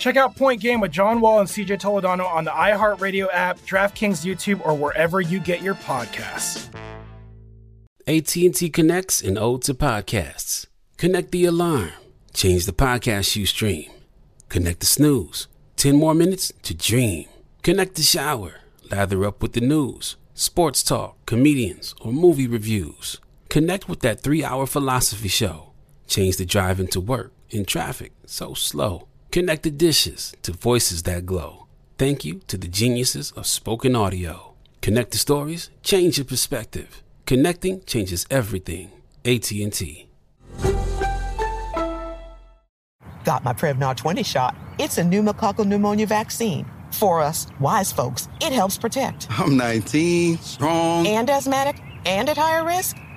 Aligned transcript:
Check 0.00 0.16
out 0.16 0.34
Point 0.34 0.62
Game 0.62 0.80
with 0.80 0.90
John 0.90 1.20
Wall 1.20 1.40
and 1.40 1.48
CJ 1.48 1.78
Toledano 1.78 2.26
on 2.26 2.44
the 2.44 2.50
iHeartRadio 2.50 3.28
app, 3.34 3.58
DraftKings 3.60 4.24
YouTube, 4.24 4.64
or 4.66 4.74
wherever 4.74 5.20
you 5.20 5.38
get 5.38 5.60
your 5.60 5.74
podcasts. 5.74 6.74
AT&T 8.06 8.70
connects 8.70 9.20
and 9.20 9.38
ode 9.38 9.60
to 9.64 9.74
podcasts. 9.74 10.64
Connect 10.96 11.30
the 11.32 11.44
alarm. 11.44 11.90
Change 12.32 12.64
the 12.64 12.72
podcast 12.72 13.36
you 13.36 13.44
stream. 13.44 13.90
Connect 14.48 14.80
the 14.80 14.86
snooze. 14.86 15.48
10 15.76 15.96
more 15.96 16.14
minutes 16.14 16.50
to 16.62 16.72
dream. 16.72 17.28
Connect 17.62 17.94
the 17.94 18.02
shower. 18.02 18.54
Lather 18.90 19.26
up 19.26 19.42
with 19.42 19.52
the 19.52 19.60
news, 19.60 20.16
sports 20.32 20.82
talk, 20.82 21.18
comedians, 21.26 21.94
or 22.00 22.10
movie 22.10 22.48
reviews. 22.48 23.20
Connect 23.50 23.86
with 23.86 24.00
that 24.00 24.20
three 24.20 24.42
hour 24.42 24.64
philosophy 24.64 25.28
show. 25.28 25.72
Change 26.06 26.38
the 26.38 26.46
drive 26.46 26.80
into 26.80 27.00
work 27.00 27.32
in 27.50 27.66
traffic 27.66 28.12
so 28.24 28.54
slow. 28.54 29.06
Connect 29.30 29.62
the 29.62 29.70
dishes 29.70 30.34
to 30.42 30.52
voices 30.52 31.04
that 31.04 31.24
glow. 31.24 31.66
Thank 31.98 32.24
you 32.24 32.40
to 32.48 32.56
the 32.56 32.66
geniuses 32.66 33.30
of 33.32 33.46
spoken 33.46 33.94
audio. 33.94 34.54
Connect 34.82 35.12
the 35.12 35.18
stories, 35.18 35.70
change 35.84 36.18
your 36.18 36.24
perspective. 36.24 37.00
Connecting 37.26 37.84
changes 37.84 38.26
everything. 38.28 38.90
AT&T. 39.24 40.08
Got 43.22 43.44
my 43.44 43.52
Prevnar 43.52 43.96
20 43.96 44.24
shot. 44.24 44.56
It's 44.80 44.98
a 44.98 45.02
pneumococcal 45.02 45.64
pneumonia 45.64 46.06
vaccine. 46.06 46.66
For 46.90 47.20
us, 47.20 47.46
wise 47.60 47.92
folks, 47.92 48.28
it 48.40 48.52
helps 48.52 48.78
protect. 48.78 49.28
I'm 49.30 49.56
19, 49.56 50.38
strong, 50.38 51.06
and 51.06 51.30
asthmatic, 51.30 51.80
and 52.04 52.28
at 52.28 52.36
higher 52.36 52.64
risk 52.64 52.96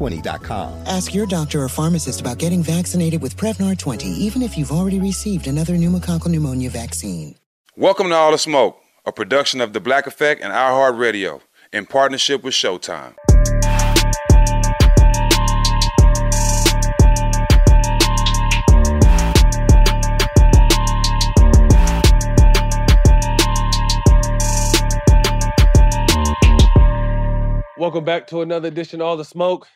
Prevnar20.com. 0.00 0.86
Ask 0.86 1.14
your 1.14 1.26
doctor 1.26 1.62
or 1.62 1.68
pharmacist 1.68 2.20
about 2.20 2.38
getting 2.38 2.62
vaccinated 2.62 3.20
with 3.20 3.36
Prevnar 3.36 3.78
20, 3.78 4.08
even 4.08 4.42
if 4.42 4.56
you've 4.56 4.72
already 4.72 4.98
received 4.98 5.46
another 5.46 5.74
pneumococcal 5.74 6.28
pneumonia 6.28 6.70
vaccine. 6.70 7.34
Welcome 7.76 8.08
to 8.08 8.14
All 8.14 8.32
the 8.32 8.38
Smoke, 8.38 8.80
a 9.04 9.12
production 9.12 9.60
of 9.60 9.72
The 9.72 9.80
Black 9.80 10.06
Effect 10.06 10.42
and 10.42 10.52
iHeartRadio 10.52 11.40
in 11.72 11.86
partnership 11.86 12.42
with 12.42 12.54
Showtime. 12.54 13.14
Welcome 27.76 28.04
back 28.04 28.26
to 28.26 28.42
another 28.42 28.68
edition 28.68 29.00
of 29.00 29.06
All 29.06 29.16
the 29.16 29.24
Smoke. 29.24 29.66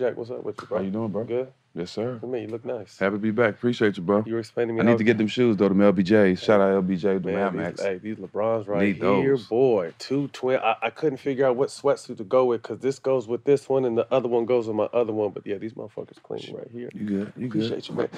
Jack, 0.00 0.16
what's 0.16 0.30
up 0.30 0.42
with 0.42 0.58
you, 0.58 0.66
bro? 0.66 0.78
How 0.78 0.84
you 0.84 0.90
doing, 0.90 1.08
bro? 1.10 1.24
Good. 1.24 1.52
Yes, 1.74 1.90
sir. 1.90 2.16
For 2.20 2.26
me, 2.26 2.40
you 2.40 2.48
look 2.48 2.64
nice. 2.64 2.98
Happy 2.98 3.16
to 3.16 3.18
be 3.18 3.30
back. 3.30 3.50
Appreciate 3.56 3.98
you, 3.98 4.02
bro. 4.02 4.24
You 4.26 4.32
were 4.32 4.38
explaining 4.40 4.76
me. 4.76 4.80
I 4.80 4.84
need 4.86 4.96
to 4.96 5.04
get 5.04 5.18
them 5.18 5.26
shoes 5.28 5.58
though, 5.58 5.68
them 5.68 5.76
LBJs. 5.78 6.42
Shout 6.42 6.58
out 6.58 6.82
LBJ, 6.84 7.22
the 7.22 7.32
Man, 7.32 7.34
Mad 7.34 7.52
these, 7.52 7.58
Max. 7.60 7.82
hey, 7.82 7.98
these 7.98 8.16
LeBrons 8.16 8.66
right 8.66 8.80
Need 8.82 8.96
here, 8.96 9.36
those. 9.36 9.46
boy. 9.46 9.92
Two 9.98 10.28
twin. 10.28 10.58
I, 10.60 10.76
I 10.84 10.88
couldn't 10.90 11.18
figure 11.18 11.46
out 11.46 11.56
what 11.56 11.68
sweatsuit 11.68 12.16
to 12.16 12.24
go 12.24 12.46
with 12.46 12.62
because 12.62 12.78
this 12.78 12.98
goes 12.98 13.28
with 13.28 13.44
this 13.44 13.68
one 13.68 13.84
and 13.84 13.96
the 13.98 14.10
other 14.10 14.26
one 14.26 14.46
goes 14.46 14.68
with 14.68 14.76
my 14.76 14.88
other 14.94 15.12
one. 15.12 15.32
But 15.32 15.46
yeah, 15.46 15.58
these 15.58 15.74
motherfuckers 15.74 16.20
clean 16.22 16.56
right 16.56 16.68
here. 16.72 16.88
You 16.94 17.04
good? 17.06 17.32
You 17.36 17.48
good? 17.48 17.66
Appreciate 17.66 17.88
you, 17.90 17.94
man. 17.94 18.08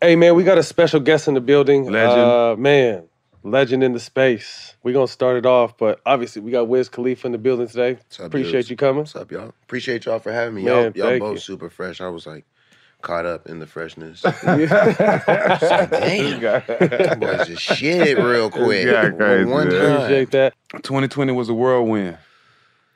Hey, 0.00 0.14
man, 0.14 0.36
we 0.36 0.44
got 0.44 0.58
a 0.58 0.62
special 0.62 1.00
guest 1.00 1.26
in 1.26 1.34
the 1.34 1.40
building. 1.40 1.84
Legend. 1.90 2.20
Uh, 2.20 2.56
man, 2.56 3.08
legend 3.42 3.82
in 3.82 3.92
the 3.92 4.00
space. 4.00 4.74
We're 4.82 4.92
going 4.92 5.06
to 5.06 5.12
start 5.12 5.36
it 5.36 5.46
off, 5.46 5.76
but 5.76 6.00
obviously 6.06 6.42
we 6.42 6.50
got 6.52 6.68
Wiz 6.68 6.88
Khalifa 6.88 7.26
in 7.26 7.32
the 7.32 7.38
building 7.38 7.66
today. 7.68 7.92
up, 8.18 8.26
Appreciate 8.26 8.52
dudes? 8.52 8.70
you 8.70 8.76
coming. 8.76 8.98
What's 9.00 9.16
up, 9.16 9.30
y'all? 9.32 9.52
Appreciate 9.64 10.04
y'all 10.04 10.18
for 10.18 10.32
having 10.32 10.54
me. 10.54 10.64
Man, 10.64 10.92
Y'all, 10.94 11.10
y'all 11.10 11.18
both 11.18 11.32
you. 11.34 11.38
super 11.40 11.68
fresh. 11.70 12.00
I 12.00 12.08
was 12.08 12.26
like 12.26 12.44
caught 13.00 13.26
up 13.26 13.48
in 13.48 13.58
the 13.58 13.66
freshness. 13.66 14.22
Yeah. 14.44 15.86
Damn, 15.90 17.18
boys 17.20 17.46
just 17.48 17.62
shit 17.62 18.16
real 18.18 18.50
quick. 18.50 18.86
Yeah, 18.86 19.10
crazy, 19.10 19.44
One 19.44 19.68
time. 19.70 19.92
Appreciate 19.96 20.30
that. 20.32 20.54
2020 20.82 21.32
was 21.32 21.48
a 21.48 21.54
whirlwind. 21.54 22.18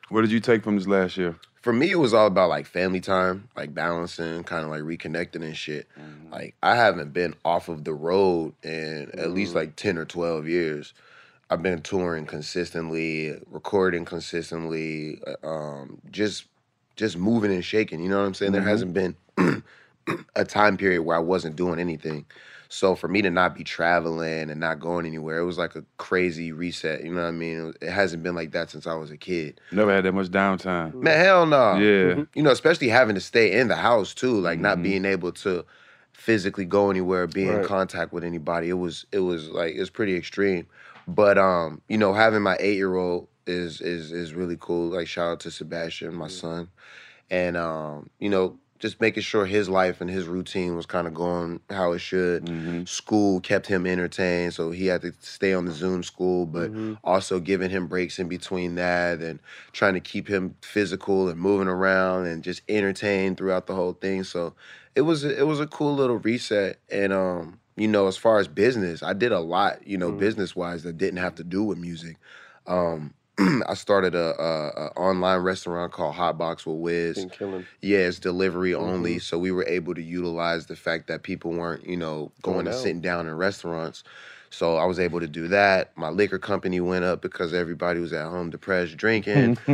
What 0.09 0.21
did 0.23 0.31
you 0.31 0.39
take 0.41 0.62
from 0.62 0.77
this 0.77 0.87
last 0.87 1.17
year? 1.17 1.35
For 1.66 1.72
me, 1.72 1.91
it 1.91 1.99
was 1.99 2.15
all 2.15 2.28
about 2.28 2.49
like 2.49 2.65
family 2.65 3.00
time, 3.00 3.49
like 3.56 3.75
balancing, 3.75 4.44
kind 4.44 4.62
of 4.65 4.71
like 4.71 4.82
reconnecting 4.82 5.43
and 5.43 5.56
shit. 5.56 5.88
Like 6.31 6.54
I 6.62 6.77
haven't 6.77 7.12
been 7.12 7.34
off 7.44 7.69
of 7.69 7.82
the 7.82 7.93
road 7.93 8.54
in 8.62 9.10
at 9.19 9.32
least 9.32 9.56
like 9.56 9.75
ten 9.75 9.99
or 9.99 10.05
twelve 10.05 10.47
years. 10.47 10.94
I've 11.50 11.65
been 11.65 11.82
touring 11.82 12.25
consistently, 12.25 13.37
recording 13.50 14.05
consistently, 14.05 15.21
uh, 15.26 15.44
um, 15.44 16.00
just 16.12 16.44
just 16.94 17.19
moving 17.19 17.50
and 17.53 17.65
shaking. 17.65 18.00
You 18.00 18.10
know 18.10 18.21
what 18.21 18.26
I'm 18.26 18.34
saying? 18.34 18.53
Mhm. 18.53 18.55
There 18.55 18.62
hasn't 18.62 18.94
been 18.94 19.16
a 20.37 20.44
time 20.44 20.76
period 20.76 21.03
where 21.03 21.16
I 21.16 21.21
wasn't 21.21 21.56
doing 21.56 21.81
anything. 21.81 22.26
So 22.69 22.94
for 22.94 23.09
me 23.09 23.22
to 23.22 23.31
not 23.31 23.54
be 23.54 23.65
traveling 23.65 24.50
and 24.50 24.60
not 24.60 24.81
going 24.81 25.06
anywhere, 25.06 25.38
it 25.38 25.44
was 25.44 25.59
like 25.59 25.77
a 25.77 25.84
crazy 25.99 26.53
reset. 26.53 27.04
You 27.04 27.12
know 27.15 27.22
what 27.22 27.28
I 27.28 27.32
mean? 27.32 27.72
It, 27.81 27.91
hasn't 27.91 28.22
been 28.22 28.34
like 28.34 28.53
that 28.53 28.71
since 28.71 28.87
I 28.87 28.94
was 28.94 29.10
a 29.10 29.16
kid. 29.16 29.60
Never 29.71 29.93
had 29.93 30.04
that 30.04 30.12
much 30.12 30.28
downtime. 30.28 30.94
Man, 31.00 31.19
hell 31.19 31.47
no. 31.47 31.78
Yeah. 31.78 32.25
You 32.34 32.43
know, 32.43 32.50
especially 32.50 32.88
having 32.88 33.15
to 33.15 33.21
stay 33.21 33.59
in 33.59 33.69
the 33.69 33.76
house 33.76 34.15
too, 34.15 34.38
like 34.41 34.59
not 34.59 34.78
Mhm. 34.78 34.82
being 34.82 35.05
able 35.05 35.32
to 35.32 35.65
physically 36.12 36.65
go 36.65 36.91
anywhere, 36.91 37.26
be 37.26 37.47
in 37.49 37.65
contact 37.65 38.12
with 38.12 38.25
anybody. 38.25 38.69
It 38.69 38.75
was 38.75 39.06
it 39.12 39.21
was 39.21 39.49
like 39.49 39.75
it's 39.75 39.91
pretty 39.91 40.16
extreme. 40.16 40.66
But 41.06 41.38
um, 41.38 41.81
you 41.88 41.99
know, 41.99 42.12
having 42.15 42.43
my 42.43 42.56
eight 42.59 42.76
year 42.76 42.97
old 42.97 43.28
is 43.47 43.81
is 43.81 44.10
is 44.12 44.34
really 44.34 44.56
cool. 44.59 44.88
Like 44.88 45.06
shout 45.06 45.31
out 45.32 45.41
to 45.41 45.50
Sebastian, 45.50 46.15
my 46.15 46.26
son. 46.28 46.69
And 47.31 47.56
um, 47.56 48.10
you 48.19 48.28
know, 48.28 48.59
just 48.78 49.00
making 49.00 49.22
sure 49.22 49.47
his 49.47 49.69
life 49.69 50.00
and 50.00 50.10
his 50.10 50.26
routine 50.26 50.76
was 50.76 50.87
kind 50.87 51.06
of 51.06 51.14
going 51.14 51.60
how 51.70 51.92
it 51.92 51.98
should. 51.98 52.44
Mm-hmm. 52.44 52.84
School 52.84 53.41
kept 53.41 53.66
him 53.66 53.87
entertained, 53.87 54.54
so 54.54 54.70
he 54.70 54.87
had 54.87 55.03
to 55.03 55.12
stay 55.20 55.54
on 55.54 55.64
the 55.64 55.72
Zoom 55.72 56.03
school, 56.03 56.47
but 56.47 56.70
Mm-hmm. 56.70 56.94
also 57.04 57.41
giving 57.41 57.70
him 57.70 57.87
breaks 57.87 58.19
in 58.19 58.28
between 58.28 58.75
that 58.76 59.20
and 59.20 59.41
trying 59.72 59.94
to 59.94 60.00
keep 60.00 60.28
him 60.28 60.56
physical 60.62 61.28
and 61.28 61.38
moving 61.40 61.69
around 61.69 62.26
and 62.26 62.43
just 62.43 62.62
entertained 62.69 63.37
throughout 63.37 63.67
the 63.67 63.75
whole 63.75 63.93
thing. 63.94 64.25
So 64.25 64.55
it 64.94 65.02
was 65.02 65.25
a- 65.25 65.38
it 65.38 65.46
was 65.46 65.61
a 65.61 65.67
cool 65.67 65.94
little 65.94 66.19
reset. 66.19 66.79
And 66.90 67.12
um, 67.12 67.61
you 67.76 67.88
know, 67.88 68.06
as 68.08 68.17
far 68.17 68.38
as 68.38 68.49
business, 68.49 69.02
I 69.02 69.12
did 69.12 69.32
a 69.32 69.40
lot, 69.40 69.87
you 69.87 69.99
know, 69.99 70.11
Mhm. 70.11 70.19
business 70.19 70.56
wise 70.56 70.82
that 70.84 70.96
didn't 70.96 71.19
have 71.19 71.34
to 71.37 71.44
do 71.44 71.62
with 71.62 71.79
music. 71.79 72.17
Um, 72.67 73.12
I 73.67 73.75
started 73.75 74.15
a, 74.15 74.41
a, 74.41 74.69
a 74.69 74.87
online 74.97 75.41
restaurant 75.41 75.93
called 75.93 76.15
Hot 76.15 76.38
Box 76.38 76.65
with 76.67 76.77
Wiz. 76.77 77.17
Been 77.17 77.31
killing. 77.31 77.67
Yeah, 77.83 77.99
it's 77.99 78.19
delivery 78.19 78.75
only. 78.75 79.17
Mhm. 79.17 79.23
So 79.23 79.38
we 79.38 79.50
were 79.53 79.67
able 79.67 79.94
to 79.94 80.03
utilize 80.03 80.67
the 80.67 80.77
fact 80.77 81.06
that 81.09 81.23
people 81.23 81.53
weren't, 81.53 81.87
you 81.87 81.97
know, 81.97 82.33
going, 82.43 82.55
Going 82.55 82.67
and 82.67 82.75
out. 82.75 82.81
sitting 82.81 83.00
down 83.00 83.27
in 83.27 83.35
restaurants. 83.35 84.05
So 84.49 84.77
I 84.77 84.85
was 84.87 84.99
able 84.99 85.21
to 85.21 85.27
do 85.27 85.49
that. 85.49 85.91
My 85.97 86.09
liquor 86.09 86.38
company 86.38 86.81
went 86.81 87.05
up 87.05 87.21
because 87.21 87.53
everybody 87.53 88.00
was 88.00 88.12
at 88.12 88.27
home 88.27 88.49
depressed 88.49 88.97
drinking. 88.97 89.59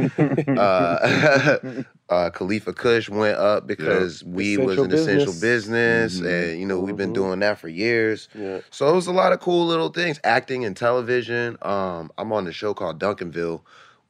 uh, 0.59 1.83
uh, 2.13 2.31
Khalifa 2.31 2.73
Kush 2.75 3.09
went 3.09 3.39
up 3.39 3.67
because 3.67 4.23
weed 4.25 4.59
was 4.59 4.77
Essential 4.79 4.85
an 4.85 4.93
essential 4.93 5.33
business. 5.33 5.41
business, 5.41 6.21
Mhm. 6.21 6.51
and 6.51 6.61
you 6.61 6.67
know 6.67 6.79
we've 6.79 6.97
been 6.97 7.11
Mhm. 7.11 7.15
doing 7.15 7.39
that 7.41 7.59
for 7.59 7.69
years. 7.69 8.29
Yeah. 8.35 8.59
So 8.71 8.89
it 8.89 8.95
was 8.95 9.07
a 9.07 9.13
lot 9.13 9.33
of 9.33 9.41
cool 9.41 9.67
little 9.67 9.89
things, 9.89 10.21
acting 10.23 10.65
and 10.65 10.77
television. 10.77 11.57
Um, 11.63 12.11
I'm 12.19 12.31
on 12.33 12.45
the 12.45 12.53
show 12.53 12.75
called 12.75 13.01
Duncanville 13.01 13.61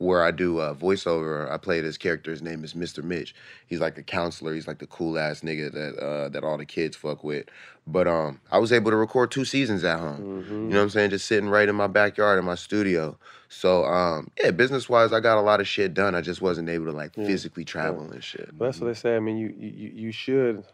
where 0.02 0.22
I 0.24 0.30
do 0.32 0.58
uh, 0.58 0.74
voiceover. 0.74 1.50
I 1.50 1.56
play 1.56 1.80
this 1.80 1.96
character. 1.96 2.30
His 2.30 2.42
name 2.42 2.64
is 2.64 2.74
Mr. 2.74 3.02
Mitch. 3.02 3.34
He's 3.66 3.80
like 3.80 3.96
a 3.96 4.02
counselor. 4.02 4.52
He's 4.52 4.66
like 4.66 4.78
the 4.78 4.86
cool 4.86 5.18
ass 5.18 5.40
nigga 5.40 5.72
that 5.72 5.98
uh, 5.98 6.28
that 6.30 6.44
all 6.44 6.58
the 6.58 6.66
kids 6.66 6.96
fuck 6.96 7.22
with. 7.22 7.46
But 7.86 8.06
um, 8.08 8.40
I 8.50 8.58
was 8.58 8.72
able 8.72 8.90
to 8.90 8.96
record 8.96 9.30
two 9.30 9.44
seasons 9.44 9.84
at 9.84 9.98
home. 9.98 10.44
You 10.48 10.68
know 10.68 10.76
what 10.76 10.82
I'm 10.82 10.90
saying? 10.90 11.10
Just 11.10 11.26
sitting 11.26 11.48
right 11.48 11.68
in 11.68 11.74
my 11.74 11.86
backyard 11.86 12.38
in 12.38 12.44
my 12.44 12.54
studio. 12.56 13.16
So 13.48 13.84
um, 13.84 14.28
yeah, 14.42 14.50
business 14.50 14.88
wise, 14.88 15.12
I 15.12 15.20
got 15.20 15.38
a 15.38 15.42
lot 15.42 15.60
of 15.60 15.68
shit 15.68 15.94
done. 15.94 16.14
I 16.14 16.20
just 16.20 16.42
wasn't 16.42 16.68
able 16.68 16.86
to 16.86 16.92
like 16.92 17.12
Yeah. 17.16 17.26
physically 17.26 17.64
travel 17.64 18.10
and 18.10 18.22
shit. 18.24 18.50
But 18.56 18.66
that's 18.66 18.80
what 18.80 18.88
they 18.88 18.94
say. 18.94 19.16
I 19.16 19.20
mean, 19.20 19.36
you 19.36 19.54
you 19.56 19.90
you 19.94 20.12
should, 20.12 20.64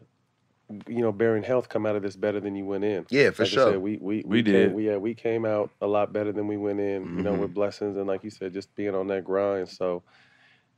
you 0.86 1.00
know, 1.00 1.12
bearing 1.12 1.42
health, 1.42 1.68
come 1.68 1.86
out 1.86 1.96
of 1.96 2.02
this 2.02 2.16
better 2.16 2.40
than 2.40 2.54
you 2.54 2.64
went 2.64 2.84
in. 2.84 3.06
Yeah, 3.10 3.30
for 3.30 3.44
like 3.44 3.52
I 3.52 3.54
sure. 3.54 3.72
said, 3.72 3.78
we 3.80 3.96
we 4.00 4.22
We 4.26 4.42
came- 4.42 4.52
did. 4.52 4.74
we, 4.74 4.86
yeah, 4.86 4.96
we 4.96 5.14
came 5.14 5.44
out 5.44 5.70
a 5.80 5.86
lot 5.86 6.12
better 6.12 6.32
than 6.32 6.46
we 6.46 6.56
went 6.56 6.80
in. 6.80 7.02
You 7.16 7.22
know, 7.22 7.32
Mm-hmm. 7.32 7.40
with 7.42 7.54
blessings 7.54 7.96
and 7.96 8.06
like 8.06 8.22
you 8.24 8.30
said, 8.30 8.52
just 8.52 8.74
being 8.74 8.94
on 8.94 9.06
that 9.08 9.24
grind. 9.24 9.68
So 9.68 10.02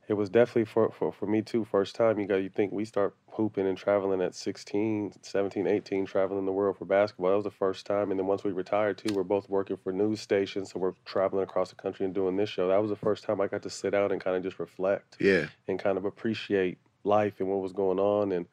it 0.07 0.13
was 0.15 0.29
definitely 0.29 0.65
for, 0.65 0.91
for, 0.91 1.11
for 1.13 1.25
me 1.25 1.41
too. 1.41 1.63
First 1.63 1.95
time 1.95 2.19
you 2.19 2.25
got 2.27 2.37
you 2.37 2.49
think 2.49 2.71
we 2.73 2.83
start 2.85 3.15
hooping 3.31 3.67
and 3.67 3.77
traveling 3.77 4.21
at 4.21 4.35
16, 4.35 5.13
17, 5.21 5.67
18, 5.67 6.05
traveling 6.05 6.45
the 6.45 6.51
world 6.51 6.77
for 6.77 6.85
basketball. 6.85 7.29
That 7.29 7.35
was 7.37 7.43
the 7.45 7.51
first 7.51 7.85
time. 7.85 8.11
And 8.11 8.19
then 8.19 8.27
once 8.27 8.43
we 8.43 8.51
retired 8.51 8.97
too, 8.97 9.13
we're 9.13 9.23
both 9.23 9.49
working 9.49 9.77
for 9.77 9.93
news 9.93 10.19
stations, 10.19 10.71
so 10.71 10.79
we're 10.79 10.93
traveling 11.05 11.43
across 11.43 11.69
the 11.69 11.75
country 11.75 12.05
and 12.05 12.13
doing 12.15 12.35
this 12.35 12.49
show. 12.49 12.67
That 12.67 12.81
was 12.81 12.89
the 12.89 12.95
first 12.97 13.23
time 13.23 13.39
I 13.39 13.47
got 13.47 13.61
to 13.63 13.69
sit 13.69 13.93
out 13.93 14.11
and 14.11 14.19
kind 14.19 14.35
of 14.35 14.43
just 14.43 14.59
reflect 14.59 15.15
Yeah. 15.19 15.45
and 15.67 15.79
kind 15.79 15.97
of 15.97 16.03
appreciate 16.05 16.77
life 17.03 17.39
and 17.39 17.47
what 17.47 17.61
was 17.61 17.71
going 17.73 17.99
on 17.99 18.31
and 18.33 18.45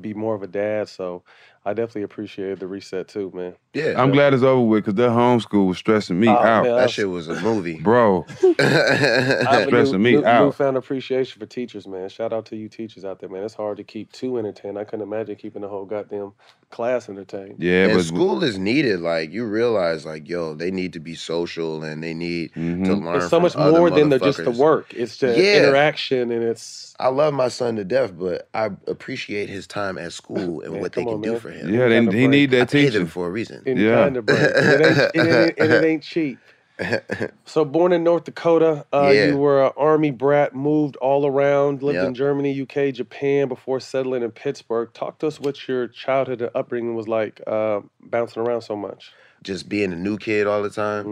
be 0.00 0.14
more 0.14 0.34
of 0.34 0.42
a 0.42 0.46
dad. 0.46 0.88
So 0.88 1.24
I 1.64 1.74
definitely 1.74 2.02
appreciated 2.02 2.60
the 2.60 2.66
reset 2.66 3.08
too, 3.08 3.30
man. 3.34 3.54
Yeah. 3.74 3.94
I'm 3.96 4.10
glad 4.12 4.34
it's 4.34 4.42
over 4.42 4.62
with 4.62 4.84
because 4.84 4.96
that 4.96 5.10
homeschool 5.10 5.66
was 5.68 5.78
stressing 5.78 6.20
me 6.20 6.28
Oh, 6.28 6.32
out, 6.32 6.64
man, 6.64 6.76
That 6.76 6.90
shit 6.90 7.08
was 7.08 7.28
a 7.28 7.40
movie. 7.40 7.80
bro. 7.80 8.26
I 8.60 8.64
have 8.64 9.62
a 9.62 9.66
stressing 9.68 10.02
new, 10.02 10.04
me 10.04 10.12
new, 10.20 10.26
out. 10.26 10.44
Newfound 10.46 10.76
appreciation 10.76 11.40
for 11.40 11.46
teachers, 11.46 11.86
man. 11.86 12.08
Shout 12.08 12.32
out 12.32 12.46
to 12.46 12.56
you 12.56 12.68
teachers 12.68 13.04
out 13.04 13.20
there, 13.20 13.28
man. 13.30 13.44
It's 13.44 13.54
hard 13.54 13.78
to 13.78 13.84
keep 13.84 14.12
two 14.12 14.38
entertained. 14.38 14.78
I 14.78 14.84
couldn't 14.84 15.02
imagine 15.02 15.36
keeping 15.36 15.62
the 15.62 15.68
whole 15.68 15.86
goddamn 15.86 16.32
class 16.70 17.08
entertained. 17.08 17.56
Yeah, 17.62 17.84
and 17.86 17.94
but 17.94 18.04
school 18.04 18.44
is 18.44 18.58
needed. 18.58 19.00
Like 19.00 19.32
you 19.32 19.46
realize, 19.46 20.04
like 20.06 20.28
yo, 20.28 20.54
they 20.54 20.70
need 20.70 20.92
to 20.94 21.00
be 21.00 21.14
social 21.14 21.82
and 21.84 22.02
they 22.02 22.14
need 22.14 22.52
Mm-hmm. 22.54 22.84
to 22.84 22.94
learn. 22.94 23.16
It's 23.16 23.24
so 23.26 23.38
from 23.38 23.42
much 23.44 23.56
other 23.56 23.78
more 23.80 23.90
than 23.90 24.08
the, 24.10 24.18
just 24.18 24.38
the 24.44 24.50
motherfuckers. 24.50 24.58
work. 24.58 24.94
It's 24.94 25.16
the 25.18 25.28
Yeah. 25.28 25.58
interaction 25.64 26.30
and 26.30 26.42
it's 26.44 26.94
I 27.00 27.08
love 27.08 27.34
my 27.34 27.48
son 27.48 27.76
to 27.76 27.84
death, 27.84 28.12
but 28.16 28.48
I 28.54 28.70
appreciate 28.86 29.48
his 29.48 29.66
time 29.66 29.98
at 29.98 30.12
school 30.12 30.60
and 30.62 30.72
Man, 30.72 30.80
what 30.80 30.92
they 30.92 31.02
come 31.02 31.06
can 31.06 31.14
on, 31.16 31.22
do 31.22 31.32
man. 31.32 31.40
for 31.40 31.50
him. 31.54 31.74
yeah, 31.74 31.88
they, 31.88 32.00
he 32.00 32.06
break. 32.06 32.28
need 32.30 32.54
I 32.54 32.58
that 32.58 32.70
pay 32.70 32.84
them 32.84 32.92
teaching. 32.92 33.06
for 33.06 33.26
a 33.26 33.30
reason. 33.30 33.62
any 33.66 33.82
Yeah. 33.84 34.04
kind 34.04 34.16
of 34.16 34.26
break. 34.26 34.40
And 34.40 34.56
it 34.56 34.80
ain't, 34.82 34.98
and 35.16 35.28
it 35.28 35.58
it 35.58 35.84
ain't 35.84 36.02
cheap. 36.14 36.38
So 37.46 37.64
born 37.64 37.92
in 37.92 38.02
North 38.02 38.24
Dakota, 38.24 38.84
uh, 38.92 39.10
Yeah. 39.14 39.26
you 39.26 39.36
were 39.36 39.64
an 39.66 39.72
army 39.76 40.10
brat, 40.10 40.54
moved 40.54 40.96
all 40.96 41.26
around, 41.26 41.82
lived 41.82 41.98
in 41.98 42.14
Germany, 42.14 42.60
UK, 42.62 42.92
Japan 42.92 43.48
before 43.48 43.78
settling 43.80 44.22
in 44.22 44.30
Pittsburgh. 44.32 44.92
Talk 44.92 45.18
to 45.20 45.26
us 45.28 45.38
what 45.38 45.68
your 45.68 45.86
childhood 45.86 46.40
and 46.42 46.50
upbringing 46.54 46.94
was 46.96 47.06
like, 47.06 47.40
uh, 47.46 47.80
bouncing 48.00 48.42
around 48.42 48.62
so 48.62 48.74
much. 48.76 49.12
Just 49.44 49.68
being 49.68 49.92
a 49.92 49.96
new 49.96 50.18
kid 50.18 50.46
all 50.48 50.62
the 50.62 50.70
time. 50.70 51.04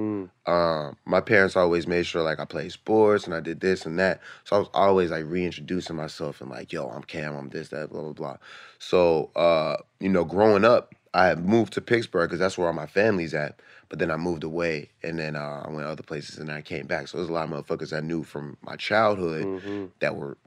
Mm. 0.46 0.50
Um, 0.50 0.96
my 1.04 1.20
parents 1.20 1.54
always 1.56 1.86
made 1.86 2.04
sure 2.06 2.22
like 2.22 2.40
I 2.40 2.44
played 2.44 2.72
sports 2.72 3.26
and 3.26 3.34
I 3.34 3.40
did 3.40 3.60
this 3.60 3.86
and 3.86 3.98
that. 4.00 4.20
So 4.44 4.56
I 4.56 4.58
was 4.58 4.68
always 4.74 5.10
like 5.12 5.24
reintroducing 5.26 5.94
myself 5.94 6.40
and 6.40 6.50
like, 6.50 6.72
yo, 6.72 6.88
I'm 6.88 7.02
Cam, 7.04 7.36
I'm 7.36 7.50
this, 7.50 7.68
that, 7.68 7.90
blah, 7.90 8.00
blah, 8.02 8.12
blah. 8.12 8.36
So 8.78 9.30
uh, 9.36 9.76
you 10.00 10.08
know, 10.08 10.24
growing 10.24 10.64
up, 10.64 10.94
I 11.14 11.34
moved 11.36 11.74
to 11.74 11.80
Pittsburgh 11.80 12.28
because 12.28 12.40
that's 12.40 12.58
where 12.58 12.66
all 12.66 12.72
my 12.72 12.86
family's 12.86 13.34
at. 13.34 13.60
But 13.90 13.98
then 13.98 14.10
I 14.10 14.16
moved 14.16 14.42
away 14.42 14.88
and 15.02 15.18
then 15.18 15.36
uh, 15.36 15.64
I 15.66 15.70
went 15.70 15.86
other 15.86 16.02
places 16.02 16.38
and 16.38 16.50
I 16.50 16.62
came 16.62 16.86
back. 16.86 17.08
So 17.08 17.18
there's 17.18 17.28
a 17.28 17.32
lot 17.32 17.44
of 17.46 17.50
motherfuckers 17.66 17.94
I 17.94 18.00
knew 18.00 18.22
from 18.24 18.56
my 18.62 18.76
childhood 18.76 19.44
Mm-hmm. 19.44 19.84
that 20.00 20.16
were 20.16 20.38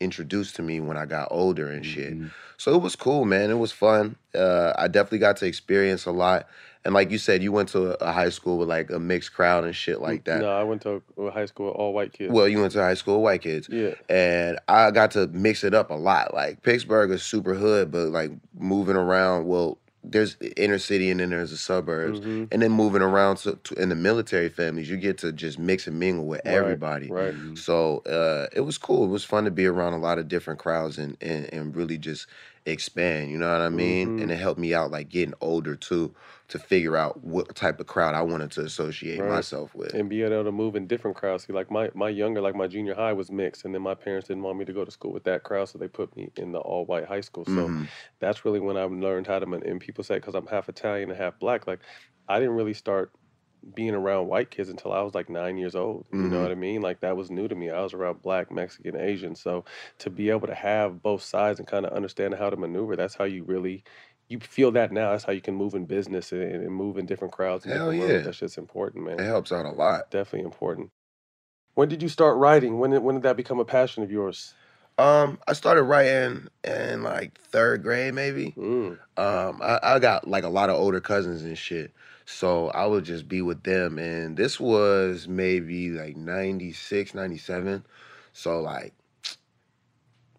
reintroduced 0.00 0.56
to 0.56 0.62
me 0.62 0.80
when 0.80 0.96
I 0.96 1.06
got 1.06 1.28
older 1.30 1.68
and 1.68 1.84
shit. 1.84 2.14
Mm-hmm. 2.14 2.28
So 2.56 2.74
it 2.74 2.82
was 2.82 2.94
cool, 2.94 3.24
man. 3.24 3.50
It 3.50 3.58
was 3.58 3.72
fun. 3.72 4.16
Uh, 4.34 4.72
I 4.78 4.86
definitely 4.88 5.18
got 5.18 5.36
to 5.38 5.46
experience 5.46 6.06
a 6.06 6.12
lot. 6.12 6.46
And 6.84 6.94
like 6.94 7.10
you 7.10 7.18
said, 7.18 7.42
you 7.42 7.52
went 7.52 7.68
to 7.70 8.02
a, 8.02 8.10
high 8.12 8.30
school 8.30 8.56
with 8.58 8.68
like 8.68 8.90
a 8.90 8.98
mixed 8.98 9.34
crowd 9.34 9.64
and 9.64 9.76
shit 9.76 10.00
like 10.00 10.24
that. 10.24 10.40
No, 10.40 10.48
I 10.48 10.62
went 10.62 10.80
to 10.82 11.02
a 11.18 11.30
high 11.30 11.44
school 11.44 11.66
with 11.66 11.74
all 11.76 11.92
white 11.92 12.12
kids. 12.14 12.32
Well, 12.32 12.48
you 12.48 12.58
went 12.60 12.72
to 12.72 12.80
high 12.80 12.94
school 12.94 13.16
with 13.16 13.24
white 13.24 13.42
kids. 13.42 13.68
Yeah. 13.70 13.94
And 14.08 14.58
I 14.66 14.90
got 14.90 15.10
to 15.12 15.26
mix 15.28 15.62
it 15.62 15.74
up 15.74 15.90
a 15.90 15.94
lot. 15.94 16.32
Like 16.32 16.62
Pittsburgh 16.62 17.10
is 17.10 17.22
super 17.22 17.52
hood, 17.54 17.90
but 17.90 18.08
like 18.08 18.30
moving 18.58 18.96
around, 18.96 19.46
well, 19.46 19.76
there's 20.02 20.38
inner 20.56 20.78
city 20.78 21.10
and 21.10 21.20
then 21.20 21.28
there's 21.28 21.50
the 21.50 21.58
suburbs. 21.58 22.20
Mhm. 22.20 22.48
And 22.50 22.62
then 22.62 22.72
moving 22.72 23.02
around 23.02 23.36
to, 23.38 23.56
to 23.64 23.74
in 23.74 23.90
the 23.90 23.94
military 23.94 24.48
families, 24.48 24.88
you 24.88 24.96
get 24.96 25.18
to 25.18 25.30
just 25.32 25.58
mix 25.58 25.86
and 25.86 25.98
mingle 26.00 26.24
with 26.24 26.40
Right, 26.46 26.54
everybody. 26.54 27.08
right. 27.10 27.34
So 27.56 27.98
uh, 28.06 28.46
it 28.56 28.62
was 28.62 28.78
cool. 28.78 29.04
It 29.04 29.08
was 29.08 29.24
fun 29.24 29.44
to 29.44 29.50
be 29.50 29.66
around 29.66 29.92
a 29.92 29.98
lot 29.98 30.18
of 30.18 30.28
different 30.28 30.58
crowds 30.58 30.96
and, 30.96 31.18
and, 31.20 31.52
and 31.52 31.76
really 31.76 31.98
just 31.98 32.26
expand. 32.66 33.30
You 33.30 33.38
know 33.38 33.50
what 33.52 33.62
I 33.62 33.68
mean? 33.70 34.08
Mhm. 34.18 34.22
And 34.22 34.30
it 34.30 34.38
helped 34.38 34.60
me 34.60 34.74
out 34.74 34.90
like 34.90 35.08
getting 35.08 35.34
older 35.40 35.76
too 35.76 36.14
to 36.48 36.58
figure 36.58 36.96
out 36.96 37.22
what 37.24 37.54
type 37.54 37.80
of 37.80 37.86
crowd 37.86 38.14
I 38.14 38.22
wanted 38.22 38.50
to 38.52 38.62
associate 38.62 39.24
Right. 39.24 39.28
myself 39.28 39.74
with. 39.74 39.94
and 39.94 40.08
being 40.08 40.32
able 40.32 40.44
to 40.44 40.52
move 40.52 40.76
in 40.76 40.86
different 40.86 41.16
crowds. 41.16 41.44
See, 41.46 41.52
like 41.52 41.70
my, 41.70 41.90
my 41.94 42.08
younger, 42.08 42.40
like 42.40 42.54
my 42.54 42.66
junior 42.66 42.94
high 42.94 43.12
was 43.12 43.30
mixed, 43.30 43.64
and 43.64 43.74
then 43.74 43.82
my 43.82 43.94
parents 43.94 44.28
didn't 44.28 44.42
want 44.42 44.58
me 44.58 44.64
to 44.64 44.72
go 44.72 44.84
to 44.84 44.90
school 44.90 45.12
with 45.12 45.24
that 45.24 45.42
crowd, 45.42 45.68
so 45.68 45.78
they 45.78 45.88
put 45.88 46.14
me 46.16 46.30
in 46.36 46.52
the 46.52 46.58
all 46.60 46.86
white 46.86 47.06
high 47.06 47.20
school. 47.20 47.44
So 47.44 47.70
Mhm. 47.70 47.90
that's 48.20 48.44
really 48.44 48.60
when 48.60 48.76
I 48.76 48.84
learned 48.84 49.26
how 49.26 49.38
to. 49.38 49.46
And 49.52 49.80
people 49.80 50.04
say 50.04 50.16
because 50.16 50.34
I'm 50.34 50.46
half 50.46 50.68
Italian 50.68 51.10
and 51.10 51.18
half 51.18 51.38
black, 51.38 51.66
like 51.66 51.80
I 52.28 52.38
didn't 52.38 52.54
really 52.54 52.74
start 52.74 53.12
being 53.74 53.94
around 53.94 54.28
white 54.28 54.50
kids 54.50 54.68
until 54.68 54.92
I 54.92 55.02
was 55.02 55.14
like 55.14 55.28
nine 55.28 55.56
years 55.58 55.74
old. 55.74 56.06
You 56.12 56.18
know 56.18 56.38
Mhm. 56.38 56.42
what 56.42 56.50
I 56.50 56.54
mean? 56.54 56.82
Like 56.82 57.00
that 57.00 57.16
was 57.16 57.30
new 57.30 57.48
to 57.48 57.54
me. 57.54 57.70
I 57.70 57.80
was 57.82 57.94
around 57.94 58.22
black, 58.22 58.50
Mexican, 58.50 58.96
Asian. 58.96 59.34
So 59.34 59.64
to 59.98 60.10
be 60.10 60.30
able 60.30 60.46
to 60.48 60.54
have 60.54 61.02
both 61.02 61.22
sides 61.22 61.58
and 61.58 61.68
kind 61.68 61.84
of 61.86 61.92
understand 61.92 62.34
how 62.34 62.50
to 62.50 62.56
maneuver, 62.56 62.96
that's 62.96 63.14
how 63.14 63.24
you 63.24 63.44
really. 63.44 63.84
You 64.28 64.38
feel 64.38 64.70
that 64.72 64.92
now. 64.92 65.10
That's 65.10 65.24
how 65.24 65.32
you 65.32 65.40
can 65.40 65.56
move 65.56 65.74
in 65.74 65.86
business 65.86 66.30
and, 66.30 66.40
and 66.42 66.72
move 66.72 66.98
in 66.98 67.04
different 67.06 67.32
crowds. 67.34 67.64
And 67.64 67.74
Hell 67.74 67.90
different 67.90 68.00
rooms. 68.10 68.20
yeah. 68.22 68.26
That 68.28 68.34
shit's 68.36 68.58
important, 68.58 69.04
man 69.04 69.18
It 69.18 69.24
helps 69.24 69.50
out 69.50 69.66
a 69.66 69.70
lot. 69.70 70.08
definitely 70.12 70.44
important. 70.46 70.90
When 71.74 71.88
did 71.88 72.00
you 72.02 72.08
start 72.08 72.36
writing? 72.36 72.78
When 72.78 72.90
did 72.92 73.02
when 73.02 73.16
did 73.16 73.24
that 73.24 73.36
become 73.36 73.58
a 73.58 73.64
passion 73.64 74.02
of 74.02 74.10
yours? 74.10 74.54
Um, 74.98 75.38
I 75.48 75.54
started 75.54 75.82
writing 75.84 76.46
in 76.62 77.02
like 77.02 77.40
third 77.40 77.82
grade, 77.82 78.12
maybe. 78.14 78.52
Mm. 78.56 78.98
Um, 79.16 79.60
I, 79.62 79.78
I 79.82 79.98
got 79.98 80.28
like 80.28 80.44
a 80.44 80.48
lot 80.48 80.68
of 80.70 80.76
older 80.76 81.00
cousins 81.00 81.42
and 81.42 81.56
shit. 81.56 81.92
So 82.32 82.68
I 82.68 82.86
would 82.86 83.04
just 83.04 83.28
be 83.28 83.42
with 83.42 83.64
them. 83.64 83.98
And 83.98 84.36
this 84.36 84.58
was 84.60 85.26
maybe 85.28 85.90
like 85.90 86.16
96, 86.16 87.14
97. 87.14 87.84
So 88.32 88.60
like 88.60 88.94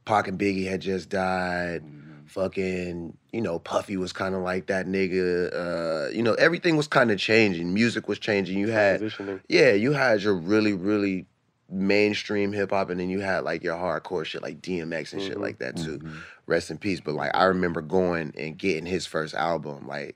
Pac 0.05 0.27
and 0.27 0.39
Biggie 0.39 0.67
had 0.69 0.81
just 0.81 1.09
died. 1.09 1.83
Fucking, 2.27 3.17
you 3.33 3.41
know, 3.41 3.59
Puffy 3.59 3.97
was 3.97 4.13
kind 4.13 4.33
of 4.33 4.41
like 4.41 4.67
that 4.67 4.87
nigga. 4.87 5.53
Uh, 5.53 6.09
you 6.11 6.23
know, 6.23 6.33
everything 6.35 6.77
was 6.77 6.87
kind 6.87 7.11
of 7.11 7.19
changing. 7.19 7.73
Music 7.73 8.07
was 8.07 8.19
changing. 8.19 8.57
You 8.57 8.69
had 8.69 9.01
yeah, 9.49 9.73
you 9.73 9.91
had 9.91 10.21
your 10.21 10.35
really, 10.35 10.71
really 10.71 11.25
mainstream 11.69 12.53
hip 12.53 12.71
hop, 12.71 12.89
and 12.89 12.99
then 13.01 13.09
you 13.09 13.19
had 13.19 13.43
like 13.43 13.63
your 13.63 13.75
hardcore 13.75 14.23
shit 14.25 14.41
like 14.41 14.61
DMX 14.61 15.11
and 15.11 15.21
shit 15.21 15.37
Mhm. 15.37 15.41
like 15.41 15.59
that 15.59 15.75
too. 15.75 15.99
Rest 16.47 16.71
in 16.71 16.77
peace. 16.77 17.01
But 17.01 17.15
like 17.15 17.31
I 17.35 17.43
remember 17.45 17.81
going 17.81 18.33
and 18.37 18.57
getting 18.57 18.85
his 18.85 19.05
first 19.05 19.33
album 19.35 19.85
like 19.87 20.15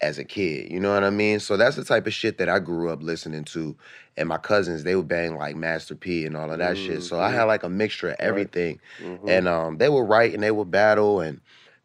as 0.00 0.18
a 0.18 0.24
kid. 0.24 0.70
You 0.70 0.80
know 0.80 0.92
what 0.92 1.04
I 1.04 1.10
mean? 1.10 1.40
So 1.40 1.56
that's 1.56 1.76
the 1.76 1.84
type 1.84 2.06
of 2.06 2.14
shit 2.14 2.38
that 2.38 2.48
I 2.48 2.58
grew 2.58 2.90
up 2.90 3.02
listening 3.02 3.44
to. 3.44 3.76
And 4.16 4.28
my 4.28 4.38
cousins, 4.38 4.84
they 4.84 4.96
would 4.96 5.08
bang 5.08 5.36
like 5.36 5.56
Master 5.56 5.94
P 5.94 6.24
and 6.24 6.36
all 6.36 6.50
of 6.50 6.58
that 6.58 6.76
shit. 6.76 7.02
So 7.02 7.20
I 7.20 7.30
had 7.30 7.44
like 7.44 7.62
a 7.62 7.68
mixture 7.68 8.10
of 8.10 8.16
everything. 8.18 8.80
Mhm. 9.02 9.28
And 9.28 9.48
um, 9.48 9.78
they 9.78 9.88
would 9.88 10.08
write 10.08 10.34
and 10.34 10.42
they 10.42 10.50
would 10.50 10.70
battle 10.70 11.20
and 11.20 11.40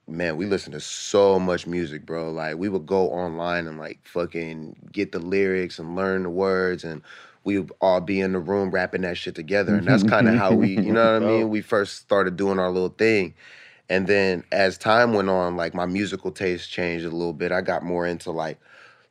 man, 0.08 0.36
we 0.36 0.46
listened 0.46 0.74
to 0.74 0.80
so 0.80 1.40
much 1.40 1.68
music, 1.68 2.06
bro. 2.06 2.32
Like 2.32 2.58
we 2.58 2.70
would 2.70 2.86
go 2.86 3.10
online 3.12 3.68
and 3.68 3.78
like 3.78 4.00
fucking 4.04 4.76
get 4.92 5.12
the 5.12 5.20
lyrics 5.20 5.80
and 5.80 5.96
learn 5.96 6.24
the 6.24 6.30
words 6.30 6.84
and 6.84 7.02
we 7.44 7.58
would 7.58 7.72
all 7.82 8.02
be 8.02 8.20
in 8.20 8.34
the 8.34 8.40
room 8.40 8.70
rapping 8.72 9.02
that 9.02 9.18
shit 9.18 9.36
together. 9.36 9.74
And 9.76 9.88
that's 9.88 10.04
kind 10.04 10.28
of 10.28 10.36
how 10.36 10.54
we, 10.54 10.70
you 10.70 10.94
know 10.94 11.14
what 11.14 11.24
I 11.24 11.26
mean? 11.26 11.50
We 11.50 11.62
first 11.62 11.98
started 11.98 12.38
doing 12.38 12.60
our 12.60 12.70
little 12.72 12.90
thing. 12.90 13.34
And 13.92 14.08
then 14.08 14.46
as 14.54 14.78
time 14.78 15.12
went 15.12 15.30
on, 15.30 15.58
like 15.58 15.74
my 15.74 15.86
musical 15.86 16.32
taste 16.32 16.72
changed 16.72 17.06
a 17.06 17.10
little 17.10 17.34
bit. 17.34 17.52
I 17.52 17.60
got 17.60 17.84
more 17.84 18.08
into 18.08 18.32
like 18.32 18.58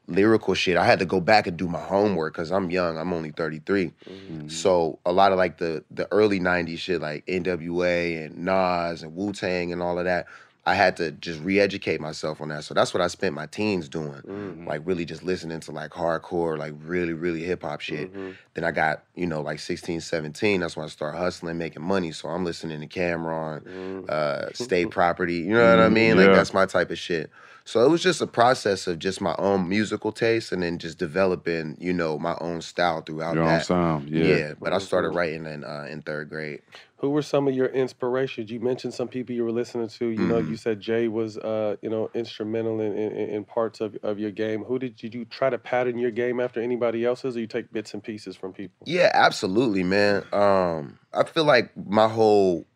lyrical 0.06 0.54
shit. 0.54 0.78
I 0.78 0.86
had 0.86 0.98
to 1.00 1.04
go 1.04 1.20
back 1.20 1.46
and 1.46 1.54
do 1.54 1.68
my 1.68 1.82
homework 1.82 2.32
because 2.32 2.50
I'm 2.50 2.70
young. 2.70 2.96
I'm 2.96 3.12
only 3.12 3.30
33. 3.30 3.92
Mm-hmm. 4.08 4.48
So 4.48 4.98
a 5.04 5.12
lot 5.12 5.32
of 5.32 5.38
like 5.38 5.58
the 5.58 5.84
the 5.90 6.10
early 6.10 6.40
90s 6.40 6.78
shit 6.78 7.02
like 7.02 7.26
NWA 7.26 8.24
and 8.24 8.38
Nas 8.38 9.02
and 9.02 9.14
Wu-Tang 9.14 9.70
and 9.70 9.82
all 9.82 9.98
of 9.98 10.06
that. 10.06 10.26
I 10.70 10.74
had 10.74 10.96
to 10.98 11.10
just 11.10 11.40
re-educate 11.40 12.00
myself 12.00 12.40
on 12.40 12.48
that. 12.50 12.62
So 12.62 12.74
that's 12.74 12.94
what 12.94 13.00
I 13.00 13.08
spent 13.08 13.34
my 13.34 13.46
teens 13.46 13.88
doing, 13.88 14.22
Mm-hmm. 14.22 14.68
like 14.68 14.82
really 14.84 15.04
just 15.04 15.24
listening 15.24 15.58
to 15.60 15.72
like 15.72 15.90
hardcore, 15.90 16.56
like 16.56 16.74
really, 16.84 17.12
really 17.12 17.42
hip 17.42 17.62
hop 17.62 17.80
shit. 17.80 18.12
Mm-hmm. 18.12 18.30
Then 18.54 18.64
I 18.64 18.70
got, 18.70 19.02
you 19.16 19.26
know, 19.26 19.40
like 19.40 19.58
16, 19.58 20.00
17. 20.00 20.60
That's 20.60 20.76
when 20.76 20.84
I 20.86 20.88
started 20.88 21.18
hustling, 21.18 21.58
making 21.58 21.82
money. 21.82 22.12
So 22.12 22.28
I'm 22.28 22.44
listening 22.44 22.80
to 22.80 22.86
Cam'ron, 22.86 23.62
Mm-hmm. 23.64 24.04
uh, 24.08 24.50
State 24.54 24.90
Property. 24.90 25.38
You 25.38 25.54
know 25.54 25.70
what 25.76 25.84
I 25.84 25.88
Mm, 25.88 25.92
mean? 25.92 26.16
Like 26.18 26.32
that's 26.32 26.54
my 26.54 26.66
type 26.66 26.90
of 26.92 26.98
shit. 26.98 27.30
So 27.64 27.84
it 27.84 27.88
was 27.90 28.02
just 28.02 28.20
a 28.20 28.26
process 28.26 28.86
of 28.86 28.98
just 28.98 29.20
my 29.20 29.34
own 29.38 29.68
musical 29.68 30.12
taste 30.12 30.50
and 30.52 30.62
then 30.62 30.78
just 30.78 30.98
developing, 30.98 31.76
you 31.80 31.92
know, 31.92 32.18
my 32.18 32.36
own 32.40 32.62
style 32.62 33.02
throughout 33.02 33.34
Your 33.34 33.44
own 33.44 33.48
that. 33.50 33.66
sound, 33.66 34.08
yeah. 34.10 34.54
but 34.60 34.72
I 34.72 34.78
started 34.78 35.10
writing 35.10 35.46
in 35.46 35.64
uh, 35.64 35.86
in 35.88 36.02
third 36.02 36.28
grade. 36.30 36.62
Who 36.96 37.08
were 37.10 37.22
some 37.22 37.48
of 37.48 37.54
your 37.54 37.68
inspirations? 37.68 38.50
You 38.50 38.60
mentioned 38.60 38.92
some 38.92 39.08
people 39.08 39.34
you 39.34 39.42
were 39.44 39.52
listening 39.52 39.88
to. 39.88 40.06
You 40.08 40.18
know, 40.26 40.34
Mm-hmm. 40.40 40.50
you 40.50 40.56
said 40.58 40.80
Jay 40.80 41.08
was, 41.08 41.38
uh, 41.38 41.76
you 41.80 41.88
know, 41.88 42.10
instrumental 42.12 42.78
in, 42.80 42.92
in, 42.92 43.12
in 43.30 43.44
parts 43.44 43.80
of, 43.80 43.96
of 44.02 44.18
your 44.18 44.30
game. 44.30 44.64
Who 44.64 44.78
did, 44.78 44.96
did 44.96 45.14
you 45.14 45.24
try 45.24 45.48
to 45.48 45.56
pattern 45.56 45.96
your 45.96 46.10
game 46.10 46.40
after 46.40 46.60
anybody 46.60 47.06
else's, 47.06 47.38
or 47.38 47.40
you 47.40 47.46
take 47.46 47.72
bits 47.72 47.94
and 47.94 48.02
pieces 48.02 48.36
from 48.36 48.52
people? 48.52 48.84
Yeah, 48.84 49.10
absolutely, 49.14 49.82
man. 49.82 50.24
Um, 50.32 50.98
I 51.14 51.24
feel 51.24 51.44
like 51.44 51.74
my 51.74 52.06
whole 52.08 52.66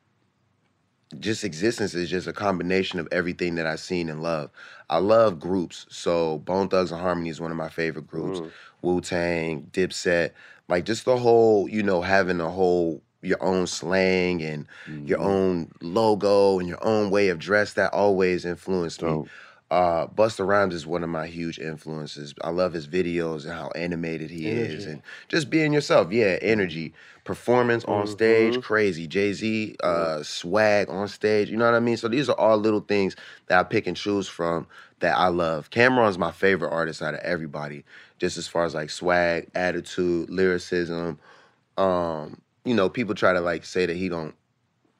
just 1.21 1.45
existence 1.45 1.95
is 1.95 2.11
just 2.11 2.27
a 2.27 2.33
combination 2.33 2.99
of 2.99 3.09
everything 3.13 3.55
that 3.57 3.67
I've 3.67 3.81
seen 3.81 4.09
and 4.09 4.23
love. 4.23 4.51
I 4.91 4.99
love 4.99 5.41
groups. 5.41 5.87
So 5.89 6.39
Bone 6.39 6.69
Thugs 6.69 6.93
and 6.93 7.01
Harmony 7.01 7.31
is 7.31 7.41
one 7.41 7.51
of 7.51 7.57
my 7.57 7.69
favorite 7.69 8.07
groups. 8.07 8.41
Mm. 8.41 8.51
Wu 8.83 9.01
Tang, 9.01 9.69
Dipset, 9.73 10.31
like 10.69 10.85
just 10.85 11.05
the 11.05 11.17
whole, 11.17 11.69
you 11.69 11.83
know, 11.83 12.03
having 12.03 12.41
a 12.41 12.51
whole 12.51 13.03
your 13.23 13.43
own 13.43 13.67
slang 13.67 14.43
and 14.43 14.67
your 15.07 15.19
mm-hmm. 15.19 15.27
own 15.27 15.73
logo 15.81 16.59
and 16.59 16.69
your 16.69 16.85
own 16.85 17.11
way 17.11 17.29
of 17.29 17.39
dress 17.39 17.73
that 17.73 17.93
always 17.93 18.45
influenced 18.45 19.03
me. 19.03 19.25
Uh, 19.71 20.07
Busta 20.07 20.47
Rhymes 20.47 20.75
is 20.75 20.87
one 20.87 21.03
of 21.03 21.09
my 21.09 21.27
huge 21.27 21.59
influences. 21.59 22.35
I 22.43 22.51
love 22.51 22.73
his 22.73 22.87
videos 22.87 23.45
and 23.45 23.53
how 23.53 23.71
animated 23.75 24.31
he 24.31 24.47
is, 24.47 24.87
and 24.87 25.03
just 25.29 25.51
being 25.51 25.73
yourself. 25.73 26.13
Yeah, 26.13 26.39
energy, 26.43 26.93
performance 27.25 27.85
on 27.87 28.07
stage, 28.07 28.61
crazy. 28.63 29.07
Jay 29.07 29.33
Z, 29.33 29.77
uh, 29.83 30.23
swag 30.23 30.89
on 30.91 31.09
stage. 31.09 31.51
You 31.51 31.57
know 31.57 31.65
what 31.65 31.75
I 31.75 31.81
mean? 31.81 31.97
So 31.97 32.09
these 32.09 32.29
are 32.29 32.39
all 32.39 32.59
little 32.59 32.81
things 32.81 33.17
that 33.47 33.59
I 33.59 33.63
pick 33.65 33.87
and 33.87 33.97
choose 33.97 34.29
from 34.29 34.67
that 35.01 35.17
I 35.17 35.29
love. 35.29 35.71
Cam'ron's 35.71 36.19
my 36.19 36.31
favorite 36.31 36.71
artist 36.71 37.03
out 37.03 37.15
of 37.15 37.21
everybody, 37.21 37.85
just 38.19 38.37
as 38.37 38.47
far 38.47 38.65
as 38.65 38.75
like 38.75 38.91
swag, 38.91 39.51
attitude, 39.55 40.31
lyricism. 40.31 41.19
Um, 41.79 42.41
you 42.65 42.75
know, 42.75 42.89
people 42.89 43.15
try 43.15 43.33
to 43.33 43.41
like 43.41 43.65
say 43.65 43.87
that 43.87 43.97
he 43.97 44.09
don't 44.09 44.35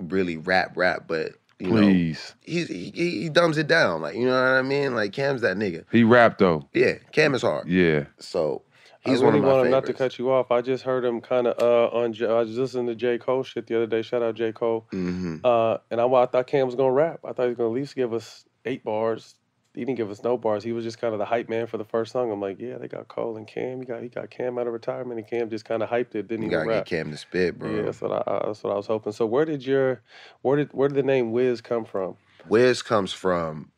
really 0.01 0.37
rap 0.37 0.77
rap, 0.77 1.05
but 1.07 1.35
you 1.65 1.71
Please. 1.71 2.35
he's, 2.43 2.69
he 2.69 2.91
he 2.95 3.29
dumbs 3.29 3.59
it 3.59 3.67
down. 3.67 4.03
Like 4.03 4.15
you 4.17 4.27
know 4.27 4.33
what 4.33 4.59
I 4.59 4.63
mean? 4.63 4.95
Like 4.95 5.13
Cam's 5.13 5.41
that 5.43 5.57
nigga. 5.57 5.85
He 5.91 6.05
rapped 6.05 6.39
though. 6.39 6.69
Yeah, 6.73 6.95
Cam 7.13 7.35
is 7.35 7.43
hard. 7.43 7.69
Yeah. 7.69 8.05
So 8.19 8.63
he's 9.05 9.21
I 9.23 9.27
really 9.27 9.27
one 9.27 9.35
of 9.37 9.41
my 9.43 9.47
want 9.49 9.59
him 9.59 9.65
favorites. 9.73 9.89
not 9.89 9.93
to 9.93 9.93
cut 9.99 10.19
you 10.19 10.31
off. 10.31 10.51
I 10.51 10.61
just 10.61 10.85
heard 10.85 11.05
him 11.05 11.21
kind 11.21 11.47
of 11.47 11.61
uh, 11.61 11.97
on. 11.97 12.13
J- 12.13 12.27
I 12.27 12.41
was 12.41 12.57
listening 12.57 12.87
to 12.89 12.95
J 12.95 13.19
Cole 13.19 13.43
shit 13.43 13.67
the 13.67 13.77
other 13.77 13.87
day. 13.87 14.03
Shout 14.03 14.23
out 14.23 14.35
J 14.35 14.53
Cole. 14.53 14.87
Mm-hmm. 14.93 15.39
Uh, 15.45 15.79
and 15.91 16.01
I, 16.01 16.07
I 16.07 16.27
thought 16.27 16.47
Cam 16.47 16.67
was 16.67 16.75
gonna 16.75 16.93
rap. 16.93 17.21
I 17.25 17.33
thought 17.33 17.43
he 17.45 17.49
was 17.49 17.57
gonna 17.57 17.71
at 17.71 17.75
least 17.75 17.95
give 17.97 18.13
us 18.13 18.45
eight 18.65 18.85
bars. 18.85 19.35
He 19.75 19.85
didn't 19.85 19.97
give 19.97 20.11
us 20.11 20.23
no 20.23 20.39
bars. 20.39 20.63
He 20.63 20.73
was 20.73 20.85
just 20.85 21.01
kind 21.01 21.13
of 21.13 21.19
the 21.19 21.25
hype 21.25 21.49
man 21.49 21.67
for 21.67 21.79
the 21.79 21.85
first 21.85 22.13
song. 22.13 22.31
I'm 22.31 22.41
like, 22.41 22.61
yeah, 22.61 22.79
they 22.79 22.87
got 22.87 23.09
Cole 23.09 23.37
and 23.37 23.47
Cam. 23.47 23.81
He 23.81 23.85
got 23.85 24.03
he 24.03 24.09
got 24.09 24.31
Cam 24.31 24.57
out 24.59 24.69
of 24.69 24.73
retirement, 24.73 25.19
and 25.19 25.29
Cam 25.29 25.51
just 25.51 25.65
kind 25.65 25.83
of 25.83 25.89
hyped 25.91 26.15
it. 26.15 26.29
Didn't 26.29 26.43
You 26.43 26.47
even 26.47 26.51
gotta 26.51 26.69
rap. 26.69 26.85
get 26.87 26.97
Cam 26.97 27.11
to 27.11 27.17
spit, 27.17 27.59
bro. 27.59 27.75
Yeah, 27.75 27.83
that's 27.83 28.01
what 28.01 28.13
I 28.13 28.43
that's 28.47 28.63
what 28.63 28.73
I 28.73 28.77
was 28.77 28.87
hoping. 28.87 29.13
So 29.13 29.27
where 29.27 29.45
did 29.45 29.67
your 29.67 30.01
where 30.43 30.57
did 30.57 30.73
where 30.73 30.89
did 30.89 30.97
the 30.97 31.03
name 31.03 31.33
Wiz 31.33 31.61
come 31.61 31.85
from? 31.85 32.17
Wiz 32.49 32.83
comes 32.83 33.13
from 33.13 33.73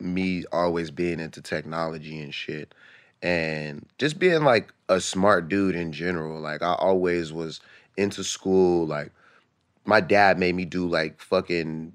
me 0.00 0.44
always 0.52 0.90
being 0.90 1.20
into 1.20 1.40
technology 1.40 2.20
and 2.20 2.34
shit. 2.34 2.74
And 3.22 3.86
just 3.98 4.18
being 4.18 4.42
like 4.42 4.72
a 4.88 5.00
smart 5.00 5.48
dude 5.48 5.74
in 5.74 5.92
general. 5.92 6.40
Like 6.40 6.62
I 6.62 6.74
always 6.74 7.32
was 7.32 7.60
into 7.96 8.24
school. 8.24 8.86
Like 8.86 9.12
my 9.84 10.00
dad 10.00 10.38
made 10.38 10.54
me 10.54 10.64
do 10.64 10.86
like 10.88 11.20
fucking 11.20 11.92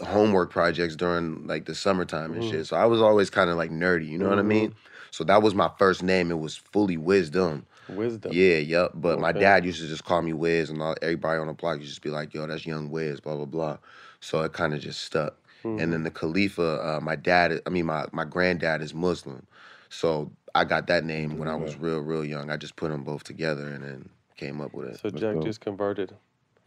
homework 0.00 0.50
projects 0.50 0.96
during 0.96 1.46
like 1.46 1.66
the 1.66 1.74
summertime 1.74 2.32
and 2.32 2.42
Mhm. 2.42 2.50
shit. 2.50 2.66
So 2.66 2.76
I 2.76 2.86
was 2.86 3.00
always 3.02 3.30
kind 3.30 3.50
of 3.50 3.56
like 3.56 3.70
nerdy, 3.70 4.08
you 4.08 4.18
know 4.18 4.28
what 4.28 4.38
I 4.38 4.42
mean? 4.42 4.74
So 5.10 5.24
that 5.24 5.42
was 5.42 5.54
my 5.54 5.70
first 5.78 6.02
name. 6.02 6.30
It 6.30 6.38
was 6.38 6.56
fully 6.56 6.96
wisdom. 6.96 7.66
Wisdom. 7.88 8.32
Yeah, 8.32 8.56
yep. 8.58 8.92
But 8.94 9.18
my 9.18 9.32
dad 9.32 9.64
used 9.66 9.80
to 9.80 9.88
just 9.88 10.04
call 10.04 10.22
me 10.22 10.32
Wiz, 10.32 10.70
and 10.70 10.80
all, 10.80 10.94
everybody 11.02 11.38
on 11.40 11.46
the 11.48 11.52
block 11.52 11.80
used 11.80 11.96
to 11.96 12.00
be 12.00 12.10
like, 12.10 12.32
"Yo, 12.32 12.46
that's 12.46 12.64
Young 12.66 12.90
Wiz," 12.90 13.20
blah 13.20 13.36
blah 13.36 13.44
blah. 13.44 13.78
So 14.20 14.40
it 14.42 14.52
kind 14.52 14.72
of 14.74 14.80
just 14.80 15.02
stuck. 15.02 15.36
And 15.80 15.92
then 15.92 16.02
the 16.04 16.10
Khalifa, 16.10 16.96
uh, 16.96 17.00
my 17.00 17.16
dad, 17.16 17.60
I 17.66 17.70
mean, 17.70 17.86
my 17.86 18.06
my 18.12 18.24
granddad 18.24 18.82
is 18.82 18.94
Muslim, 18.94 19.46
so 19.90 20.32
I 20.54 20.64
got 20.64 20.86
that 20.88 21.04
name 21.04 21.38
when 21.38 21.48
I 21.48 21.54
was 21.56 21.76
real 21.76 22.00
real 22.00 22.24
young. 22.24 22.50
I 22.50 22.56
just 22.56 22.76
put 22.76 22.90
them 22.90 23.04
both 23.04 23.24
together 23.24 23.68
and 23.68 23.84
then 23.84 24.08
came 24.36 24.60
up 24.60 24.74
with 24.74 24.88
it. 24.88 24.98
So 25.00 25.10
Jack 25.10 25.40
just 25.42 25.60
converted. 25.60 26.14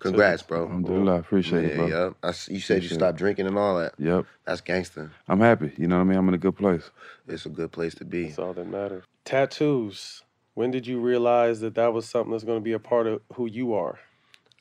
Congrats, 0.06 0.44
bro. 0.44 0.66
Alhamdulillah. 0.66 1.20
Appreciate 1.20 1.64
yeah, 1.64 1.68
it, 1.70 1.76
bro. 1.76 1.88
Yep. 1.88 2.14
I 2.24 2.28
s 2.30 2.50
you 2.50 2.60
said 2.60 2.76
you 2.76 2.78
Appreciate 2.78 2.92
it. 2.92 3.00
stopped 3.00 3.18
drinking 3.18 3.48
and 3.48 3.58
all 3.58 3.78
that. 3.80 3.94
Yep. 3.98 4.26
That's 4.46 4.62
gangster. 4.62 5.12
I'm 5.28 5.40
happy. 5.40 5.72
You 5.78 5.88
know 5.88 5.96
what 5.96 6.02
I 6.02 6.06
mean? 6.06 6.18
I'm 6.18 6.28
in 6.28 6.34
a 6.34 6.40
good 6.40 6.56
place. 6.56 6.90
It's 7.28 7.46
a 7.46 7.50
good 7.50 7.72
place 7.72 7.96
to 7.96 8.06
be. 8.06 8.26
That's 8.26 8.40
all 8.40 8.54
that 8.54 8.68
matters. 8.68 9.04
Tattoos. 9.24 10.24
When 10.54 10.72
did 10.72 10.88
you 10.88 11.00
realize 11.00 11.60
that 11.60 11.76
that 11.76 11.92
was 11.92 12.08
something 12.08 12.32
that's 12.32 12.44
going 12.44 12.60
to 12.60 12.64
be 12.64 12.72
a 12.72 12.80
part 12.80 13.08
of 13.08 13.22
who 13.34 13.46
you 13.46 13.74
are? 13.74 14.00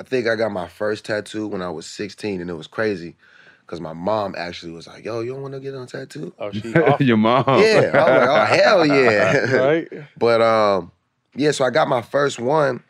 I 0.00 0.04
think 0.04 0.26
I 0.26 0.34
got 0.34 0.50
my 0.50 0.66
first 0.66 1.04
tattoo 1.04 1.46
when 1.46 1.62
I 1.62 1.70
was 1.70 1.86
16, 1.86 2.40
and 2.40 2.50
it 2.50 2.54
was 2.54 2.66
crazy 2.66 3.14
because 3.60 3.80
my 3.80 3.92
mom 3.92 4.34
actually 4.36 4.72
was 4.72 4.86
like, 4.86 5.04
"Yo, 5.04 5.20
you 5.20 5.34
don't 5.34 5.42
want 5.42 5.54
to 5.54 5.60
get 5.60 5.74
on 5.74 5.86
tattoo?" 5.86 6.34
Oh, 6.38 6.50
she 6.50 6.74
off- 6.74 7.00
Your 7.00 7.16
mom. 7.16 7.44
Yeah, 7.46 7.90
I 7.94 8.10
was 8.10 8.28
like, 8.28 8.28
"Oh 8.28 8.44
hell 8.44 8.86
yeah!" 9.02 9.56
right? 9.56 9.88
But 10.18 10.40
um, 10.40 10.90
yeah, 11.36 11.52
so 11.52 11.64
I 11.64 11.70
got 11.70 11.86
my 11.86 12.02
first 12.02 12.40
one, 12.40 12.82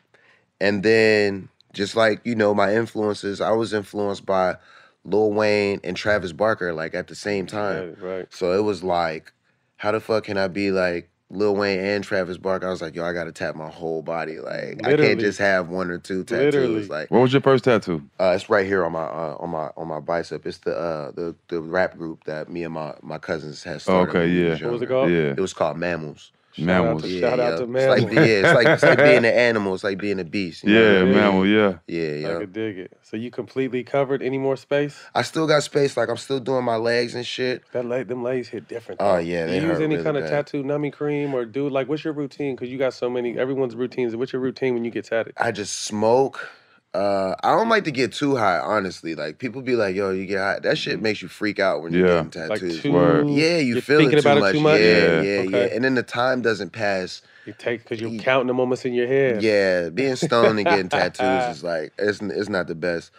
and 0.60 0.82
then 0.82 1.48
just 1.74 1.96
like 1.96 2.20
you 2.24 2.34
know 2.34 2.54
my 2.54 2.74
influences, 2.74 3.40
I 3.40 3.50
was 3.52 3.72
influenced 3.74 4.24
by 4.24 4.56
Lil 5.04 5.32
Wayne 5.32 5.80
and 5.84 5.96
Travis 5.96 6.32
Barker 6.32 6.72
like 6.72 6.94
at 6.94 7.08
the 7.08 7.14
same 7.14 7.46
time. 7.46 7.88
Right, 8.00 8.02
right. 8.02 8.26
So 8.30 8.52
it 8.58 8.62
was 8.62 8.82
like, 8.82 9.32
how 9.76 9.92
the 9.92 10.00
fuck 10.00 10.24
can 10.24 10.38
I 10.38 10.48
be 10.48 10.70
like 10.70 11.10
Lil 11.30 11.56
Wayne 11.56 11.80
and 11.80 12.04
Travis 12.04 12.38
Barker? 12.38 12.66
I 12.66 12.70
was 12.70 12.80
like, 12.80 12.94
yo, 12.94 13.04
I 13.04 13.12
gotta 13.12 13.32
tap 13.32 13.54
my 13.56 13.68
whole 13.68 14.00
body. 14.02 14.38
Like 14.38 14.80
I 14.86 14.96
can't 14.96 15.20
just 15.20 15.38
have 15.40 15.68
one 15.68 15.90
or 15.90 15.98
two 15.98 16.24
tattoos. 16.24 16.54
Literally. 16.54 16.86
Like 16.86 17.10
What 17.10 17.20
was 17.20 17.32
your 17.32 17.42
first 17.42 17.64
tattoo? 17.64 18.02
uh, 18.18 18.32
it's 18.34 18.48
right 18.48 18.66
here 18.66 18.84
on 18.84 18.92
my 18.92 19.04
uh, 19.04 19.36
on 19.40 19.50
my 19.50 19.70
on 19.76 19.88
my 19.88 20.00
bicep. 20.00 20.46
It's 20.46 20.58
the 20.58 20.76
uh, 20.76 21.10
the 21.10 21.34
the 21.48 21.60
rap 21.60 21.96
group 21.98 22.24
that 22.24 22.48
me 22.48 22.62
and 22.64 22.72
my 22.72 22.94
my 23.02 23.18
cousins 23.18 23.62
had 23.62 23.82
started. 23.82 24.10
Okay, 24.10 24.28
yeah. 24.28 24.54
What 24.64 24.72
was 24.72 24.82
it 24.82 24.88
called? 24.88 25.10
Yeah. 25.10 25.34
It 25.36 25.40
was 25.40 25.52
called 25.52 25.76
Mammals. 25.76 26.30
Mammals. 26.58 27.02
to- 27.02 27.08
Yeah, 27.08 27.20
Shout 27.20 27.40
out 27.40 27.50
yeah. 27.50 27.56
to 27.56 27.62
It's 27.62 27.70
Mammals. 27.70 28.02
like, 28.04 28.12
yeah, 28.12 28.22
it's 28.24 28.54
like 28.54 28.66
it's 28.68 28.82
like 28.82 28.98
being 28.98 29.18
an 29.18 29.24
animal. 29.26 29.74
It's 29.74 29.84
like 29.84 29.98
being 29.98 30.20
a 30.20 30.24
beast. 30.24 30.64
you 30.64 30.72
know 30.74 30.92
Yeah, 30.92 31.00
I 31.00 31.04
mean? 31.04 31.14
mammal, 31.14 31.46
yeah. 31.46 31.74
Yeah, 31.86 32.08
yeah. 32.14 32.36
I 32.36 32.38
could 32.40 32.52
dig 32.52 32.78
it. 32.78 32.92
So 33.02 33.16
you 33.16 33.30
completely 33.30 33.82
covered 33.84 34.22
any 34.22 34.38
more 34.38 34.56
space? 34.56 34.98
I 35.14 35.22
still 35.22 35.46
got 35.46 35.62
space. 35.62 35.96
Like 35.96 36.08
I'm 36.08 36.16
still 36.16 36.40
doing 36.40 36.64
my 36.64 36.76
legs 36.76 37.14
and 37.14 37.26
shit. 37.26 37.62
That 37.72 37.86
leg, 37.86 38.08
them 38.08 38.22
legs 38.22 38.48
hit 38.48 38.68
different. 38.68 39.00
Oh, 39.00 39.14
though. 39.14 39.18
yeah, 39.18 39.46
they 39.46 39.60
you 39.60 39.66
use 39.68 39.78
any 39.80 39.94
really 39.94 40.04
kind 40.04 40.16
of 40.16 40.24
bad. 40.24 40.30
tattoo, 40.46 40.62
numbing 40.62 40.92
cream, 40.92 41.34
or 41.34 41.44
do 41.44 41.68
like 41.68 41.88
what's 41.88 42.04
your 42.04 42.12
routine? 42.14 42.54
Because 42.56 42.68
you 42.70 42.78
got 42.78 42.94
so 42.94 43.10
many. 43.10 43.38
Everyone's 43.38 43.74
routines. 43.76 44.14
What's 44.16 44.32
your 44.32 44.42
routine 44.42 44.74
when 44.74 44.84
you 44.84 44.90
get 44.90 45.04
tatted? 45.06 45.34
I 45.36 45.50
just 45.52 45.80
smoke. 45.80 46.50
Uh, 46.94 47.34
I 47.42 47.50
don't 47.56 47.68
like 47.68 47.84
to 47.84 47.90
get 47.90 48.12
too 48.12 48.36
high, 48.36 48.58
honestly. 48.60 49.16
Like 49.16 49.38
people 49.38 49.62
be 49.62 49.74
like, 49.74 49.96
"Yo, 49.96 50.10
you 50.10 50.26
get 50.26 50.38
high." 50.38 50.58
That 50.60 50.78
shit 50.78 51.02
makes 51.02 51.20
you 51.22 51.26
freak 51.28 51.58
out 51.58 51.82
when 51.82 51.92
you're 51.92 52.06
Yeah. 52.06 52.22
getting 52.24 52.48
Like 52.48 52.60
tattoos. 52.60 52.82
too. 52.82 53.24
Yeah, 53.30 53.56
you 53.58 53.74
you're 53.74 53.80
feel 53.82 53.98
thinking 53.98 54.18
it 54.18 54.22
too 54.22 54.28
about 54.28 54.40
much. 54.40 54.50
it 54.50 54.58
too 54.58 54.60
much. 54.62 54.80
Yeah, 54.80 55.20
Yeah. 55.20 55.20
yeah, 55.22 55.42
yeah. 55.42 55.74
And 55.74 55.84
then 55.84 55.94
the 55.96 56.04
time 56.04 56.40
doesn't 56.42 56.70
pass. 56.70 57.20
You 57.46 57.52
take 57.58 57.82
because 57.82 58.00
you're 58.00 58.18
counting 58.22 58.46
the 58.46 58.54
moments 58.54 58.84
in 58.84 58.94
your 58.94 59.06
head. 59.08 59.42
Yeah, 59.42 59.88
being 59.88 60.14
stoned 60.16 60.58
and 60.60 60.66
getting 60.66 60.88
tattoos 60.88 61.56
is 61.56 61.64
like 61.64 61.92
it's 61.98 62.20
it's 62.22 62.48
not 62.48 62.68
the 62.68 62.74
best. 62.76 63.10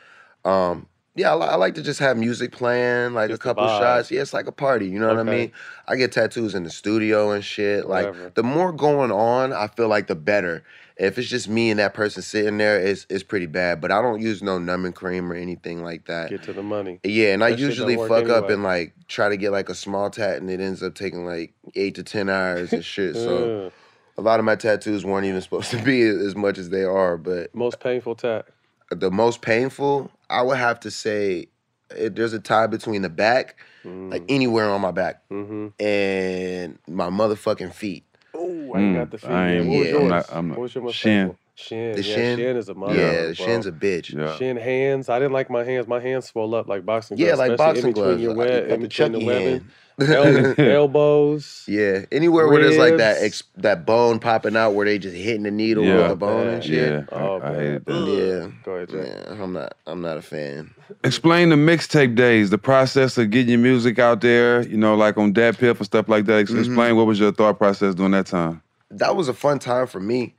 Um, 0.46 0.88
yeah, 1.16 1.34
I, 1.34 1.46
I 1.48 1.56
like 1.56 1.76
to 1.76 1.82
just 1.82 2.00
have 2.00 2.18
music 2.18 2.52
playing, 2.52 3.14
like 3.14 3.30
Just 3.30 3.42
a 3.42 3.44
couple 3.44 3.66
shots. 3.68 4.12
Yeah, 4.12 4.22
it's 4.22 4.34
like 4.34 4.48
a 4.48 4.52
party. 4.52 4.88
You 4.88 5.00
know 5.00 5.08
what 5.08 5.20
I 5.20 5.24
mean? 5.24 5.52
I 5.88 5.96
get 5.96 6.12
tattoos 6.12 6.54
in 6.56 6.64
the 6.64 6.70
studio 6.70 7.32
and 7.32 7.44
shit. 7.44 7.88
Like 7.88 8.08
Whatever. 8.08 8.32
the 8.36 8.44
more 8.44 8.72
going 8.72 9.12
on, 9.12 9.54
I 9.54 9.68
feel 9.68 9.88
like 9.88 10.08
the 10.08 10.16
better. 10.16 10.64
If 10.98 11.18
it's 11.18 11.28
just 11.28 11.50
me 11.50 11.72
and 11.72 11.80
that 11.80 11.94
person 11.94 12.22
sitting 12.22 12.58
there, 12.58 12.80
it's 12.80 13.06
it's 13.10 13.24
pretty 13.24 13.48
bad. 13.48 13.82
But 13.82 13.92
I 13.92 14.02
don't 14.02 14.22
use 14.22 14.42
no 14.42 14.58
numbing 14.60 14.94
cream 14.94 15.30
or 15.32 15.36
anything 15.36 15.84
like 15.84 16.06
that. 16.06 16.30
Get 16.30 16.44
to 16.44 16.54
the 16.54 16.64
money. 16.64 17.00
Yeah, 17.04 17.34
and 17.34 17.44
I 17.44 17.50
That 17.50 17.58
don't 17.58 17.66
usually 17.70 17.96
fuck 17.98 18.30
up 18.30 18.50
and 18.50 18.64
like 18.64 18.94
try 19.10 19.28
to 19.30 19.36
get 19.38 19.52
like 19.52 19.68
a 19.70 19.76
small 19.76 20.10
tat, 20.10 20.38
and 20.38 20.50
it 20.50 20.60
ends 20.62 20.82
up 20.84 20.96
taking 20.96 21.26
like 21.26 21.54
eight 21.76 21.96
to 21.96 22.04
ten 22.04 22.30
hours 22.30 22.72
and 22.72 22.84
shit. 22.84 23.16
So 23.16 23.72
a 24.18 24.22
lot 24.22 24.40
of 24.40 24.46
my 24.46 24.56
tattoos 24.56 25.04
weren't 25.04 25.26
even 25.26 25.42
supposed 25.48 25.72
to 25.72 25.82
be 25.82 26.02
as 26.02 26.36
much 26.36 26.58
as 26.58 26.70
they 26.70 26.84
are. 26.84 27.18
But 27.18 27.54
most 27.54 27.82
painful 27.82 28.16
tat. 28.16 28.48
the 28.90 29.12
most 29.12 29.42
painful, 29.42 30.10
I 30.30 30.42
would 30.42 30.58
have 30.58 30.80
to 30.82 30.92
say, 30.92 31.48
it, 31.96 32.16
there's 32.16 32.34
a 32.34 32.40
tie 32.40 32.68
between 32.68 33.02
the 33.02 33.10
back, 33.10 33.58
like 33.84 34.24
anywhere 34.30 34.70
on 34.70 34.82
my 34.82 34.92
back, 34.92 35.22
Mm-hmm. 35.32 35.68
and 35.84 36.80
my 36.88 37.10
motherfucking 37.10 37.74
feet. 37.74 38.04
Oh, 38.34 38.74
I 38.74 38.82
ain't 38.82 38.96
got 38.96 39.12
the 39.12 39.18
feet. 39.18 39.30
I 39.30 39.54
yet. 39.54 39.60
ain't, 39.62 39.68
What 39.68 39.80
was 39.80 39.90
yours? 39.90 40.04
I'm 40.04 40.10
not, 40.10 40.26
I'm 40.32 40.50
what 40.50 40.60
was 40.60 40.76
your 40.76 40.84
most 40.84 40.96
Shin. 40.96 41.28
painful? 41.28 41.40
Shin, 41.58 41.94
The 41.94 42.04
yeah, 42.04 42.16
shin? 42.16 42.38
shin 42.38 42.58
is 42.58 42.68
a 42.70 42.74
mother. 42.74 42.96
Yeah, 42.96 43.12
bro. 43.14 43.28
the 43.30 43.36
shin's 43.36 43.66
a 43.66 43.72
bitch. 43.72 44.38
Shin 44.38 44.58
hands. 44.58 45.08
I 45.10 45.20
didn't 45.20 45.32
like 45.32 45.50
my 45.50 45.64
hands. 45.64 45.88
My 45.88 46.02
hands 46.02 46.26
swell 46.26 46.54
up 46.54 46.68
like 46.68 46.86
boxing 46.86 47.16
gloves. 47.18 47.28
Yeah, 47.30 47.36
gloves. 47.36 47.50
like 47.50 47.58
boxing 47.58 47.86
in 47.88 47.94
between 47.94 48.06
gloves. 48.06 48.22
Your 48.22 48.36
web, 48.36 48.50
you 48.50 48.60
got 48.62 48.64
in 48.74 48.82
the 48.82 48.88
between 48.88 49.12
the 49.14 49.26
webbing. 49.26 49.48
hand. 49.48 49.72
El- 49.98 50.60
elbows. 50.76 51.64
Yeah, 51.70 52.02
anywhere 52.12 52.50
where 52.50 52.62
there's 52.62 52.78
like 52.78 52.98
that 52.98 53.24
ex- 53.24 53.44
that 53.56 53.86
bone 53.86 54.20
popping 54.20 54.58
out 54.58 54.72
where 54.74 54.86
they 54.86 54.98
just 55.00 55.16
hitting 55.16 55.44
the 55.44 55.52
needle 55.52 55.86
Yeah. 55.86 55.96
with 56.00 56.10
the 56.10 56.16
bone 56.18 56.48
and 56.48 56.62
shit. 56.64 56.92
Yeah, 56.92 57.04
Oh, 57.14 57.40
I, 57.40 57.48
I 57.48 57.52
man. 57.52 57.60
hated 57.62 57.86
that. 57.86 57.94
Yeah, 57.94 58.52
Go 58.66 58.72
ahead, 58.74 58.90
Jay. 58.90 59.08
yeah, 59.30 59.42
I'm 59.42 59.54
not, 59.54 59.76
I'm 59.88 60.02
not 60.02 60.18
a 60.18 60.22
fan. 60.22 60.72
Explain 61.06 61.48
the 61.48 61.56
mixtape 61.56 62.16
days, 62.16 62.50
the 62.50 62.58
process 62.58 63.18
of 63.18 63.30
getting 63.30 63.50
your 63.52 63.60
music 63.60 63.98
out 63.98 64.20
there, 64.20 64.64
you 64.68 64.76
know, 64.76 64.96
like 64.96 65.18
on 65.18 65.32
Dat 65.32 65.58
Piff 65.58 65.78
and 65.78 65.86
stuff 65.86 66.10
like 66.10 66.26
that. 66.26 66.40
Ex- 66.40 66.52
Mm-hmm. 66.52 66.60
Explain 66.60 66.96
what 66.98 67.06
was 67.08 67.18
your 67.18 67.32
thought 67.32 67.58
process 67.58 67.96
during 67.96 68.12
that 68.12 68.26
time. 68.28 68.62
That 68.92 69.16
was 69.16 69.30
a 69.30 69.34
fun 69.34 69.60
time 69.60 69.88
for 69.88 70.02
me. 70.02 70.36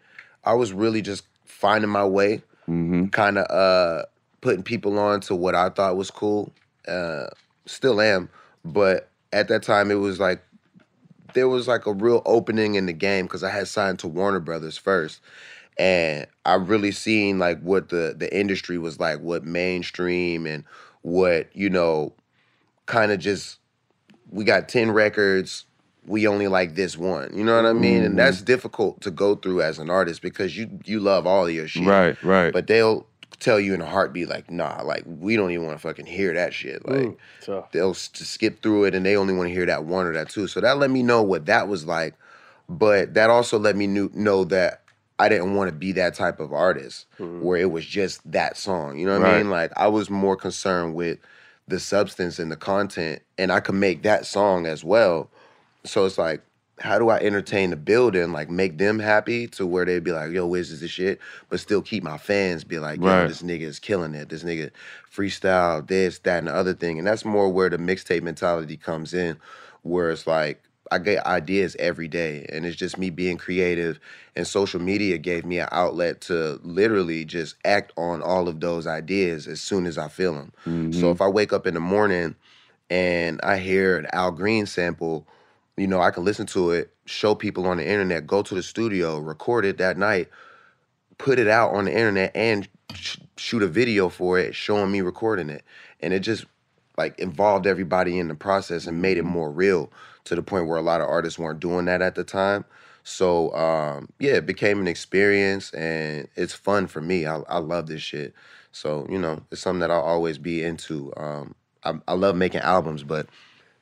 I 0.47 0.55
was 0.55 0.73
really 0.73 1.03
just 1.03 1.25
finding 1.45 1.91
my 1.91 2.05
way, 2.07 2.43
Mm-hmm. 2.69 3.07
kind 3.07 3.38
of 3.38 3.47
uh, 3.49 4.07
putting 4.41 4.62
people 4.65 4.99
on 4.99 5.21
to 5.23 5.37
what 5.37 5.55
I 5.55 5.69
thought 5.69 5.97
was 5.97 6.11
cool. 6.11 6.53
Uh, 6.88 7.26
still 7.67 8.00
am, 8.00 8.29
but 8.65 9.09
at 9.33 9.49
that 9.49 9.62
time 9.62 9.91
it 9.91 9.97
was 9.97 10.19
like 10.19 10.43
there 11.35 11.49
was 11.49 11.69
like 11.69 11.87
a 11.87 11.93
real 11.93 12.23
opening 12.26 12.75
in 12.75 12.87
the 12.87 12.93
game 12.93 13.26
because 13.26 13.45
I 13.45 13.50
had 13.50 13.69
signed 13.69 13.99
to 14.00 14.09
Warner 14.09 14.41
Brothers 14.41 14.76
first, 14.79 15.21
and 15.79 16.26
I 16.45 16.55
really 16.55 16.91
seen 16.93 17.38
like 17.38 17.61
what 17.61 17.88
the 17.91 18.15
the 18.19 18.35
industry 18.37 18.79
was 18.79 18.99
like, 18.99 19.21
what 19.21 19.45
mainstream 19.45 20.47
and 20.47 20.65
what 21.03 21.55
you 21.55 21.71
know, 21.71 22.12
kind 22.87 23.12
of 23.12 23.21
just 23.21 23.59
we 24.31 24.45
got 24.45 24.69
ten 24.69 24.91
records. 24.91 25.67
We 26.07 26.27
only 26.27 26.49
like 26.49 26.75
this 26.77 26.97
one, 26.97 27.37
you 27.37 27.43
know 27.45 27.57
what 27.57 27.67
I 27.69 27.73
mean, 27.73 28.03
and 28.03 28.19
that's 28.19 28.41
difficult 28.43 29.01
to 29.03 29.11
go 29.11 29.35
through 29.35 29.63
as 29.63 29.79
an 29.79 29.91
artist 29.91 30.23
because 30.23 30.57
you 30.57 30.79
you 30.85 31.01
love 31.01 31.27
all 31.27 31.49
your 31.51 31.67
shit, 31.69 31.87
Right, 31.87 32.17
right. 32.23 32.53
But 32.53 32.67
they'll 32.69 33.07
tell 33.41 33.59
you 33.61 33.75
in 33.75 33.81
a 33.81 33.87
heartbeat 33.87 34.29
like, 34.29 34.51
nah, 34.51 34.83
like 34.83 35.03
we 35.07 35.37
don't 35.37 35.51
even 35.51 35.67
want 35.67 35.77
to 35.79 35.83
fucking 35.83 36.07
hear 36.07 36.33
that 36.35 36.55
shit, 36.55 36.87
like 36.87 36.97
Mm, 37.09 37.17
tough. 37.41 37.73
they'll 37.73 37.91
s- 37.91 38.11
skip 38.15 38.63
through 38.63 38.85
it 38.85 38.95
and 38.95 39.05
they 39.05 39.17
only 39.17 39.35
want 39.35 39.49
to 39.49 39.53
hear 39.53 39.67
that 39.67 39.85
one 39.85 40.07
or 40.07 40.13
that 40.13 40.31
two. 40.31 40.47
So 40.47 40.61
that 40.61 40.79
let 40.79 40.91
me 40.91 41.03
know 41.03 41.23
what 41.23 41.47
that 41.47 41.67
was 41.69 41.85
like. 41.87 42.15
But 42.69 43.15
that 43.15 43.31
also 43.31 43.59
let 43.59 43.77
me 43.77 43.87
knew, 43.87 44.11
know 44.15 44.45
that 44.45 44.83
I 45.19 45.29
didn't 45.29 45.55
want 45.55 45.69
to 45.71 45.77
be 45.77 45.93
that 45.93 46.15
type 46.15 46.41
of 46.41 46.53
artist 46.53 47.07
where 47.43 47.59
it 47.59 47.71
was 47.71 47.85
just 47.87 48.21
that 48.31 48.57
song. 48.57 48.99
You 48.99 49.07
know 49.07 49.19
what 49.19 49.27
I 49.27 49.39
mean? 49.39 49.51
Like 49.51 49.73
I 49.77 49.89
was 49.89 50.09
more 50.11 50.37
concerned 50.37 50.95
with 50.95 51.19
the 51.69 51.81
substance 51.81 52.39
and 52.39 52.51
the 52.51 52.57
content, 52.57 53.23
and 53.39 53.51
I 53.51 53.61
could 53.61 53.75
make 53.75 54.03
that 54.05 54.25
song 54.27 54.67
as 54.67 54.85
well. 54.85 55.31
So 55.87 56.05
it's 56.05 56.19
like, 56.19 56.43
how 56.78 56.99
do 56.99 57.09
I 57.09 57.19
entertain 57.19 57.71
the 57.71 57.76
building, 57.76 58.33
like 58.33 58.50
make 58.50 58.76
them 58.76 58.99
happy 58.99 59.47
to 59.49 59.66
where 59.66 59.87
they'd 59.87 60.05
be 60.05 60.12
like, 60.12 60.31
yo, 60.31 60.47
Wiz 60.47 60.71
is 60.71 60.81
the 60.81 60.88
shit, 60.88 61.21
but 61.49 61.59
still 61.59 61.81
keep 61.81 62.02
my 62.02 62.19
fans 62.19 62.64
be 62.64 62.78
like, 62.78 63.00
yo, 63.00 63.07
Right. 63.07 63.26
this 63.28 63.43
nigga 63.43 63.62
is 63.62 63.78
killing 63.78 64.14
it. 64.14 64.28
This 64.28 64.43
nigga 64.43 64.71
freestyle, 65.11 65.87
this, 65.87 66.19
that, 66.21 66.38
and 66.38 66.49
the 66.49 66.55
other 66.55 66.75
thing. 66.75 66.99
And 66.99 67.07
that's 67.07 67.25
more 67.25 67.49
where 67.49 67.71
the 67.71 67.78
mixtape 67.78 68.23
mentality 68.23 68.76
comes 68.76 69.14
in, 69.14 69.38
where 69.83 70.11
it's 70.11 70.26
like, 70.26 70.62
I 70.93 70.99
get 70.99 71.26
ideas 71.26 71.75
every 71.81 72.07
day, 72.07 72.47
and 72.52 72.64
it's 72.64 72.76
just 72.76 72.97
me 72.97 73.11
being 73.11 73.38
creative. 73.38 73.99
And 74.37 74.47
social 74.47 74.81
media 74.81 75.19
gave 75.19 75.45
me 75.45 75.59
an 75.59 75.69
outlet 75.73 76.21
to 76.23 76.61
literally 76.62 77.25
just 77.25 77.57
act 77.64 77.93
on 77.97 78.23
all 78.23 78.49
of 78.49 78.61
those 78.61 78.87
ideas 78.87 79.49
as 79.49 79.61
soon 79.61 79.87
as 79.87 79.99
I 79.99 80.09
feel 80.09 80.35
them. 80.35 80.52
So 80.64 80.71
mm-hmm. 80.71 81.07
if 81.07 81.21
I 81.21 81.26
wake 81.26 81.52
up 81.52 81.66
in 81.66 81.75
the 81.75 81.81
morning 81.81 82.37
and 82.88 83.40
I 83.43 83.57
hear 83.59 83.97
an 83.97 84.07
Al 84.12 84.31
Green 84.31 84.66
sample, 84.66 85.26
you 85.76 85.87
know, 85.87 86.00
I 86.00 86.11
can 86.11 86.25
listen 86.25 86.47
to 86.47 86.71
it, 86.71 86.90
show 87.04 87.35
people 87.35 87.66
on 87.66 87.76
the 87.76 87.87
internet, 87.87 88.26
go 88.26 88.42
to 88.42 88.54
the 88.54 88.62
studio, 88.62 89.18
record 89.18 89.64
it 89.64 89.78
that 89.78 89.99
night, 89.99 90.28
put 91.18 91.38
it 91.38 91.49
out 91.49 91.75
on 91.75 91.85
the 91.85 91.92
internet, 91.92 92.33
and 92.35 92.68
sh- 92.95 93.18
shoot 93.37 93.62
a 93.62 93.68
video 93.68 94.09
for 94.09 94.38
it, 94.38 94.54
showing 94.54 94.90
me 94.90 95.00
recording 95.00 95.50
it. 95.50 95.62
And 96.00 96.12
it 96.12 96.21
just 96.21 96.47
like 96.97 97.18
involved 97.18 97.66
everybody 97.66 98.18
in 98.18 98.28
the 98.28 98.35
process 98.35 98.87
and 98.87 99.02
made 99.02 99.18
it 99.18 99.25
more 99.25 99.50
real 99.50 99.90
to 100.25 100.35
the 100.35 100.42
point 100.42 100.66
where 100.66 100.78
a 100.78 100.83
lot 100.83 101.00
of 101.00 101.09
artists 101.09 101.38
weren't 101.38 101.61
doing 101.61 101.85
that 101.87 102.02
at 102.02 102.14
the 102.14 102.25
time. 102.25 102.64
So 103.04 103.54
um, 103.54 104.09
yeah, 104.18 104.33
it 104.33 104.47
became 104.47 104.80
an 104.80 104.88
experience 104.88 105.71
and 105.73 106.28
it's 106.37 106.54
fun 106.54 106.87
for 106.87 107.00
me. 107.00 107.26
I, 107.26 107.38
I 107.49 107.59
love 107.59 107.87
this 107.87 108.02
shit. 108.02 108.35
So 108.73 109.06
you 109.11 109.18
know, 109.18 109.42
it's 109.50 109.61
something 109.61 109.80
that 109.80 109.90
I'll 109.90 110.00
always 110.00 110.38
be 110.38 110.64
into. 110.64 111.12
Um, 111.16 111.54
I, 111.85 111.95
I 112.09 112.14
love 112.14 112.35
making 112.35 112.61
albums, 112.61 113.04
but 113.04 113.28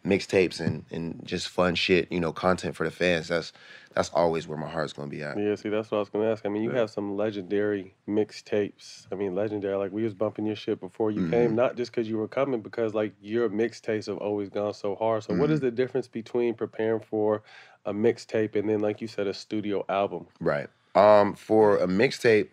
mixtapes 0.05 0.61
and 0.61 0.85
and 0.91 1.21
just 1.25 1.49
fun 1.49 1.75
shit, 1.75 2.11
you 2.13 2.21
know, 2.21 2.33
content 2.33 2.77
for 2.77 2.85
the 2.85 2.91
fans. 2.91 3.29
That's 3.29 3.53
that's 3.95 4.11
always 4.11 4.47
where 4.49 4.59
my 4.59 4.69
heart's 4.69 4.93
gonna 4.93 5.09
be 5.09 5.23
at. 5.23 5.39
Yeah, 5.39 5.55
see, 5.55 5.69
that's 5.69 5.91
what 5.91 5.99
I 5.99 6.01
was 6.01 6.09
gonna 6.11 6.31
ask. 6.31 6.45
I 6.45 6.49
mean, 6.49 6.63
you 6.63 6.71
have 6.71 6.91
some 6.91 7.17
legendary 7.17 7.95
mixtapes. 8.09 9.07
I 9.11 9.15
mean, 9.15 9.35
legendary. 9.35 9.77
Like 9.77 9.93
we 9.93 10.03
was 10.03 10.15
bumping 10.15 10.47
your 10.47 10.57
shit 10.57 10.81
before 10.81 11.11
you 11.11 11.21
Mm-hmm. 11.23 11.31
came, 11.31 11.55
not 11.55 11.77
just 11.77 11.93
because 11.93 12.09
you 12.09 12.19
were 12.19 12.29
coming, 12.29 12.61
because 12.61 12.95
like 12.95 13.15
your 13.23 13.49
mixtapes 13.49 14.07
have 14.07 14.19
always 14.19 14.49
gone 14.51 14.75
so 14.75 14.95
hard. 14.97 15.23
So, 15.25 15.35
what 15.35 15.51
is 15.51 15.61
Mm-hmm. 15.61 15.67
the 15.67 15.71
difference 15.71 16.09
between 16.09 16.55
preparing 16.55 17.01
for 17.01 17.43
a 17.87 17.93
mixtape 17.93 18.57
and 18.57 18.69
then, 18.69 18.81
like 18.81 19.01
you 19.01 19.09
said, 19.09 19.27
a 19.27 19.35
studio 19.35 19.85
album? 19.89 20.27
Right. 20.41 20.69
Um, 20.95 21.35
for 21.35 21.77
a 21.79 21.87
mixtape, 21.87 22.49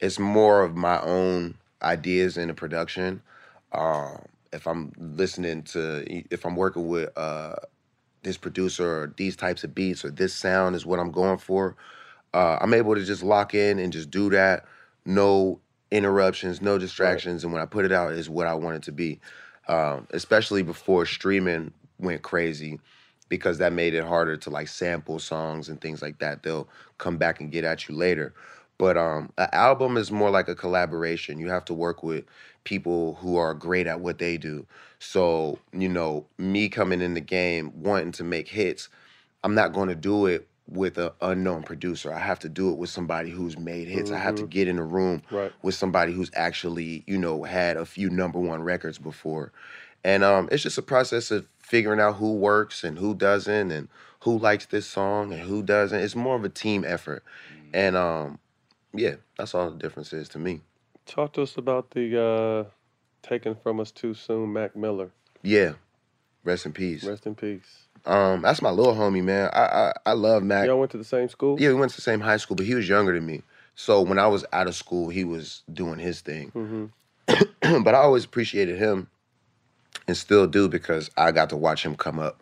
it's 0.00 0.18
more 0.18 0.62
of 0.62 0.74
my 0.76 1.00
own 1.00 1.56
ideas 1.82 2.36
in 2.36 2.48
the 2.48 2.54
production. 2.54 3.22
Um, 3.72 4.24
if 4.54 4.66
I'm 4.66 4.92
listening 4.96 5.62
to, 5.64 6.04
if 6.32 6.46
I'm 6.46 6.56
working 6.56 6.88
with 6.88 7.16
uh, 7.18 7.56
this 8.22 8.38
producer 8.38 9.02
or 9.02 9.14
these 9.16 9.36
types 9.36 9.64
of 9.64 9.74
beats 9.74 10.04
or 10.04 10.10
this 10.10 10.34
sound 10.34 10.76
is 10.76 10.86
what 10.86 10.98
I'm 10.98 11.10
going 11.10 11.38
for, 11.38 11.76
uh, 12.32 12.58
I'm 12.60 12.74
able 12.74 12.94
to 12.94 13.04
just 13.04 13.22
lock 13.22 13.54
in 13.54 13.78
and 13.78 13.92
just 13.92 14.10
do 14.10 14.30
that. 14.30 14.64
No 15.04 15.60
interruptions, 15.90 16.62
no 16.62 16.78
distractions, 16.78 17.44
and 17.44 17.52
when 17.52 17.62
I 17.62 17.66
put 17.66 17.84
it 17.84 17.92
out, 17.92 18.12
is 18.12 18.30
what 18.30 18.46
I 18.46 18.54
want 18.54 18.76
it 18.76 18.82
to 18.84 18.92
be. 18.92 19.20
Um, 19.68 20.06
especially 20.10 20.62
before 20.62 21.06
streaming 21.06 21.72
went 21.98 22.22
crazy, 22.22 22.80
because 23.28 23.58
that 23.58 23.72
made 23.72 23.94
it 23.94 24.04
harder 24.04 24.36
to 24.36 24.50
like 24.50 24.68
sample 24.68 25.18
songs 25.18 25.68
and 25.68 25.80
things 25.80 26.02
like 26.02 26.18
that. 26.18 26.42
They'll 26.42 26.68
come 26.98 27.16
back 27.16 27.40
and 27.40 27.50
get 27.50 27.64
at 27.64 27.88
you 27.88 27.94
later. 27.94 28.34
But 28.78 28.96
um, 28.96 29.32
an 29.38 29.48
album 29.52 29.96
is 29.96 30.10
more 30.10 30.30
like 30.30 30.48
a 30.48 30.54
collaboration. 30.54 31.38
You 31.38 31.48
have 31.50 31.64
to 31.66 31.74
work 31.74 32.02
with 32.02 32.24
people 32.64 33.14
who 33.20 33.36
are 33.36 33.54
great 33.54 33.86
at 33.86 34.00
what 34.00 34.18
they 34.18 34.36
do. 34.36 34.66
So 34.98 35.58
you 35.72 35.88
know, 35.88 36.26
me 36.38 36.68
coming 36.68 37.00
in 37.00 37.14
the 37.14 37.20
game 37.20 37.72
wanting 37.74 38.12
to 38.12 38.24
make 38.24 38.48
hits, 38.48 38.88
I'm 39.44 39.54
not 39.54 39.72
going 39.72 39.88
to 39.88 39.94
do 39.94 40.26
it 40.26 40.48
with 40.66 40.96
an 40.96 41.10
unknown 41.20 41.62
producer. 41.62 42.12
I 42.12 42.18
have 42.18 42.38
to 42.40 42.48
do 42.48 42.70
it 42.70 42.78
with 42.78 42.88
somebody 42.88 43.30
who's 43.30 43.58
made 43.58 43.86
hits. 43.86 44.10
I 44.10 44.16
have 44.16 44.34
to 44.36 44.44
get 44.44 44.66
in 44.66 44.78
a 44.78 44.84
room 44.84 45.22
Right. 45.30 45.52
with 45.62 45.74
somebody 45.74 46.12
who's 46.12 46.30
actually, 46.34 47.04
you 47.06 47.18
know, 47.18 47.42
had 47.44 47.76
a 47.76 47.84
few 47.84 48.08
number 48.08 48.38
one 48.40 48.62
records 48.62 48.96
before. 48.98 49.52
And 50.02 50.24
um, 50.24 50.48
it's 50.50 50.62
just 50.62 50.78
a 50.78 50.82
process 50.82 51.30
of 51.30 51.46
figuring 51.58 52.00
out 52.00 52.16
who 52.16 52.34
works 52.34 52.82
and 52.82 52.98
who 52.98 53.14
doesn't 53.14 53.70
and 53.70 53.88
who 54.20 54.38
likes 54.38 54.66
this 54.66 54.86
song 54.86 55.32
and 55.32 55.42
who 55.42 55.62
doesn't. 55.62 56.00
It's 56.00 56.16
more 56.16 56.36
of 56.36 56.44
a 56.44 56.48
team 56.48 56.82
effort. 56.86 57.22
And 57.74 57.94
um, 57.96 58.38
yeah, 58.94 59.16
that's 59.36 59.54
all 59.54 59.70
the 59.70 59.76
difference 59.76 60.12
is 60.12 60.28
to 60.30 60.38
me. 60.38 60.60
Talk 61.06 61.34
to 61.34 61.42
us 61.42 61.56
about 61.56 61.90
the 61.90 62.22
uh, 62.22 62.64
taken 63.22 63.54
from 63.54 63.80
us 63.80 63.90
too 63.90 64.14
soon, 64.14 64.52
Mac 64.52 64.74
Miller. 64.74 65.10
Yeah. 65.42 65.74
Rest 66.44 66.66
in 66.66 66.72
peace. 66.72 67.04
Rest 67.04 67.26
in 67.26 67.34
peace. 67.34 67.86
Um, 68.06 68.42
that's 68.42 68.60
my 68.60 68.70
little 68.70 68.94
homie, 68.94 69.22
man. 69.22 69.50
I 69.52 69.60
I, 69.60 69.92
I 70.06 70.12
love 70.12 70.42
Mac. 70.42 70.66
Y'all 70.66 70.78
went 70.78 70.90
to 70.92 70.98
the 70.98 71.04
same 71.04 71.28
school. 71.28 71.58
Yeah, 71.58 71.68
we 71.68 71.74
went 71.74 71.90
to 71.90 71.96
the 71.96 72.02
same 72.02 72.20
high 72.20 72.36
school, 72.36 72.56
but 72.56 72.66
he 72.66 72.74
was 72.74 72.88
younger 72.88 73.14
than 73.14 73.24
me. 73.24 73.42
So 73.76 74.02
when 74.02 74.18
I 74.18 74.26
was 74.26 74.44
out 74.52 74.66
of 74.66 74.74
school, 74.74 75.08
he 75.08 75.24
was 75.24 75.62
doing 75.72 75.98
his 75.98 76.20
thing. 76.20 76.52
Mm-hmm. 76.54 77.82
but 77.82 77.94
I 77.94 77.98
always 77.98 78.24
appreciated 78.24 78.78
him 78.78 79.08
and 80.06 80.16
still 80.16 80.46
do 80.46 80.68
because 80.68 81.10
I 81.16 81.32
got 81.32 81.50
to 81.50 81.56
watch 81.56 81.84
him 81.84 81.96
come 81.96 82.18
up. 82.18 82.40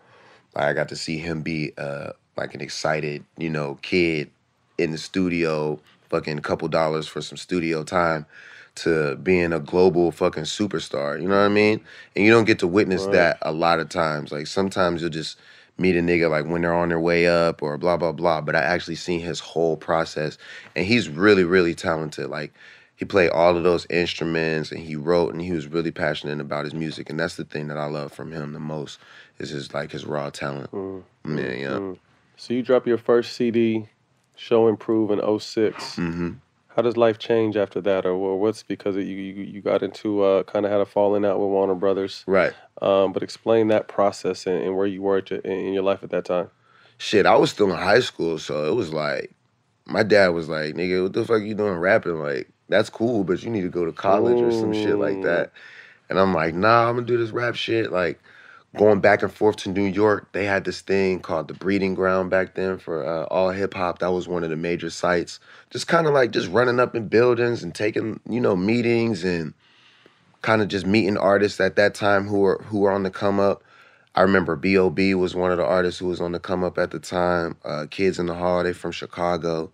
I 0.55 0.73
got 0.73 0.89
to 0.91 0.97
see 0.97 1.19
him 1.19 1.43
be 1.43 1.73
uh, 1.79 2.11
like 2.37 2.55
an 2.55 2.61
excited, 2.61 3.25
you 3.39 3.49
know, 3.49 3.79
kid 3.83 4.31
in 4.79 4.91
the 4.91 4.99
studio, 4.99 5.81
fucking 6.13 6.41
couple 6.41 6.69
dollars 6.69 7.09
for 7.09 7.23
some 7.23 7.39
studio 7.39 7.83
time 7.83 8.27
to 8.77 9.17
being 9.17 9.53
a 9.53 9.61
global 9.61 10.13
fucking 10.13 10.45
superstar. 10.45 11.21
You 11.21 11.29
know 11.29 11.39
what 11.39 11.47
I 11.47 11.49
mean? 11.49 11.81
And 12.15 12.25
you 12.25 12.31
don't 12.31 12.45
get 12.47 12.61
to 12.61 12.69
witness 12.69 13.07
Right. 13.07 13.13
that 13.15 13.39
a 13.43 13.53
lot 13.53 13.81
of 13.81 13.89
times. 13.91 14.33
Like 14.33 14.47
sometimes 14.47 15.01
you'll 15.03 15.11
just 15.11 15.39
meet 15.79 15.97
a 15.97 16.01
nigga 16.01 16.31
like 16.31 16.47
when 16.47 16.63
they're 16.63 16.75
on 16.75 16.91
their 16.91 17.01
way 17.01 17.27
up 17.27 17.63
or 17.63 17.79
blah 17.79 17.97
blah 17.97 18.13
blah. 18.13 18.43
But 18.43 18.57
I 18.57 18.61
actually 18.61 18.97
seen 18.97 19.21
his 19.21 19.41
whole 19.41 19.77
process, 19.77 20.39
and 20.77 20.87
he's 20.87 21.09
really 21.09 21.45
really 21.45 21.75
talented. 21.75 22.29
Like 22.31 22.53
he 22.97 23.07
played 23.07 23.31
all 23.31 23.57
of 23.57 23.65
those 23.65 23.87
instruments 23.91 24.71
and 24.71 24.81
he 24.81 24.97
wrote 24.97 25.33
and 25.33 25.43
he 25.43 25.53
was 25.53 25.67
really 25.67 25.91
passionate 25.91 26.41
about 26.41 26.65
his 26.65 26.75
music, 26.75 27.11
and 27.11 27.19
that's 27.19 27.37
the 27.37 27.45
thing 27.45 27.69
that 27.69 27.79
I 27.79 27.87
love 27.87 28.13
from 28.13 28.33
him 28.33 28.53
the 28.53 28.61
most 28.61 29.01
is 29.39 29.51
his 29.51 29.75
like 29.75 29.93
his 29.93 30.07
raw 30.07 30.31
talent. 30.31 30.71
Mm. 30.73 31.05
Yeah, 31.27 31.53
yeah. 31.53 31.79
Mm. 31.79 31.99
So 32.37 32.55
you 32.55 32.63
drop 32.63 32.87
your 32.87 32.99
first 32.99 33.35
CD, 33.35 33.89
Show 34.37 34.69
and 34.69 34.79
Prove 34.79 35.11
in 35.11 35.41
6 35.41 35.97
hmm 35.97 36.31
How 36.69 36.83
does 36.83 36.97
life 36.97 37.19
change 37.19 37.57
after 37.57 37.81
that, 37.83 38.07
or, 38.07 38.13
or 38.13 38.39
what's 38.41 38.63
because 38.63 38.97
you 38.97 39.03
you, 39.03 39.43
you 39.43 39.61
got 39.61 39.83
into 39.83 40.23
uh, 40.23 40.43
kind 40.45 40.65
of 40.65 40.73
had 40.73 40.81
a 40.81 40.87
falling 40.87 41.25
out 41.25 41.39
with 41.39 41.49
Warner 41.49 41.75
Brothers, 41.75 42.25
Right. 42.27 42.55
um, 42.81 43.13
but 43.13 43.23
explain 43.23 43.69
that 43.69 43.89
process 43.89 44.47
and, 44.47 44.63
and 44.63 44.77
where 44.77 44.87
you 44.87 45.03
were 45.03 45.19
at 45.19 45.31
your, 45.31 45.41
in 45.41 45.75
your 45.75 45.83
life 45.83 46.03
at 46.03 46.11
that 46.11 46.25
time. 46.25 46.49
Shit, 46.99 47.27
I 47.27 47.37
was 47.37 47.51
still 47.51 47.71
in 47.71 47.77
high 47.79 48.01
school, 48.01 48.39
so 48.39 48.65
it 48.71 48.75
was 48.75 48.93
like 48.93 49.33
my 49.87 50.03
dad 50.03 50.29
was 50.29 50.49
like, 50.49 50.75
"Nigga, 50.75 51.03
what 51.03 51.13
the 51.13 51.25
fuck 51.25 51.43
you 51.43 51.55
doing 51.55 51.75
rapping? 51.75 52.19
Like, 52.21 52.49
that's 52.69 52.89
cool, 52.89 53.25
but 53.25 53.43
you 53.43 53.51
need 53.51 53.63
to 53.63 53.69
go 53.69 53.85
to 53.85 53.93
college 53.93 54.41
or 54.41 54.53
some 54.53 54.73
shit 54.73 54.99
like 54.99 55.23
that." 55.23 55.51
And 56.09 56.19
I'm 56.19 56.33
like, 56.33 56.55
"Nah, 56.55 56.89
I'm 56.89 56.95
gonna 56.95 57.07
do 57.07 57.19
this 57.19 57.31
rap 57.31 57.55
shit." 57.57 57.91
Like, 57.91 58.21
going 58.77 59.01
back 59.01 59.23
and 59.23 59.33
forth 59.33 59.57
to 59.57 59.71
New 59.71 59.85
York, 59.85 60.33
they 60.33 60.45
had 60.45 60.65
this 60.65 60.81
thing 60.81 61.21
called 61.21 61.49
the 61.49 61.55
Breeding 61.55 61.95
Ground 61.95 62.31
back 62.31 62.55
then 62.55 62.79
for 62.79 63.05
uh, 63.07 63.25
all 63.25 63.51
hip 63.51 63.75
hop. 63.75 63.99
That 64.01 64.13
was 64.13 64.29
one 64.29 64.45
of 64.45 64.51
the 64.51 64.57
major 64.57 64.91
sites. 64.91 65.41
Just 65.71 65.89
kind 65.89 66.07
of 66.07 66.15
like 66.15 66.31
just 66.31 66.49
running 66.49 66.81
up 66.81 66.95
in 66.95 67.09
buildings 67.09 67.63
and 67.63 67.75
taking, 67.75 68.21
you 68.29 68.41
know, 68.41 68.57
meetings 68.57 69.25
and 69.25 69.55
kind 70.43 70.63
of 70.63 70.69
just 70.69 70.87
meeting 70.87 71.17
artists 71.17 71.61
at 71.61 71.77
that 71.77 71.95
time 71.95 72.27
who 72.27 72.41
were 72.41 72.63
who 72.67 72.81
were 72.81 72.91
on 72.93 73.03
the 73.03 73.11
come 73.11 73.39
up. 73.41 73.63
I 74.15 74.23
remember 74.23 74.57
B.O.B. 74.57 75.15
was 75.15 75.35
one 75.35 75.53
of 75.53 75.57
the 75.59 75.65
artists 75.65 75.99
who 76.01 76.07
was 76.09 76.21
on 76.21 76.33
the 76.33 76.41
come 76.41 76.65
up 76.65 76.77
at 76.79 76.91
the 76.91 76.99
time. 76.99 77.57
Uh, 77.65 77.87
Kids 77.91 78.19
in 78.19 78.27
the 78.27 78.35
Hall, 78.35 78.63
they 78.63 78.73
from 78.75 78.93
Chicago. 78.93 79.71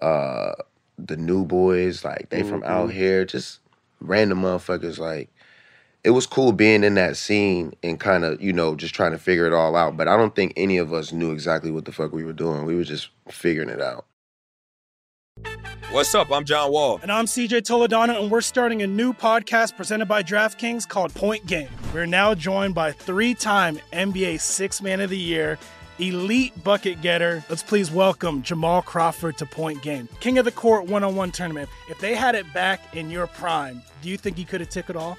Uh, 0.00 0.52
the 0.98 1.16
New 1.16 1.46
Boyz, 1.46 2.04
like 2.04 2.28
they 2.30 2.42
from 2.42 2.62
out 2.64 2.90
Mhm. 2.90 2.92
here. 2.92 3.24
Just 3.24 3.60
random 4.00 4.42
motherfuckers. 4.42 4.98
Like 4.98 5.30
it 6.04 6.10
was 6.10 6.26
cool 6.26 6.52
being 6.52 6.82
in 6.82 6.94
that 6.94 7.16
scene 7.16 7.74
and 7.82 8.00
kind 8.00 8.24
of 8.24 8.42
you 8.42 8.52
know 8.52 8.74
just 8.74 8.94
trying 8.94 9.12
to 9.12 9.18
figure 9.18 9.46
it 9.46 9.52
all 9.52 9.76
out. 9.76 9.96
But 9.96 10.08
I 10.08 10.16
don't 10.16 10.34
think 10.34 10.52
any 10.56 10.78
of 10.78 10.92
us 10.92 11.12
knew 11.12 11.32
exactly 11.32 11.70
what 11.70 11.84
the 11.84 11.92
fuck 11.92 12.12
we 12.12 12.24
were 12.24 12.32
doing. 12.32 12.64
We 12.64 12.74
were 12.74 12.84
just 12.84 13.08
figuring 13.28 13.68
it 13.68 13.80
out. 13.80 14.06
What's 15.90 16.14
up? 16.14 16.32
I'm 16.32 16.44
John 16.44 16.72
Wall. 16.72 16.98
And 17.02 17.12
I'm 17.12 17.26
CJ 17.26 17.62
Toledano, 17.62 18.20
and 18.20 18.30
we're 18.30 18.40
starting 18.40 18.80
a 18.80 18.86
new 18.86 19.12
podcast 19.12 19.76
presented 19.76 20.06
by 20.06 20.22
DraftKings 20.22 20.88
called 20.88 21.14
Point 21.14 21.46
Game. 21.46 21.68
We're 21.92 22.06
now 22.06 22.34
joined 22.34 22.74
by 22.74 22.92
three 22.92 23.34
time 23.34 23.78
NBA 23.92 24.40
Six 24.40 24.80
Man 24.80 25.00
of 25.02 25.10
the 25.10 25.18
Year, 25.18 25.58
elite 25.98 26.64
bucket 26.64 27.02
getter. 27.02 27.44
Let's 27.50 27.62
please 27.62 27.90
welcome 27.90 28.42
Jamal 28.42 28.80
Crawford 28.80 29.36
to 29.38 29.46
Point 29.46 29.82
Game, 29.82 30.08
King 30.18 30.38
of 30.38 30.46
the 30.46 30.52
Court 30.52 30.86
one 30.86 31.04
on 31.04 31.14
one 31.14 31.30
tournament. 31.30 31.68
If 31.90 32.00
they 32.00 32.14
had 32.14 32.34
it 32.34 32.50
back 32.54 32.96
in 32.96 33.10
your 33.10 33.26
prime, 33.26 33.82
do 34.00 34.08
you 34.08 34.16
think 34.16 34.38
he 34.38 34.44
could 34.44 34.60
have 34.60 34.70
took 34.70 34.88
it 34.88 34.96
all? 34.96 35.18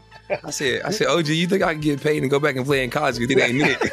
I 0.43 0.51
said, 0.51 0.81
I 0.83 0.91
said, 0.91 1.07
OG, 1.07 1.27
you 1.27 1.47
think 1.47 1.63
I 1.63 1.73
can 1.73 1.81
get 1.81 2.01
paid 2.01 2.21
and 2.21 2.31
go 2.31 2.39
back 2.39 2.55
and 2.55 2.65
play 2.65 2.83
in 2.83 2.89
college? 2.89 3.17
Because 3.17 3.35
it 3.35 3.41
ain't 3.41 3.61
it. 3.63 3.91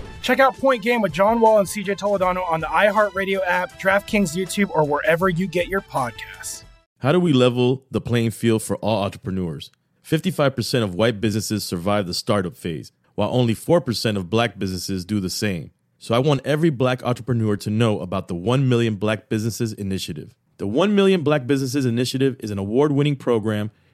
Check 0.22 0.38
out 0.38 0.56
Point 0.56 0.82
Game 0.82 1.00
with 1.00 1.12
John 1.12 1.40
Wall 1.40 1.58
and 1.58 1.66
CJ 1.66 1.98
Toledano 1.98 2.48
on 2.48 2.60
the 2.60 2.66
iHeartRadio 2.66 3.40
app, 3.46 3.80
DraftKings 3.80 4.36
YouTube, 4.36 4.70
or 4.70 4.84
wherever 4.84 5.28
you 5.28 5.46
get 5.46 5.68
your 5.68 5.80
podcasts. 5.80 6.64
How 6.98 7.12
do 7.12 7.20
we 7.20 7.32
level 7.32 7.84
the 7.90 8.00
playing 8.00 8.32
field 8.32 8.62
for 8.62 8.76
all 8.76 9.02
entrepreneurs? 9.02 9.70
55% 10.04 10.82
of 10.82 10.94
white 10.94 11.20
businesses 11.20 11.64
survive 11.64 12.06
the 12.06 12.14
startup 12.14 12.56
phase, 12.56 12.92
while 13.14 13.30
only 13.32 13.54
4% 13.54 14.16
of 14.16 14.28
black 14.28 14.58
businesses 14.58 15.04
do 15.04 15.20
the 15.20 15.30
same. 15.30 15.70
So 15.98 16.14
I 16.14 16.18
want 16.18 16.40
every 16.44 16.70
black 16.70 17.02
entrepreneur 17.02 17.56
to 17.58 17.70
know 17.70 18.00
about 18.00 18.28
the 18.28 18.34
1 18.34 18.68
Million 18.68 18.96
Black 18.96 19.28
Businesses 19.28 19.72
Initiative. 19.74 20.34
The 20.56 20.66
1 20.66 20.94
Million 20.94 21.22
Black 21.22 21.46
Businesses 21.46 21.84
Initiative 21.84 22.36
is 22.40 22.50
an 22.50 22.58
award 22.58 22.92
winning 22.92 23.16
program 23.16 23.70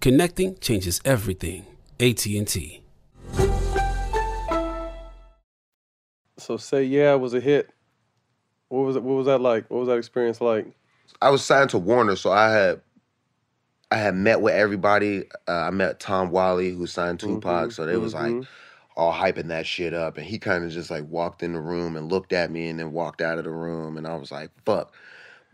Connecting 0.00 0.56
changes 0.58 1.00
everything. 1.04 1.66
AT&T. 1.98 2.82
So 6.38 6.56
say 6.56 6.84
yeah, 6.84 7.12
it 7.14 7.20
was 7.20 7.34
a 7.34 7.40
hit. 7.40 7.70
What 8.68 8.82
was 8.82 8.96
it? 8.96 9.02
What 9.02 9.14
was 9.14 9.26
that 9.26 9.40
like? 9.40 9.68
What 9.70 9.80
was 9.80 9.88
that 9.88 9.98
experience 9.98 10.40
like? 10.40 10.66
I 11.20 11.30
was 11.30 11.44
signed 11.44 11.70
to 11.70 11.78
Warner, 11.78 12.14
so 12.14 12.30
I 12.30 12.50
had 12.52 12.80
I 13.90 13.96
had 13.96 14.14
met 14.14 14.40
with 14.40 14.54
everybody. 14.54 15.24
Uh, 15.48 15.52
I 15.52 15.70
met 15.70 15.98
Tom 15.98 16.30
Whalley, 16.30 16.70
who 16.70 16.86
signed 16.86 17.18
Tupac, 17.18 17.70
Mhm, 17.70 17.72
so 17.72 17.86
they 17.86 17.96
was 17.96 18.14
mhm. 18.14 18.38
like 18.40 18.48
all 18.96 19.12
hyping 19.12 19.48
that 19.48 19.66
shit 19.66 19.94
up, 19.94 20.16
and 20.16 20.26
he 20.26 20.38
kind 20.38 20.64
of 20.64 20.70
just 20.70 20.90
like 20.90 21.04
walked 21.08 21.42
in 21.42 21.54
the 21.54 21.60
room 21.60 21.96
and 21.96 22.10
looked 22.10 22.32
at 22.32 22.52
me, 22.52 22.68
and 22.68 22.78
then 22.78 22.92
walked 22.92 23.20
out 23.20 23.38
of 23.38 23.44
the 23.44 23.50
room, 23.50 23.96
and 23.96 24.06
I 24.06 24.14
was 24.14 24.30
like, 24.30 24.50
"Fuck," 24.64 24.94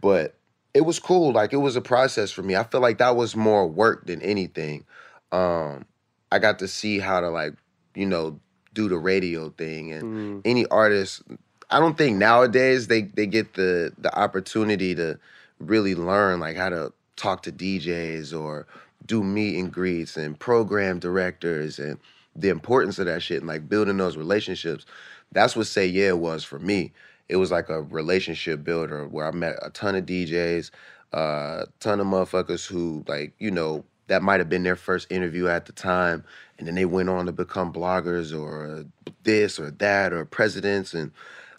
but 0.03 0.35
it 0.75 0.83
was 0.85 0.99
cool. 0.99 1.33
Like 1.33 1.53
it 1.53 1.59
was 1.59 1.77
a 1.77 1.81
process 1.81 2.31
for 2.33 2.43
me. 2.43 2.57
I 2.57 2.65
feel 2.65 2.81
like 2.81 2.99
that 2.99 3.17
was 3.17 3.37
more 3.37 3.67
work 3.67 4.07
than 4.07 4.21
anything. 4.23 4.85
Um, 5.33 5.87
I 6.33 6.39
got 6.41 6.59
to 6.59 6.69
see 6.69 6.99
how 6.99 7.21
to 7.21 7.31
like 7.31 7.55
you 7.95 8.07
know 8.07 8.41
do 8.75 8.89
the 8.89 8.99
radio 8.99 9.51
thing, 9.51 9.93
and 9.93 10.03
Mm. 10.05 10.43
any 10.45 10.67
artist. 10.67 11.23
I 11.71 11.81
don't 11.81 11.97
think 11.97 12.19
nowadays 12.19 12.89
they 12.89 13.03
they 13.03 13.27
get 13.27 13.55
the 13.55 13.93
the 13.99 14.17
opportunity 14.19 14.95
to 14.97 15.19
really 15.61 15.95
learn 15.95 16.41
like 16.41 16.57
how 16.57 16.69
to 16.69 16.93
talk 17.17 17.43
to 17.45 17.53
DJs 17.53 18.39
or 18.39 18.67
do 19.07 19.23
meet 19.23 19.59
and 19.59 19.73
greets 19.73 20.17
and 20.17 20.39
program 20.39 20.99
directors 20.99 21.79
and 21.79 21.99
the 22.35 22.49
importance 22.49 22.99
of 22.99 23.07
that 23.07 23.23
shit 23.23 23.39
and 23.39 23.47
like 23.47 23.69
building 23.69 23.97
those 23.97 24.17
relationships. 24.17 24.85
That's 25.33 25.55
what 25.57 25.67
Say 25.69 25.87
Yeah 25.87 26.13
was 26.13 26.43
for 26.45 26.59
me. 26.59 26.93
It 27.29 27.37
was 27.37 27.51
like 27.51 27.69
a 27.69 27.83
relationship 27.83 28.65
builder 28.65 29.07
where 29.07 29.27
I 29.27 29.31
met 29.31 29.57
a 29.63 29.71
ton 29.71 29.95
of 29.95 30.07
DJs, 30.07 30.71
a 31.13 31.67
ton 31.81 32.01
of 32.01 32.07
motherfuckers 32.07 32.67
who 32.67 33.05
like, 33.07 33.33
you 33.39 33.51
know, 33.51 33.85
that 34.09 34.23
might 34.23 34.41
have 34.41 34.49
been 34.49 34.63
their 34.63 34.77
first 34.77 35.11
interview 35.11 35.49
at 35.49 35.67
the 35.67 35.73
time, 35.73 36.25
and 36.59 36.67
then 36.67 36.75
they 36.75 36.85
went 36.85 37.09
on 37.09 37.27
to 37.27 37.33
become 37.33 37.73
bloggers 37.73 38.39
or 38.39 38.85
this 39.23 39.59
or 39.59 39.71
that 39.71 40.13
or 40.13 40.25
presidents, 40.25 40.93
and 40.93 41.11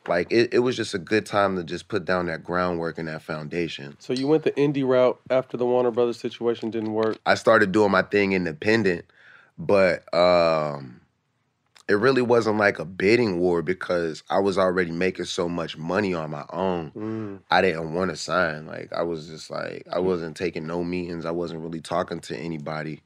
like 0.07 0.31
it, 0.31 0.53
it 0.53 0.59
was 0.59 0.75
just 0.75 0.93
a 0.93 0.99
good 0.99 1.25
time 1.25 1.55
to 1.55 1.63
just 1.63 1.87
put 1.87 2.05
down 2.05 2.27
that 2.27 2.43
groundwork 2.43 2.97
and 2.97 3.07
that 3.07 3.23
foundation. 3.23 3.95
So 3.99 4.13
you 4.13 4.27
went 4.27 4.43
the 4.43 4.51
indie 4.51 4.87
route 4.87 5.19
after 5.29 5.57
the 5.57 5.65
Warner 5.65 5.91
Brothers 5.91 6.19
situation 6.19 6.69
didn't 6.69 6.93
work. 6.93 7.17
I 7.25 7.35
started 7.35 7.71
doing 7.71 7.91
my 7.91 8.03
thing 8.03 8.33
independent, 8.33 9.05
but 9.57 10.13
um 10.13 11.01
it 11.87 11.93
really 11.93 12.21
wasn't 12.21 12.57
like 12.57 12.79
a 12.79 12.85
bidding 12.85 13.39
war 13.39 13.61
because 13.61 14.23
I 14.29 14.39
was 14.39 14.57
already 14.57 14.91
making 14.91 15.25
so 15.25 15.47
much 15.47 15.77
money 15.77 16.13
on 16.13 16.31
my 16.31 16.45
own. 16.49 16.91
Mm. 16.91 17.39
I 17.51 17.61
didn't 17.61 17.93
want 17.93 18.09
to 18.09 18.17
sign. 18.17 18.65
Like 18.65 18.91
I 18.91 19.03
was 19.03 19.27
just 19.27 19.51
like 19.51 19.85
I 19.91 19.99
wasn't 19.99 20.35
taking 20.35 20.65
no 20.65 20.83
meetings. 20.83 21.25
I 21.25 21.31
wasn't 21.31 21.61
really 21.61 21.81
talking 21.81 22.19
to 22.21 22.35
anybody. 22.35 23.01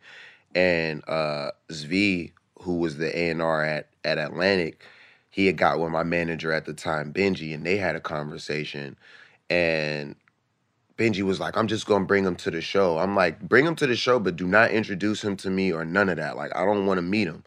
And 0.55 1.03
uh 1.07 1.51
Zv, 1.71 2.31
who 2.61 2.75
was 2.77 2.97
the 2.97 3.17
A&R 3.17 3.65
at 3.65 3.87
at 4.05 4.17
Atlantic, 4.17 4.81
he 5.29 5.45
had 5.45 5.57
got 5.57 5.79
with 5.79 5.91
my 5.91 6.03
manager 6.03 6.53
at 6.53 6.65
the 6.65 6.73
time, 6.73 7.11
Benji, 7.11 7.53
and 7.53 7.65
they 7.65 7.75
had 7.75 7.97
a 7.97 8.01
conversation. 8.01 8.95
And 9.49 10.15
Benji 10.97 11.21
was 11.21 11.41
like, 11.41 11.57
I'm 11.57 11.67
just 11.67 11.85
gonna 11.85 12.05
bring 12.05 12.23
him 12.23 12.35
to 12.37 12.51
the 12.51 12.61
show. 12.61 12.97
I'm 12.97 13.13
like, 13.13 13.41
bring 13.41 13.65
him 13.65 13.75
to 13.75 13.87
the 13.87 13.95
show, 13.97 14.19
but 14.19 14.37
do 14.37 14.47
not 14.47 14.71
introduce 14.71 15.21
him 15.21 15.35
to 15.37 15.49
me 15.49 15.73
or 15.73 15.83
none 15.83 16.07
of 16.07 16.15
that. 16.15 16.37
Like, 16.37 16.55
I 16.55 16.63
don't 16.63 16.85
wanna 16.85 17.01
meet 17.01 17.27
him. 17.27 17.43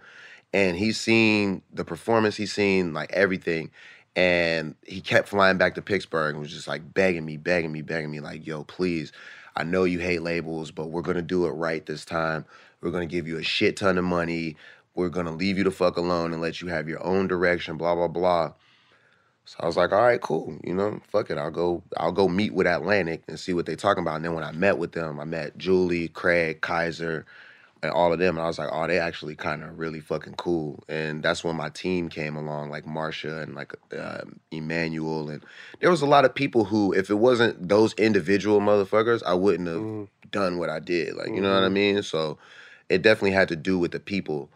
And 0.53 0.77
he's 0.77 1.01
seen 1.01 1.63
the 1.73 1.85
performance, 1.85 2.37
he's 2.37 2.53
seen 2.53 2.93
like 2.93 3.13
everything. 3.13 3.71
And 4.15 4.75
he 4.87 5.01
kept 5.01 5.29
flying 5.29 5.57
back 5.57 5.75
to 5.77 5.83
Pittsburgh 5.83 6.35
and 6.35 6.41
was 6.43 6.53
just 6.53 6.69
like 6.69 6.93
begging 6.93 7.25
me, 7.25 7.39
begging 7.39 7.73
me, 7.73 7.81
begging 7.81 8.11
me, 8.11 8.21
like, 8.21 8.47
yo, 8.47 8.65
please, 8.65 9.13
I 9.57 9.65
know 9.65 9.85
you 9.85 9.99
hate 9.99 10.23
labels, 10.23 10.71
but 10.71 10.89
we're 10.91 11.03
gonna 11.03 11.23
do 11.23 11.47
it 11.47 11.53
right 11.53 11.85
this 11.87 12.05
time. 12.05 12.45
We're 12.83 12.91
gonna 12.91 13.07
give 13.07 13.27
you 13.27 13.39
a 13.39 13.43
shit 13.43 13.77
ton 13.79 13.97
of 13.97 14.05
money. 14.05 14.57
We're 14.95 15.09
gonna 15.09 15.33
leave 15.33 15.57
you 15.57 15.65
the 15.65 15.71
fuck 15.71 15.97
alone 15.97 16.33
and 16.33 16.43
let 16.43 16.61
you 16.61 16.69
have 16.69 16.89
your 16.89 17.03
own 17.03 17.27
direction, 17.29 17.79
blah, 17.79 17.95
blah, 17.95 18.09
blah. 18.09 18.53
So 19.45 19.57
I 19.61 19.67
was 19.67 19.77
like, 19.77 19.93
all 19.93 20.03
right, 20.03 20.21
cool. 20.21 20.57
You 20.63 20.75
know, 20.75 21.01
fuck 21.09 21.31
it. 21.31 21.39
I'll 21.39 21.51
go, 21.51 21.83
I'll 21.97 22.13
go 22.13 22.29
meet 22.29 22.55
with 22.55 22.67
Atlantic 22.67 23.23
and 23.29 23.39
see 23.39 23.53
what 23.55 23.67
they're 23.67 23.77
talking 23.77 24.03
about. 24.03 24.17
And 24.17 24.25
then 24.25 24.35
when 24.35 24.45
I 24.45 24.53
met 24.53 24.79
with 24.79 24.93
them, 24.93 25.19
I 25.19 25.25
met 25.25 25.59
Julie, 25.59 26.09
Craig, 26.09 26.61
Kaiser, 26.61 27.27
and 27.83 27.93
all 27.93 28.13
of 28.13 28.19
them. 28.19 28.37
And 28.37 28.45
I 28.45 28.49
was 28.49 28.59
like, 28.59 28.69
oh, 28.73 28.87
they 28.87 28.99
actually 28.99 29.35
kind 29.37 29.63
of 29.63 29.79
really 29.79 30.01
fucking 30.01 30.35
cool. 30.35 30.83
And 30.89 31.23
that's 31.23 31.45
when 31.45 31.57
my 31.57 31.69
team 31.71 32.09
came 32.09 32.37
along, 32.37 32.71
like 32.71 32.85
Marsha 32.85 33.43
and 33.43 33.55
like 33.55 33.75
uh, 33.99 34.23
Emmanuel. 34.51 35.31
And 35.31 35.45
there 35.81 35.91
was 35.91 36.03
a 36.03 36.07
lot 36.07 36.25
of 36.25 36.35
people 36.35 36.65
who, 36.65 36.93
if 36.93 37.11
it 37.11 37.15
wasn't 37.17 37.69
those 37.69 37.95
individual 37.95 38.61
motherfuckers, 38.61 39.23
I 39.25 39.35
wouldn't 39.35 39.69
have 39.69 40.09
done 40.31 40.59
what 40.59 40.71
I 40.71 40.79
did. 40.81 41.15
Like, 41.17 41.29
you 41.29 41.41
know 41.41 41.53
what 41.55 41.65
I 41.65 41.69
Mhm. 41.69 41.73
mean? 41.73 42.03
So 42.03 42.39
it 42.89 43.03
definitely 43.03 43.33
had 43.33 43.49
to 43.49 43.57
do 43.57 43.79
with 43.79 43.93
the 43.93 44.01
people 44.01 44.51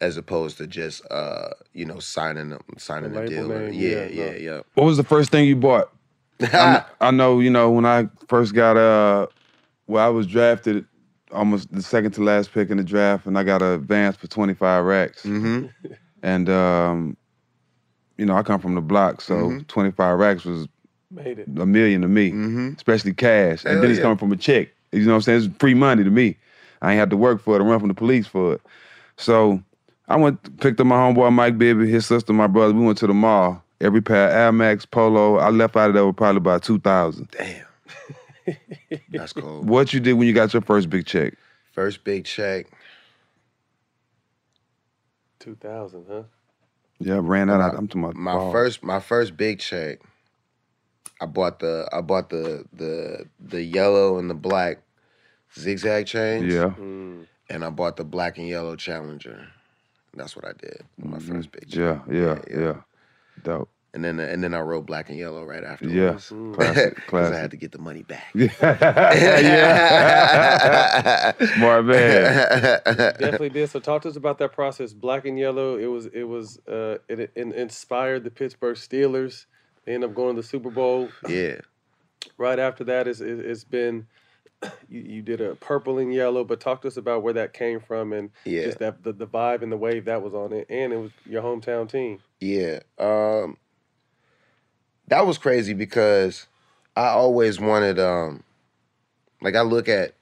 as 0.00 0.16
opposed 0.16 0.56
to 0.58 0.66
just 0.66 1.02
uh, 1.10 1.50
you 1.74 1.84
know, 1.84 1.98
signing 1.98 2.50
them 2.50 2.62
signing 2.78 3.12
The 3.12 3.20
a 3.22 3.28
deal. 3.28 3.52
or- 3.52 3.70
name, 3.70 3.74
yeah, 3.74 3.88
yeah, 3.90 4.06
yeah, 4.06 4.30
no. 4.32 4.36
yeah. 4.38 4.60
What 4.74 4.84
was 4.84 4.96
the 4.96 5.04
first 5.04 5.30
thing 5.30 5.46
you 5.46 5.56
bought? 5.56 5.92
I, 6.42 6.84
I 7.00 7.10
know, 7.10 7.40
you 7.40 7.50
know, 7.50 7.70
when 7.70 7.84
I 7.84 8.08
first 8.28 8.54
got 8.54 8.76
uh 8.78 9.26
well, 9.86 10.06
I 10.06 10.08
was 10.10 10.26
drafted 10.26 10.86
almost 11.32 11.72
the 11.72 11.82
second 11.82 12.12
to 12.12 12.22
last 12.22 12.52
pick 12.52 12.70
in 12.70 12.76
the 12.76 12.84
draft, 12.84 13.26
and 13.26 13.38
I 13.38 13.42
got 13.42 13.62
an 13.62 13.72
advance 13.72 14.16
for 14.16 14.26
25 14.26 14.84
racks. 14.84 15.22
Mm-hmm. 15.24 15.66
And 16.22 16.50
um, 16.50 17.16
you 18.18 18.26
know, 18.26 18.36
I 18.36 18.42
come 18.42 18.60
from 18.60 18.74
the 18.74 18.82
block, 18.82 19.22
so 19.22 19.34
Mhm. 19.34 19.66
25 19.68 20.18
racks 20.18 20.44
was 20.44 20.68
Made 21.10 21.38
it. 21.38 21.48
a 21.58 21.64
million 21.64 22.02
to 22.02 22.08
me, 22.08 22.30
Mm-hmm. 22.30 22.74
especially 22.76 23.14
cash. 23.14 23.64
and 23.64 23.72
Hell 23.72 23.80
then 23.80 23.90
it's 23.90 23.96
yeah. 23.98 24.02
coming 24.02 24.18
from 24.18 24.30
a 24.32 24.36
check. 24.36 24.68
You 24.92 25.00
know 25.06 25.12
what 25.12 25.14
I'm 25.16 25.22
saying? 25.22 25.44
It's 25.44 25.56
free 25.58 25.72
money 25.72 26.04
to 26.04 26.10
me. 26.10 26.36
I 26.82 26.92
ain't 26.92 26.98
have 26.98 27.08
to 27.08 27.16
work 27.16 27.40
for 27.40 27.56
it 27.56 27.62
or 27.62 27.64
run 27.64 27.78
from 27.80 27.88
the 27.88 27.94
police 27.94 28.26
for 28.26 28.52
it. 28.52 28.60
So 29.16 29.62
I 30.08 30.16
went 30.16 30.60
picked 30.60 30.78
up 30.78 30.86
my 30.86 30.96
homeboy 30.96 31.32
Mike 31.32 31.56
Bibby, 31.56 31.88
his 31.90 32.04
sister, 32.04 32.34
my 32.34 32.46
brother. 32.46 32.74
We 32.74 32.84
went 32.84 32.98
to 32.98 33.06
the 33.06 33.14
mall. 33.14 33.62
Every 33.80 34.02
pair 34.02 34.28
of 34.28 34.34
Air 34.34 34.52
Max 34.52 34.84
Polo, 34.84 35.36
I 35.38 35.48
left 35.48 35.74
out 35.74 35.88
of 35.88 35.94
there 35.94 36.04
with 36.06 36.16
probably 36.16 36.36
about 36.36 36.62
two 36.62 36.78
thousand. 36.80 37.28
Damn. 37.30 37.64
That's 39.10 39.32
cool. 39.32 39.62
What 39.62 39.92
you 39.92 40.00
did 40.00 40.14
when 40.14 40.26
you 40.26 40.34
got 40.34 40.52
your 40.52 40.62
first 40.62 40.90
big 40.90 41.06
check? 41.06 41.34
First 41.72 42.04
big 42.04 42.24
check. 42.24 42.66
2000, 45.40 46.04
huh? 46.08 46.22
Yeah, 46.98 47.20
ran 47.22 47.48
that 47.48 47.60
out. 47.60 47.74
I'm 47.74 47.88
to 47.88 47.98
about 47.98 48.14
my 48.14 48.34
ball. 48.34 48.52
first 48.52 48.82
my 48.82 49.00
first 49.00 49.36
big 49.36 49.58
check. 49.58 50.00
I 51.20 51.26
bought 51.26 51.58
the 51.58 51.88
I 51.92 52.02
bought 52.02 52.28
the 52.28 52.64
the 52.74 53.26
the 53.40 53.62
yellow 53.62 54.18
and 54.18 54.28
the 54.28 54.34
black 54.34 54.78
zigzag 55.58 56.06
chains. 56.06 56.52
Yeah. 56.52 56.74
Mm. 56.78 57.26
And 57.48 57.64
I 57.64 57.70
bought 57.70 57.96
the 57.96 58.04
black 58.04 58.38
and 58.38 58.46
yellow 58.46 58.76
Challenger. 58.76 59.48
That's 60.14 60.36
what 60.36 60.44
I 60.44 60.52
did. 60.52 60.82
with 60.98 61.10
My 61.10 61.18
first 61.18 61.50
big 61.50 61.68
check. 61.68 61.80
Mm-hmm. 61.80 62.14
Yeah, 62.14 62.38
yeah, 62.48 62.60
yeah. 62.60 62.74
Dope. 63.42 63.68
And 63.92 64.04
then 64.04 64.20
and 64.20 64.42
then 64.44 64.54
I 64.54 64.60
wrote 64.60 64.86
black 64.86 65.08
and 65.10 65.18
yellow 65.18 65.44
right 65.44 65.64
afterwards. 65.64 65.94
Yeah, 66.30 66.36
Mm. 66.36 66.54
classic, 66.54 66.96
'Cause 67.08 67.32
I 67.32 67.36
had 67.38 67.50
to 67.50 67.56
get 67.56 67.72
the 67.72 67.78
money 67.78 68.02
back. 68.04 68.30
yeah. 68.34 68.52
Smart 71.56 71.84
man. 71.86 72.80
Definitely 72.84 73.48
did. 73.50 73.68
So 73.70 73.80
talk 73.80 74.02
to 74.02 74.08
us 74.08 74.16
about 74.16 74.38
that 74.38 74.52
process. 74.52 74.92
Black 74.92 75.24
and 75.26 75.38
yellow. 75.38 75.76
It 75.76 75.86
was 75.86 76.06
it 76.06 76.22
was 76.24 76.58
uh 76.68 76.98
it, 77.08 77.18
it 77.20 77.32
inspired 77.36 78.24
the 78.24 78.30
Pittsburgh 78.30 78.76
Steelers. 78.76 79.46
They 79.84 79.94
end 79.94 80.04
up 80.04 80.14
going 80.14 80.36
to 80.36 80.42
the 80.42 80.46
Super 80.46 80.70
Bowl. 80.70 81.08
Yeah. 81.28 81.56
Right 82.38 82.58
after 82.58 82.84
that, 82.84 83.08
it's 83.08 83.20
it, 83.20 83.40
it's 83.40 83.64
been 83.64 84.06
you, 84.88 85.00
you 85.00 85.22
did 85.22 85.40
a 85.40 85.54
purple 85.56 85.98
and 85.98 86.12
yellow. 86.14 86.44
But 86.44 86.60
talk 86.60 86.82
to 86.82 86.88
us 86.88 86.96
about 86.96 87.22
where 87.22 87.32
that 87.32 87.54
came 87.54 87.80
from 87.80 88.12
and 88.12 88.30
Yeah. 88.44 88.64
just 88.64 88.78
that 88.78 89.02
the, 89.02 89.12
the 89.12 89.26
vibe 89.26 89.62
and 89.62 89.72
the 89.72 89.76
wave 89.76 90.04
that 90.04 90.22
was 90.22 90.34
on 90.34 90.52
it, 90.52 90.66
and 90.68 90.92
it 90.92 90.96
was 90.98 91.10
your 91.26 91.42
hometown 91.42 91.88
team. 91.90 92.20
Yeah. 92.40 92.80
Um 92.98 93.56
that 95.10 95.26
was 95.26 95.38
crazy 95.38 95.74
because 95.74 96.46
I 96.96 97.08
always 97.08 97.60
wanted 97.60 97.98
um 98.00 98.42
like 99.42 99.56
I 99.56 99.62
look 99.62 99.88
at 99.88 100.14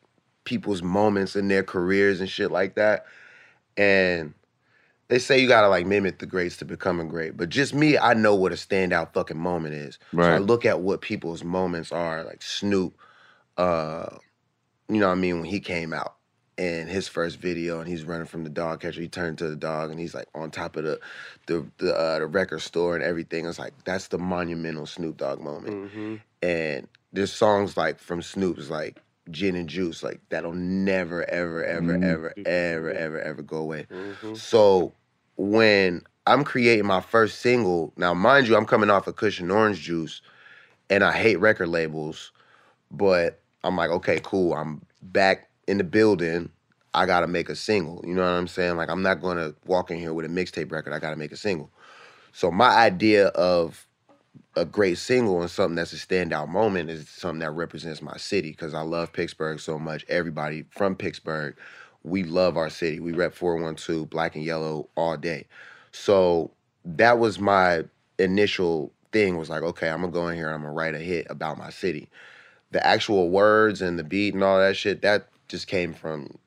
people's 0.45 0.83
moments 0.83 1.37
in 1.37 1.49
their 1.49 1.63
careers 1.63 2.21
and 2.21 2.29
shit 2.29 2.51
like 2.51 2.75
that 2.77 3.07
and 3.77 4.35
they 5.09 5.19
say 5.19 5.39
you 5.39 5.49
gotta 5.49 5.69
like 5.69 5.87
mimic 5.87 6.19
the 6.19 6.27
greats 6.27 6.59
to 6.59 6.67
becoming 6.67 7.09
great. 7.09 7.37
But 7.37 7.49
just 7.49 7.75
me, 7.75 7.97
I 7.97 8.15
know 8.15 8.35
what 8.35 8.53
a 8.53 8.57
standout 8.57 9.15
fucking 9.15 9.39
moment 9.39 9.75
is. 9.75 9.99
So 10.21 10.33
I 10.33 10.39
Right. 10.39 10.43
look 10.43 10.67
at 10.67 10.81
what 10.81 11.01
people's 11.01 11.43
moments 11.43 11.93
are, 11.93 12.25
like 12.25 12.43
Snoop, 12.43 12.95
uh, 13.57 14.19
you 14.89 15.01
know 15.01 15.07
what 15.07 15.13
I 15.13 15.17
mean, 15.17 15.37
when 15.41 15.49
he 15.51 15.61
came 15.61 15.95
out 15.95 16.18
and 16.59 16.89
his 16.89 17.07
first 17.09 17.39
video 17.39 17.79
and 17.79 17.89
he's 17.89 18.05
running 18.05 18.27
from 18.27 18.43
the 18.45 18.51
dog 18.51 18.81
catcher, 18.81 19.01
he 19.01 19.09
turned 19.09 19.39
to 19.39 19.49
the 19.49 19.57
dog 19.57 19.91
and 19.91 19.99
he's 20.01 20.15
like 20.15 20.27
on 20.35 20.51
top 20.51 20.77
of 20.77 20.85
the 20.85 20.99
the 21.47 21.65
the, 21.79 21.95
uh, 21.95 22.19
the 22.19 22.27
record 22.27 22.61
store 22.61 22.95
and 22.95 23.05
everything. 23.05 23.47
It's 23.47 23.59
like 23.59 23.73
that's 23.85 24.09
the 24.09 24.19
monumental 24.19 24.85
Snoop 24.85 25.17
Dogg 25.17 25.41
moment. 25.41 25.75
Mm-hmm. 25.93 26.17
And 26.43 26.89
there's 27.13 27.33
songs 27.33 27.77
like 27.77 27.99
from 27.99 28.21
Snoop's 28.21 28.69
like 28.71 28.99
Gin 29.31 29.55
and 29.57 29.69
Juice, 29.69 30.03
like 30.03 30.21
that'll 30.31 30.53
never, 30.53 31.29
ever, 31.31 31.65
ever, 31.65 31.99
Mhm. 31.99 32.05
ever, 32.05 32.35
ever, 32.47 32.91
ever, 32.91 33.21
ever 33.21 33.43
go 33.43 33.59
away. 33.59 33.87
Mm-hmm. 33.93 34.35
So 34.35 34.93
when 35.37 36.03
I'm 36.27 36.45
creating 36.45 36.87
my 36.87 37.01
first 37.01 37.41
single, 37.41 37.93
now 37.97 38.15
mind 38.15 38.49
you, 38.49 38.57
I'm 38.57 38.67
coming 38.67 38.91
off 38.91 39.07
of 39.07 39.17
Kush 39.17 39.41
& 39.41 39.43
Orange 39.43 39.81
Juice, 39.81 40.21
and 40.91 41.05
I 41.05 41.13
hate 41.13 41.37
record 41.37 41.69
labels, 41.69 42.33
but 42.91 43.41
I'm 43.65 43.77
like, 43.77 43.91
okay, 43.91 44.21
cool. 44.23 44.55
I'm 44.55 44.83
back 45.03 45.48
in 45.69 45.79
the 45.79 45.85
building. 45.85 46.51
I 46.95 47.07
gotta 47.07 47.27
make 47.27 47.49
a 47.49 47.55
single. 47.55 48.03
You 48.05 48.15
know 48.15 48.23
what 48.23 48.29
I'm 48.29 48.49
saying? 48.49 48.77
Like 48.77 48.89
I'm 48.89 49.03
not 49.03 49.21
gonna 49.21 49.55
walk 49.67 49.91
in 49.91 49.99
here 49.99 50.15
with 50.15 50.25
a 50.25 50.29
mixtape 50.29 50.73
record. 50.73 50.93
I 50.93 50.99
gotta 50.99 51.17
make 51.17 51.33
a 51.33 51.37
single. 51.37 51.71
So 52.33 52.51
my 52.51 52.71
idea 52.71 53.29
of 53.29 53.87
a 54.57 54.65
great 54.65 54.99
single 54.99 55.41
and 55.41 55.51
something 55.51 55.77
that's 55.77 55.93
a 55.93 55.97
standout 55.97 56.49
moment 56.49 56.91
is 56.91 57.09
something 57.09 57.41
that 57.41 57.53
represents 57.53 58.03
my 58.03 58.17
city 58.17 58.51
because 58.51 58.75
I 58.75 58.81
love 58.81 59.13
Pittsburgh 59.13 59.61
so 59.61 59.79
much. 59.79 60.05
Everybody 60.09 60.65
from 60.71 60.97
Pittsburgh, 60.97 61.57
we 62.03 62.25
love 62.25 62.57
our 62.57 62.71
city. 62.71 62.99
We 62.99 63.13
rep 63.13 63.35
412, 63.35 64.09
black 64.09 64.35
and 64.35 64.45
yellow 64.45 64.89
all 64.97 65.17
day. 65.17 65.47
So 65.93 66.51
that 66.85 67.19
was 67.19 67.39
my 67.39 67.85
initial 68.19 68.93
thing 69.13 69.37
was 69.37 69.51
like, 69.51 69.63
okay, 69.63 69.89
I'm 69.89 70.01
gonna 70.01 70.13
go 70.13 70.29
in 70.29 70.37
here 70.37 70.47
and 70.47 70.55
I'm 70.55 70.63
gonna 70.63 70.73
write 70.73 70.95
a 70.95 70.99
hit 70.99 71.27
about 71.31 71.59
my 71.59 71.71
city. 71.71 72.09
The 72.71 72.85
actual 72.87 73.31
words 73.31 73.81
and 73.81 73.99
the 73.99 74.05
beat 74.05 74.35
and 74.35 74.43
all 74.43 74.59
that 74.59 74.77
shit, 74.77 75.03
that 75.03 75.29
just 75.49 75.67
came 75.67 75.95
from 75.95 76.39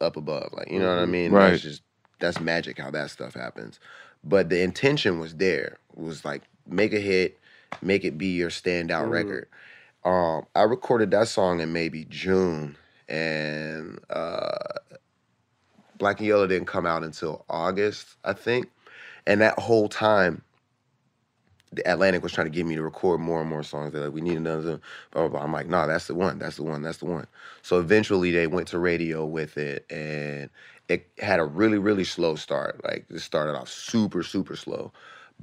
up 0.00 0.16
above. 0.16 0.52
Like, 0.54 0.70
you 0.70 0.80
know 0.80 0.88
what 0.88 1.02
I 1.02 1.06
Mhm. 1.06 1.10
mean? 1.10 1.32
Right. 1.32 1.50
That's 1.52 1.62
just 1.62 1.82
that's 2.20 2.40
magic 2.40 2.78
how 2.78 2.90
that 2.92 3.10
stuff 3.10 3.34
happens. 3.34 3.80
But 4.24 4.50
the 4.50 4.62
intention 4.62 5.18
was 5.20 5.36
there. 5.36 5.78
It 5.96 6.02
was 6.02 6.24
like 6.24 6.42
make 6.66 6.92
a 6.92 7.00
hit, 7.00 7.38
make 7.82 8.04
it 8.04 8.18
be 8.18 8.28
your 8.28 8.50
standout 8.50 9.06
Mhm. 9.06 9.12
record. 9.12 9.48
Um, 10.04 10.46
I 10.54 10.62
recorded 10.62 11.10
that 11.12 11.28
song 11.28 11.60
in 11.60 11.72
maybe 11.72 12.04
June, 12.06 12.76
and 13.08 14.00
uh, 14.10 14.58
Black 15.98 16.18
and 16.20 16.28
Yellow 16.28 16.46
didn't 16.46 16.68
come 16.68 16.86
out 16.86 17.04
until 17.04 17.44
August, 17.50 18.16
I 18.24 18.32
think. 18.34 18.70
And 19.26 19.40
that 19.42 19.58
whole 19.58 19.88
time, 19.88 20.42
the 21.72 21.88
Atlantic 21.90 22.22
was 22.22 22.32
trying 22.32 22.46
to 22.46 22.50
get 22.50 22.66
me 22.66 22.74
to 22.74 22.82
record 22.82 23.20
more 23.20 23.40
and 23.40 23.48
more 23.48 23.62
songs. 23.62 23.92
They're 23.92 24.04
like, 24.04 24.12
we 24.12 24.20
need 24.20 24.36
another. 24.36 24.80
Blah, 25.12 25.22
blah, 25.22 25.28
blah. 25.28 25.42
I'm 25.42 25.52
like, 25.52 25.68
nah, 25.68 25.86
that's 25.86 26.06
the 26.06 26.14
one. 26.14 26.38
That's 26.38 26.56
the 26.56 26.64
one. 26.64 26.82
That's 26.82 26.98
the 26.98 27.06
one. 27.06 27.26
So 27.62 27.78
eventually 27.78 28.30
they 28.32 28.46
went 28.46 28.68
to 28.68 28.78
radio 28.78 29.24
with 29.24 29.56
it, 29.56 29.86
and 29.90 30.50
it 30.88 31.06
had 31.18 31.38
a 31.38 31.44
really 31.44 31.78
really 31.78 32.04
slow 32.04 32.34
start. 32.34 32.82
Like 32.84 33.06
it 33.10 33.20
started 33.20 33.56
off 33.56 33.68
super 33.68 34.22
super 34.22 34.56
slow, 34.56 34.92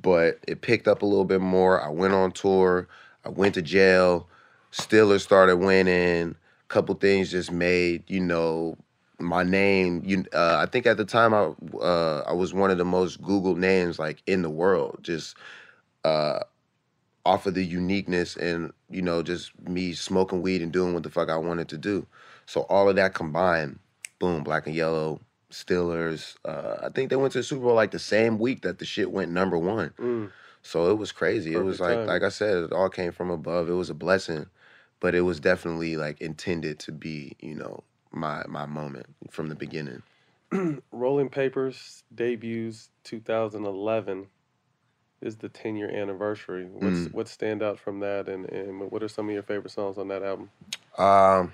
but 0.01 0.39
it 0.47 0.61
picked 0.61 0.87
up 0.87 1.01
a 1.01 1.05
little 1.05 1.25
bit 1.25 1.41
more. 1.41 1.81
I 1.81 1.89
went 1.89 2.13
on 2.13 2.31
tour. 2.31 2.87
I 3.23 3.29
went 3.29 3.55
to 3.55 3.61
jail. 3.61 4.27
Steelers 4.71 5.21
started 5.21 5.57
winning. 5.57 6.31
A 6.31 6.67
Couple 6.67 6.95
things 6.95 7.31
just 7.31 7.51
made 7.51 8.03
you 8.07 8.19
know 8.19 8.77
my 9.19 9.43
name. 9.43 10.01
You, 10.05 10.25
uh, 10.33 10.57
I 10.59 10.65
think 10.65 10.85
at 10.85 10.97
the 10.97 11.05
time 11.05 11.33
I 11.33 11.53
uh, 11.77 12.23
I 12.27 12.33
was 12.33 12.53
one 12.53 12.71
of 12.71 12.77
the 12.77 12.85
most 12.85 13.21
Googled 13.21 13.57
names 13.57 13.97
like 13.99 14.21
in 14.27 14.41
the 14.41 14.49
world. 14.49 14.99
Just 15.01 15.37
uh, 16.03 16.39
off 17.25 17.45
of 17.45 17.53
the 17.53 17.63
uniqueness 17.63 18.35
and 18.37 18.71
you 18.89 19.01
know 19.01 19.21
just 19.21 19.57
me 19.61 19.93
smoking 19.93 20.41
weed 20.41 20.61
and 20.61 20.71
doing 20.71 20.93
what 20.93 21.03
the 21.03 21.09
fuck 21.09 21.29
I 21.29 21.37
wanted 21.37 21.67
to 21.69 21.77
do. 21.77 22.07
So 22.45 22.61
all 22.61 22.89
of 22.89 22.95
that 22.95 23.13
combined, 23.13 23.79
boom, 24.19 24.43
black 24.43 24.67
and 24.67 24.75
yellow. 24.75 25.21
Steelers. 25.49 26.35
Uh, 26.43 26.75
I 26.83 26.89
think 26.89 27.09
they 27.09 27.15
went 27.15 27.31
to 27.31 27.39
the 27.39 27.43
Super 27.43 27.61
Bowl 27.61 27.73
like 27.73 27.91
the 27.91 27.99
same 27.99 28.37
week 28.37 28.63
that 28.63 28.79
the 28.79 28.85
shit 28.85 29.11
went 29.11 29.31
number 29.31 29.57
one. 29.57 29.93
Mm. 29.97 30.31
So 30.61 30.91
it 30.91 30.97
was 30.97 31.13
crazy. 31.13 31.53
it 31.53 31.59
was 31.59 31.79
like, 31.79 31.93
timing. 31.93 32.07
like 32.07 32.23
I 32.23 32.29
said, 32.29 32.65
it 32.65 32.73
all 32.73 32.89
came 32.89 33.13
from 33.13 33.29
above. 33.29 33.69
It 33.69 33.73
was 33.73 33.89
a 33.89 33.93
blessing, 33.93 34.47
but 34.99 35.15
it 35.15 35.21
was 35.21 35.39
definitely 35.39 35.95
like 35.95 36.19
intended 36.19 36.79
to 36.79 36.91
be, 36.91 37.37
you 37.39 37.55
know, 37.55 37.83
my 38.11 38.43
my 38.47 38.65
moment 38.65 39.05
from 39.29 39.47
the 39.47 39.55
beginning. 39.55 40.03
Rolling 40.91 41.29
Papers 41.29 42.03
debuts 42.13 42.89
2011 43.05 44.27
is 45.21 45.37
the 45.37 45.49
10 45.49 45.75
year 45.75 45.89
anniversary. 45.89 46.65
What's 46.65 47.07
Mm. 47.07 47.13
what 47.13 47.27
stand 47.27 47.63
out 47.63 47.79
from 47.79 47.99
that, 48.01 48.27
and, 48.27 48.45
and 48.51 48.91
what 48.91 49.01
are 49.03 49.07
some 49.07 49.27
of 49.27 49.33
your 49.33 49.43
favorite 49.43 49.71
songs 49.71 49.97
on 49.97 50.07
that 50.09 50.23
album? 50.23 50.49
Um, 50.97 51.53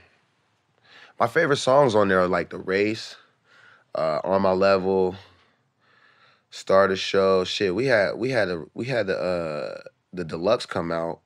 my 1.20 1.28
favorite 1.28 1.58
songs 1.58 1.96
on 1.96 2.08
there 2.08 2.22
are 2.22 2.28
like 2.28 2.50
The 2.50 2.60
Race, 2.60 3.16
uh, 3.96 4.20
On 4.24 4.42
My 4.42 4.52
Level, 4.52 5.16
Start 6.50 6.92
a 6.92 6.96
Show. 6.96 7.44
Shit, 7.44 7.74
we 7.76 7.86
had 7.86 8.16
we 8.16 8.30
had 8.32 8.50
a 8.50 8.66
we 8.74 8.86
had 8.86 9.08
the 9.08 9.18
uh 9.18 9.82
the 10.12 10.24
deluxe 10.24 10.66
come 10.66 10.92
out, 10.92 11.22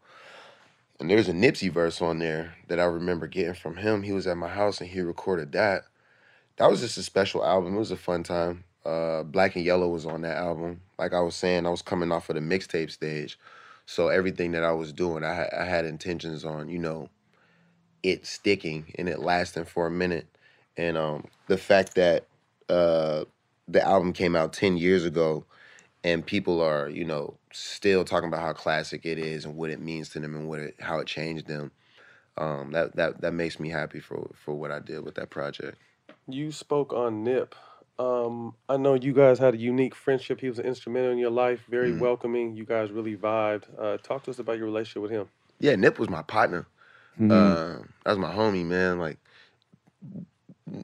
and 0.99 1.09
there's 1.09 1.27
a 1.27 1.33
Nipsey 1.33 1.71
verse 1.71 2.01
on 2.01 2.19
there 2.19 2.55
that 2.67 2.79
I 2.79 2.85
remember 2.85 3.27
getting 3.27 3.53
from 3.53 3.77
him. 3.77 4.03
He 4.03 4.11
was 4.13 4.27
at 4.27 4.37
my 4.37 4.47
house 4.47 4.79
and 4.79 4.89
he 4.89 5.01
recorded 5.01 5.51
that. 5.53 5.83
That 6.57 6.71
was 6.71 6.81
just 6.81 6.97
a 6.97 7.03
special 7.03 7.45
album. 7.45 7.75
It 7.75 7.79
was 7.79 7.91
a 7.91 7.97
fun 7.97 8.23
time. 8.23 8.63
Uh, 8.87 9.23
Black 9.23 9.57
and 9.57 9.65
Yellow 9.65 9.89
was 9.89 10.05
on 10.07 10.21
that 10.23 10.37
album. 10.37 10.81
Like 10.99 11.13
I 11.13 11.21
was 11.21 11.35
saying, 11.35 11.67
I 11.67 11.71
was 11.71 11.83
coming 11.83 12.11
off 12.11 12.29
of 12.29 12.35
the 12.35 12.41
mixtape 12.41 12.91
stage, 12.91 13.39
so 13.85 14.09
everything 14.09 14.53
that 14.53 14.63
I 14.63 14.73
was 14.73 14.93
doing, 14.93 15.23
I 15.25 15.33
had, 15.33 15.49
I 15.53 15.65
had 15.65 15.85
intentions 15.85 16.45
on, 16.45 16.69
you 16.69 16.79
know, 16.79 17.09
it 18.03 18.25
sticking 18.25 18.93
and 18.97 19.09
it 19.09 19.19
lasting 19.19 19.65
for 19.65 19.87
a 19.87 19.91
minute. 19.91 20.27
And 20.77 20.97
um, 20.97 21.25
the 21.47 21.57
fact 21.57 21.95
that 21.95 22.27
uh, 22.69 23.25
the 23.67 23.81
album 23.83 24.13
came 24.13 24.35
out 24.35 24.53
10 24.53 24.77
years 24.77 25.05
ago 25.05 25.45
and 26.03 26.25
people 26.25 26.61
are, 26.61 26.89
you 26.89 27.05
know, 27.05 27.35
still 27.51 28.05
talking 28.05 28.29
about 28.29 28.41
how 28.41 28.53
classic 28.53 29.05
it 29.05 29.19
is 29.19 29.45
and 29.45 29.55
what 29.55 29.69
it 29.71 29.81
means 29.81 30.09
to 30.09 30.19
them 30.19 30.35
and 30.35 30.47
what 30.47 30.59
it, 30.59 30.75
how 30.79 30.99
it 30.99 31.07
changed 31.07 31.47
them. 31.47 31.71
Um, 32.37 32.71
that, 32.71 32.95
that 32.95 33.21
that 33.21 33.33
makes 33.33 33.59
me 33.59 33.69
happy 33.69 33.99
for 33.99 34.31
for 34.35 34.55
what 34.55 34.71
I 34.71 34.79
did 34.79 35.03
with 35.03 35.15
that 35.15 35.31
project. 35.31 35.77
You 36.27 36.51
spoke 36.51 36.93
on 36.93 37.23
Nip. 37.23 37.55
Um, 37.99 38.53
I 38.69 38.77
know 38.77 38.93
you 38.93 39.13
guys 39.13 39.39
had 39.39 39.55
a 39.55 39.57
unique 39.57 39.95
friendship. 39.95 40.39
He 40.39 40.49
was 40.49 40.59
instrumental 40.59 41.11
in 41.11 41.17
your 41.17 41.31
life, 41.31 41.61
very 41.69 41.91
Mhm. 41.91 41.99
welcoming. 41.99 42.55
You 42.55 42.63
guys 42.65 42.91
really 42.91 43.15
vibed. 43.15 43.63
Uh, 43.79 43.97
talk 43.97 44.23
to 44.23 44.31
us 44.31 44.39
about 44.39 44.57
your 44.57 44.65
relationship 44.65 45.01
with 45.01 45.11
him. 45.11 45.27
Yeah, 45.59 45.75
Nip 45.75 45.97
was 45.97 46.09
my 46.09 46.21
partner. 46.21 46.67
Mhm. 47.19 47.31
Uh, 47.31 47.83
that 48.05 48.11
was 48.11 48.17
my 48.19 48.33
homie, 48.33 48.65
man. 48.65 48.99
Like 48.99 49.17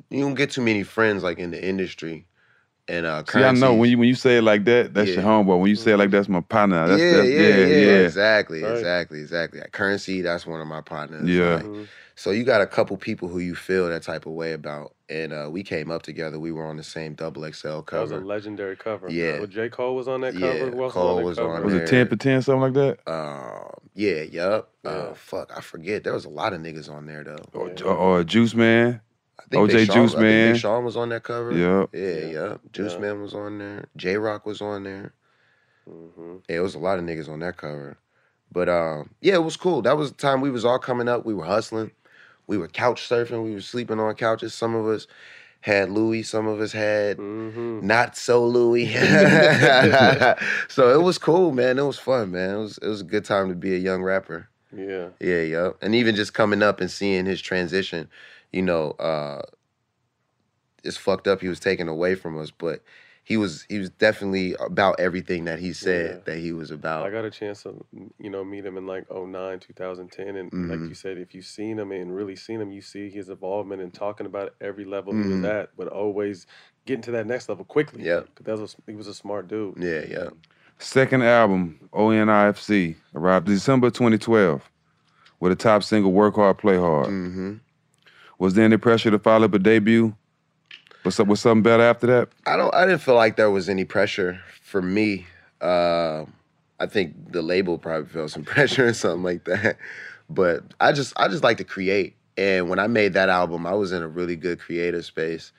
you 0.10 0.22
don't 0.22 0.34
get 0.36 0.52
too 0.52 0.62
many 0.62 0.84
friends 0.84 1.24
like 1.24 1.38
in 1.40 1.52
the 1.52 1.64
industry. 1.64 2.26
And 2.88 3.06
uh 3.06 3.24
See, 3.26 3.44
I 3.44 3.52
know 3.54 3.76
when 3.76 3.90
you 3.92 3.98
when 3.98 4.08
you 4.10 4.16
say 4.16 4.38
it 4.38 4.42
like 4.42 4.66
that, 4.66 4.94
that's 4.94 5.10
your 5.16 5.24
Yeah. 5.24 5.30
homeboy. 5.30 5.60
When 5.60 5.70
you 5.70 5.76
say 5.76 5.94
it 5.94 5.98
like 5.98 6.12
that's 6.12 6.28
my 6.28 6.42
partner, 6.42 6.88
that's 6.88 7.02
yeah, 7.02 7.22
that, 7.22 7.28
yeah, 7.30 7.48
yeah, 7.48 7.66
yeah, 7.68 7.68
yeah. 7.68 7.98
exactly, 8.00 8.62
Right. 8.62 8.72
exactly, 8.72 9.20
exactly. 9.22 9.60
Like, 9.62 9.72
Curren$y, 9.72 10.22
that's 10.22 10.46
one 10.46 10.60
of 10.60 10.68
my 10.68 10.82
partners. 10.82 11.30
Yeah. 11.30 11.56
like, 11.56 11.66
so 12.16 12.32
you 12.32 12.44
got 12.44 12.62
a 12.62 12.68
couple 12.68 12.98
people 12.98 13.30
who 13.30 13.40
you 13.40 13.56
feel 13.56 13.88
that 13.88 14.04
type 14.04 14.26
of 14.26 14.34
way 14.34 14.52
about, 14.52 14.94
and 15.10 15.34
uh, 15.34 15.48
we 15.52 15.64
came 15.64 15.92
up 15.92 16.02
together. 16.02 16.40
We 16.40 16.52
were 16.52 16.66
on 16.66 16.78
the 16.78 16.84
same 16.84 17.14
double 17.14 17.44
XL 17.52 17.82
cover. 17.82 18.08
That 18.08 18.16
was 18.16 18.24
a 18.24 18.26
legendary 18.26 18.76
cover. 18.76 19.10
Yeah. 19.10 19.40
Well, 19.40 19.48
J. 19.48 19.70
Cole 19.70 19.96
was 19.96 20.08
on 20.08 20.22
that 20.22 20.34
cover. 20.34 20.58
Yeah, 20.58 20.66
Who 20.70 20.84
else 20.84 20.94
Cole 20.94 21.16
was 21.18 21.26
was 21.26 21.40
on 21.40 21.46
on 21.46 21.52
that 21.52 21.62
cover? 21.64 21.66
Was 21.66 21.74
it 21.76 21.88
ten 21.88 22.08
for 22.08 22.16
ten, 22.16 22.42
something 22.42 22.62
like 22.62 22.74
that? 22.74 23.00
Uh, 23.10 23.70
yeah, 23.94 24.22
yup. 24.22 24.72
Uh, 24.84 25.14
fuck, 25.14 25.52
I 25.56 25.62
forget. 25.62 26.04
There 26.04 26.14
was 26.14 26.26
a 26.26 26.30
lot 26.30 26.54
of 26.54 26.62
niggas 26.62 26.90
on 26.90 27.06
there 27.06 27.24
though. 27.24 27.38
Or, 27.54 27.84
or 27.86 28.24
Juice 28.24 28.54
Man, 28.56 29.02
I 29.40 29.44
think 29.50 29.70
OJ 29.70 29.86
Sean- 29.86 29.96
Juice 29.96 30.12
I 30.12 30.14
think 30.16 30.22
Man. 30.22 30.54
Big 30.54 30.62
Sean 30.62 30.86
was 30.86 30.98
on 30.98 31.10
that 31.10 31.24
cover. 31.24 31.52
Yup. 31.52 31.90
Yeah, 31.94 32.18
yeah. 32.26 32.58
Juice 32.72 32.94
Yeah. 32.94 33.00
Man 33.00 33.22
was 33.22 33.34
on 33.34 33.58
there. 33.60 33.86
Jay 33.96 34.16
Rock 34.18 34.46
was 34.46 34.62
on 34.62 34.84
there. 34.84 35.14
Yeah, 35.86 36.58
it 36.58 36.60
was 36.60 36.76
a 36.76 36.80
lot 36.80 36.98
of 36.98 37.06
niggas 37.06 37.30
on 37.30 37.40
that 37.40 37.58
cover. 37.58 37.98
But 38.52 38.70
um, 38.70 39.10
yeah, 39.22 39.34
it 39.34 39.44
was 39.44 39.58
cool. 39.58 39.82
That 39.82 39.98
was 39.98 40.12
the 40.12 40.18
time 40.18 40.40
we 40.42 40.52
was 40.52 40.64
all 40.64 40.80
coming 40.80 41.08
up. 41.10 41.26
We 41.26 41.34
were 41.34 41.46
hustling. 41.46 41.92
We 42.48 42.58
were 42.58 42.68
couch 42.68 43.08
surfing. 43.08 43.44
We 43.44 43.54
were 43.54 43.62
sleeping 43.62 44.00
on 44.00 44.14
couches. 44.16 44.54
Some 44.54 44.76
of 44.76 44.86
us 44.88 45.08
had 45.62 45.90
Louis. 45.90 46.24
Some 46.24 46.46
of 46.46 46.60
us 46.60 46.74
had 46.74 47.18
not 47.20 48.18
so 48.18 48.46
Louis. 48.46 48.86
so 50.68 51.00
it 51.00 51.02
was 51.02 51.18
cool, 51.18 51.52
man. 51.52 51.80
It 51.80 51.84
was 51.84 51.98
fun, 52.00 52.32
man. 52.32 52.56
It 52.56 52.60
was 52.60 52.78
it 52.80 52.88
was 52.88 53.02
a 53.02 53.06
good 53.06 53.26
time 53.26 53.50
to 53.50 53.56
be 53.56 53.74
a 53.74 53.78
young 53.78 54.04
rapper. 54.04 54.50
Yeah. 54.76 55.10
Yeah, 55.20 55.42
yeah. 55.42 55.72
And 55.82 55.96
even 55.96 56.16
just 56.16 56.34
coming 56.34 56.62
up 56.64 56.82
and 56.82 56.92
seeing 56.92 57.26
his 57.26 57.42
transition, 57.42 58.10
you 58.52 58.62
know, 58.62 58.92
uh 58.92 59.44
it's 60.84 60.98
fucked 60.98 61.28
up 61.30 61.40
he 61.40 61.48
was 61.48 61.62
taken 61.62 61.88
away 61.88 62.16
from 62.16 62.38
us, 62.38 62.52
but 62.52 62.82
he 63.26 63.38
was 63.38 63.66
he 63.70 63.80
was 63.80 63.90
definitely 63.90 64.54
about 64.60 65.00
everything 65.00 65.46
that 65.46 65.58
he 65.60 65.72
said 65.72 66.26
that 66.26 66.38
he 66.40 66.52
was 66.52 66.72
about. 66.72 67.06
I 67.06 67.10
got 67.10 67.24
a 67.24 67.32
chance 67.32 67.64
to, 67.64 67.84
you 68.20 68.30
know, 68.30 68.44
meet 68.44 68.66
him 68.66 68.76
in 68.78 68.86
like 68.86 69.06
09, 69.10 69.60
2010. 69.60 70.36
And 70.36 70.70
like 70.70 70.80
Mhm. 70.80 70.90
you 70.90 70.94
said, 70.96 71.18
if 71.18 71.34
you've 71.34 71.46
seen 71.46 71.80
him 71.80 71.92
and 71.94 72.14
really 72.14 72.36
seen 72.36 72.60
him, 72.60 72.72
you 72.72 72.82
see 72.82 73.10
his 73.10 73.30
involvement 73.30 73.82
in 73.82 73.92
talking 73.92 74.26
about 74.26 74.56
every 74.60 74.84
level 74.84 75.14
he 75.14 75.20
was 75.20 75.38
Mhm. 75.38 75.46
at, 75.46 75.70
but 75.78 75.88
always 75.88 76.46
getting 76.86 77.02
to 77.04 77.12
that 77.12 77.26
next 77.26 77.48
level 77.48 77.64
quickly. 77.64 78.04
Yeah. 78.04 78.22
Because 78.36 78.46
that 78.58 78.62
was, 78.62 78.76
he 78.88 78.96
was 78.96 79.08
a 79.08 79.14
smart 79.14 79.48
dude. 79.48 79.76
Yeah, 79.78 80.04
yeah. 80.06 80.30
Second 80.80 81.24
album, 81.24 81.80
ONIFC, 81.94 82.96
arrived 83.16 83.46
December 83.46 83.90
2012 83.90 84.70
with 85.40 85.54
a 85.54 85.56
top 85.56 85.84
single, 85.84 86.12
Work 86.12 86.36
Hard, 86.36 86.58
Play 86.58 86.78
Hard. 86.78 87.08
Mm-hmm. 87.08 87.54
Was 88.38 88.56
there 88.56 88.66
any 88.66 88.76
pressure 88.76 89.12
to 89.12 89.20
follow 89.20 89.46
up 89.46 89.54
a 89.54 89.60
debut? 89.60 90.14
Was, 91.04 91.16
some- 91.16 91.28
was 91.28 91.42
something 91.42 91.64
better 91.64 91.84
after 91.84 92.08
that? 92.08 92.30
I 92.46 92.56
don't. 92.58 92.74
I 92.74 92.86
didn't 92.86 93.02
feel 93.02 93.16
like 93.16 93.36
there 93.36 93.52
was 93.52 93.70
any 93.70 93.84
pressure 93.86 94.40
for 94.62 94.82
me. 94.82 95.26
Uh, 95.62 96.26
I 96.80 96.86
think 96.88 97.32
the 97.32 97.42
label 97.42 97.78
probably 97.78 98.08
felt 98.10 98.32
some 98.32 98.44
pressure 98.54 98.88
or 98.88 98.94
something 98.94 99.24
like 99.24 99.44
that. 99.46 99.78
But 100.30 100.64
I 100.80 100.92
just, 100.94 101.14
I 101.18 101.28
just 101.28 101.44
like 101.44 101.58
to 101.58 101.64
create. 101.64 102.16
And 102.38 102.70
when 102.70 102.80
I 102.80 102.88
made 102.88 103.14
that 103.14 103.30
album, 103.30 103.68
I 103.68 103.74
was 103.74 103.92
in 103.92 104.02
a 104.02 104.08
really 104.08 104.36
good 104.36 104.60
creative 104.60 105.06
space. 105.06 105.52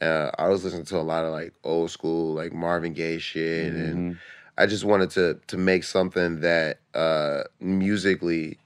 Uh, 0.00 0.30
I 0.38 0.48
was 0.48 0.62
listening 0.64 0.84
to 0.86 0.96
a 0.98 1.02
lot 1.02 1.24
of 1.24 1.32
like 1.32 1.54
old 1.64 1.90
school, 1.90 2.34
like 2.34 2.52
Marvin 2.52 2.92
Gaye 2.92 3.18
shit, 3.18 3.72
and 3.74 4.18
I 4.56 4.66
just 4.66 4.84
wanted 4.84 5.10
to 5.10 5.40
to 5.48 5.56
make 5.56 5.84
something 5.84 6.40
that 6.40 6.80
uh, 6.94 7.44
musically 7.60 8.58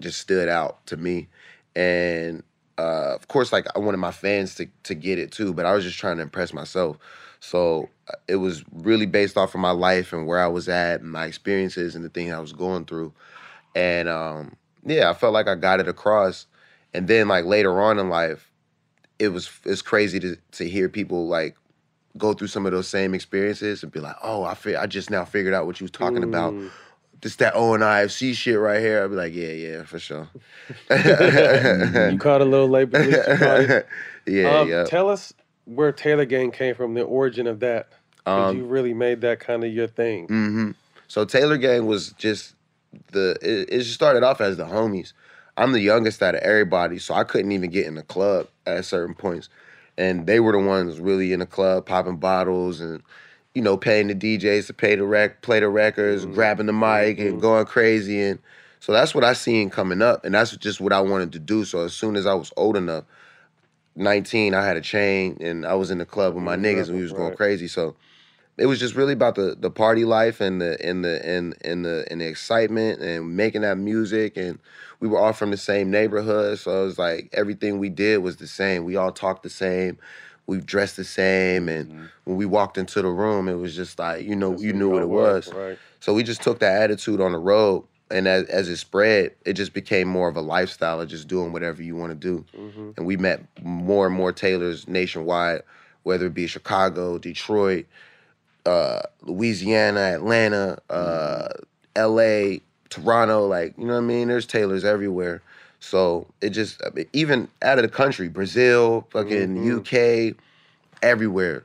just 0.00 0.18
stood 0.18 0.48
out 0.48 0.84
to 0.86 0.96
me. 0.96 1.28
And 1.74 2.42
uh, 2.78 3.14
of 3.14 3.26
course, 3.28 3.52
like 3.52 3.66
I 3.74 3.80
wanted 3.80 3.98
my 3.98 4.12
fans 4.12 4.54
to 4.56 4.66
to 4.84 4.94
get 4.94 5.18
it 5.18 5.32
too, 5.32 5.52
but 5.52 5.66
I 5.66 5.74
was 5.74 5.84
just 5.84 5.98
trying 5.98 6.16
to 6.16 6.22
impress 6.22 6.52
myself. 6.52 6.96
So 7.40 7.88
uh, 8.08 8.14
it 8.26 8.36
was 8.36 8.64
really 8.72 9.06
based 9.06 9.36
off 9.36 9.54
of 9.54 9.60
my 9.60 9.70
life 9.70 10.12
and 10.12 10.26
where 10.26 10.40
I 10.40 10.46
was 10.46 10.68
at 10.68 11.00
and 11.00 11.10
my 11.10 11.26
experiences 11.26 11.94
and 11.94 12.04
the 12.04 12.08
things 12.08 12.32
I 12.32 12.40
was 12.40 12.52
going 12.52 12.84
through. 12.84 13.12
And 13.74 14.08
um, 14.08 14.56
yeah, 14.84 15.10
I 15.10 15.14
felt 15.14 15.32
like 15.32 15.48
I 15.48 15.54
got 15.56 15.80
it 15.80 15.88
across. 15.88 16.46
And 16.94 17.08
then 17.08 17.28
like 17.28 17.44
later 17.44 17.80
on 17.80 17.98
in 17.98 18.08
life, 18.08 18.50
it 19.18 19.28
was 19.28 19.50
it's 19.64 19.82
crazy 19.82 20.20
to 20.20 20.36
to 20.52 20.68
hear 20.68 20.88
people 20.88 21.26
like 21.26 21.56
go 22.16 22.32
through 22.32 22.48
some 22.48 22.66
of 22.66 22.72
those 22.72 22.88
same 22.88 23.12
experiences 23.14 23.82
and 23.82 23.92
be 23.92 24.00
like, 24.00 24.16
oh, 24.22 24.44
I 24.44 24.54
fi- 24.54 24.76
I 24.76 24.86
just 24.86 25.10
now 25.10 25.24
figured 25.24 25.54
out 25.54 25.66
what 25.66 25.80
you 25.80 25.84
was 25.84 25.90
talking 25.90 26.22
about. 26.22 26.54
This 27.20 27.36
that 27.36 27.54
O 27.56 27.74
and 27.74 27.82
IFC 27.82 28.34
shit 28.34 28.58
right 28.58 28.80
here. 28.80 29.02
I'd 29.04 29.10
be 29.10 29.16
like, 29.16 29.34
yeah, 29.34 29.48
yeah, 29.48 29.82
for 29.84 29.98
sure. 29.98 30.28
you 30.90 32.18
caught 32.18 32.40
a 32.40 32.44
little 32.44 32.68
late, 32.68 32.90
but 32.90 33.00
at 33.00 33.06
least 33.06 33.28
you 33.28 33.34
caught 33.34 33.60
it. 33.60 33.88
Yeah, 34.26 34.60
Um, 34.60 34.68
yeah. 34.68 34.84
Tell 34.84 35.08
us 35.08 35.32
where 35.64 35.90
Taylor 35.90 36.26
Gang 36.26 36.50
came 36.50 36.74
from, 36.74 36.92
the 36.94 37.02
origin 37.02 37.46
of 37.46 37.60
that. 37.60 37.88
Um, 38.26 38.56
you 38.56 38.64
really 38.66 38.92
made 38.92 39.22
that 39.22 39.40
kind 39.40 39.64
of 39.64 39.72
your 39.72 39.86
thing. 39.86 40.26
hmm 40.26 40.70
So 41.08 41.24
Taylor 41.24 41.56
Gang 41.56 41.86
was 41.86 42.10
just 42.12 42.54
the. 43.12 43.38
It, 43.40 43.70
it 43.72 43.78
just 43.78 43.94
started 43.94 44.22
off 44.22 44.42
as 44.42 44.58
the 44.58 44.66
homies. 44.66 45.14
I'm 45.56 45.72
the 45.72 45.80
youngest 45.80 46.22
out 46.22 46.34
of 46.34 46.42
everybody, 46.42 46.98
so 46.98 47.14
I 47.14 47.24
couldn't 47.24 47.52
even 47.52 47.70
get 47.70 47.86
in 47.86 47.94
the 47.94 48.02
club 48.02 48.48
at 48.66 48.84
certain 48.84 49.14
points, 49.14 49.48
and 49.96 50.26
they 50.26 50.40
were 50.40 50.52
the 50.52 50.58
ones 50.60 51.00
really 51.00 51.32
in 51.32 51.40
the 51.40 51.46
club 51.46 51.86
popping 51.86 52.16
bottles 52.18 52.80
and 52.80 53.02
you 53.54 53.62
know, 53.62 53.76
paying 53.76 54.08
the 54.08 54.14
DJs 54.14 54.66
to 54.68 54.74
pay 54.74 54.94
the 54.94 55.04
rec, 55.04 55.42
play 55.42 55.60
the 55.60 55.68
records, 55.68 56.24
mm-hmm. 56.24 56.34
grabbing 56.34 56.66
the 56.66 56.72
mic 56.72 57.18
and 57.18 57.32
mm-hmm. 57.32 57.40
going 57.40 57.66
crazy. 57.66 58.20
And 58.20 58.38
so 58.80 58.92
that's 58.92 59.14
what 59.14 59.24
I 59.24 59.32
seen 59.32 59.70
coming 59.70 60.02
up. 60.02 60.24
And 60.24 60.34
that's 60.34 60.56
just 60.56 60.80
what 60.80 60.92
I 60.92 61.00
wanted 61.00 61.32
to 61.32 61.38
do. 61.38 61.64
So 61.64 61.80
as 61.84 61.94
soon 61.94 62.16
as 62.16 62.26
I 62.26 62.34
was 62.34 62.52
old 62.56 62.76
enough, 62.76 63.04
19, 63.96 64.54
I 64.54 64.64
had 64.64 64.76
a 64.76 64.80
chain 64.80 65.38
and 65.40 65.66
I 65.66 65.74
was 65.74 65.90
in 65.90 65.98
the 65.98 66.06
club 66.06 66.34
with 66.34 66.44
my 66.44 66.56
mm-hmm. 66.56 66.64
niggas 66.64 66.88
and 66.88 66.96
we 66.96 67.02
was 67.02 67.12
going 67.12 67.28
Right. 67.30 67.36
crazy. 67.36 67.68
So 67.68 67.96
it 68.58 68.66
was 68.66 68.80
just 68.80 68.94
really 68.94 69.12
about 69.12 69.36
the 69.36 69.56
the 69.58 69.70
party 69.70 70.04
life 70.04 70.40
and 70.40 70.60
the 70.60 70.76
and 70.84 71.04
the 71.04 71.24
and 71.24 71.56
and 71.62 71.84
the 71.84 72.06
and 72.10 72.20
the 72.20 72.26
excitement 72.26 73.00
and 73.00 73.36
making 73.36 73.62
that 73.62 73.78
music 73.78 74.36
and 74.36 74.58
we 75.00 75.06
were 75.06 75.18
all 75.18 75.32
from 75.32 75.52
the 75.52 75.56
same 75.56 75.90
neighborhood 75.90 76.58
so 76.58 76.82
it 76.82 76.84
was 76.86 76.98
like 76.98 77.30
everything 77.32 77.78
we 77.78 77.88
did 77.88 78.18
was 78.18 78.36
the 78.36 78.46
same 78.48 78.84
we 78.84 78.96
all 78.96 79.12
talked 79.12 79.44
the 79.44 79.50
same 79.50 79.96
we 80.48 80.58
dressed 80.58 80.96
the 80.96 81.04
same 81.04 81.68
and 81.68 82.08
when 82.24 82.36
we 82.36 82.46
walked 82.46 82.76
into 82.78 83.00
the 83.02 83.08
room 83.08 83.48
it 83.48 83.54
was 83.54 83.76
just 83.76 83.98
like 84.00 84.24
you 84.24 84.34
know 84.34 84.58
you 84.58 84.72
knew 84.72 84.88
what 84.90 85.02
it 85.02 85.08
was 85.08 85.52
Right. 85.52 85.78
so 86.00 86.12
we 86.14 86.24
just 86.24 86.42
took 86.42 86.58
that 86.58 86.82
attitude 86.82 87.20
on 87.20 87.30
the 87.32 87.38
road 87.38 87.84
and 88.10 88.26
as, 88.26 88.44
as 88.44 88.68
it 88.68 88.78
spread 88.78 89.34
it 89.44 89.52
just 89.52 89.72
became 89.74 90.08
more 90.08 90.26
of 90.26 90.36
a 90.36 90.40
lifestyle 90.40 91.00
of 91.00 91.08
just 91.08 91.28
doing 91.28 91.52
whatever 91.52 91.82
you 91.82 91.94
want 91.94 92.10
to 92.10 92.16
do 92.16 92.44
Mhm. 92.58 92.96
and 92.96 93.06
we 93.06 93.16
met 93.16 93.44
more 93.62 94.06
and 94.06 94.16
more 94.16 94.32
tailors 94.32 94.88
nationwide 94.88 95.62
whether 96.02 96.26
it 96.26 96.34
be 96.34 96.46
chicago 96.48 97.18
detroit 97.18 97.86
uh, 98.66 99.00
Louisiana, 99.22 100.00
Atlanta, 100.00 100.78
uh, 100.90 101.48
L.A., 101.96 102.60
Toronto. 102.90 103.46
Like 103.46 103.72
you 103.78 103.86
know 103.86 103.94
what 103.94 104.00
I 104.00 104.02
mean. 104.02 104.28
There's 104.28 104.44
tailors 104.44 104.84
everywhere. 104.84 105.40
So 105.80 106.26
it 106.40 106.50
just 106.50 106.82
I 106.84 106.90
mean, 106.94 107.06
even 107.12 107.48
out 107.62 107.78
of 107.78 107.82
the 107.82 107.88
country, 107.88 108.28
Brazil, 108.28 109.06
fucking 109.10 109.78
UK, 109.78 110.34
everywhere. 111.02 111.64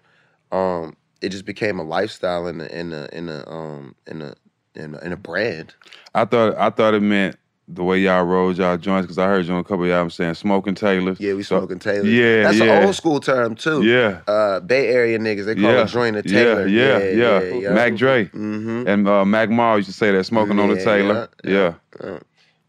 Um, 0.51 0.95
it 1.21 1.29
just 1.29 1.45
became 1.45 1.79
a 1.79 1.83
lifestyle 1.83 2.47
in 2.47 2.57
the 2.59 2.77
in 2.79 2.89
the 2.91 3.09
in 3.15 3.25
the 3.27 3.49
um 3.49 3.95
in 4.07 4.19
the 4.19 4.35
in 4.75 4.95
a, 4.95 4.99
in 4.99 5.11
a 5.13 5.17
brand. 5.17 5.73
I 6.13 6.25
thought 6.25 6.55
I 6.57 6.69
thought 6.69 6.93
it 6.93 7.01
meant 7.01 7.37
the 7.69 7.83
way 7.83 7.97
y'all 7.97 8.23
rolled 8.23 8.57
y'all 8.57 8.75
joints 8.77 9.05
because 9.05 9.17
I 9.17 9.25
heard 9.25 9.45
you 9.45 9.53
on 9.53 9.59
a 9.59 9.63
couple 9.63 9.83
of 9.85 9.89
y'all 9.89 10.09
saying 10.09 10.33
smoking 10.35 10.75
Taylors. 10.75 11.17
Yeah, 11.19 11.33
we 11.33 11.43
So- 11.43 11.57
smoking 11.59 11.79
Taylor. 11.79 12.05
Yeah, 12.05 12.43
that's 12.43 12.57
yeah. 12.57 12.79
an 12.79 12.85
old 12.85 12.95
school 12.95 13.19
term 13.21 13.55
too. 13.55 13.81
Yeah. 13.83 14.19
uh, 14.27 14.59
Bay 14.59 14.89
Area 14.89 15.17
niggas 15.17 15.45
they 15.45 15.55
call 15.55 15.63
yeah. 15.63 15.83
it 15.83 15.87
joint 15.87 16.17
a 16.17 16.23
Taylor. 16.23 16.67
Yeah, 16.67 16.99
yeah, 16.99 17.41
yeah. 17.41 17.69
Mac 17.73 17.95
Dre 17.95 18.25
Mhm. 18.25 18.85
and 18.87 19.07
uh, 19.07 19.23
Mac 19.25 19.49
Mall 19.49 19.77
used 19.77 19.89
to 19.89 19.93
say 19.95 20.11
that 20.11 20.25
smoking 20.25 20.59
on 20.59 20.69
the 20.69 20.75
Yeah, 20.75 20.83
Taylor. 20.83 21.29
yeah, 21.43 21.73
Yeah. 22.03 22.19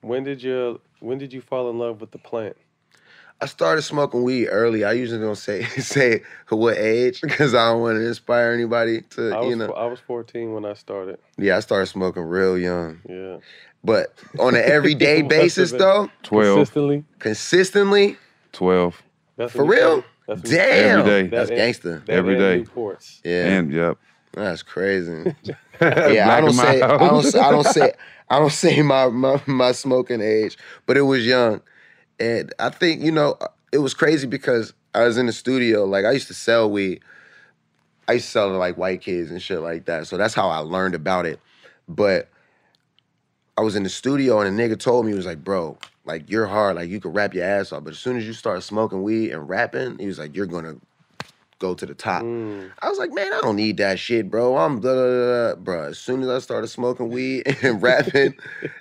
When 0.00 0.22
did 0.22 0.42
you 0.42 0.80
when 1.04 1.18
did 1.18 1.32
you 1.32 1.40
fall 1.40 1.70
in 1.70 1.78
love 1.78 2.00
with 2.00 2.10
the 2.10 2.18
plant? 2.18 2.56
I 3.40 3.46
started 3.46 3.82
smoking 3.82 4.22
weed 4.22 4.46
early. 4.48 4.84
I 4.84 4.92
usually 4.92 5.20
don't 5.20 5.36
say 5.36 5.64
say 5.78 6.22
what 6.48 6.76
age 6.78 7.20
because 7.20 7.54
I 7.54 7.70
don't 7.72 7.80
want 7.82 7.96
to 7.98 8.06
inspire 8.06 8.52
anybody 8.52 9.02
to 9.10 9.32
I 9.34 9.40
was 9.40 9.48
you 9.50 9.56
know. 9.56 9.72
I 9.72 9.86
was 9.86 10.00
14 10.00 10.52
when 10.52 10.64
I 10.64 10.74
started. 10.74 11.18
Yeah, 11.36 11.56
I 11.56 11.60
started 11.60 11.86
smoking 11.86 12.22
real 12.22 12.56
young. 12.56 13.00
Yeah. 13.08 13.38
But 13.82 14.14
on 14.38 14.54
an 14.54 14.62
everyday 14.64 15.20
basis 15.36 15.72
though, 15.72 16.10
12. 16.22 16.56
Consistently. 16.56 17.04
consistently, 17.18 18.16
12. 18.52 19.02
That's 19.36 19.52
for 19.52 19.64
real, 19.64 20.02
started- 20.02 20.04
that's 20.26 20.42
when 20.42 20.52
damn, 20.52 20.98
Every 21.00 21.10
day. 21.10 21.28
that's 21.28 21.50
That 21.50 21.56
gangster. 21.56 22.02
that 22.06 22.12
Every 22.12 22.34
and 22.36 22.64
day. 22.66 22.70
Newports. 22.70 23.20
Yeah, 23.24 23.46
And 23.58 23.72
yep. 23.72 23.98
that's 24.32 24.62
crazy. 24.62 25.34
yeah, 25.82 26.30
I 26.34 26.40
don't 26.40 26.52
say 26.52 26.80
I 26.80 26.96
don't 26.96 27.22
say- 27.24 27.40
I 27.40 27.50
don't 27.50 27.66
say 27.66 27.92
I 28.28 28.38
don't 28.38 28.52
say 28.52 28.82
my, 28.82 29.08
my 29.08 29.40
my 29.46 29.72
smoking 29.72 30.20
age, 30.20 30.56
but 30.86 30.96
it 30.96 31.02
was 31.02 31.26
young, 31.26 31.60
and 32.18 32.52
I 32.58 32.70
think 32.70 33.02
you 33.02 33.12
know 33.12 33.38
it 33.72 33.78
was 33.78 33.94
crazy 33.94 34.26
because 34.26 34.72
I 34.94 35.04
was 35.04 35.18
in 35.18 35.26
the 35.26 35.32
studio. 35.32 35.84
Like 35.84 36.04
I 36.04 36.12
used 36.12 36.28
to 36.28 36.34
sell 36.34 36.70
weed. 36.70 37.00
I 38.06 38.14
used 38.14 38.26
to 38.26 38.30
sell 38.30 38.48
to 38.50 38.56
like 38.56 38.76
white 38.76 39.00
kids 39.00 39.30
and 39.30 39.40
shit 39.40 39.60
like 39.60 39.86
that. 39.86 40.06
So 40.06 40.16
that's 40.16 40.34
how 40.34 40.48
I 40.48 40.58
learned 40.58 40.94
about 40.94 41.26
it. 41.26 41.40
But 41.88 42.28
I 43.56 43.62
was 43.62 43.76
in 43.76 43.82
the 43.82 43.88
studio 43.88 44.40
and 44.40 44.60
a 44.60 44.62
nigga 44.68 44.78
told 44.78 45.06
me 45.06 45.12
he 45.12 45.16
was 45.16 45.26
like, 45.26 45.42
bro, 45.42 45.78
like 46.04 46.28
you're 46.30 46.46
hard, 46.46 46.76
like 46.76 46.90
you 46.90 47.00
could 47.00 47.14
rap 47.14 47.34
your 47.34 47.44
ass 47.44 47.72
off, 47.72 47.84
but 47.84 47.92
as 47.92 47.98
soon 47.98 48.16
as 48.16 48.26
you 48.26 48.32
start 48.32 48.62
smoking 48.62 49.02
weed 49.02 49.30
and 49.30 49.48
rapping, 49.48 49.98
he 49.98 50.06
was 50.06 50.18
like, 50.18 50.36
you're 50.36 50.46
gonna 50.46 50.76
go 51.64 51.74
to 51.74 51.86
the 51.86 51.94
top. 51.94 52.22
Mm. 52.22 52.70
I 52.82 52.88
was 52.90 52.98
like, 52.98 53.12
man, 53.12 53.32
I 53.32 53.40
don't 53.40 53.56
need 53.56 53.78
that 53.78 53.98
shit, 53.98 54.30
bro. 54.30 54.56
I'm 54.56 54.80
da 54.80 54.94
da 54.94 55.50
da. 55.52 55.54
Bro, 55.56 55.84
as 55.84 55.98
soon 55.98 56.22
as 56.22 56.28
I 56.28 56.38
started 56.40 56.66
smoking 56.68 57.08
weed 57.08 57.56
and 57.62 57.80
rapping, 57.82 58.34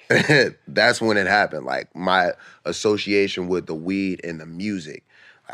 that's 0.67 1.01
when 1.01 1.17
it 1.17 1.27
happened. 1.27 1.65
Like 1.65 1.95
my 1.95 2.31
association 2.65 3.47
with 3.47 3.67
the 3.67 3.75
weed 3.75 4.21
and 4.23 4.39
the 4.39 4.45
music. 4.45 5.05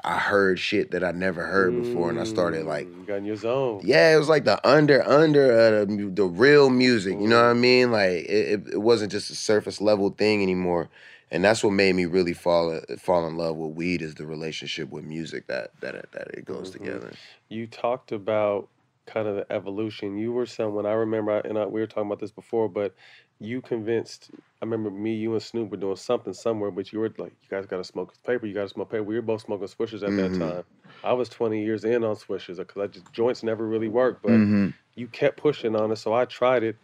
I 0.04 0.18
heard 0.18 0.60
shit 0.60 0.92
that 0.92 1.04
I 1.04 1.12
never 1.12 1.44
heard 1.44 1.76
before, 1.76 2.10
and 2.10 2.20
I 2.20 2.24
started 2.24 2.66
like, 2.66 2.88
You 2.88 3.06
got 3.06 3.16
in 3.16 3.26
your 3.26 3.36
zone. 3.36 3.82
yeah, 3.84 4.14
it 4.14 4.18
was 4.18 4.30
like 4.30 4.46
the 4.46 4.66
under 4.68 5.06
under 5.08 5.52
uh, 5.52 5.86
the, 5.86 6.12
the 6.14 6.24
real 6.26 6.70
music. 6.70 7.14
You 7.20 7.28
know 7.28 7.38
what 7.42 7.50
I 7.50 7.54
Mm. 7.54 7.60
mean? 7.60 7.92
Like 7.92 8.12
it, 8.30 8.68
it 8.74 8.82
wasn't 8.82 9.12
just 9.12 9.30
a 9.32 9.36
surface 9.36 9.82
level 9.82 10.12
thing 10.12 10.42
anymore. 10.44 10.90
And 11.32 11.44
that's 11.44 11.64
what 11.64 11.72
made 11.74 11.96
me 11.96 12.06
really 12.06 12.34
fall 12.34 12.80
fall 13.00 13.28
in 13.28 13.38
love 13.38 13.56
with 13.58 13.76
weed 13.76 14.02
is 14.02 14.16
the 14.16 14.26
relationship 14.26 14.90
with 14.90 15.04
music 15.06 15.48
that 15.48 15.72
that 15.82 15.96
it- 15.96 16.12
that 16.14 16.28
it 16.34 16.46
goes 16.46 16.72
Mm-hmm. 16.72 16.72
together. 16.72 17.12
You 17.50 17.68
talked 17.68 18.12
about 18.12 18.70
kind 19.08 19.28
of 19.28 19.36
the 19.36 19.52
evolution. 19.52 20.18
You 20.18 20.32
were 20.32 20.46
someone 20.46 20.86
I 20.86 20.94
remember, 20.94 21.40
and 21.40 21.58
I, 21.58 21.66
we 21.66 21.82
were 21.82 21.88
talking 21.88 22.08
about 22.08 22.20
this 22.20 22.32
before, 22.32 22.70
but 22.70 22.96
you 23.40 23.62
convinced. 23.62 24.32
I 24.62 24.66
remember 24.66 24.92
me, 24.92 25.16
you, 25.16 25.34
and 25.34 25.42
Snoop 25.42 25.70
were 25.72 25.78
doing 25.78 25.96
something 25.96 26.34
somewhere, 26.34 26.72
but 26.72 26.92
you 26.92 27.00
were 27.00 27.14
like, 27.18 27.34
"You 27.42 27.50
guys 27.50 27.66
got 27.66 27.78
to 27.78 27.84
smoke 27.84 28.14
paper. 28.26 28.46
You 28.46 28.54
got 28.54 28.64
to 28.64 28.70
smoke 28.70 28.90
paper." 28.92 29.04
We 29.04 29.16
were 29.16 29.22
both 29.22 29.42
smoking 29.42 29.68
swishers 29.68 30.04
at 30.04 30.12
Mhm. 30.14 30.18
that 30.18 30.34
time. 30.34 30.64
I 31.04 31.14
was 31.14 31.30
20 31.30 31.64
years 31.64 31.86
in 31.86 32.04
on 32.04 32.16
swishers 32.16 32.58
because 32.58 32.82
I 32.82 32.88
just 32.88 33.12
joints 33.14 33.44
never 33.44 33.66
really 33.68 33.88
worked, 33.88 34.22
but 34.24 34.32
Mhm. 34.32 34.74
you 34.96 35.08
kept 35.08 35.38
pushing 35.38 35.76
on 35.76 35.92
it, 35.92 35.96
so 35.98 36.14
I 36.14 36.26
tried 36.26 36.64
it, 36.64 36.78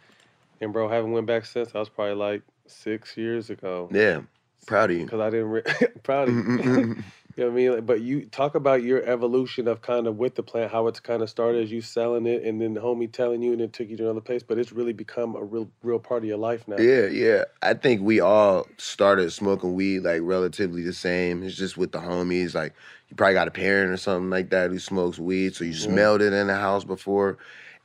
and 0.60 0.72
bro, 0.72 0.88
haven't 0.88 1.12
went 1.12 1.26
back 1.26 1.44
since. 1.46 1.74
I 1.74 1.78
was 1.80 1.88
probably 1.90 2.14
like 2.14 2.42
six 2.66 3.16
years 3.16 3.50
ago. 3.50 3.90
Yeah, 3.92 4.22
proud 4.66 4.90
of 4.90 4.96
you. 4.98 5.04
Because 5.04 5.20
I 5.20 5.30
didn't. 5.30 5.48
Re- 5.48 5.62
proud 6.02 6.28
of 6.28 6.34
you. 6.34 6.42
Mm, 6.42 6.58
mm, 6.58 6.84
mm, 6.84 7.04
you 7.36 7.44
know 7.44 7.50
what 7.50 7.52
I 7.52 7.76
mean? 7.76 7.84
But 7.84 8.00
you 8.00 8.26
talk 8.26 8.54
about 8.54 8.82
your 8.82 9.02
evolution 9.04 9.68
of 9.68 9.82
kind 9.82 10.06
of 10.06 10.16
with 10.16 10.34
the 10.34 10.42
plant, 10.42 10.72
how 10.72 10.86
it's 10.86 11.00
kind 11.00 11.22
of 11.22 11.28
started 11.28 11.62
as 11.62 11.70
you 11.70 11.80
selling 11.80 12.26
it, 12.26 12.42
and 12.44 12.60
then 12.60 12.74
the 12.74 12.80
homie 12.80 13.10
telling 13.10 13.42
you, 13.42 13.52
and 13.52 13.60
it 13.60 13.72
took 13.72 13.88
you 13.88 13.96
to 13.98 14.04
another 14.04 14.20
place. 14.20 14.42
But 14.42 14.58
it's 14.58 14.72
really 14.72 14.92
become 14.92 15.36
a 15.36 15.44
real, 15.44 15.70
real 15.82 15.98
part 15.98 16.22
of 16.22 16.28
your 16.28 16.38
life 16.38 16.66
now. 16.66 16.76
Yeah, 16.78 17.06
yeah. 17.06 17.44
I 17.62 17.74
think 17.74 18.02
we 18.02 18.20
all 18.20 18.66
started 18.78 19.30
smoking 19.32 19.74
weed 19.74 20.00
like 20.00 20.20
relatively 20.22 20.82
the 20.82 20.94
same. 20.94 21.42
It's 21.42 21.56
just 21.56 21.76
with 21.76 21.92
the 21.92 21.98
homies. 21.98 22.54
Like 22.54 22.74
you 23.08 23.16
probably 23.16 23.34
got 23.34 23.48
a 23.48 23.52
parent 23.52 23.92
or 23.92 23.96
something 23.98 24.30
like 24.30 24.50
that 24.50 24.70
who 24.70 24.78
smokes 24.78 25.18
weed, 25.18 25.54
so 25.54 25.64
you 25.64 25.74
smelled 25.74 26.20
mm-hmm. 26.20 26.34
it 26.34 26.38
in 26.38 26.46
the 26.46 26.56
house 26.56 26.84
before. 26.84 27.38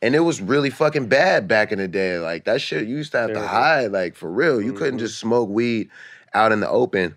And 0.03 0.15
it 0.15 0.21
was 0.21 0.41
really 0.41 0.71
fucking 0.71 1.07
bad 1.07 1.47
back 1.47 1.71
in 1.71 1.77
the 1.77 1.87
day. 1.87 2.17
Like 2.17 2.45
that 2.45 2.59
shit 2.59 2.87
you 2.87 2.95
used 2.95 3.11
to 3.11 3.19
have 3.19 3.33
to 3.33 3.47
hide, 3.47 3.91
like 3.91 4.15
for 4.15 4.31
real. 4.31 4.59
You 4.59 4.69
mm-hmm. 4.69 4.77
couldn't 4.77 4.99
just 4.99 5.19
smoke 5.19 5.49
weed 5.49 5.91
out 6.33 6.51
in 6.51 6.59
the 6.59 6.69
open. 6.69 7.15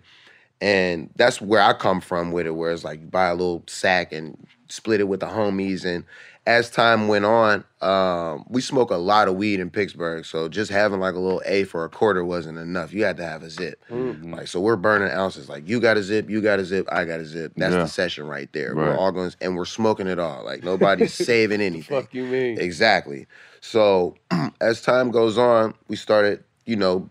And 0.61 1.09
that's 1.15 1.41
where 1.41 1.61
I 1.61 1.73
come 1.73 1.99
from 2.01 2.31
with 2.31 2.47
it, 2.47 2.51
where 2.55 2.71
it's 2.71 2.83
like 2.83 3.01
you 3.01 3.07
buy 3.07 3.27
a 3.27 3.35
little 3.35 3.63
sack 3.67 4.11
and 4.13 4.47
split 4.69 5.01
it 5.01 5.03
with 5.07 5.19
the 5.19 5.25
homies. 5.25 5.83
And 5.85 6.05
as 6.47 6.69
time 6.69 7.07
went 7.07 7.25
on, 7.25 7.63
um, 7.81 8.45
we 8.47 8.61
smoke 8.61 8.89
a 8.89 8.95
lot 8.95 9.27
of 9.27 9.35
weed 9.35 9.59
in 9.59 9.69
Pittsburgh. 9.69 10.23
So 10.25 10.47
just 10.47 10.71
having 10.71 10.99
like 11.01 11.13
a 11.13 11.19
little 11.19 11.41
A 11.45 11.65
for 11.65 11.83
a 11.83 11.89
quarter 11.89 12.23
wasn't 12.23 12.57
enough. 12.57 12.93
You 12.93 13.03
had 13.03 13.17
to 13.17 13.25
have 13.25 13.43
a 13.43 13.49
zip. 13.49 13.83
Mm-hmm. 13.91 14.33
Like 14.33 14.47
so 14.47 14.61
we're 14.61 14.77
burning 14.77 15.09
ounces. 15.11 15.49
Like 15.49 15.67
you 15.67 15.81
got 15.81 15.97
a 15.97 16.03
zip, 16.03 16.29
you 16.29 16.41
got 16.41 16.59
a 16.59 16.65
zip, 16.65 16.87
I 16.91 17.03
got 17.03 17.19
a 17.19 17.25
zip. 17.25 17.51
That's 17.57 17.73
Yeah. 17.73 17.81
the 17.81 17.87
session 17.87 18.25
right 18.25 18.51
there. 18.53 18.75
We're 18.75 18.95
all 18.95 19.11
going 19.11 19.33
and 19.41 19.55
we're 19.57 19.65
smoking 19.65 20.07
it 20.07 20.19
all. 20.19 20.43
Like 20.45 20.63
nobody's 20.63 21.13
saving 21.25 21.61
anything. 21.61 22.01
Fuck 22.01 22.13
you 22.13 22.23
mean? 22.23 22.59
Exactly. 22.59 23.27
So 23.59 24.15
as 24.61 24.81
time 24.81 25.11
goes 25.11 25.37
on, 25.37 25.73
we 25.89 25.95
started, 25.97 26.43
you 26.65 26.77
know, 26.77 27.09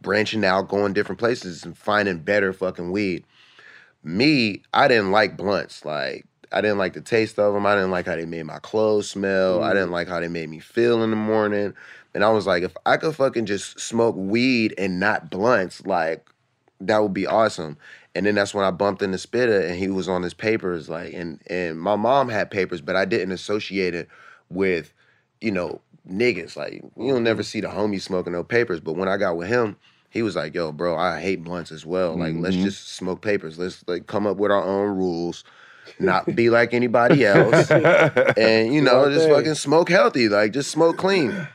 branching 0.00 0.44
out, 0.44 0.68
going 0.68 0.92
different 0.92 1.18
places 1.18 1.64
and 1.64 1.76
finding 1.76 2.18
better 2.18 2.52
fucking 2.52 2.90
weed. 2.90 3.24
Me, 4.02 4.62
I 4.72 4.88
didn't 4.88 5.12
like 5.12 5.36
blunts. 5.36 5.84
Like 5.84 6.26
I 6.52 6.60
didn't 6.60 6.78
like 6.78 6.94
the 6.94 7.00
taste 7.00 7.38
of 7.38 7.54
them. 7.54 7.66
I 7.66 7.74
didn't 7.74 7.90
like 7.90 8.06
how 8.06 8.16
they 8.16 8.26
made 8.26 8.44
my 8.44 8.58
clothes 8.58 9.10
smell. 9.10 9.62
I 9.62 9.70
mm. 9.70 9.74
didn't 9.74 9.92
like 9.92 10.08
how 10.08 10.20
they 10.20 10.28
made 10.28 10.48
me 10.48 10.58
feel 10.58 11.02
in 11.02 11.10
the 11.10 11.16
morning. 11.16 11.74
And 12.14 12.24
I 12.24 12.30
was 12.30 12.46
like, 12.46 12.62
if 12.62 12.76
I 12.84 12.96
could 12.96 13.14
fucking 13.14 13.46
just 13.46 13.78
smoke 13.78 14.16
weed 14.16 14.74
and 14.76 14.98
not 14.98 15.30
blunts, 15.30 15.86
like 15.86 16.28
that 16.80 16.98
would 16.98 17.14
be 17.14 17.26
awesome. 17.26 17.76
And 18.14 18.26
then 18.26 18.34
that's 18.34 18.52
when 18.52 18.64
I 18.64 18.72
bumped 18.72 19.02
into 19.02 19.18
Spitta 19.18 19.68
and 19.68 19.76
he 19.76 19.88
was 19.88 20.08
on 20.08 20.22
his 20.22 20.34
papers, 20.34 20.88
like, 20.88 21.12
and 21.12 21.40
and 21.46 21.80
my 21.80 21.94
mom 21.94 22.28
had 22.28 22.50
papers, 22.50 22.80
but 22.80 22.96
I 22.96 23.04
didn't 23.04 23.30
associate 23.30 23.94
it 23.94 24.08
with, 24.48 24.92
you 25.40 25.52
know, 25.52 25.80
niggas. 26.10 26.56
Like, 26.56 26.82
you'll 26.96 27.20
never 27.20 27.44
see 27.44 27.60
the 27.60 27.68
homie 27.68 28.00
smoking 28.00 28.32
no 28.32 28.42
papers. 28.42 28.80
But 28.80 28.94
when 28.94 29.08
I 29.08 29.16
got 29.16 29.36
with 29.36 29.46
him, 29.46 29.76
he 30.10 30.22
was 30.22 30.36
like, 30.36 30.54
yo, 30.54 30.72
bro, 30.72 30.96
I 30.96 31.20
hate 31.20 31.42
blunts 31.44 31.70
as 31.72 31.86
well. 31.86 32.16
Like, 32.18 32.34
let's 32.36 32.56
Mhm. 32.56 32.64
just 32.64 32.94
smoke 32.96 33.22
papers. 33.22 33.58
Let's 33.58 33.82
like 33.86 34.06
come 34.06 34.26
up 34.26 34.36
with 34.36 34.50
our 34.50 34.62
own 34.62 34.96
rules, 34.96 35.44
not 35.98 36.34
be 36.34 36.50
like 36.50 36.74
anybody 36.74 37.24
else. 37.24 37.70
and 38.36 38.74
you 38.74 38.80
know, 38.82 39.10
just 39.10 39.28
fucking 39.28 39.54
smoke 39.54 39.88
healthy. 39.88 40.28
Like, 40.28 40.52
just 40.52 40.70
smoke 40.70 40.96
clean. 40.98 41.46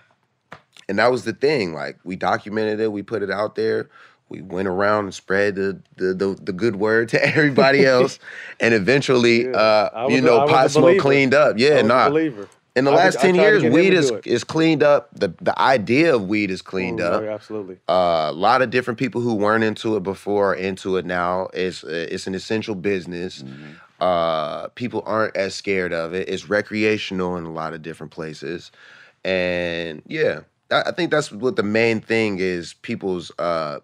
And 0.87 0.99
that 0.99 1.11
was 1.11 1.23
the 1.25 1.33
thing. 1.33 1.73
Like 1.73 1.97
we 2.03 2.15
documented 2.15 2.79
it, 2.79 2.91
we 2.91 3.01
put 3.03 3.23
it 3.23 3.31
out 3.31 3.55
there. 3.55 3.89
We 4.29 4.41
went 4.41 4.67
around 4.67 5.05
and 5.05 5.13
spread 5.13 5.55
the 5.55 5.79
the 5.97 6.13
the, 6.13 6.37
the 6.41 6.53
good 6.53 6.75
word 6.77 7.09
to 7.09 7.23
everybody 7.35 7.85
else. 7.85 8.19
and 8.59 8.73
eventually 8.73 9.45
Yeah. 9.45 9.57
uh 9.57 10.07
you 10.09 10.21
know 10.21 10.41
was 10.41 10.51
pot 10.51 10.71
smoke 10.71 10.97
cleaned 10.99 11.33
up. 11.33 11.57
Yeah, 11.59 11.79
a 11.79 11.83
nah. 11.83 12.09
In 12.75 12.83
the 12.83 12.91
I 12.91 12.95
last 12.95 13.21
think- 13.21 13.35
ten 13.35 13.35
years, 13.35 13.63
weed 13.63 13.93
is 13.93 14.11
is 14.25 14.43
cleaned 14.43 14.83
up. 14.83 15.09
The 15.13 15.29
the 15.41 15.57
idea 15.59 16.13
of 16.15 16.27
weed 16.27 16.51
is 16.51 16.61
cleaned 16.61 16.99
Mm, 16.99 17.11
up. 17.13 17.21
right, 17.21 17.29
absolutely. 17.31 17.77
Uh, 17.87 18.27
a 18.29 18.33
lot 18.33 18.61
of 18.61 18.69
different 18.69 18.99
people 18.99 19.21
who 19.21 19.33
weren't 19.35 19.63
into 19.63 19.95
it 19.95 20.03
before 20.03 20.51
are 20.51 20.55
into 20.55 20.97
it 20.97 21.05
now. 21.05 21.47
It's 21.53 21.83
uh, 21.85 22.07
it's 22.11 22.27
an 22.27 22.35
essential 22.35 22.75
business. 22.75 23.43
Mm-hmm. 23.43 23.63
Uh, 24.01 24.67
people 24.69 25.01
aren't 25.05 25.37
as 25.37 25.55
scared 25.55 25.93
of 25.93 26.13
it. 26.13 26.27
It's 26.27 26.49
recreational 26.49 27.37
in 27.37 27.45
a 27.45 27.51
lot 27.51 27.73
of 27.73 27.81
different 27.81 28.11
places, 28.11 28.71
and 29.23 30.01
yeah, 30.05 30.41
I, 30.69 30.83
I 30.87 30.91
think 30.91 31.11
that's 31.11 31.31
what 31.31 31.55
the 31.55 31.63
main 31.63 32.01
thing 32.01 32.39
is. 32.39 32.73
People's 32.81 33.31
uh, 33.39 33.79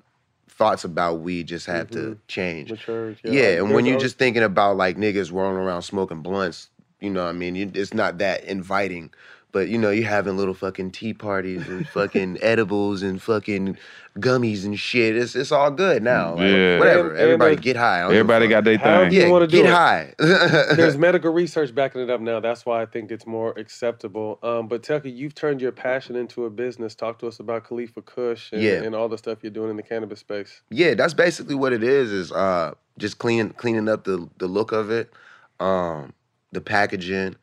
thoughts 0.50 0.84
about 0.84 1.22
weed 1.22 1.48
just 1.48 1.66
have 1.68 1.90
to 1.92 2.18
change. 2.28 2.70
Matured, 2.72 3.20
Yeah, 3.24 3.32
yeah. 3.32 3.48
and 3.60 3.72
when 3.74 3.86
you're 3.86 3.96
al- 3.96 4.02
just 4.02 4.18
thinking 4.18 4.44
about 4.44 4.76
like 4.76 4.98
niggas 4.98 5.32
rolling 5.32 5.56
around 5.58 5.84
smoking 5.84 6.22
blunts, 6.22 6.70
you 7.02 7.10
know, 7.10 7.24
what 7.24 7.30
I 7.30 7.34
mean, 7.34 7.56
you, 7.56 7.72
it's 7.74 7.94
not 7.94 8.20
that 8.20 8.44
inviting. 8.46 9.12
But 9.54 9.68
you 9.68 9.78
know, 9.78 9.90
you're 9.90 10.08
having 10.08 10.38
little 10.38 10.54
fucking 10.54 10.92
tea 10.92 11.14
parties 11.14 11.68
and 11.68 11.86
fucking 11.94 12.38
edibles 12.42 13.02
and 13.04 13.22
fucking 13.22 13.78
gummies 14.18 14.64
and 14.64 14.80
shit. 14.80 15.18
It's 15.18 15.36
it's 15.36 15.52
all 15.52 15.70
good 15.72 16.04
now. 16.04 16.36
Like, 16.36 16.40
Yeah. 16.52 16.80
whatever. 16.80 17.02
And- 17.10 17.12
and 17.12 17.20
Everybody 17.20 17.56
there's- 17.56 17.64
get 17.66 17.76
high. 17.76 17.98
I 17.98 18.02
don't 18.04 18.12
give 18.12 18.16
a 18.16 18.20
Everybody 18.20 18.48
got 18.48 18.64
their 18.64 18.78
However 18.78 19.04
thing. 19.10 19.14
you 19.14 19.22
Yeah, 19.24 19.28
wanna 19.30 19.48
do 19.48 19.58
get 19.58 19.66
it. 19.66 19.72
high. 19.74 20.14
There's 20.78 20.98
medical 20.98 21.34
research 21.34 21.76
backing 21.76 22.00
it 22.02 22.10
up 22.10 22.22
now. 22.22 22.40
That's 22.40 22.66
why 22.66 22.82
I 22.82 22.86
think 22.86 23.12
it's 23.12 23.28
more 23.28 23.52
acceptable. 23.58 24.40
Um, 24.42 24.70
but 24.70 24.84
Tucky, 24.84 25.12
you've 25.12 25.36
turned 25.36 25.60
your 25.62 25.74
passion 25.74 26.16
into 26.16 26.46
a 26.46 26.50
business. 26.50 26.96
Talk 26.96 27.20
to 27.20 27.28
us 27.28 27.42
about 27.42 27.66
Khalifa 27.66 28.04
Kush 28.04 28.54
and, 28.54 28.62
Yeah. 28.62 28.84
and 28.84 28.96
all 28.96 29.10
the 29.10 29.18
stuff 29.18 29.40
you're 29.42 29.52
doing 29.52 29.70
in 29.70 29.76
the 29.76 29.84
cannabis 29.84 30.20
space. 30.22 30.62
yeah, 30.70 30.94
that's 30.94 31.14
basically 31.14 31.56
what 31.56 31.74
it 31.74 31.84
is. 31.84 32.10
Is 32.10 32.32
uh 32.32 32.74
just 32.98 33.18
cleaning 33.18 33.50
cleaning 33.50 33.90
up 33.90 34.06
the 34.06 34.30
the 34.38 34.48
look 34.48 34.72
of 34.72 34.90
it, 34.92 35.12
um, 35.60 36.14
the 36.52 36.62
packaging. 36.62 37.36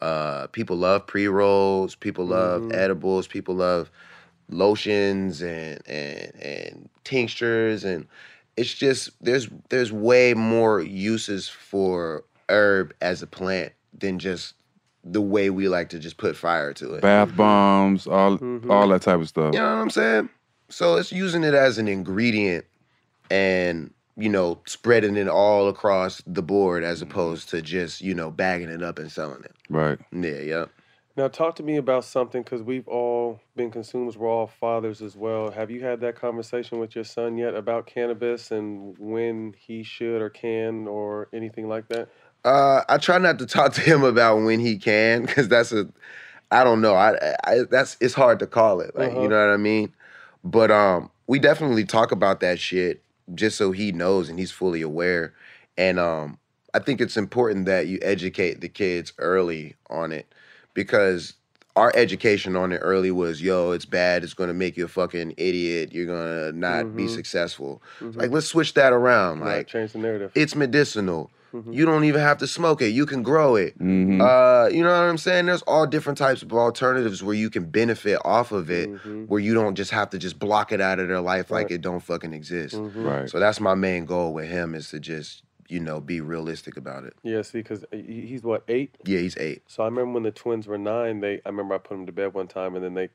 Uh, 0.00 0.46
people 0.48 0.76
love 0.76 1.06
pre 1.06 1.26
rolls. 1.28 1.94
People 1.94 2.26
love 2.26 2.62
Mhm. 2.62 2.74
edibles. 2.74 3.26
People 3.26 3.54
love 3.54 3.90
lotions 4.48 5.42
and 5.42 5.80
and 5.86 6.32
and 6.42 6.88
tinctures 7.04 7.84
and 7.84 8.06
it's 8.56 8.74
just 8.74 9.10
there's 9.22 9.48
there's 9.68 9.92
way 9.92 10.34
more 10.34 10.80
uses 10.80 11.48
for 11.48 12.24
herb 12.48 12.92
as 13.00 13.22
a 13.22 13.26
plant 13.28 13.72
than 13.96 14.18
just 14.18 14.54
the 15.04 15.20
way 15.20 15.50
we 15.50 15.68
like 15.68 15.88
to 15.90 15.98
just 15.98 16.16
put 16.16 16.36
fire 16.36 16.72
to 16.74 16.94
it. 16.94 17.00
Bath 17.00 17.34
bombs, 17.36 18.06
all 18.06 18.38
Mm-hmm. 18.38 18.70
all 18.70 18.88
that 18.88 19.02
type 19.02 19.20
of 19.20 19.28
stuff. 19.28 19.54
You 19.54 19.60
know 19.60 19.66
what 19.76 19.82
I'm 19.82 19.90
saying? 19.90 20.28
So 20.68 20.96
it's 20.96 21.12
using 21.12 21.44
it 21.44 21.54
as 21.54 21.78
an 21.78 21.88
ingredient 21.88 22.64
and, 23.30 23.92
you 24.20 24.28
know, 24.28 24.60
spreading 24.66 25.16
it 25.16 25.28
all 25.28 25.68
across 25.68 26.22
the 26.26 26.42
board 26.42 26.84
as 26.84 27.02
opposed 27.02 27.48
to 27.50 27.62
just, 27.62 28.00
you 28.00 28.14
know, 28.14 28.30
bagging 28.30 28.68
it 28.68 28.82
up 28.82 28.98
and 28.98 29.10
selling 29.10 29.42
it. 29.44 29.54
Right. 29.68 29.98
Yeah, 30.12 30.40
yeah. 30.40 30.64
Now, 31.16 31.28
talk 31.28 31.56
to 31.56 31.62
me 31.62 31.76
about 31.76 32.04
something 32.04 32.42
because 32.42 32.62
we've 32.62 32.86
all 32.86 33.40
been 33.56 33.70
consumers. 33.70 34.16
We're 34.16 34.28
all 34.28 34.46
fathers 34.46 35.02
as 35.02 35.16
well. 35.16 35.50
Have 35.50 35.70
you 35.70 35.84
had 35.84 36.00
that 36.00 36.16
conversation 36.16 36.78
with 36.78 36.94
your 36.94 37.04
son 37.04 37.36
yet 37.36 37.54
about 37.54 37.86
cannabis 37.86 38.50
and 38.50 38.96
when 38.98 39.54
he 39.58 39.82
should 39.82 40.22
or 40.22 40.30
can 40.30 40.86
or 40.86 41.28
anything 41.32 41.68
like 41.68 41.88
that? 41.88 42.08
Uh, 42.44 42.82
I 42.88 42.98
try 42.98 43.18
not 43.18 43.38
to 43.40 43.46
talk 43.46 43.72
to 43.74 43.80
him 43.80 44.02
about 44.02 44.36
when 44.38 44.60
he 44.60 44.78
can 44.78 45.26
because 45.26 45.48
that's 45.48 45.72
a, 45.72 45.88
I 46.50 46.64
don't 46.64 46.80
know. 46.80 46.94
I, 46.94 47.34
I 47.44 47.58
that's 47.70 47.96
it's 48.00 48.14
hard 48.14 48.38
to 48.38 48.46
call 48.46 48.80
it. 48.80 48.94
Like 48.94 49.10
Uh-huh. 49.10 49.22
you 49.22 49.28
know 49.28 49.46
what 49.46 49.52
I 49.52 49.56
mean. 49.58 49.94
But 50.42 50.70
um, 50.70 51.10
we 51.26 51.38
definitely 51.38 51.84
talk 51.84 52.12
about 52.12 52.40
that 52.40 52.58
shit 52.58 53.02
just 53.34 53.56
so 53.56 53.72
he 53.72 53.92
knows 53.92 54.28
and 54.28 54.38
he's 54.38 54.50
fully 54.50 54.82
aware. 54.82 55.34
And 55.76 55.98
um, 55.98 56.38
I 56.74 56.78
think 56.78 57.00
it's 57.00 57.16
important 57.16 57.66
that 57.66 57.86
you 57.86 57.98
educate 58.02 58.60
the 58.60 58.68
kids 58.68 59.12
early 59.18 59.76
on 59.88 60.12
it 60.12 60.32
because 60.74 61.34
our 61.76 61.92
education 61.94 62.56
on 62.56 62.72
it 62.72 62.78
early 62.78 63.10
was, 63.10 63.40
yo, 63.40 63.70
it's 63.70 63.84
bad. 63.84 64.24
It's 64.24 64.34
gonna 64.34 64.52
make 64.54 64.76
you 64.76 64.84
a 64.84 64.88
fucking 64.88 65.34
idiot. 65.36 65.92
You're 65.92 66.06
gonna 66.06 66.52
not 66.52 66.96
be 66.96 67.04
Mhm. 67.04 67.14
successful. 67.14 67.82
Mhm. 68.00 68.16
Like, 68.16 68.30
let's 68.30 68.46
switch 68.46 68.74
that 68.74 68.92
around. 68.92 69.40
Right, 69.40 69.58
Like, 69.58 69.66
change 69.68 69.92
the 69.92 69.98
narrative. 70.00 70.32
it's 70.34 70.54
medicinal. 70.56 71.30
Mhm. 71.52 71.74
You 71.74 71.84
don't 71.84 72.04
even 72.04 72.20
have 72.20 72.38
to 72.38 72.46
smoke 72.46 72.80
it. 72.82 72.88
You 72.88 73.06
can 73.06 73.22
grow 73.22 73.56
it. 73.56 73.78
Mhm. 73.78 74.20
Uh, 74.20 74.68
you 74.68 74.82
know 74.82 74.90
what 74.90 75.08
I'm 75.08 75.18
saying? 75.18 75.46
There's 75.46 75.62
all 75.62 75.86
different 75.86 76.18
types 76.18 76.42
of 76.42 76.52
alternatives 76.52 77.22
where 77.22 77.34
you 77.34 77.50
can 77.50 77.64
benefit 77.64 78.18
off 78.24 78.52
of 78.52 78.70
it, 78.70 78.90
Mhm. 78.90 79.26
where 79.28 79.40
you 79.40 79.54
don't 79.54 79.74
just 79.74 79.90
have 79.90 80.10
to 80.10 80.18
just 80.18 80.38
block 80.38 80.72
it 80.72 80.80
out 80.80 80.98
of 80.98 81.08
their 81.08 81.20
life 81.20 81.50
like 81.50 81.70
it 81.70 81.80
don't 81.80 82.00
fucking 82.00 82.32
exist. 82.32 82.76
Mhm. 82.76 83.04
Right. 83.04 83.28
So 83.30 83.38
that's 83.40 83.60
my 83.60 83.74
main 83.74 84.04
goal 84.04 84.32
with 84.32 84.48
him 84.48 84.74
is 84.74 84.90
to 84.90 85.00
just, 85.00 85.42
you 85.68 85.80
know, 85.80 86.00
be 86.00 86.20
realistic 86.20 86.76
about 86.76 87.04
it. 87.04 87.14
Yeah, 87.22 87.42
see, 87.42 87.58
because 87.58 87.84
he's 87.92 88.42
what 88.42 88.64
eight. 88.68 88.96
Yeah, 89.04 89.18
he's 89.20 89.36
eight. 89.36 89.62
So 89.66 89.82
I 89.82 89.86
remember 89.86 90.12
when 90.14 90.22
the 90.24 90.30
twins 90.32 90.66
were 90.66 90.78
nine. 90.78 91.20
They, 91.20 91.40
I 91.44 91.48
remember 91.48 91.74
I 91.74 91.78
put 91.78 91.90
them 91.96 92.06
to 92.06 92.12
bed 92.12 92.34
one 92.34 92.48
time, 92.48 92.74
and 92.74 92.84
then 92.84 92.94
they 92.94 93.08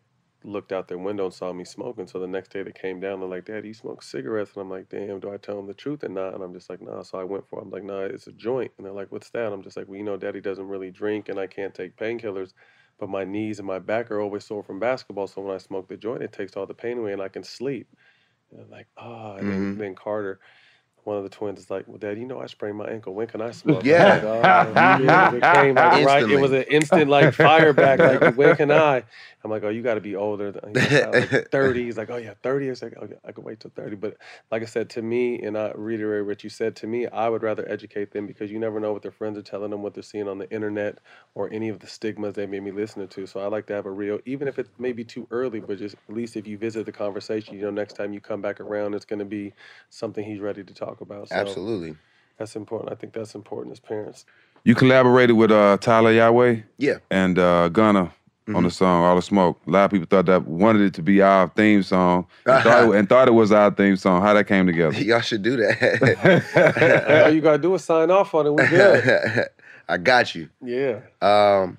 looked 0.46 0.72
out 0.72 0.88
their 0.88 0.98
window 0.98 1.26
and 1.26 1.34
saw 1.34 1.52
me 1.54 1.66
smoking. 1.66 2.08
So 2.08 2.20
the 2.20 2.28
next 2.28 2.50
day 2.52 2.64
they 2.64 2.72
came 2.72 3.00
down. 3.00 3.20
They're 3.20 3.30
like, 3.30 3.46
"Dad, 3.46 3.66
you 3.66 3.74
smoke 3.74 4.04
cigarettes?" 4.04 4.54
And 4.54 4.62
I'm 4.62 4.70
like, 4.70 4.90
"Damn, 4.90 5.20
do 5.20 5.32
I 5.32 5.38
tell 5.38 5.56
them 5.58 5.68
the 5.68 5.74
truth 5.74 6.04
or 6.04 6.10
not?" 6.10 6.34
And 6.36 6.44
I'm 6.44 6.54
just 6.54 6.70
like, 6.70 6.82
"Nah." 6.82 7.02
So 7.04 7.20
I 7.20 7.24
went 7.24 7.48
for. 7.48 7.60
it. 7.60 7.64
I'm 7.64 7.70
like, 7.72 7.84
"Nah, 7.84 8.02
it's 8.06 8.28
a 8.28 8.32
joint." 8.34 8.72
And 8.78 8.86
they're 8.86 8.94
like, 8.94 9.12
"What's 9.12 9.30
that?" 9.32 9.52
I'm 9.54 9.62
just 9.64 9.78
like, 9.78 9.88
"Well, 9.88 9.98
you 9.98 10.04
know, 10.04 10.18
Daddy 10.18 10.42
doesn't 10.42 10.68
really 10.68 10.92
drink, 10.92 11.30
and 11.30 11.40
I 11.40 11.48
can't 11.48 11.74
take 11.76 11.98
painkillers." 11.98 12.54
But 12.98 13.10
my 13.10 13.26
knees 13.26 13.60
and 13.60 13.68
my 13.68 13.80
back 13.80 14.10
are 14.12 14.22
always 14.22 14.46
sore 14.46 14.64
from 14.64 14.80
basketball. 14.80 15.28
So 15.28 15.42
when 15.42 15.54
I 15.56 15.58
smoke 15.60 15.88
the 15.90 15.98
joint, 15.98 16.24
it 16.24 16.32
takes 16.32 16.56
all 16.56 16.66
the 16.68 16.74
pain 16.74 16.98
away 16.98 17.12
and 17.14 17.22
I 17.22 17.28
can 17.30 17.44
sleep. 17.44 17.90
And 18.52 18.62
I'm 18.62 18.70
like, 18.70 18.88
ah. 18.98 19.36
And 19.38 19.50
then, 19.50 19.70
Mhm. 19.70 19.78
then 19.78 19.96
Carter, 19.96 20.40
one 21.06 21.18
of 21.18 21.24
the 21.24 21.30
twins, 21.30 21.60
is 21.62 21.72
like, 21.72 21.88
well, 21.88 21.98
Dad, 21.98 22.18
you 22.20 22.26
know 22.26 22.40
I 22.42 22.48
sprained 22.48 22.78
my 22.78 22.88
ankle. 22.88 23.16
When 23.16 23.28
can 23.28 23.42
I 23.42 23.52
smoke? 23.52 23.90
I'm 23.90 24.04
Yeah. 24.06 24.06
like, 24.06 24.24
"Oh, 24.24 24.72
yeah." 24.74 25.32
It 25.32 25.46
came 25.48 25.78
like, 25.78 25.94
right. 26.02 26.30
It 26.30 26.38
was 26.38 26.52
an 26.54 26.64
instant 26.64 27.10
like 27.10 27.34
fire 27.34 27.74
back. 27.74 28.04
Like, 28.04 28.24
when 28.24 28.54
can 28.56 28.72
I? 28.72 29.04
I'm 29.44 29.52
like, 29.52 29.64
oh, 29.64 29.70
you 29.70 29.84
got 29.84 29.96
to 29.96 30.02
be 30.02 30.16
older. 30.16 30.54
He's 30.70 30.90
like, 30.90 31.02
like 31.14 31.34
30. 31.52 31.86
He's 31.86 31.98
like, 31.98 32.10
oh 32.12 32.18
yeah, 32.18 32.34
30. 32.44 32.70
It's 32.70 32.82
like, 32.84 32.96
oh 33.02 33.08
yeah, 33.10 33.18
I 33.26 33.32
can 33.34 33.44
wait 33.44 33.60
till 33.62 33.72
30. 33.76 33.96
But 33.98 34.18
like 34.52 34.64
I 34.64 34.66
said 34.66 34.90
to 34.92 35.02
me, 35.04 35.42
and 35.44 35.58
I 35.58 35.72
reiterate 35.76 36.26
what 36.26 36.44
you 36.44 36.50
said 36.52 36.76
to 36.78 36.88
me, 36.88 37.08
I 37.08 37.30
would 37.30 37.44
rather 37.44 37.68
educate 37.70 38.12
them 38.12 38.28
because 38.28 38.52
you 38.52 38.60
never 38.60 38.80
know 38.80 38.94
what 38.94 39.04
their 39.04 39.12
friends 39.12 39.38
are 39.38 39.44
telling 39.44 39.72
them, 39.72 39.84
what 39.84 39.94
they're 39.94 40.04
seeing 40.04 40.28
on 40.28 40.40
the 40.40 40.52
internet, 40.52 41.00
or 41.36 41.52
any 41.54 41.70
of 41.70 41.80
the 41.80 41.88
stigmas 41.88 42.36
they 42.36 42.48
may 42.48 42.60
be 42.60 42.72
listening 42.72 43.08
to. 43.10 43.28
So 43.28 43.40
I 43.42 43.48
like 43.48 43.68
to 43.68 43.74
have 43.74 43.86
a 43.86 43.92
real, 43.92 44.20
even 44.26 44.48
if 44.48 44.60
it 44.60 44.70
may 44.80 44.94
be 44.94 45.06
too 45.06 45.28
early, 45.32 45.62
but 45.62 45.80
just 45.80 45.96
at 46.10 46.16
least 46.16 46.36
if 46.38 46.48
you 46.48 46.58
visit 46.58 46.86
the 46.86 46.92
conversation, 46.92 47.56
you 47.56 47.64
know, 47.64 47.72
next 47.72 47.94
time 47.94 48.14
you 48.14 48.22
come 48.22 48.42
back 48.42 48.60
around, 48.62 48.96
it's 48.96 49.06
going 49.06 49.20
to 49.20 49.26
be 49.26 49.54
something 49.90 50.26
he's 50.26 50.40
ready 50.42 50.64
to 50.64 50.74
talk 50.74 50.95
about. 51.02 51.30
So 51.30 51.36
Absolutely. 51.36 51.96
That's 52.38 52.56
important. 52.56 52.92
I 52.92 52.96
think 52.96 53.14
that's 53.14 53.36
important 53.36 53.74
as 53.74 53.80
parents. 53.80 54.26
You 54.64 54.76
collaborated 54.76 55.36
with 55.36 55.52
uh, 55.52 55.78
Tyla 55.80 56.12
Yaweh. 56.12 56.64
Yeah. 56.78 56.98
And 57.10 57.38
uh, 57.38 57.70
Gunna 57.70 58.12
on 58.54 58.64
the 58.64 58.72
song 58.72 59.04
All 59.04 59.16
the 59.16 59.22
Smoke. 59.22 59.60
A 59.66 59.70
lot 59.70 59.86
of 59.86 59.92
people 59.92 60.08
thought 60.10 60.26
that 60.28 60.46
wanted 60.48 60.82
it 60.82 60.94
to 60.96 61.02
be 61.02 61.22
our 61.22 61.48
theme 61.50 61.82
song 61.82 62.28
and, 62.46 62.64
thought, 62.64 62.90
it, 62.90 62.96
and 62.96 63.10
thought 63.10 63.28
it 63.28 63.32
was 63.32 63.52
our 63.52 63.72
theme 63.72 63.96
song. 63.96 64.22
How 64.22 64.34
that 64.34 64.46
came 64.46 64.68
together? 64.68 65.00
Y'all 65.02 65.22
should 65.22 65.42
do 65.42 65.58
that. 65.58 67.24
All 67.26 67.32
you 67.32 67.42
got 67.42 67.54
to 67.54 67.58
do 67.58 67.74
is 67.74 67.84
sign 67.84 68.12
off 68.12 68.34
on 68.36 68.48
it. 68.48 68.54
We 68.54 68.68
good. 68.68 69.48
I 69.88 69.98
got 69.98 70.36
you. 70.36 70.50
Yeah. 70.64 71.02
Um, 71.22 71.78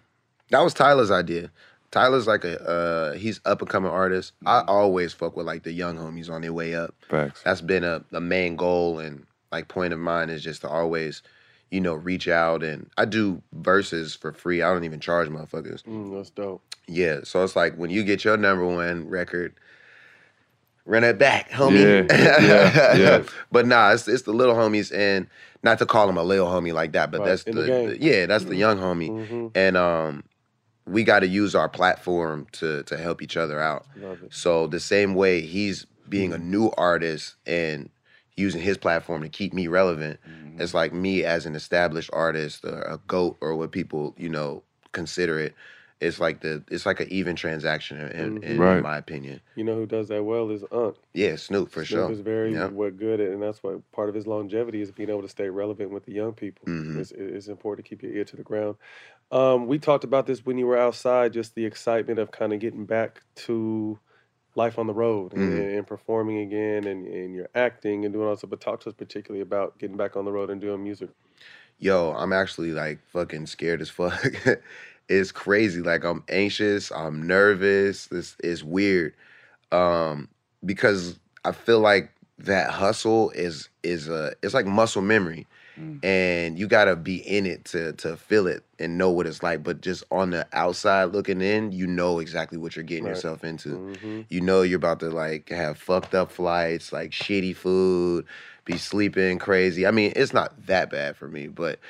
that 0.50 0.60
was 0.60 0.74
Tyla's 0.74 1.10
idea. 1.10 1.50
Tyla's 1.92 2.26
like 2.26 2.44
a 2.44 2.60
uh, 2.62 3.12
he's 3.14 3.40
up 3.44 3.60
and 3.60 3.70
coming 3.70 3.90
artist. 3.90 4.32
I 4.44 4.62
always 4.66 5.12
fuck 5.12 5.36
with 5.36 5.46
like 5.46 5.62
the 5.62 5.72
young 5.72 5.96
homies 5.96 6.30
on 6.30 6.42
their 6.42 6.52
way 6.52 6.74
up. 6.74 6.94
Facts. 7.08 7.42
That's 7.44 7.60
been 7.60 7.84
a, 7.84 8.04
a 8.12 8.20
main 8.20 8.56
goal 8.56 8.98
and 8.98 9.24
like 9.52 9.68
point 9.68 9.92
of 9.92 9.98
mine 9.98 10.28
is 10.30 10.42
just 10.42 10.62
to 10.62 10.68
always, 10.68 11.22
you 11.70 11.80
know, 11.80 11.94
reach 11.94 12.28
out 12.28 12.62
and 12.62 12.90
I 12.98 13.04
do 13.04 13.40
verses 13.54 14.14
for 14.14 14.32
free. 14.32 14.62
I 14.62 14.72
don't 14.72 14.84
even 14.84 15.00
charge 15.00 15.28
motherfuckers. 15.28 15.82
Mm, 15.84 16.14
that's 16.16 16.30
dope. 16.30 16.62
Yeah, 16.88 17.20
so 17.24 17.42
it's 17.42 17.56
like 17.56 17.74
when 17.76 17.90
you 17.90 18.02
get 18.04 18.24
your 18.24 18.36
number 18.36 18.64
one 18.66 19.08
record, 19.08 19.54
run 20.84 21.04
it 21.04 21.18
back, 21.18 21.50
homie. 21.50 22.08
Yeah, 22.10 22.40
yeah, 22.40 22.96
yeah. 22.96 23.22
but 23.50 23.66
nah, 23.66 23.92
it's 23.92 24.06
it's 24.08 24.22
the 24.22 24.32
little 24.32 24.54
homies, 24.54 24.94
and 24.94 25.26
not 25.62 25.78
to 25.78 25.86
call 25.86 26.08
him 26.08 26.16
a 26.16 26.22
little 26.22 26.46
homie 26.46 26.72
like 26.72 26.92
that, 26.92 27.10
but 27.10 27.20
Right, 27.20 27.26
that's 27.30 27.44
the, 27.44 27.52
the 27.52 27.98
yeah, 28.00 28.26
that's 28.26 28.44
the 28.44 28.54
young 28.56 28.78
homie, 28.78 29.10
Mhm. 29.10 29.50
and 29.54 29.76
um, 29.76 30.24
we 30.86 31.02
got 31.04 31.20
to 31.20 31.26
use 31.26 31.54
our 31.54 31.68
platform 31.68 32.46
to 32.52 32.82
to 32.84 32.96
help 32.96 33.22
each 33.22 33.36
other 33.36 33.60
out. 33.60 33.86
So 34.30 34.66
the 34.66 34.80
same 34.80 35.14
way 35.14 35.40
he's 35.40 35.86
being 36.08 36.32
a 36.32 36.38
new 36.38 36.70
artist 36.76 37.34
and 37.46 37.90
using 38.36 38.60
his 38.60 38.76
platform 38.78 39.22
to 39.22 39.28
keep 39.28 39.52
me 39.52 39.66
relevant, 39.66 40.20
Mm-hmm. 40.28 40.60
it's 40.60 40.74
like 40.74 40.92
me 40.92 41.24
as 41.24 41.46
an 41.46 41.54
established 41.56 42.10
artist, 42.12 42.64
or 42.64 42.80
a 42.82 42.98
goat, 43.08 43.36
or 43.40 43.56
what 43.56 43.72
people 43.72 44.14
you 44.16 44.28
know 44.28 44.62
consider 44.92 45.38
it. 45.40 45.54
It's 46.00 46.20
like 46.20 46.40
the 46.40 46.62
it's 46.70 46.84
like 46.84 47.00
an 47.00 47.08
even 47.10 47.36
transaction 47.36 47.98
in, 47.98 48.38
in, 48.42 48.42
in 48.42 48.82
my 48.82 48.98
opinion. 48.98 49.40
You 49.54 49.64
know 49.64 49.74
who 49.74 49.86
does 49.86 50.08
that 50.08 50.22
well 50.22 50.50
is 50.50 50.62
Unc. 50.70 50.96
Yeah, 51.14 51.36
Snoop 51.36 51.70
for 51.70 51.84
Snoop 51.84 51.86
sure. 51.86 52.06
Snoop 52.08 52.12
is 52.12 52.20
very 52.20 52.52
Yeah. 52.52 52.68
what 52.68 52.98
good 52.98 53.18
at, 53.18 53.32
and 53.32 53.42
that's 53.42 53.62
why 53.62 53.76
part 53.92 54.10
of 54.10 54.14
his 54.14 54.26
longevity 54.26 54.82
is 54.82 54.90
being 54.92 55.08
able 55.08 55.22
to 55.22 55.28
stay 55.28 55.48
relevant 55.48 55.90
with 55.90 56.04
the 56.04 56.12
young 56.12 56.34
people. 56.34 56.68
Mhm. 56.68 56.98
It's, 57.00 57.12
it's 57.12 57.48
important 57.48 57.86
to 57.86 57.88
keep 57.88 58.02
your 58.02 58.12
ear 58.12 58.24
to 58.24 58.36
the 58.36 58.42
ground. 58.42 58.76
Um, 59.30 59.66
we 59.66 59.78
talked 59.78 60.04
about 60.04 60.26
this 60.26 60.44
when 60.46 60.58
you 60.58 60.66
were 60.66 60.76
outside, 60.78 61.32
just 61.32 61.54
the 61.54 61.64
excitement 61.64 62.18
of 62.18 62.30
kind 62.30 62.52
of 62.52 62.60
getting 62.60 62.86
back 62.86 63.22
to 63.36 63.98
life 64.54 64.78
on 64.78 64.86
the 64.86 64.94
road 64.94 65.32
and, 65.34 65.42
Mhm. 65.42 65.78
and 65.78 65.86
performing 65.86 66.38
again, 66.38 66.86
and, 66.86 67.06
and 67.06 67.34
you're 67.34 67.50
acting 67.54 68.04
and 68.04 68.14
doing 68.14 68.26
all 68.28 68.36
that. 68.36 68.46
But 68.48 68.60
talk 68.60 68.80
to 68.80 68.88
us 68.90 68.94
particularly 68.94 69.42
about 69.42 69.78
getting 69.78 69.96
back 69.96 70.16
on 70.16 70.24
the 70.24 70.32
road 70.32 70.50
and 70.50 70.60
doing 70.60 70.82
music. 70.82 71.10
Yo, 71.78 72.12
I'm 72.16 72.32
actually 72.32 72.72
like 72.72 73.00
fucking 73.08 73.46
scared 73.46 73.80
as 73.80 73.90
fuck. 73.90 74.24
it's 75.08 75.32
crazy. 75.32 75.82
Like 75.82 76.04
I'm 76.04 76.24
anxious, 76.28 76.90
I'm 76.92 77.26
nervous. 77.26 78.08
It's 78.10 78.36
it's 78.42 78.62
weird. 78.62 79.14
Um, 79.72 80.28
because 80.64 81.18
I 81.44 81.52
feel 81.52 81.80
like 81.80 82.12
that 82.38 82.70
hustle 82.70 83.30
is 83.30 83.68
is 83.82 84.08
a 84.08 84.34
it's 84.42 84.54
like 84.54 84.66
muscle 84.66 85.02
memory. 85.02 85.46
And 86.02 86.58
you 86.58 86.68
gotta 86.68 86.94
be 86.94 87.16
in 87.16 87.46
it 87.46 87.64
to 87.66 87.92
to 87.94 88.16
feel 88.16 88.46
it 88.46 88.62
and 88.78 88.96
know 88.98 89.10
what 89.10 89.26
it's 89.26 89.42
like. 89.42 89.62
But 89.62 89.80
just 89.80 90.04
on 90.10 90.30
the 90.30 90.46
outside 90.52 91.06
looking 91.06 91.40
in, 91.40 91.72
you 91.72 91.86
know 91.86 92.18
exactly 92.20 92.58
what 92.58 92.76
you're 92.76 92.84
getting 92.84 93.04
Right. 93.04 93.12
yourself 93.12 93.42
into. 93.42 93.70
Mhm. 93.70 94.26
You 94.28 94.40
know 94.42 94.62
you're 94.62 94.76
about 94.76 95.00
to 95.00 95.10
like 95.10 95.48
have 95.48 95.78
fucked 95.78 96.14
up 96.14 96.30
flights, 96.30 96.92
like 96.92 97.10
shitty 97.10 97.56
food, 97.56 98.26
be 98.64 98.76
sleeping 98.76 99.38
crazy. 99.38 99.86
I 99.86 99.90
mean, 99.90 100.12
it's 100.14 100.32
not 100.34 100.66
that 100.66 100.90
bad 100.90 101.16
for 101.16 101.28
me, 101.28 101.48
but 101.48 101.80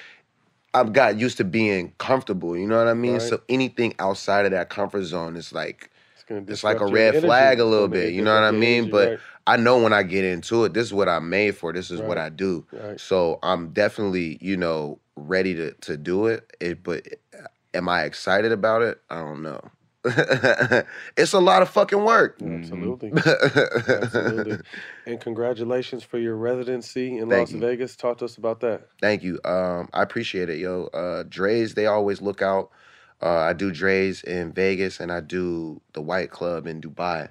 I've 0.73 0.93
got 0.93 1.19
used 1.19 1.39
to 1.39 1.45
being 1.45 1.93
comfortable. 1.99 2.57
You 2.57 2.67
know 2.67 2.79
what 2.79 2.89
I 2.89 2.95
mean? 2.95 3.15
Right. 3.15 3.23
So 3.23 3.41
anything 3.49 3.95
outside 3.99 4.45
of 4.45 4.53
that 4.53 4.69
comfort 4.71 5.03
zone 5.05 5.37
is 5.37 5.53
like 5.53 5.91
It's 6.29 6.65
like 6.65 6.81
a 6.81 6.87
red 6.87 7.21
flag 7.21 7.61
a 7.61 7.65
little 7.65 7.89
bit. 7.89 8.13
You 8.13 8.23
know 8.23 8.35
what 8.35 8.45
I 8.45 8.51
mean? 8.51 8.85
energy, 8.85 8.91
But 8.91 9.09
right. 9.11 9.19
I 9.47 9.57
know 9.57 9.79
when 9.79 9.93
I 9.93 10.03
get 10.03 10.25
into 10.25 10.65
it, 10.65 10.75
this 10.75 10.87
is 10.87 10.95
what 10.95 11.09
I'm 11.09 11.29
made 11.31 11.57
for. 11.57 11.73
This 11.73 11.91
is 11.91 12.01
what 12.01 12.19
I 12.19 12.29
do. 12.31 12.67
Right. 12.73 13.01
So 13.01 13.39
I'm 13.43 13.71
definitely, 13.71 14.39
you 14.41 14.57
know, 14.57 14.99
ready 15.17 15.55
to 15.55 15.73
to 15.73 15.97
do 15.97 16.27
it. 16.27 16.51
it 16.61 16.83
but 16.83 17.07
am 17.75 17.89
I 17.89 18.05
excited 18.05 18.53
about 18.53 18.83
it? 18.83 19.01
I 19.11 19.17
don't 19.17 19.43
know. 19.43 19.61
it's 21.17 21.33
a 21.33 21.41
lot 21.41 21.63
of 21.63 21.69
fucking 21.69 22.05
work. 22.05 22.41
Absolutely. 22.41 23.13
Absolutely. 23.17 24.59
And 25.07 25.21
congratulations 25.21 26.03
for 26.03 26.19
your 26.19 26.37
residency 26.37 27.19
in 27.19 27.29
Thank 27.29 27.49
Las 27.49 27.53
you. 27.53 27.61
Vegas. 27.61 27.95
Talk 27.95 28.19
to 28.19 28.25
us 28.25 28.37
about 28.37 28.59
that. 28.61 28.89
Thank 29.01 29.23
you. 29.23 29.39
Um, 29.45 29.89
I 29.95 30.03
appreciate 30.03 30.49
it, 30.51 30.59
yo. 30.59 30.87
Uh, 30.87 31.23
Drai's, 31.25 31.75
they 31.75 31.87
always 31.87 32.21
look 32.21 32.43
out. 32.43 32.71
Uh, 33.23 33.39
I 33.39 33.53
do 33.53 33.73
Drai's 33.73 34.23
in 34.23 34.53
Vegas 34.53 35.01
and 35.01 35.11
I 35.11 35.21
do 35.21 35.81
the 35.95 36.03
White 36.03 36.31
Club 36.31 36.67
in 36.67 36.81
Dubai, 36.81 37.31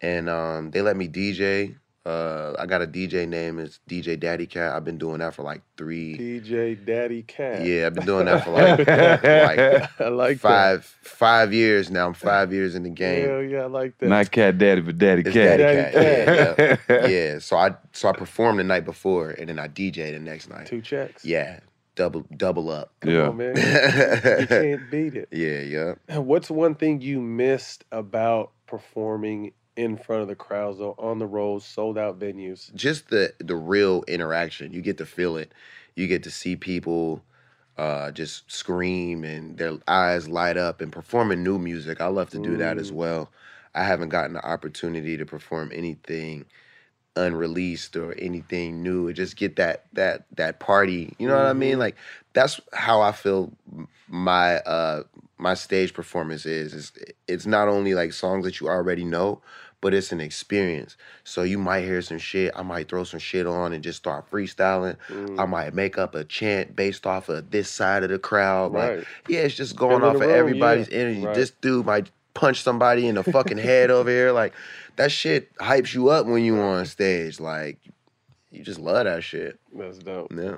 and 0.00 0.28
um, 0.28 0.70
they 0.72 0.82
let 0.82 0.96
me 0.96 1.08
DJ. 1.08 1.76
Uh, 2.04 2.52
I 2.58 2.66
got 2.66 2.82
a 2.82 2.86
DJ 2.88 3.28
name. 3.28 3.60
It's 3.60 3.78
DJ 3.88 4.18
Daddy 4.18 4.48
Cat. 4.48 4.74
I've 4.74 4.84
been 4.84 4.98
doing 4.98 5.20
that 5.20 5.34
for 5.34 5.44
like 5.44 5.62
three. 5.76 6.18
DJ 6.18 6.84
Daddy 6.84 7.22
Cat. 7.22 7.64
Yeah, 7.64 7.86
I've 7.86 7.94
been 7.94 8.04
doing 8.06 8.24
that 8.24 8.44
for 8.44 8.50
like, 8.50 8.78
like 8.80 10.00
I 10.00 10.08
like 10.08 10.40
that. 10.40 10.40
five 10.40 10.84
five 10.84 11.52
years 11.52 11.92
now. 11.92 12.08
I'm 12.08 12.14
five 12.14 12.52
years 12.52 12.74
in 12.74 12.82
the 12.82 12.90
game. 12.90 13.28
Hell 13.28 13.42
yeah, 13.44 13.62
I 13.62 13.66
like 13.66 13.98
that. 13.98 14.08
Not 14.08 14.32
cat 14.32 14.58
daddy, 14.58 14.80
but 14.80 14.98
daddy 14.98 15.22
It's 15.24 15.32
cat. 15.32 15.58
Daddy 15.58 15.92
Cat. 15.92 16.02
Yeah, 16.58 16.76
yeah. 16.88 17.06
yeah. 17.34 17.38
So 17.38 17.56
I 17.56 17.76
so 17.92 18.08
I 18.08 18.12
performed 18.12 18.58
the 18.58 18.64
night 18.64 18.84
before, 18.84 19.30
and 19.30 19.48
then 19.48 19.60
I 19.60 19.68
DJ 19.68 20.12
the 20.12 20.18
next 20.18 20.48
night. 20.48 20.66
Two 20.66 20.80
checks. 20.80 21.24
Yeah, 21.24 21.60
double 22.02 22.24
double 22.36 22.70
up. 22.70 22.92
Come 23.00 23.16
on, 23.20 23.36
man. 23.36 23.54
you 24.40 24.46
can't 24.48 24.90
beat 24.90 25.14
it. 25.14 25.28
Yeah, 25.30 25.60
yeah. 25.60 26.18
What's 26.18 26.50
one 26.50 26.74
thing 26.74 27.00
you 27.00 27.20
missed 27.20 27.84
about 27.92 28.50
performing 28.66 29.52
in 29.76 29.96
front 29.96 30.22
of 30.22 30.28
the 30.28 30.34
crowds 30.34 30.78
though, 30.78 30.94
on 30.98 31.18
the 31.20 31.26
road, 31.26 31.62
sold 31.62 31.96
out 31.98 32.18
venues? 32.18 32.74
Just 32.74 33.08
the 33.10 33.32
the 33.38 33.54
real 33.56 34.04
interaction. 34.08 34.72
You 34.72 34.82
get 34.82 34.98
to 34.98 35.06
feel 35.06 35.36
it. 35.36 35.52
You 35.94 36.08
get 36.08 36.24
to 36.24 36.30
see 36.30 36.56
people 36.56 37.22
uh, 37.78 38.10
just 38.10 38.50
scream 38.50 39.24
and 39.24 39.56
their 39.58 39.78
eyes 39.88 40.28
light 40.28 40.56
up 40.56 40.80
and 40.80 40.92
performing 40.92 41.42
new 41.44 41.58
music. 41.58 42.00
I 42.00 42.06
love 42.08 42.30
to 42.30 42.38
do 42.38 42.56
that 42.58 42.78
as 42.78 42.90
Mm. 42.90 42.94
well. 42.94 43.30
I 43.74 43.84
haven't 43.84 44.10
gotten 44.10 44.34
the 44.34 44.44
opportunity 44.46 45.16
to 45.16 45.24
perform 45.26 45.70
anything 45.74 46.46
unreleased 47.16 47.96
or 47.96 48.14
anything 48.18 48.82
new. 48.82 49.08
It 49.08 49.14
just 49.14 49.36
get 49.36 49.56
that 49.56 49.86
that 49.92 50.26
that 50.36 50.60
party. 50.60 51.14
You 51.18 51.28
know 51.28 51.36
what 51.36 51.46
I 51.46 51.52
mean? 51.52 51.76
Mhm. 51.76 51.80
Like 51.80 51.96
that's 52.32 52.60
how 52.72 53.00
I 53.00 53.12
feel 53.12 53.52
my 54.08 54.56
uh 54.58 55.02
my 55.38 55.54
stage 55.54 55.92
performance 55.92 56.46
is. 56.46 56.74
It's, 56.74 56.92
it's 57.26 57.46
not 57.46 57.68
only 57.68 57.94
like 57.94 58.12
songs 58.12 58.44
that 58.44 58.60
you 58.60 58.68
already 58.68 59.04
know, 59.04 59.42
but 59.82 59.92
it's 59.92 60.12
an 60.12 60.20
experience. 60.20 60.96
So 61.24 61.42
you 61.42 61.58
might 61.58 61.82
hear 61.82 62.00
some 62.00 62.18
shit. 62.18 62.52
I 62.54 62.62
might 62.62 62.88
throw 62.88 63.04
some 63.04 63.18
shit 63.18 63.46
on 63.46 63.72
and 63.72 63.82
just 63.82 63.98
start 63.98 64.30
freestyling. 64.30 64.96
Mm. 65.08 65.40
I 65.40 65.44
might 65.44 65.74
make 65.74 65.98
up 65.98 66.14
a 66.14 66.24
chant 66.24 66.76
based 66.76 67.06
off 67.06 67.28
of 67.28 67.50
this 67.50 67.68
side 67.68 68.04
of 68.04 68.08
the 68.08 68.18
crowd. 68.18 68.72
Right. 68.72 68.98
Like, 68.98 69.06
yeah, 69.28 69.40
it's 69.40 69.56
just 69.56 69.74
going 69.74 70.02
off 70.02 70.14
of 70.14 70.20
room, 70.20 70.30
everybody's 70.30 70.88
yeah. 70.88 70.98
energy. 70.98 71.26
Right. 71.26 71.34
This 71.34 71.50
dude 71.50 71.84
might 71.84 72.10
punch 72.34 72.62
somebody 72.62 73.06
in 73.06 73.14
the 73.14 73.22
fucking 73.22 73.58
head 73.58 73.90
over 73.90 74.10
here. 74.10 74.32
Like 74.32 74.54
that 74.96 75.12
shit 75.12 75.54
hypes 75.56 75.94
you 75.94 76.08
up 76.08 76.26
when 76.26 76.44
you 76.44 76.58
on 76.58 76.86
stage. 76.86 77.40
Like 77.40 77.78
you 78.50 78.62
just 78.62 78.80
love 78.80 79.04
that 79.04 79.22
shit. 79.24 79.58
That's 79.74 79.98
dope. 79.98 80.32
Yeah. 80.36 80.56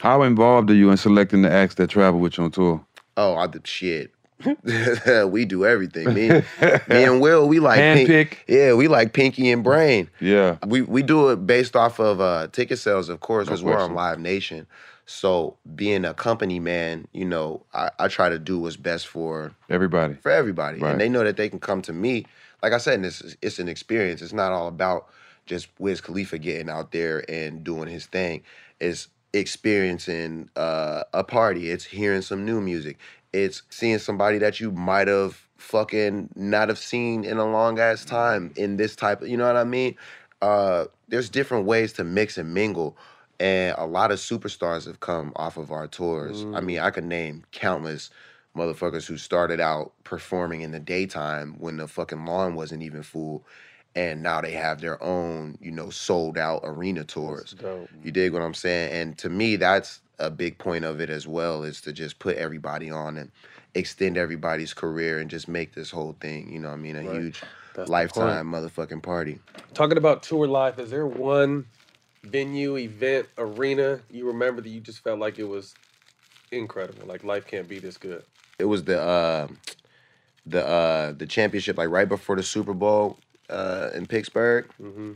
How 0.00 0.22
involved 0.22 0.70
are 0.70 0.74
you 0.74 0.90
in 0.90 0.96
selecting 0.96 1.42
the 1.42 1.50
acts 1.50 1.76
that 1.76 1.88
travel 1.88 2.20
with 2.20 2.36
you 2.36 2.44
on 2.44 2.50
tour? 2.50 2.84
Oh, 3.16 3.34
I 3.36 3.46
did 3.46 3.66
shit. 3.66 4.12
we 5.30 5.46
do 5.46 5.64
everything. 5.64 6.12
Me, 6.12 6.28
me 6.60 7.04
and 7.04 7.22
Will, 7.22 7.48
we 7.48 7.58
like 7.58 7.78
Pink- 7.78 8.08
Handpick? 8.10 8.36
Yeah, 8.46 8.74
we 8.74 8.86
like 8.86 9.14
Pinky 9.14 9.50
and 9.50 9.64
Brain. 9.64 10.10
Yeah. 10.20 10.58
We 10.66 10.82
we 10.82 11.02
do 11.02 11.30
it 11.30 11.46
based 11.46 11.74
off 11.74 11.98
of 11.98 12.20
uh, 12.20 12.48
ticket 12.48 12.78
sales, 12.78 13.08
of 13.08 13.20
course, 13.20 13.46
No 13.46 13.52
because 13.52 13.64
we're 13.64 13.78
on. 13.78 13.94
Live 13.94 14.18
Nation. 14.20 14.66
So 15.06 15.56
being 15.74 16.04
a 16.04 16.12
company 16.14 16.58
man, 16.58 17.06
you 17.12 17.24
know, 17.24 17.64
I, 17.72 17.90
I 17.98 18.08
try 18.08 18.28
to 18.28 18.38
do 18.38 18.58
what's 18.58 18.76
best 18.76 19.06
for 19.06 19.52
Everybody. 19.70 20.14
for 20.14 20.30
everybody, 20.30 20.80
Right. 20.80 20.90
and 20.92 21.00
they 21.00 21.08
know 21.08 21.24
that 21.24 21.36
they 21.36 21.48
can 21.48 21.60
come 21.60 21.80
to 21.82 21.92
me. 21.92 22.26
Like 22.62 22.72
I 22.72 22.78
said, 22.78 23.04
it's 23.04 23.36
it's 23.40 23.58
an 23.58 23.68
experience. 23.68 24.20
It's 24.20 24.32
not 24.32 24.52
all 24.52 24.66
about 24.66 25.06
just 25.46 25.68
Wiz 25.78 26.00
Khalifa 26.00 26.38
getting 26.38 26.68
out 26.68 26.90
there 26.90 27.24
and 27.30 27.62
doing 27.62 27.88
his 27.88 28.06
thing. 28.06 28.42
It's 28.80 29.06
experiencing 29.32 30.50
uh, 30.56 31.04
a 31.14 31.22
party. 31.22 31.70
It's 31.70 31.84
hearing 31.84 32.22
some 32.22 32.44
new 32.44 32.60
music. 32.60 32.98
It's 33.32 33.62
seeing 33.70 33.98
somebody 33.98 34.38
that 34.38 34.58
you 34.60 34.72
might 34.72 35.08
have 35.08 35.40
fucking 35.56 36.30
not 36.34 36.68
have 36.68 36.78
seen 36.78 37.24
in 37.24 37.38
a 37.38 37.44
long 37.48 37.78
ass 37.78 38.04
time 38.04 38.52
in 38.56 38.76
this 38.76 38.96
type 38.96 39.22
of, 39.22 39.28
you 39.28 39.36
know 39.36 39.46
what 39.46 39.56
I 39.56 39.64
mean? 39.64 39.94
Uh, 40.42 40.86
there's 41.08 41.28
different 41.30 41.64
ways 41.66 41.92
to 41.94 42.04
mix 42.04 42.38
and 42.38 42.52
mingle. 42.52 42.96
And 43.38 43.74
a 43.78 43.86
lot 43.86 44.10
of 44.10 44.18
superstars 44.18 44.86
have 44.86 45.00
come 45.00 45.32
off 45.36 45.56
of 45.56 45.70
our 45.70 45.86
tours. 45.86 46.46
I 46.54 46.60
mean, 46.60 46.78
mm. 46.78 46.82
I 46.82 46.90
could 46.90 47.04
name 47.04 47.44
countless 47.52 48.10
motherfuckers 48.56 49.06
who 49.06 49.18
started 49.18 49.60
out 49.60 49.92
performing 50.04 50.62
in 50.62 50.72
the 50.72 50.80
daytime 50.80 51.56
when 51.58 51.76
the 51.76 51.86
fucking 51.86 52.24
lawn 52.24 52.54
wasn't 52.54 52.82
even 52.82 53.02
full. 53.02 53.44
And 53.94 54.22
now 54.22 54.40
they 54.40 54.52
have 54.52 54.80
their 54.80 55.02
own, 55.02 55.56
you 55.60 55.70
know, 55.70 55.90
sold 55.90 56.36
out 56.38 56.60
arena 56.64 57.04
tours. 57.04 57.54
You 58.02 58.10
dig 58.12 58.32
what 58.32 58.42
I'm 58.42 58.54
saying? 58.54 58.92
And 58.92 59.18
to 59.18 59.28
me, 59.28 59.56
that's 59.56 60.00
a 60.18 60.30
big 60.30 60.58
point 60.58 60.84
of 60.84 61.00
it 61.00 61.10
as 61.10 61.26
well, 61.26 61.62
is 61.62 61.80
to 61.82 61.92
just 61.92 62.18
put 62.18 62.36
everybody 62.36 62.90
on 62.90 63.16
and 63.16 63.30
extend 63.74 64.16
everybody's 64.16 64.72
career 64.72 65.18
and 65.18 65.28
just 65.30 65.48
make 65.48 65.74
this 65.74 65.90
whole 65.90 66.16
thing, 66.20 66.50
you 66.50 66.58
know 66.58 66.68
what 66.68 66.74
I 66.74 66.78
mean, 66.78 66.96
a 66.96 67.02
Right. 67.02 67.20
huge 67.20 67.42
That's 67.74 67.90
lifetime 67.90 68.50
motherfucking 68.50 69.02
party. 69.02 69.38
Talking 69.74 69.98
about 69.98 70.22
tour 70.22 70.46
life, 70.46 70.78
is 70.78 70.90
there 70.90 71.06
one 71.06 71.66
venue, 72.30 72.76
event, 72.76 73.26
arena 73.38 74.00
you 74.10 74.26
remember 74.26 74.60
that 74.62 74.68
you 74.68 74.80
just 74.80 75.00
felt 75.02 75.18
like 75.18 75.38
it 75.38 75.44
was 75.44 75.74
incredible? 76.50 77.06
Like 77.06 77.24
life 77.24 77.46
can't 77.46 77.68
be 77.68 77.78
this 77.78 77.96
good. 77.96 78.22
It 78.58 78.64
was 78.64 78.84
the 78.84 79.00
uh 79.00 79.48
the 80.46 80.66
uh 80.66 81.12
the 81.12 81.26
championship 81.26 81.76
like 81.78 81.90
right 81.90 82.08
before 82.08 82.36
the 82.36 82.42
Super 82.42 82.74
Bowl 82.74 83.18
uh 83.50 83.90
in 83.94 84.06
Pittsburgh. 84.06 84.66
Mm-hmm. 84.82 85.12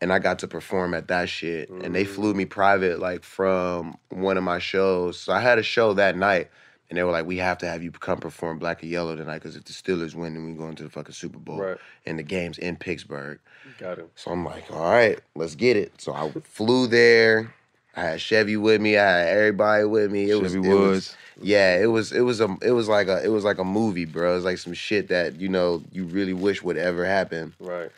and 0.00 0.12
I 0.12 0.18
got 0.18 0.38
to 0.40 0.48
perform 0.48 0.92
at 0.92 1.08
that 1.08 1.28
shit. 1.28 1.70
And 1.70 1.94
they 1.94 2.04
Mm. 2.04 2.08
flew 2.14 2.34
me 2.34 2.44
private 2.44 2.98
like 3.00 3.22
from 3.24 3.96
one 4.10 4.36
of 4.36 4.44
my 4.44 4.58
shows. 4.58 5.18
So 5.18 5.32
I 5.32 5.40
had 5.40 5.58
a 5.58 5.62
show 5.62 5.94
that 5.94 6.16
night, 6.16 6.50
and 6.94 6.98
they 7.00 7.02
were 7.02 7.10
like, 7.10 7.26
"We 7.26 7.38
have 7.38 7.58
to 7.58 7.66
have 7.66 7.82
you 7.82 7.90
come 7.90 8.18
perform 8.18 8.60
Black 8.60 8.82
and 8.82 8.90
Yellow 8.90 9.16
tonight 9.16 9.38
because 9.42 9.56
if 9.56 9.64
the 9.64 9.72
Steelers 9.72 10.14
win, 10.14 10.34
then 10.34 10.46
we 10.46 10.52
go 10.52 10.68
into 10.68 10.84
the 10.84 10.90
fucking 10.90 11.12
Super 11.12 11.40
Bowl." 11.40 11.58
Right. 11.58 11.76
And 12.06 12.16
the 12.20 12.22
game's 12.22 12.56
in 12.58 12.76
Pittsburgh. 12.76 13.40
Got 13.80 13.98
him. 13.98 14.06
So 14.14 14.30
I'm 14.30 14.44
like, 14.44 14.70
"All 14.70 14.78
right, 14.92 15.18
let's 15.34 15.56
get 15.56 15.76
it." 15.76 16.00
So 16.00 16.12
I 16.14 16.30
flew 16.44 16.86
there. 16.86 17.52
I 17.96 18.02
had 18.02 18.20
Chevy 18.20 18.56
with 18.56 18.80
me. 18.80 18.96
I 18.96 19.08
had 19.18 19.28
everybody 19.36 19.84
with 19.86 20.12
me. 20.12 20.30
It 20.30 20.40
was 20.40 20.52
Chevy 20.52 20.68
it 20.70 20.74
was- 20.74 21.16
yeah, 21.42 21.78
it 21.82 21.86
was 21.86 22.12
it 22.12 22.20
was 22.20 22.40
a 22.40 22.56
it 22.62 22.70
was 22.70 22.88
like 22.88 23.08
a 23.08 23.24
it 23.24 23.28
was 23.28 23.42
like 23.42 23.58
a 23.58 23.64
movie, 23.64 24.04
bro. 24.04 24.30
It 24.32 24.36
was 24.36 24.44
like 24.44 24.58
some 24.58 24.72
shit 24.74 25.08
that 25.08 25.40
you 25.40 25.48
know 25.48 25.82
you 25.90 26.04
really 26.04 26.32
wish 26.32 26.62
would 26.62 26.76
ever 26.76 27.04
happen. 27.04 27.54
Right. 27.58 27.90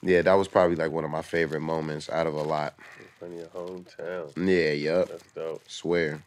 Yeah, 0.00 0.22
that 0.22 0.34
was 0.34 0.46
probably 0.46 0.76
like 0.76 0.92
one 0.92 1.04
of 1.04 1.10
my 1.10 1.22
favorite 1.22 1.58
moments 1.60 2.08
out 2.08 2.28
of 2.28 2.34
a 2.34 2.42
lot. 2.42 2.74
In 3.20 3.34
your 3.34 3.46
hometown. 3.46 4.30
Yeah, 4.36 4.70
yup. 4.70 5.08
That's 5.08 5.24
dope. 5.32 5.62
Swear. 5.66 6.22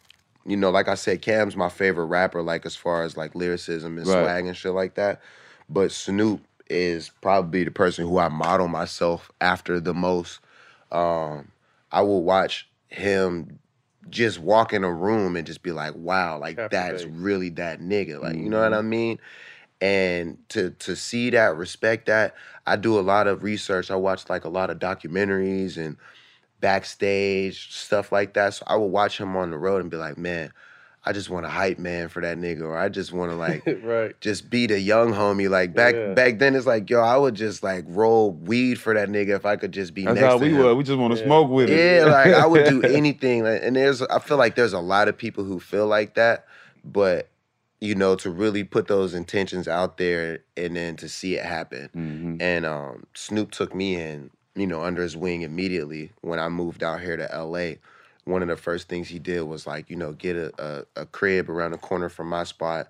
You 0.46 0.58
know, 0.58 0.72
like 0.72 0.88
I 0.88 0.96
said, 0.96 1.22
Cam's 1.22 1.56
my 1.56 1.70
favorite 1.70 2.06
rapper, 2.06 2.42
like 2.42 2.66
as 2.66 2.76
far 2.76 3.04
as 3.04 3.16
like 3.16 3.36
lyricism 3.36 3.98
and 3.98 4.08
Right. 4.08 4.24
swag 4.24 4.46
and 4.48 4.58
shit 4.58 4.74
like 4.74 4.96
that. 4.96 5.22
But 5.70 5.92
Snoop 5.92 6.42
is 6.70 7.10
probably 7.22 7.64
the 7.64 7.72
person 7.72 8.08
who 8.08 8.18
I 8.18 8.30
model 8.30 8.68
myself 8.68 9.32
after 9.40 9.80
the 9.80 9.94
most. 9.94 10.40
Um, 10.92 11.52
I 11.92 12.02
will 12.02 12.24
watch 12.24 12.70
him 12.88 13.60
just 14.10 14.40
walk 14.40 14.74
in 14.74 14.84
a 14.84 14.92
room 14.92 15.36
and 15.36 15.46
just 15.46 15.62
be 15.64 15.72
like, 15.72 15.94
wow, 15.96 16.38
like 16.40 16.58
that's 16.70 17.04
really 17.06 17.50
that 17.50 17.80
nigga. 17.80 18.20
Like, 18.20 18.36
you 18.36 18.50
know 18.50 18.60
what 18.62 18.74
I 18.74 18.82
mean? 18.82 19.20
And 19.80 20.38
to 20.50 20.72
to 20.72 20.96
see 20.96 21.30
that, 21.32 21.56
respect 21.56 22.06
that, 22.08 22.36
I 22.68 22.76
do 22.76 23.00
a 23.00 23.02
lot 23.02 23.28
of 23.28 23.44
research. 23.44 23.90
I 23.90 23.96
watch 23.96 24.30
like 24.30 24.46
a 24.46 24.50
lot 24.50 24.70
of 24.70 24.80
documentaries 24.80 25.78
and 25.78 25.98
backstage 26.62 27.74
stuff 27.74 28.12
like 28.12 28.34
that. 28.34 28.54
So 28.54 28.64
I 28.68 28.76
would 28.76 28.88
watch 28.88 29.18
him 29.20 29.36
on 29.36 29.52
the 29.52 29.58
road 29.58 29.82
and 29.82 29.92
be 29.92 29.98
like, 29.98 30.18
man, 30.18 30.52
I 31.04 31.14
just 31.14 31.32
want 31.32 31.48
a 31.48 31.50
hype 31.50 31.80
man 31.80 32.10
for 32.10 32.22
that 32.22 32.38
nigga, 32.38 32.62
or 32.62 32.78
I 32.78 32.88
just 32.88 33.12
want 33.12 33.32
to 33.32 33.36
like 33.36 33.64
right. 33.84 34.20
just 34.22 34.50
be 34.52 34.68
the 34.68 34.80
young 34.80 35.14
homie. 35.14 35.50
Like 35.50 35.74
back 35.74 35.96
Yeah. 35.96 36.14
back 36.14 36.38
then, 36.38 36.56
it's 36.56 36.68
like 36.68 36.90
yo, 36.90 37.02
I 37.02 37.18
would 37.18 37.34
just 37.34 37.64
like 37.64 37.86
roll 37.88 38.32
weed 38.32 38.76
for 38.76 38.94
that 38.94 39.10
nigga 39.10 39.36
if 39.36 39.46
I 39.46 39.56
could 39.56 39.72
just 39.72 39.94
be 39.96 40.04
That's 40.06 40.16
next 40.16 40.28
how 40.28 40.38
to 40.38 40.46
we 40.46 40.54
were. 40.54 40.76
We 40.76 40.84
just 40.84 41.00
want 41.00 41.18
to 41.18 41.24
smoke 41.24 41.50
with 41.50 41.70
it. 41.70 41.78
Yeah, 41.78 42.06
like 42.06 42.34
I 42.36 42.46
would 42.46 42.66
do 42.70 42.82
anything. 42.84 43.44
Like, 43.44 43.62
And 43.64 43.76
there's, 43.76 44.02
I 44.04 44.20
feel 44.20 44.38
like 44.38 44.56
there's 44.56 44.74
a 44.74 44.80
lot 44.80 45.08
of 45.08 45.18
people 45.18 45.44
who 45.44 45.60
feel 45.60 45.88
like 45.88 46.14
that, 46.16 46.46
but 46.86 47.28
you 47.80 47.96
know, 47.96 48.16
to 48.16 48.30
really 48.30 48.64
put 48.64 48.88
those 48.88 49.16
intentions 49.16 49.68
out 49.68 49.98
there 49.98 50.44
and 50.56 50.76
then 50.76 50.96
to 50.98 51.10
see 51.10 51.34
it 51.36 51.44
happen. 51.44 51.90
Mm-hmm. 51.96 52.36
And 52.40 52.64
um, 52.64 53.08
Snoop 53.16 53.50
took 53.50 53.74
me 53.74 53.96
in, 53.96 54.30
you 54.56 54.68
know, 54.68 54.82
under 54.84 55.02
his 55.02 55.16
wing 55.16 55.42
immediately 55.42 56.12
when 56.22 56.40
I 56.40 56.50
moved 56.50 56.84
out 56.84 57.02
here 57.02 57.18
to 57.18 57.44
LA. 57.44 57.76
One 58.26 58.42
of 58.42 58.48
the 58.50 58.58
first 58.58 58.88
things 58.88 59.08
he 59.08 59.20
did 59.20 59.42
was 59.44 59.66
like, 59.66 59.90
you 59.90 59.96
know, 59.96 60.14
get 60.14 60.36
a, 60.36 60.86
a, 60.96 61.02
a 61.02 61.06
crib 61.08 61.50
around 61.50 61.72
the 61.72 61.78
corner 61.78 62.10
from 62.10 62.28
my 62.30 62.44
spot. 62.44 62.88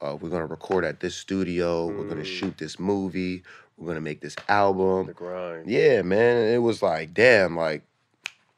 Uh, 0.00 0.16
we're 0.20 0.30
gonna 0.30 0.46
record 0.46 0.84
at 0.84 0.98
this 1.00 1.14
studio. 1.14 1.86
We're 1.86 2.08
gonna 2.08 2.24
shoot 2.24 2.58
this 2.58 2.80
movie. 2.80 3.44
We're 3.76 3.86
gonna 3.86 4.00
make 4.00 4.20
this 4.20 4.34
album. 4.48 5.06
The 5.06 5.12
grind. 5.12 5.70
Yeah, 5.70 6.02
man. 6.02 6.52
It 6.52 6.58
was 6.58 6.82
like, 6.82 7.14
damn, 7.14 7.56
like 7.56 7.84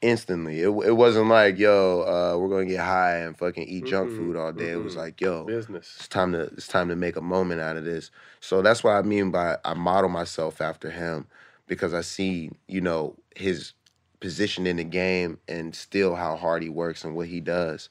instantly. 0.01 0.61
It, 0.61 0.69
it 0.69 0.93
wasn't 0.93 1.27
like, 1.27 1.59
yo, 1.59 2.01
uh, 2.01 2.39
we're 2.39 2.49
gonna 2.49 2.65
get 2.65 2.79
high 2.79 3.17
and 3.17 3.37
fucking 3.37 3.63
eat 3.63 3.85
junk 3.85 4.09
Mm-mm, 4.09 4.17
food 4.17 4.35
all 4.35 4.51
day. 4.51 4.71
It 4.71 4.81
was 4.81 4.95
like, 4.95 5.21
yo, 5.21 5.43
Business. 5.45 5.93
it's 5.97 6.07
time 6.07 6.31
to 6.31 6.41
it's 6.41 6.67
time 6.67 6.89
to 6.89 6.95
make 6.95 7.15
a 7.17 7.21
moment 7.21 7.61
out 7.61 7.77
of 7.77 7.85
this. 7.85 8.09
So 8.39 8.63
that's 8.63 8.83
what 8.83 8.93
I 8.93 9.03
mean 9.03 9.29
by 9.29 9.57
I 9.63 9.75
model 9.75 10.09
myself 10.09 10.59
after 10.61 10.89
him 10.89 11.27
because 11.67 11.93
I 11.93 12.01
see, 12.01 12.51
you 12.67 12.81
know, 12.81 13.15
his 13.35 13.73
position 14.19 14.67
in 14.67 14.77
the 14.77 14.83
game 14.83 15.39
and 15.47 15.75
still 15.75 16.15
how 16.15 16.35
hard 16.35 16.63
he 16.63 16.69
works 16.69 17.03
and 17.03 17.15
what 17.15 17.27
he 17.27 17.39
does. 17.39 17.89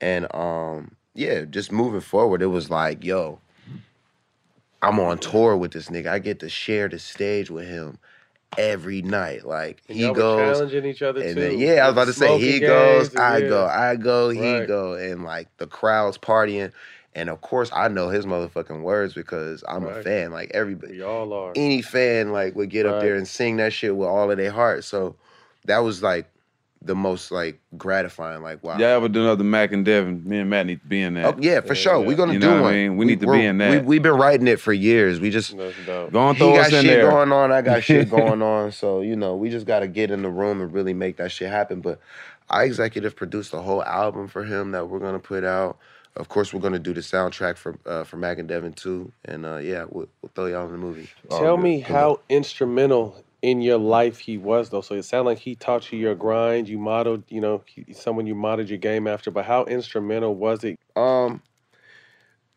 And 0.00 0.26
um, 0.34 0.96
yeah, 1.14 1.42
just 1.42 1.72
moving 1.72 2.00
forward, 2.00 2.42
it 2.42 2.46
was 2.46 2.70
like, 2.70 3.04
yo, 3.04 3.40
I'm 4.82 5.00
on 5.00 5.18
tour 5.18 5.56
with 5.56 5.72
this 5.72 5.88
nigga. 5.88 6.08
I 6.08 6.18
get 6.18 6.40
to 6.40 6.48
share 6.48 6.88
the 6.88 6.98
stage 6.98 7.50
with 7.50 7.66
him 7.68 7.98
every 8.58 9.02
night. 9.02 9.46
Like 9.46 9.82
And 9.88 9.98
he 9.98 10.10
goes 10.10 10.58
challenging 10.58 10.84
each 10.86 11.02
other 11.02 11.22
and 11.22 11.34
too. 11.34 11.40
then, 11.42 11.58
yeah, 11.58 11.84
I 11.84 11.86
was 11.86 11.92
about 11.94 12.04
to 12.06 12.12
say 12.14 12.38
he 12.38 12.60
goes, 12.60 13.10
I 13.16 13.40
yeah. 13.40 13.48
go, 13.48 13.66
I 13.66 13.96
go, 13.96 14.30
he 14.30 14.60
Right. 14.60 14.66
go, 14.66 14.94
and 14.94 15.24
like 15.24 15.48
the 15.58 15.66
crowd's 15.66 16.18
partying. 16.18 16.72
And 17.16 17.30
of 17.30 17.40
course, 17.40 17.70
I 17.72 17.88
know 17.88 18.10
his 18.10 18.26
motherfucking 18.26 18.82
words 18.82 19.14
because 19.14 19.64
I'm 19.66 19.86
a 19.86 20.02
fan. 20.02 20.32
Like 20.32 20.50
everybody, 20.52 20.92
We 20.98 21.02
all 21.02 21.32
are. 21.32 21.52
any 21.56 21.80
fan 21.80 22.30
like 22.30 22.54
would 22.54 22.68
get 22.68 22.84
up 22.84 23.00
there 23.00 23.16
and 23.16 23.26
sing 23.26 23.56
that 23.56 23.72
shit 23.72 23.96
with 23.96 24.06
all 24.06 24.30
of 24.30 24.36
their 24.36 24.50
heart. 24.50 24.84
So 24.84 25.16
that 25.64 25.78
was 25.78 26.02
like 26.02 26.26
the 26.82 26.94
most 26.94 27.30
like 27.32 27.58
gratifying. 27.78 28.42
Like 28.42 28.62
wow, 28.62 28.74
Y'all 28.76 28.84
ever 28.88 29.08
do 29.08 29.22
another 29.22 29.44
Mac 29.44 29.72
and 29.72 29.82
Devin? 29.82 30.28
Me 30.28 30.40
and 30.40 30.50
Matt 30.50 30.66
need 30.66 30.82
to 30.82 30.86
be 30.86 31.00
in 31.00 31.14
that. 31.14 31.24
Oh, 31.24 31.38
yeah, 31.40 31.62
for 31.62 31.74
sure. 31.74 31.98
We're 32.00 32.16
gonna 32.18 32.34
You 32.34 32.38
do 32.38 32.48
know 32.48 32.54
what 32.56 32.62
one. 32.64 32.72
I 32.74 32.76
mean? 32.76 32.96
We 32.98 33.06
need 33.06 33.20
to 33.20 33.32
be 33.32 33.46
in 33.46 33.56
that. 33.58 33.70
We, 33.70 33.78
we've 33.78 34.02
been 34.02 34.12
writing 34.12 34.46
it 34.46 34.60
for 34.60 34.74
years. 34.74 35.18
We 35.18 35.30
just 35.30 35.56
Go 35.56 36.10
on, 36.20 36.34
he 36.34 36.40
got 36.40 36.70
shit 36.70 36.84
there. 36.84 37.10
going 37.10 37.32
on. 37.32 37.50
I 37.50 37.62
got 37.62 37.82
shit 37.82 38.10
going 38.20 38.42
on. 38.42 38.72
So 38.72 39.00
you 39.00 39.16
know, 39.16 39.34
we 39.36 39.48
just 39.48 39.66
got 39.66 39.78
to 39.80 39.88
get 39.88 40.10
in 40.10 40.20
the 40.20 40.28
room 40.30 40.60
and 40.60 40.70
really 40.70 40.92
make 40.92 41.16
that 41.16 41.32
shit 41.32 41.48
happen. 41.50 41.80
But 41.80 41.98
I 42.50 42.64
executive 42.64 43.16
produced 43.16 43.54
a 43.54 43.62
whole 43.62 43.82
album 43.82 44.28
for 44.28 44.44
him 44.44 44.72
that 44.72 44.90
we're 44.90 44.98
gonna 45.00 45.18
put 45.18 45.44
out. 45.44 45.78
Of 46.16 46.28
course, 46.28 46.54
we're 46.54 46.60
gonna 46.60 46.78
do 46.78 46.94
the 46.94 47.00
soundtrack 47.00 47.56
for 47.56 47.78
uh, 47.86 48.04
for 48.04 48.16
Mac 48.16 48.38
and 48.38 48.48
Devin 48.48 48.72
too. 48.72 49.12
And 49.24 49.44
uh, 49.44 49.56
yeah, 49.56 49.84
we'll, 49.88 50.08
we'll 50.22 50.30
throw 50.34 50.46
y'all 50.46 50.66
in 50.66 50.72
the 50.72 50.78
movie. 50.78 51.08
Tell 51.30 51.56
me 51.56 51.80
how 51.80 52.20
instrumental 52.28 53.22
in 53.42 53.60
your 53.60 53.78
life 53.78 54.18
he 54.18 54.38
was, 54.38 54.70
though. 54.70 54.80
So 54.80 54.94
it 54.94 55.04
sounded 55.04 55.30
like 55.30 55.38
he 55.38 55.54
taught 55.54 55.92
you 55.92 55.98
your 55.98 56.14
grind. 56.14 56.68
You 56.68 56.78
modeled, 56.78 57.22
you 57.28 57.40
know, 57.40 57.62
he, 57.66 57.92
someone 57.92 58.26
you 58.26 58.34
modeled 58.34 58.68
your 58.68 58.78
game 58.78 59.06
after. 59.06 59.30
But 59.30 59.44
how 59.44 59.64
instrumental 59.66 60.34
was 60.34 60.64
it? 60.64 60.78
Um, 60.96 61.42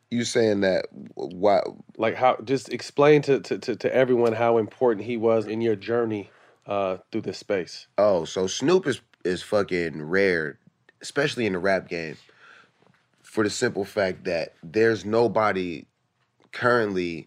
you 0.10 0.24
saying 0.24 0.62
that? 0.62 0.86
Why? 1.16 1.62
Like 1.98 2.16
how? 2.16 2.38
Just 2.44 2.70
explain 2.74 3.22
to 3.24 3.40
to, 3.42 3.58
to, 3.60 3.76
to 3.76 3.94
everyone 3.94 4.34
how 4.34 4.58
important 4.58 5.06
he 5.06 5.18
was 5.18 5.46
in 5.46 5.62
your 5.62 5.76
journey 5.76 6.32
uh, 6.66 6.98
through 7.12 7.22
this 7.22 7.38
space. 7.38 7.88
Oh, 7.98 8.26
so 8.26 8.48
Snoop 8.48 8.88
is 8.88 9.02
is 9.26 9.44
fucking 9.44 10.02
rare, 10.02 10.58
especially 11.02 11.46
in 11.46 11.54
the 11.54 11.60
rap 11.60 11.90
game, 11.90 12.18
for 13.40 13.46
the 13.46 13.50
simple 13.50 13.86
fact 13.86 14.26
that 14.26 14.54
there's 14.62 15.06
nobody 15.06 15.86
currently 16.52 17.26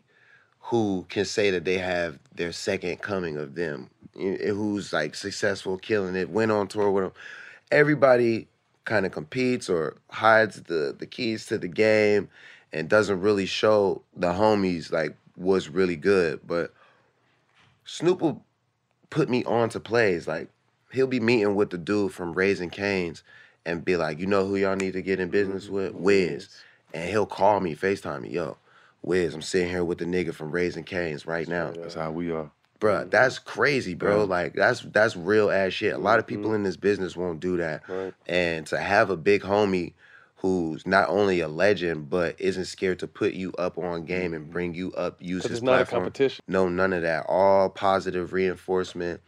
who 0.60 1.06
can 1.08 1.24
say 1.24 1.50
that 1.50 1.64
they 1.64 1.78
have 1.78 2.18
their 2.34 2.52
second 2.52 2.98
coming 3.00 3.38
of 3.38 3.54
them, 3.54 3.88
eh, 4.20 4.50
who's 4.50 4.92
like 4.92 5.14
successful, 5.14 5.78
killing 5.78 6.14
it, 6.14 6.28
went 6.28 6.52
on 6.52 6.68
tour 6.68 6.90
with 6.90 7.04
them. 7.04 7.12
Everybody 7.70 8.46
kind 8.84 9.06
of 9.06 9.12
competes 9.12 9.70
or 9.70 9.96
hides 10.10 10.60
the 10.64 10.94
the 10.98 11.06
keys 11.06 11.46
to 11.46 11.56
the 11.56 11.66
game 11.66 12.28
and 12.74 12.90
doesn't 12.90 13.22
really 13.22 13.46
show 13.46 14.02
the 14.14 14.34
homies 14.34 14.92
like 14.92 15.16
what's 15.36 15.68
really 15.68 15.96
good, 15.96 16.40
but 16.46 16.74
Snoop 17.86 18.20
will 18.20 18.44
put 19.08 19.30
me 19.30 19.44
on 19.44 19.70
to 19.70 19.80
plays. 19.80 20.28
Like 20.28 20.50
he'll 20.92 21.06
be 21.06 21.20
meeting 21.20 21.54
with 21.54 21.70
the 21.70 21.78
dude 21.78 22.12
from 22.12 22.34
Raising 22.34 22.68
Canes 22.68 23.22
and 23.64 23.84
be 23.84 23.96
like, 23.96 24.18
you 24.18 24.26
know 24.26 24.46
who 24.46 24.56
y'all 24.56 24.76
need 24.76 24.92
to 24.94 25.02
get 25.02 25.20
in 25.20 25.28
business 25.28 25.66
mm-hmm. 25.66 25.74
with? 25.74 25.94
Wiz. 25.94 26.48
And 26.94 27.08
he'll 27.08 27.26
call 27.26 27.60
me, 27.60 27.74
FaceTime 27.74 28.22
me, 28.22 28.30
yo, 28.30 28.56
Wiz, 29.02 29.34
I'm 29.34 29.42
sitting 29.42 29.68
here 29.68 29.84
with 29.84 29.98
the 29.98 30.04
nigga 30.04 30.34
from 30.34 30.50
Raising 30.50 30.84
Canes 30.84 31.26
right 31.26 31.48
now. 31.48 31.72
That's 31.72 31.94
how 31.94 32.10
we 32.10 32.30
are. 32.30 32.50
Bruh, 32.80 33.00
mm-hmm. 33.00 33.10
that's 33.10 33.38
crazy, 33.38 33.94
bro. 33.94 34.24
Like 34.24 34.54
that's 34.54 34.80
that's 34.80 35.16
real 35.16 35.50
ass 35.50 35.72
shit. 35.72 35.94
A 35.94 35.98
lot 35.98 36.18
of 36.18 36.26
people 36.26 36.46
mm-hmm. 36.46 36.56
in 36.56 36.62
this 36.64 36.76
business 36.76 37.16
won't 37.16 37.40
do 37.40 37.56
that. 37.56 37.82
And 38.26 38.66
to 38.66 38.78
have 38.78 39.10
a 39.10 39.16
big 39.16 39.42
homie 39.42 39.94
who's 40.36 40.84
not 40.86 41.08
only 41.08 41.38
a 41.38 41.46
legend 41.46 42.10
but 42.10 42.34
isn't 42.40 42.64
scared 42.64 42.98
to 42.98 43.06
put 43.06 43.32
you 43.32 43.52
up 43.58 43.78
on 43.78 44.04
game 44.04 44.34
and 44.34 44.50
bring 44.50 44.74
you 44.74 44.92
up, 44.94 45.22
use 45.22 45.44
his 45.44 45.52
it's 45.52 45.62
not 45.62 45.74
a 45.74 45.76
platform. 45.76 46.02
competition. 46.02 46.44
No, 46.48 46.68
none 46.68 46.92
of 46.92 47.02
that. 47.02 47.26
All 47.28 47.70
positive 47.70 48.32
reinforcement. 48.32 49.20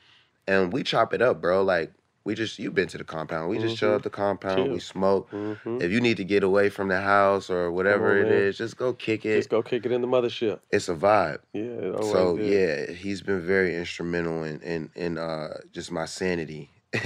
And 0.48 0.72
we 0.72 0.82
chop 0.82 1.14
it 1.14 1.22
up, 1.22 1.40
bro. 1.40 1.62
Like 1.62 1.92
we 2.24 2.34
just 2.34 2.58
you've 2.58 2.74
been 2.74 2.88
to 2.88 2.98
the 2.98 3.04
compound. 3.04 3.50
We 3.50 3.58
just 3.58 3.76
chill 3.76 3.94
at 3.94 4.02
the 4.02 4.10
compound. 4.10 4.64
We 4.70 4.78
Chill. 4.78 4.80
smoke. 4.80 5.30
Mhm. 5.30 5.82
If 5.82 5.92
you 5.92 6.00
need 6.00 6.16
to 6.16 6.24
get 6.24 6.42
away 6.42 6.70
from 6.70 6.88
the 6.88 7.00
house 7.00 7.50
or 7.50 7.70
whatever 7.70 8.10
on, 8.18 8.26
it 8.26 8.30
is, 8.32 8.58
just 8.58 8.76
go 8.76 8.92
kick 8.94 9.24
it. 9.26 9.36
Just 9.36 9.50
go 9.50 9.62
kick 9.62 9.84
it 9.84 9.92
in 9.92 10.00
the 10.00 10.08
mothership. 10.08 10.60
It's 10.70 10.88
a 10.88 10.94
vibe. 10.94 11.40
Yeah. 11.52 12.00
So 12.10 12.36
is. 12.36 12.48
yeah, 12.48 12.92
he's 12.94 13.20
been 13.22 13.40
very 13.46 13.76
instrumental 13.76 14.42
in 14.42 14.60
in 14.60 14.90
in 14.94 15.18
uh 15.18 15.58
just 15.72 15.92
my 15.92 16.06
sanity. 16.06 16.70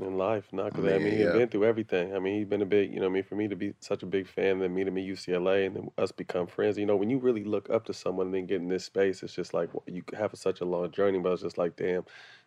in 0.00 0.16
life. 0.16 0.52
Not 0.52 0.72
because 0.72 0.84
I 0.86 0.98
mean 0.98 1.12
he's 1.12 1.26
Yeah. 1.26 1.32
been 1.32 1.48
through 1.48 1.64
everything. 1.64 2.14
I 2.14 2.18
mean 2.18 2.36
he's 2.38 2.46
been 2.46 2.62
a 2.62 2.66
big, 2.66 2.92
you 2.92 3.00
know, 3.00 3.06
I 3.06 3.10
mean 3.10 3.22
for 3.22 3.34
me 3.36 3.48
to 3.48 3.56
be 3.56 3.74
such 3.80 4.02
a 4.02 4.06
big 4.06 4.26
fan, 4.26 4.58
then 4.58 4.76
him 4.76 4.96
at 4.98 5.04
UCLA, 5.04 5.66
and 5.66 5.76
then 5.76 5.90
us 5.98 6.12
become 6.12 6.46
friends. 6.46 6.78
You 6.78 6.86
know, 6.86 6.96
when 6.96 7.10
you 7.10 7.18
really 7.18 7.44
look 7.44 7.70
up 7.70 7.84
to 7.86 7.94
someone 7.94 8.26
and 8.26 8.34
then 8.34 8.46
get 8.46 8.60
in 8.60 8.68
this 8.68 8.84
space, 8.84 9.22
it's 9.22 9.34
just 9.34 9.54
like 9.54 9.70
you 9.86 10.02
have 10.16 10.32
such 10.34 10.60
a 10.60 10.64
long 10.64 10.90
journey, 10.90 11.18
but 11.18 11.32
it's 11.32 11.42
just 11.42 11.58
like, 11.58 11.76
damn, 11.76 12.04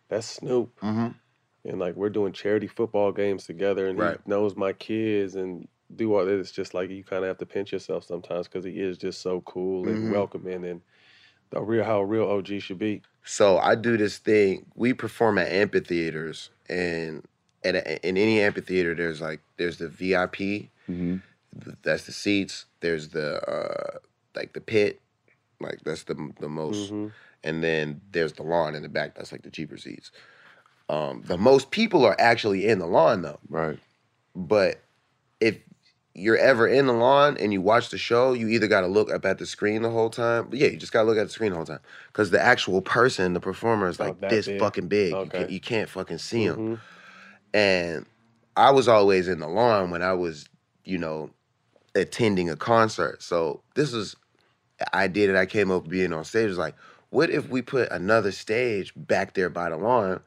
that's 0.08 0.26
Snoop. 0.26 0.70
hmm 0.80 1.08
And 1.64 1.78
like 1.80 1.94
we're 1.96 2.10
doing 2.10 2.32
charity 2.32 2.66
football 2.66 3.10
games 3.12 3.44
together, 3.46 3.86
and 3.88 3.98
Right. 3.98 4.18
he 4.24 4.30
knows 4.30 4.54
my 4.56 4.72
kids 4.72 5.34
and 5.34 5.66
do 5.94 6.14
all 6.14 6.24
that. 6.24 6.38
It's 6.38 6.50
just 6.52 6.74
like 6.74 6.90
you 6.90 7.04
kind 7.04 7.24
of 7.24 7.28
have 7.28 7.38
to 7.38 7.46
pinch 7.46 7.72
yourself 7.72 8.04
sometimes 8.04 8.48
because 8.48 8.64
he 8.64 8.80
is 8.80 8.98
just 8.98 9.20
so 9.22 9.40
cool 9.42 9.88
and 9.88 10.04
Mhm. 10.04 10.10
welcoming 10.10 10.64
and 10.64 10.82
the 11.50 11.62
real 11.62 11.84
how 11.84 12.00
a 12.00 12.04
real 12.06 12.24
OG 12.24 12.58
should 12.60 12.78
be. 12.78 13.02
So 13.24 13.58
I 13.58 13.74
do 13.76 13.96
this 13.96 14.18
thing. 14.18 14.66
We 14.74 14.92
perform 14.92 15.38
at 15.38 15.50
amphitheaters, 15.50 16.50
and 16.68 17.24
at 17.62 17.76
a, 17.76 18.06
in 18.06 18.18
any 18.18 18.40
amphitheater, 18.40 18.94
there's 18.94 19.20
like 19.22 19.40
there's 19.56 19.78
the 19.78 19.88
VIP, 19.88 20.70
Mm-hmm. 20.90 21.16
that's 21.82 22.04
the 22.04 22.12
seats. 22.12 22.66
There's 22.80 23.08
the 23.10 23.40
uh 23.48 23.98
like 24.34 24.52
the 24.52 24.60
pit, 24.60 25.00
like 25.60 25.80
that's 25.82 26.02
the 26.04 26.14
the 26.40 26.48
most, 26.48 26.92
Mhm. 26.92 27.12
and 27.42 27.64
then 27.64 28.02
there's 28.10 28.34
the 28.34 28.42
lawn 28.42 28.74
in 28.74 28.82
the 28.82 28.88
back. 28.90 29.14
That's 29.14 29.32
like 29.32 29.42
the 29.42 29.50
cheaper 29.50 29.78
seats. 29.78 30.10
Um, 30.88 31.22
the 31.24 31.38
most 31.38 31.70
people 31.70 32.04
are 32.04 32.16
actually 32.18 32.66
in 32.68 32.78
the 32.78 32.86
lawn 32.86 33.22
though. 33.22 33.38
Right. 33.48 33.78
But 34.34 34.82
if 35.40 35.58
you're 36.14 36.36
ever 36.36 36.66
in 36.68 36.86
the 36.86 36.92
lawn 36.92 37.36
and 37.38 37.52
you 37.52 37.60
watch 37.60 37.90
the 37.90 37.98
show, 37.98 38.32
you 38.34 38.48
either 38.48 38.68
got 38.68 38.82
to 38.82 38.86
look 38.86 39.10
up 39.10 39.24
at 39.24 39.38
the 39.38 39.46
screen 39.46 39.82
the 39.82 39.90
whole 39.90 40.10
time. 40.10 40.46
But 40.50 40.58
yeah, 40.58 40.68
you 40.68 40.76
just 40.76 40.92
got 40.92 41.02
to 41.02 41.08
look 41.08 41.18
at 41.18 41.24
the 41.24 41.32
screen 41.32 41.50
the 41.50 41.56
whole 41.56 41.64
time 41.64 41.80
because 42.08 42.30
the 42.30 42.40
actual 42.40 42.82
person, 42.82 43.32
the 43.32 43.40
performer, 43.40 43.88
is 43.88 43.98
Oh, 43.98 44.04
like 44.04 44.20
that 44.20 44.30
this 44.30 44.46
big. 44.46 44.60
fucking 44.60 44.88
big. 44.88 45.10
You, 45.10 45.16
Okay. 45.16 45.38
can't, 45.38 45.50
you 45.50 45.60
can't 45.60 45.88
fucking 45.88 46.18
see 46.18 46.44
him. 46.44 46.56
Mhm. 46.56 46.80
And 47.54 48.06
I 48.56 48.70
was 48.70 48.88
always 48.88 49.26
in 49.28 49.38
the 49.40 49.48
lawn 49.48 49.90
when 49.90 50.02
I 50.02 50.12
was, 50.12 50.48
you 50.84 50.98
know, 50.98 51.30
attending 51.94 52.50
a 52.50 52.56
concert. 52.56 53.22
So 53.22 53.62
this 53.74 53.92
was 53.92 54.16
an 54.80 54.86
idea 54.92 55.28
that 55.28 55.36
I 55.36 55.46
came 55.46 55.70
up 55.70 55.88
being 55.88 56.12
on 56.12 56.24
stage. 56.24 56.48
Was 56.48 56.58
like, 56.58 56.74
what 57.10 57.30
if 57.30 57.48
we 57.48 57.62
put 57.62 57.90
another 57.90 58.32
stage 58.32 58.92
back 58.96 59.34
there 59.34 59.48
by 59.48 59.70
the 59.70 59.76
lawn, 59.76 60.20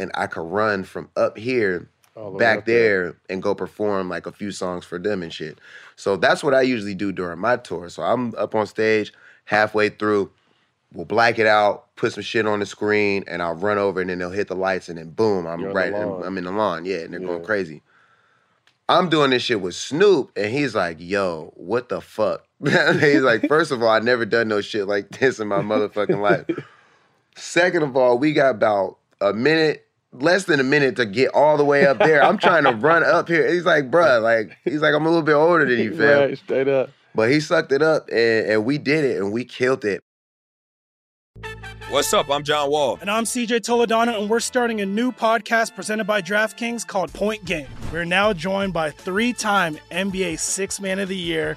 and 0.00 0.10
I 0.14 0.26
could 0.26 0.42
run 0.42 0.84
from 0.84 1.10
up 1.16 1.36
here 1.36 1.88
the 2.14 2.30
back 2.30 2.64
there. 2.64 3.04
there 3.04 3.16
and 3.28 3.42
go 3.42 3.54
perform 3.54 4.08
like 4.08 4.26
a 4.26 4.32
few 4.32 4.50
songs 4.50 4.84
for 4.84 4.98
them 4.98 5.22
and 5.22 5.32
shit. 5.32 5.58
So 5.96 6.16
that's 6.16 6.42
what 6.42 6.54
I 6.54 6.62
usually 6.62 6.94
do 6.94 7.12
during 7.12 7.38
my 7.38 7.56
tour. 7.56 7.88
So 7.88 8.02
I'm 8.02 8.34
up 8.36 8.54
on 8.54 8.66
stage 8.66 9.12
halfway 9.44 9.90
through. 9.90 10.30
We'll 10.92 11.04
black 11.04 11.38
it 11.38 11.46
out, 11.46 11.94
put 11.94 12.14
some 12.14 12.24
shit 12.24 12.46
on 12.46 12.58
the 12.58 12.66
screen, 12.66 13.22
and 13.28 13.42
I'll 13.42 13.54
run 13.54 13.78
over, 13.78 14.00
and 14.00 14.10
then 14.10 14.18
they'll 14.18 14.30
hit 14.30 14.48
the 14.48 14.56
lights, 14.56 14.88
and 14.88 14.98
then 14.98 15.10
boom, 15.10 15.46
I'm 15.46 15.60
You're 15.60 15.72
right. 15.72 15.94
I'm 15.94 16.36
in 16.36 16.44
the 16.44 16.50
lawn, 16.50 16.84
yeah, 16.84 16.98
and 16.98 17.12
they're 17.12 17.20
going 17.20 17.44
crazy. 17.44 17.82
I'm 18.88 19.08
doing 19.08 19.30
this 19.30 19.44
shit 19.44 19.60
with 19.60 19.76
Snoop, 19.76 20.32
and 20.34 20.52
he's 20.52 20.74
like, 20.74 20.96
"Yo, 20.98 21.52
what 21.54 21.90
the 21.90 22.00
fuck?" 22.00 22.44
he's 22.64 23.22
like, 23.22 23.42
first 23.48 23.70
of 23.70 23.84
all, 23.84 23.88
I 23.88 24.00
never 24.00 24.24
done 24.24 24.48
no 24.48 24.60
shit 24.60 24.88
like 24.88 25.10
this 25.10 25.38
in 25.38 25.46
my 25.46 25.60
motherfucking 25.60 26.20
life. 26.20 26.46
Second 27.36 27.84
of 27.84 27.96
all, 27.96 28.18
we 28.18 28.32
got 28.32 28.50
about 28.50 28.98
a 29.20 29.32
minute, 29.32 29.86
less 30.12 30.44
than 30.44 30.60
a 30.60 30.64
minute 30.64 30.96
to 30.96 31.06
get 31.06 31.32
all 31.34 31.56
the 31.56 31.64
way 31.64 31.86
up 31.86 31.98
there. 31.98 32.22
I'm 32.22 32.38
trying 32.38 32.64
to 32.64 32.72
run 32.72 33.04
up 33.04 33.28
here. 33.28 33.52
He's 33.52 33.64
like, 33.64 33.90
bruh, 33.90 34.22
like 34.22 34.56
he's 34.64 34.80
like, 34.80 34.94
I'm 34.94 35.06
a 35.06 35.08
little 35.08 35.22
bit 35.22 35.34
older 35.34 35.64
than 35.64 35.78
you, 35.78 35.96
fam. 35.96 36.18
Right, 36.30 36.38
straight 36.38 36.68
up. 36.68 36.90
But 37.14 37.30
he 37.30 37.40
sucked 37.40 37.72
it 37.72 37.82
up, 37.82 38.08
and, 38.08 38.46
and 38.46 38.64
we 38.64 38.78
did 38.78 39.04
it, 39.04 39.16
and 39.16 39.32
we 39.32 39.44
killed 39.44 39.84
it. 39.84 40.02
What's 41.90 42.14
up? 42.14 42.30
I'm 42.30 42.44
John 42.44 42.70
Wall. 42.70 42.98
And 43.00 43.10
I'm 43.10 43.24
CJ 43.24 43.62
Toledano, 43.62 44.20
and 44.20 44.30
we're 44.30 44.38
starting 44.38 44.80
a 44.80 44.86
new 44.86 45.10
podcast 45.10 45.74
presented 45.74 46.04
by 46.04 46.22
DraftKings 46.22 46.86
called 46.86 47.12
Point 47.12 47.44
Game. 47.44 47.66
We're 47.92 48.04
now 48.04 48.32
joined 48.32 48.72
by 48.72 48.90
three 48.90 49.32
time 49.32 49.76
NBA 49.90 50.38
Six 50.38 50.80
Man 50.80 51.00
of 51.00 51.08
the 51.08 51.16
Year, 51.16 51.56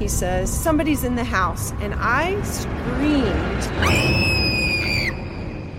He 0.00 0.08
says, 0.08 0.50
Somebody's 0.50 1.04
in 1.04 1.14
the 1.14 1.24
house, 1.24 1.72
and 1.82 1.94
I 1.94 2.40
screamed. 2.40 3.60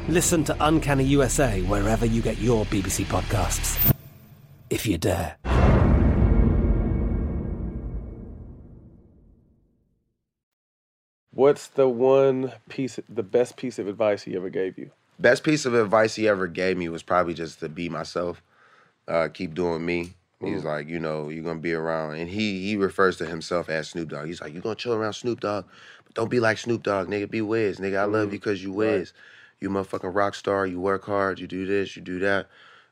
Listen 0.07 0.43
to 0.43 0.55
Uncanny 0.59 1.05
USA 1.05 1.63
wherever 1.63 2.05
you 2.05 2.21
get 2.21 2.37
your 2.37 2.65
BBC 2.65 3.05
podcasts, 3.05 3.93
if 4.69 4.85
you 4.85 4.99
dare. 4.99 5.37
What's 11.33 11.69
the 11.69 11.89
one 11.89 12.51
piece, 12.69 12.99
the 13.09 13.23
best 13.23 13.57
piece 13.57 13.79
of 13.79 13.87
advice 13.87 14.21
he 14.21 14.35
ever 14.35 14.51
gave 14.51 14.77
you? 14.77 14.91
Best 15.17 15.43
piece 15.43 15.65
of 15.65 15.73
advice 15.73 16.13
he 16.13 16.27
ever 16.27 16.45
gave 16.45 16.77
me 16.77 16.89
was 16.89 17.01
probably 17.01 17.33
just 17.33 17.59
to 17.61 17.69
be 17.69 17.89
myself, 17.89 18.43
uh, 19.07 19.29
keep 19.33 19.55
doing 19.55 19.83
me. 19.83 20.13
He's 20.41 20.61
Mm. 20.63 20.65
like, 20.65 20.87
you 20.87 20.99
know, 20.99 21.29
you're 21.29 21.43
gonna 21.43 21.59
be 21.59 21.73
around, 21.73 22.15
and 22.15 22.29
he 22.29 22.61
he 22.67 22.75
refers 22.75 23.17
to 23.17 23.25
himself 23.25 23.69
as 23.69 23.89
Snoop 23.89 24.09
Dogg. 24.09 24.25
He's 24.25 24.41
like, 24.41 24.53
you're 24.53 24.61
gonna 24.61 24.75
chill 24.75 24.93
around 24.93 25.13
Snoop 25.13 25.39
Dogg, 25.39 25.65
but 26.03 26.13
don't 26.15 26.29
be 26.31 26.39
like 26.39 26.57
Snoop 26.57 26.81
Dogg, 26.83 27.07
nigga. 27.09 27.29
Be 27.29 27.41
Wiz, 27.41 27.77
nigga. 27.79 27.99
I 27.99 28.05
love 28.05 28.25
you 28.33 28.39
because 28.39 28.63
you 28.63 28.71
Wiz. 28.71 29.13
You 29.59 29.69
motherfucking 29.69 30.15
rock 30.15 30.33
star. 30.33 30.65
You 30.65 30.79
work 30.79 31.05
hard. 31.05 31.39
You 31.39 31.45
do 31.45 31.67
this. 31.67 31.95
You 31.95 32.01
do 32.01 32.17
that. 32.19 32.47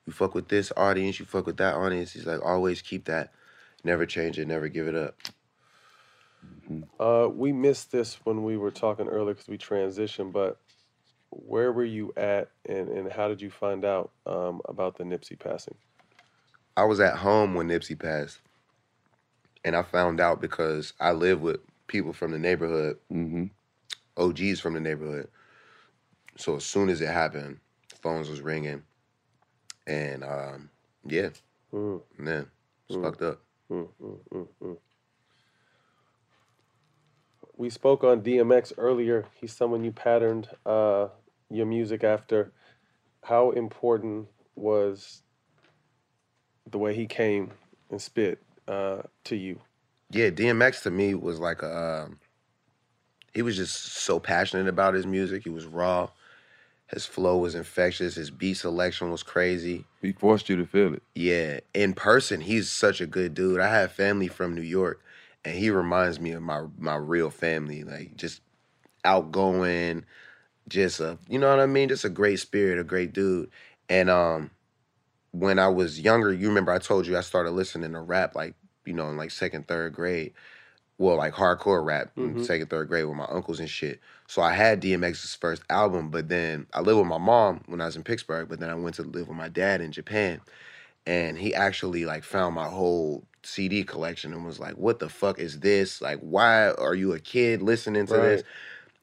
You 0.05 0.13
fuck 0.13 0.35
with 0.35 0.49
this 0.49 0.71
audience. 0.77 1.19
You 1.19 1.25
fuck 1.25 1.47
with 1.47 1.57
that 1.57 1.73
audience. 1.73 2.13
He's 2.13 2.27
like, 2.27 2.45
always 2.45 2.81
keep 2.83 3.05
that. 3.05 3.31
Never 3.83 4.05
change 4.05 4.37
it. 4.37 4.47
Never 4.47 4.67
give 4.67 4.87
it 4.87 4.95
up. 4.95 5.15
Uh, 6.99 7.27
we 7.31 7.51
missed 7.51 7.91
this 7.91 8.19
when 8.25 8.43
we 8.43 8.57
were 8.57 8.71
talking 8.71 9.07
earlier 9.07 9.33
because 9.33 9.47
we 9.47 9.57
transitioned, 9.57 10.31
but 10.31 10.59
where 11.31 11.71
were 11.71 11.83
you 11.83 12.13
at 12.15 12.49
and, 12.67 12.89
and 12.89 13.11
how 13.11 13.27
did 13.27 13.41
you 13.41 13.49
find 13.49 13.83
out 13.83 14.11
um, 14.25 14.61
about 14.65 14.97
the 14.97 15.03
Nipsey 15.03 15.37
passing? 15.37 15.75
I 16.77 16.85
was 16.85 16.99
at 16.99 17.17
home 17.17 17.55
when 17.55 17.67
Nipsey 17.69 17.99
passed, 17.99 18.39
and 19.65 19.75
I 19.75 19.83
found 19.83 20.21
out 20.21 20.41
because 20.41 20.93
I 20.99 21.11
live 21.11 21.41
with 21.41 21.59
people 21.87 22.13
from 22.13 22.31
the 22.31 22.39
neighborhood, 22.39 22.97
OGs 24.17 24.59
from 24.59 24.73
the 24.75 24.79
neighborhood. 24.81 25.29
So 26.37 26.57
as 26.57 26.65
soon 26.65 26.89
as 26.89 27.01
it 27.01 27.09
happened, 27.09 27.59
phones 28.01 28.29
was 28.29 28.41
ringing, 28.41 28.83
and 29.87 30.23
um, 30.23 30.69
yeah, 31.05 31.29
Mm. 31.73 32.03
man, 32.17 32.47
it's 32.87 32.97
Mm. 32.97 33.03
fucked 33.03 33.21
up. 33.23 33.41
Mm, 33.71 33.89
mm, 34.01 34.19
mm, 34.33 34.47
mm. 34.61 34.77
We 37.57 37.69
spoke 37.69 38.03
on 38.03 38.21
DMX 38.23 38.73
earlier. 38.77 39.27
He's 39.39 39.55
someone 39.55 39.83
you 39.83 39.91
patterned 39.91 40.49
uh, 40.65 41.09
your 41.49 41.65
music 41.67 42.03
after. 42.03 42.53
How 43.23 43.51
important 43.51 44.27
was 44.55 45.23
the 46.71 46.77
way 46.77 46.95
he 46.95 47.05
came 47.05 47.51
and 47.89 48.01
spit 48.01 48.41
uh, 48.67 49.01
to 49.25 49.35
you? 49.35 49.59
Yeah, 50.11 50.29
DMX 50.29 50.83
to 50.83 50.91
me 50.91 51.13
was 51.13 51.39
like 51.39 51.61
a. 51.61 52.05
Um, 52.05 52.19
he 53.33 53.41
was 53.41 53.55
just 53.55 53.85
so 53.85 54.19
passionate 54.19 54.67
about 54.67 54.95
his 54.95 55.05
music. 55.05 55.43
He 55.43 55.49
was 55.49 55.65
raw. 55.65 56.09
His 56.87 57.05
flow 57.05 57.37
was 57.37 57.53
infectious. 57.53 58.15
His 58.15 58.31
beat 58.31 58.55
selection 58.55 59.11
was 59.11 59.21
crazy. 59.21 59.85
He 60.01 60.11
forced 60.11 60.49
you 60.49 60.55
to 60.55 60.65
feel 60.65 60.95
it. 60.95 61.03
Yeah, 61.13 61.59
in 61.75 61.93
person, 61.93 62.41
he's 62.41 62.71
such 62.71 62.99
a 62.99 63.05
good 63.05 63.35
dude. 63.35 63.59
I 63.59 63.69
have 63.69 63.91
family 63.91 64.27
from 64.27 64.55
New 64.55 64.63
York, 64.63 64.99
and 65.45 65.55
he 65.55 65.69
reminds 65.69 66.19
me 66.19 66.31
of 66.31 66.41
my 66.41 66.65
my 66.77 66.95
real 66.95 67.29
family. 67.29 67.83
Like 67.83 68.17
just 68.17 68.41
outgoing, 69.05 70.05
just 70.67 70.99
a 70.99 71.19
you 71.27 71.37
know 71.37 71.49
what 71.49 71.59
I 71.59 71.67
mean. 71.67 71.89
Just 71.89 72.05
a 72.05 72.09
great 72.09 72.39
spirit, 72.39 72.79
a 72.79 72.83
great 72.83 73.13
dude. 73.13 73.51
And 73.87 74.09
um, 74.09 74.49
when 75.31 75.59
I 75.59 75.67
was 75.67 75.99
younger, 75.99 76.33
you 76.33 76.47
remember 76.47 76.71
I 76.71 76.79
told 76.79 77.07
you 77.07 77.17
I 77.17 77.21
started 77.21 77.51
listening 77.51 77.93
to 77.93 77.99
rap 78.01 78.35
like 78.35 78.55
you 78.85 78.93
know 78.93 79.09
in 79.09 79.17
like 79.17 79.31
second, 79.31 79.67
third 79.67 79.93
grade. 79.93 80.33
Well, 80.97 81.15
like 81.17 81.33
hardcore 81.33 81.83
rap 81.83 82.11
in 82.17 82.35
Mhm. 82.35 82.45
second, 82.45 82.69
third 82.69 82.89
grade 82.89 83.05
with 83.05 83.15
my 83.15 83.25
uncles 83.25 83.59
and 83.61 83.69
shit. 83.69 84.01
So 84.27 84.41
I 84.41 84.53
had 84.53 84.81
DMX's 84.81 85.33
first 85.35 85.63
album, 85.69 86.09
but 86.09 86.27
then 86.27 86.67
I 86.73 86.81
lived 86.81 86.99
with 86.99 87.07
my 87.07 87.17
mom 87.17 87.61
when 87.67 87.79
I 87.79 87.85
was 87.85 87.95
in 87.95 88.03
Pittsburgh. 88.03 88.49
But 88.49 88.59
then 88.59 88.69
I 88.69 88.75
went 88.75 88.95
to 88.95 89.03
live 89.03 89.27
with 89.29 89.37
my 89.37 89.47
dad 89.49 89.79
in 89.81 89.91
Japan 89.93 90.41
and 91.07 91.37
he 91.37 91.53
actually 91.55 92.05
like 92.05 92.23
found 92.23 92.55
my 92.55 92.67
whole 92.67 93.23
CD 93.43 93.83
collection 93.83 94.33
and 94.33 94.45
was 94.45 94.59
like, 94.59 94.75
"What 94.75 94.99
the 94.99 95.09
fuck 95.09 95.39
is 95.39 95.59
this? 95.61 96.01
Like, 96.01 96.19
why 96.19 96.69
are 96.71 96.93
you 96.95 97.13
a 97.13 97.19
kid 97.19 97.61
listening 97.61 98.05
to 98.07 98.13
this?" 98.13 98.43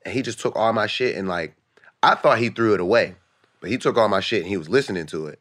And 0.04 0.14
he 0.14 0.22
just 0.22 0.38
took 0.38 0.54
all 0.54 0.72
my 0.72 0.86
shit 0.86 1.16
and 1.16 1.26
like, 1.28 1.56
I 2.02 2.14
thought 2.14 2.38
he 2.38 2.50
threw 2.50 2.74
it 2.74 2.80
away, 2.80 3.16
but 3.60 3.70
he 3.70 3.78
took 3.78 3.96
all 3.96 4.08
my 4.08 4.20
shit 4.20 4.42
and 4.42 4.48
he 4.48 4.56
was 4.56 4.68
listening 4.68 5.06
to 5.06 5.26
it. 5.26 5.40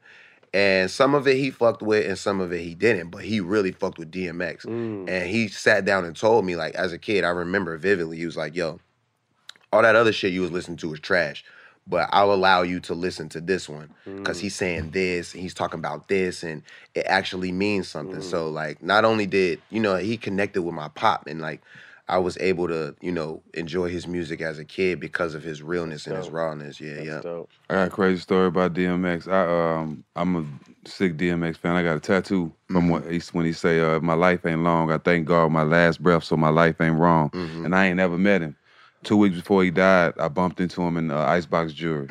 And 0.55 0.89
some 0.89 1.13
of 1.15 1.27
it 1.27 1.35
he 1.35 1.51
fucked 1.51 1.81
with, 1.81 2.07
and 2.07 2.17
some 2.17 2.39
of 2.39 2.53
it 2.53 2.61
he 2.61 2.75
didn't. 2.75 3.09
But 3.09 3.23
he 3.25 3.41
really 3.41 3.73
fucked 3.73 3.97
with 3.99 4.09
DMX. 4.09 4.65
Mm. 4.65 5.09
And 5.09 5.29
he 5.29 5.49
sat 5.49 5.83
down 5.83 6.05
and 6.05 6.15
told 6.15 6.45
me, 6.45 6.55
like, 6.55 6.73
as 6.75 6.93
a 6.93 6.97
kid, 6.97 7.25
I 7.25 7.29
remember 7.29 7.77
vividly. 7.77 8.15
He 8.17 8.25
was 8.25 8.37
like, 8.37 8.55
"Yo, 8.55 8.79
all 9.73 9.81
that 9.81 9.97
other 9.97 10.13
shit 10.13 10.31
you 10.31 10.39
was 10.41 10.51
listening 10.51 10.77
to 10.77 10.93
is 10.93 11.01
trash, 11.01 11.43
but 11.85 12.07
I'll 12.13 12.31
allow 12.31 12.61
you 12.61 12.79
to 12.81 12.93
listen 12.93 13.27
to 13.29 13.41
this 13.41 13.67
one 13.67 13.89
because 14.05 14.37
Mm. 14.37 14.41
he's 14.41 14.55
saying 14.55 14.91
this 14.91 15.33
and 15.33 15.41
he's 15.43 15.53
talking 15.53 15.79
about 15.79 16.07
this 16.07 16.41
and 16.41 16.61
it 16.93 17.05
actually 17.05 17.51
means 17.51 17.89
something. 17.89 18.21
Mm. 18.21 18.23
So 18.31 18.47
like, 18.49 18.81
not 18.81 19.03
only 19.03 19.25
did 19.25 19.61
you 19.69 19.81
know 19.81 19.97
he 19.97 20.15
connected 20.15 20.61
with 20.61 20.73
my 20.73 20.87
pop 20.87 21.27
and 21.27 21.41
like. 21.41 21.61
I 22.07 22.19
was 22.19 22.37
able 22.39 22.67
to, 22.67 22.95
you 23.01 23.11
know, 23.11 23.41
enjoy 23.55 23.89
his 23.89 24.07
music 24.07 24.39
as 24.39 24.59
a 24.59 24.65
kid 24.65 24.99
because 24.99 25.33
of 25.33 25.43
his 25.43 25.63
realness 25.63 26.05
and 26.05 26.15
his 26.15 26.29
rawness. 26.29 26.79
Yeah, 26.79 27.01
yeah. 27.01 27.21
I 27.69 27.73
got 27.73 27.87
a 27.87 27.89
crazy 27.89 28.21
story 28.21 28.47
about 28.47 28.73
DMX. 28.73 29.27
I 29.27 29.79
um 29.79 30.03
I'm 30.15 30.35
a 30.35 30.87
sick 30.87 31.17
DMX 31.17 31.57
fan. 31.57 31.75
I 31.75 31.83
got 31.83 31.97
a 31.97 31.99
tattoo 31.99 32.53
from 32.69 32.89
when 32.89 33.11
he 33.11 33.19
when 33.31 33.45
he 33.45 33.53
say 33.53 33.79
uh, 33.79 33.99
my 34.01 34.13
life 34.13 34.45
ain't 34.45 34.61
long. 34.61 34.91
I 34.91 34.99
thank 34.99 35.25
God 35.27 35.51
my 35.51 35.63
last 35.63 36.01
breath 36.01 36.23
so 36.23 36.37
my 36.37 36.49
life 36.49 36.79
ain't 36.79 36.99
wrong. 36.99 37.31
Mm-hmm. 37.31 37.65
And 37.65 37.75
I 37.75 37.87
ain't 37.87 37.97
never 37.97 38.17
met 38.17 38.41
him. 38.41 38.55
Two 39.03 39.17
weeks 39.17 39.37
before 39.37 39.63
he 39.63 39.71
died, 39.71 40.13
I 40.19 40.27
bumped 40.27 40.59
into 40.59 40.81
him 40.81 40.97
in 40.97 41.11
uh, 41.11 41.19
Icebox 41.19 41.73
Jewelry. 41.73 42.07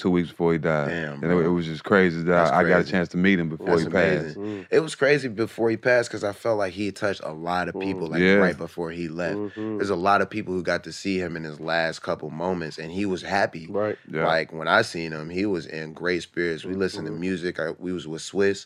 Two 0.00 0.10
weeks 0.10 0.30
before 0.30 0.52
he 0.52 0.58
died. 0.58 0.88
Mm. 0.88 0.90
Damn, 1.20 1.22
and 1.24 1.32
it, 1.40 1.44
it 1.44 1.48
was 1.50 1.66
just 1.66 1.84
crazy 1.84 2.16
that 2.22 2.24
That's 2.24 2.50
I, 2.50 2.60
I 2.60 2.64
got 2.64 2.80
a 2.80 2.84
chance 2.84 3.08
to 3.10 3.18
meet 3.18 3.38
him 3.38 3.50
before 3.50 3.66
That's 3.66 3.82
he 3.82 3.88
passed. 3.90 4.36
amazing. 4.36 4.66
It 4.70 4.80
was 4.80 4.94
crazy 4.94 5.28
before 5.28 5.68
he 5.68 5.76
passed 5.76 6.08
because 6.08 6.24
I 6.24 6.32
felt 6.32 6.56
like 6.56 6.72
he 6.72 6.90
touched 6.90 7.20
a 7.22 7.32
lot 7.34 7.68
of 7.68 7.78
people 7.78 8.06
like 8.08 8.20
Yeah. 8.22 8.36
right 8.36 8.56
before 8.56 8.90
he 8.92 9.08
left. 9.08 9.36
Mhm. 9.36 9.76
There's 9.76 9.90
a 9.90 9.94
lot 9.96 10.22
of 10.22 10.30
people 10.30 10.54
who 10.54 10.62
got 10.62 10.84
to 10.84 10.92
see 10.92 11.18
him 11.18 11.36
in 11.36 11.44
his 11.44 11.60
last 11.60 12.00
couple 12.00 12.30
moments, 12.30 12.78
and 12.78 12.90
he 12.90 13.04
was 13.04 13.20
happy. 13.20 13.66
Right. 13.68 13.98
Yeah. 14.10 14.26
Like 14.26 14.54
when 14.54 14.68
I 14.68 14.80
seen 14.80 15.12
him, 15.12 15.28
he 15.28 15.44
was 15.44 15.66
in 15.66 15.92
great 15.92 16.22
spirits. 16.22 16.64
We 16.64 16.72
listened 16.74 17.04
to 17.06 17.12
music. 17.12 17.60
I, 17.60 17.72
we 17.72 17.92
was 17.92 18.08
with 18.08 18.22
Swizz, 18.22 18.64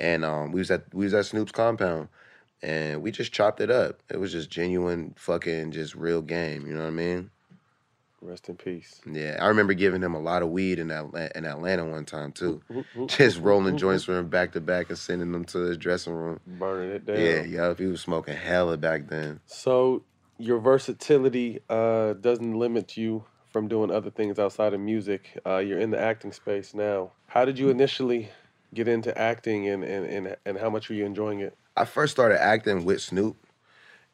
and 0.00 0.24
um, 0.24 0.50
we 0.50 0.58
was 0.58 0.72
at 0.72 0.92
we 0.92 1.04
was 1.04 1.14
at 1.14 1.26
Snoop's 1.26 1.52
compound, 1.52 2.08
and 2.62 3.00
we 3.00 3.12
just 3.12 3.32
chopped 3.32 3.60
it 3.60 3.70
up. 3.70 4.02
It 4.10 4.18
was 4.18 4.32
just 4.32 4.50
genuine, 4.50 5.14
fucking, 5.16 5.70
just 5.70 5.94
real 5.94 6.20
game. 6.20 6.66
You 6.66 6.74
know 6.74 6.80
what 6.80 6.88
I 6.88 6.90
mean? 6.90 7.30
Rest 8.24 8.48
in 8.48 8.56
peace. 8.56 9.02
Yeah, 9.06 9.36
I 9.38 9.48
remember 9.48 9.74
giving 9.74 10.02
him 10.02 10.14
a 10.14 10.18
lot 10.18 10.42
of 10.42 10.48
weed 10.48 10.78
in 10.78 10.90
Atlanta, 10.90 11.36
in 11.36 11.44
Atlanta 11.44 11.84
one 11.84 12.06
time 12.06 12.32
too. 12.32 12.62
Just 13.06 13.38
rolling 13.38 13.76
joints 13.76 14.04
for 14.04 14.18
him 14.18 14.28
back 14.28 14.52
to 14.52 14.62
back 14.62 14.88
and 14.88 14.96
sending 14.96 15.30
them 15.30 15.44
to 15.46 15.58
his 15.58 15.76
dressing 15.76 16.14
room. 16.14 16.40
Burning 16.46 16.90
it 16.90 17.04
down. 17.04 17.20
Yeah, 17.20 17.42
yup. 17.42 17.78
He 17.78 17.84
was 17.84 18.00
smoking 18.00 18.34
hella 18.34 18.78
back 18.78 19.08
then. 19.08 19.40
So 19.44 20.04
your 20.38 20.58
versatility 20.58 21.60
uh, 21.68 22.14
doesn't 22.14 22.54
limit 22.58 22.96
you 22.96 23.24
from 23.50 23.68
doing 23.68 23.90
other 23.90 24.10
things 24.10 24.38
outside 24.38 24.72
of 24.72 24.80
music. 24.80 25.38
Uh, 25.44 25.58
you're 25.58 25.78
in 25.78 25.90
the 25.90 26.00
acting 26.00 26.32
space 26.32 26.72
now. 26.72 27.12
How 27.26 27.44
did 27.44 27.58
you 27.58 27.68
initially 27.68 28.30
get 28.72 28.88
into 28.88 29.16
acting, 29.18 29.68
and 29.68 29.84
and 29.84 30.06
and, 30.06 30.36
and 30.46 30.58
how 30.58 30.70
much 30.70 30.88
were 30.88 30.94
you 30.94 31.04
enjoying 31.04 31.40
it? 31.40 31.58
I 31.76 31.84
first 31.84 32.12
started 32.12 32.42
acting 32.42 32.86
with 32.86 33.02
Snoop, 33.02 33.36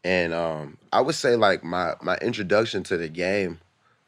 and 0.03 0.35
um, 0.35 0.79
I 0.93 1.01
would 1.01 1.15
say 1.15 1.37
like 1.37 1.63
my 1.63 1.95
my 2.03 2.17
introduction 2.17 2.83
to 2.85 2.97
the 2.97 3.09
game 3.09 3.61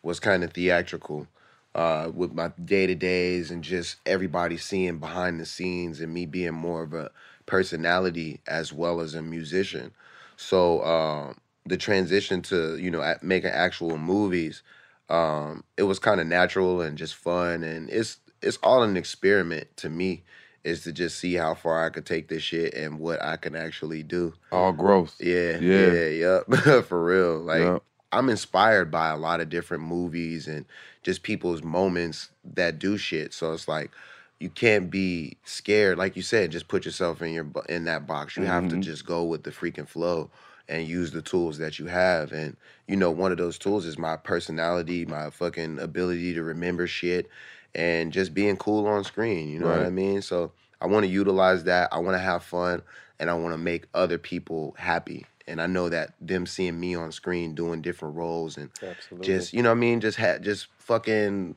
was 0.02 0.20
kind 0.20 0.44
of 0.44 0.52
theatrical, 0.52 1.26
uh, 1.74 2.10
with 2.14 2.32
my 2.32 2.52
day 2.64 2.86
to 2.86 2.94
days 2.94 3.50
and 3.50 3.64
just 3.64 3.96
everybody 4.04 4.56
seeing 4.56 4.98
behind 4.98 5.40
the 5.40 5.46
scenes 5.46 6.00
and 6.00 6.12
me 6.12 6.26
being 6.26 6.54
more 6.54 6.82
of 6.82 6.92
a 6.92 7.10
personality 7.46 8.40
as 8.46 8.72
well 8.72 9.00
as 9.00 9.14
a 9.14 9.22
musician. 9.22 9.92
So 10.36 10.84
um, 10.84 11.38
the 11.64 11.76
transition 11.76 12.42
to 12.42 12.76
you 12.76 12.90
know 12.90 13.14
making 13.22 13.50
actual 13.50 13.98
movies, 13.98 14.62
um, 15.08 15.64
it 15.76 15.84
was 15.84 15.98
kind 15.98 16.20
of 16.20 16.26
natural 16.26 16.80
and 16.80 16.98
just 16.98 17.14
fun, 17.14 17.62
and 17.62 17.88
it's 17.90 18.18
it's 18.42 18.58
all 18.62 18.82
an 18.82 18.96
experiment 18.96 19.68
to 19.78 19.88
me. 19.88 20.24
Is 20.64 20.84
to 20.84 20.92
just 20.92 21.18
see 21.18 21.34
how 21.34 21.54
far 21.54 21.84
I 21.84 21.90
could 21.90 22.06
take 22.06 22.28
this 22.28 22.44
shit 22.44 22.74
and 22.74 23.00
what 23.00 23.20
I 23.20 23.36
can 23.36 23.56
actually 23.56 24.04
do. 24.04 24.32
All 24.52 24.72
growth. 24.72 25.16
Yeah, 25.18 25.58
Yeah. 25.58 25.92
yeah, 25.92 26.06
yep. 26.46 26.84
For 26.86 27.04
real. 27.04 27.38
Like 27.40 27.62
Yup. 27.62 27.84
I'm 28.12 28.28
inspired 28.28 28.90
by 28.90 29.08
a 29.08 29.16
lot 29.16 29.40
of 29.40 29.48
different 29.48 29.82
movies 29.84 30.46
and 30.46 30.66
just 31.02 31.22
people's 31.22 31.62
moments 31.62 32.28
that 32.54 32.78
do 32.78 32.96
shit. 32.96 33.32
So 33.32 33.52
it's 33.52 33.66
like 33.68 33.90
you 34.38 34.50
can't 34.50 34.90
be 34.90 35.36
scared. 35.44 35.98
Like 35.98 36.16
you 36.16 36.22
said, 36.22 36.50
just 36.52 36.68
put 36.68 36.84
yourself 36.84 37.22
in 37.22 37.32
your 37.32 37.46
in 37.68 37.84
that 37.84 38.06
box. 38.06 38.36
You 38.36 38.44
have 38.44 38.68
to 38.68 38.76
Mhm. 38.76 38.82
just 38.82 39.06
go 39.06 39.24
with 39.24 39.44
the 39.44 39.50
freaking 39.50 39.88
flow 39.88 40.30
and 40.68 40.86
use 40.86 41.10
the 41.12 41.22
tools 41.22 41.58
that 41.58 41.78
you 41.78 41.86
have. 41.86 42.32
And 42.32 42.56
you 42.86 42.96
know, 42.96 43.10
one 43.10 43.32
of 43.32 43.38
those 43.38 43.58
tools 43.58 43.86
is 43.86 43.98
my 43.98 44.16
personality, 44.16 45.06
my 45.06 45.30
fucking 45.30 45.78
ability 45.78 46.34
to 46.34 46.42
remember 46.42 46.86
shit 46.86 47.28
and 47.74 48.12
just 48.12 48.34
being 48.34 48.56
cool 48.56 48.86
on 48.86 49.04
screen. 49.04 49.48
You 49.48 49.58
know 49.58 49.68
what 49.68 49.82
I 49.86 49.90
mean? 49.90 50.20
So 50.22 50.52
I 50.80 50.86
want 50.86 51.04
to 51.04 51.10
utilize 51.10 51.64
that. 51.64 51.88
I 51.92 51.98
want 51.98 52.14
to 52.16 52.22
have 52.22 52.42
fun 52.42 52.82
and 53.18 53.30
I 53.30 53.34
want 53.34 53.54
to 53.54 53.58
make 53.58 53.86
other 53.94 54.18
people 54.18 54.74
happy. 54.78 55.24
And 55.46 55.60
I 55.60 55.66
know 55.66 55.88
that 55.88 56.14
them 56.20 56.46
seeing 56.46 56.78
me 56.78 56.94
on 56.94 57.12
screen 57.12 57.54
doing 57.54 57.82
different 57.82 58.16
roles 58.16 58.56
and 58.56 58.70
Absolutely. 58.82 59.26
just 59.26 59.52
you 59.52 59.62
know 59.62 59.70
what 59.70 59.76
I 59.76 59.80
mean, 59.80 60.00
just 60.00 60.18
ha- 60.18 60.38
just 60.38 60.68
fucking 60.78 61.56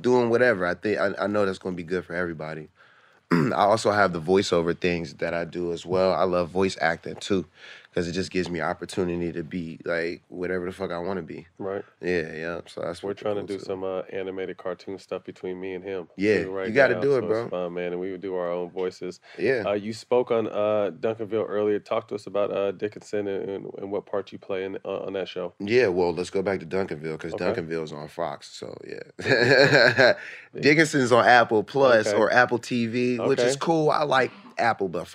doing 0.00 0.30
whatever. 0.30 0.66
I 0.66 0.74
think 0.74 0.98
I, 0.98 1.12
I 1.18 1.26
know 1.26 1.44
that's 1.46 1.58
going 1.58 1.74
to 1.74 1.82
be 1.82 1.86
good 1.86 2.04
for 2.04 2.14
everybody. 2.14 2.68
I 3.32 3.52
also 3.52 3.90
have 3.90 4.12
the 4.12 4.20
voiceover 4.20 4.78
things 4.78 5.14
that 5.14 5.34
I 5.34 5.44
do 5.44 5.72
as 5.72 5.86
well. 5.86 6.12
I 6.12 6.24
love 6.24 6.50
voice 6.50 6.76
acting 6.80 7.16
too, 7.16 7.46
because 7.92 8.08
it 8.08 8.12
just 8.12 8.30
gives 8.30 8.48
me 8.48 8.62
opportunity 8.62 9.32
to 9.32 9.42
be 9.42 9.78
like 9.84 10.22
whatever 10.28 10.64
the 10.64 10.72
fuck 10.72 10.90
I 10.90 10.98
want 10.98 11.18
to 11.18 11.22
be. 11.22 11.46
Right. 11.58 11.84
Yeah, 12.00 12.32
yeah. 12.32 12.60
So 12.66 12.80
that's 12.80 13.02
We're 13.02 13.12
trying 13.12 13.36
to 13.36 13.42
do 13.42 13.58
some 13.58 13.84
uh, 13.84 14.00
animated 14.10 14.56
cartoon 14.56 14.98
stuff 14.98 15.24
between 15.24 15.60
me 15.60 15.74
and 15.74 15.84
him. 15.84 16.08
Yeah, 16.16 16.42
right 16.44 16.68
you 16.68 16.74
gotta 16.74 17.00
do 17.00 17.16
it, 17.16 17.20
so 17.20 17.26
bro. 17.26 17.42
It's 17.42 17.50
fun, 17.50 17.74
man, 17.74 17.92
and 17.92 18.00
we 18.00 18.10
would 18.10 18.22
do 18.22 18.34
our 18.34 18.50
own 18.50 18.70
voices. 18.70 19.20
Yeah. 19.38 19.64
Uh, 19.66 19.72
you 19.74 19.92
spoke 19.92 20.30
on 20.30 20.48
uh, 20.48 20.90
Duncanville 20.98 21.44
earlier. 21.46 21.78
Talk 21.78 22.08
to 22.08 22.14
us 22.14 22.26
about 22.26 22.50
uh, 22.50 22.72
Dickinson 22.72 23.28
and, 23.28 23.48
and, 23.50 23.70
and 23.76 23.92
what 23.92 24.06
part 24.06 24.32
you 24.32 24.38
play 24.38 24.64
in 24.64 24.78
uh, 24.86 25.00
on 25.00 25.12
that 25.12 25.28
show. 25.28 25.52
Yeah, 25.58 25.88
well, 25.88 26.14
let's 26.14 26.30
go 26.30 26.40
back 26.40 26.60
to 26.60 26.66
Duncanville 26.66 27.18
because 27.18 27.34
Okay. 27.34 27.62
is 27.74 27.92
on 27.92 28.08
Fox. 28.08 28.50
So 28.50 28.74
yeah, 28.86 30.14
Dickinson's 30.58 31.12
on 31.12 31.26
Apple 31.26 31.62
Plus 31.62 32.06
Okay. 32.06 32.16
or 32.16 32.32
Apple 32.32 32.58
TV, 32.58 33.24
which 33.26 33.40
is 33.40 33.56
cool. 33.56 33.90
I 33.90 34.04
like 34.04 34.30
Apple, 34.58 34.88
but 34.88 35.06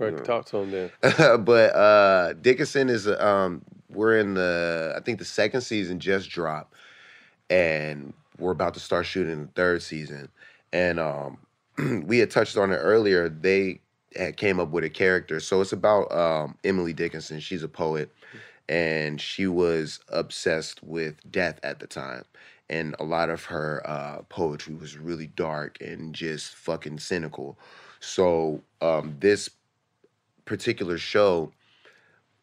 you 0.00 0.06
Right, 0.06 0.16
know. 0.18 0.24
talk 0.24 0.46
to 0.46 0.58
him 0.58 0.70
then. 0.70 0.90
but 1.44 1.74
uh 1.74 2.32
Dickinson 2.34 2.88
is 2.90 3.08
um 3.08 3.62
we're 3.90 4.18
in 4.18 4.34
the 4.34 4.94
I 4.96 5.00
think 5.00 5.18
the 5.18 5.24
second 5.24 5.62
season 5.62 6.00
just 6.00 6.30
dropped 6.30 6.74
and 7.50 8.12
we're 8.38 8.52
about 8.52 8.74
to 8.74 8.80
start 8.80 9.06
shooting 9.06 9.42
the 9.42 9.52
third 9.52 9.82
season. 9.82 10.28
And 10.72 11.00
um 11.00 11.38
we 12.06 12.18
had 12.18 12.30
touched 12.30 12.56
on 12.56 12.72
it 12.72 12.76
earlier. 12.76 13.28
They 13.28 13.80
had 14.16 14.36
came 14.36 14.60
up 14.60 14.70
with 14.70 14.84
a 14.84 14.90
character. 14.90 15.40
So 15.40 15.60
it's 15.60 15.72
about 15.72 16.12
um 16.12 16.56
Emily 16.64 16.92
Dickinson. 16.92 17.40
She's 17.40 17.62
a 17.62 17.68
poet 17.68 18.10
and 18.68 19.20
she 19.20 19.46
was 19.48 20.00
obsessed 20.08 20.82
with 20.82 21.16
death 21.30 21.60
at 21.62 21.80
the 21.80 21.86
time. 21.88 22.24
And 22.70 22.96
a 23.00 23.04
lot 23.04 23.30
of 23.30 23.44
her 23.46 23.82
uh, 23.84 24.22
poetry 24.28 24.74
was 24.74 24.96
really 24.98 25.28
dark 25.28 25.78
and 25.80 26.14
just 26.14 26.54
fucking 26.54 27.00
cynical. 27.00 27.58
So 28.00 28.62
um, 28.80 29.16
this 29.20 29.50
particular 30.44 30.98
show, 30.98 31.52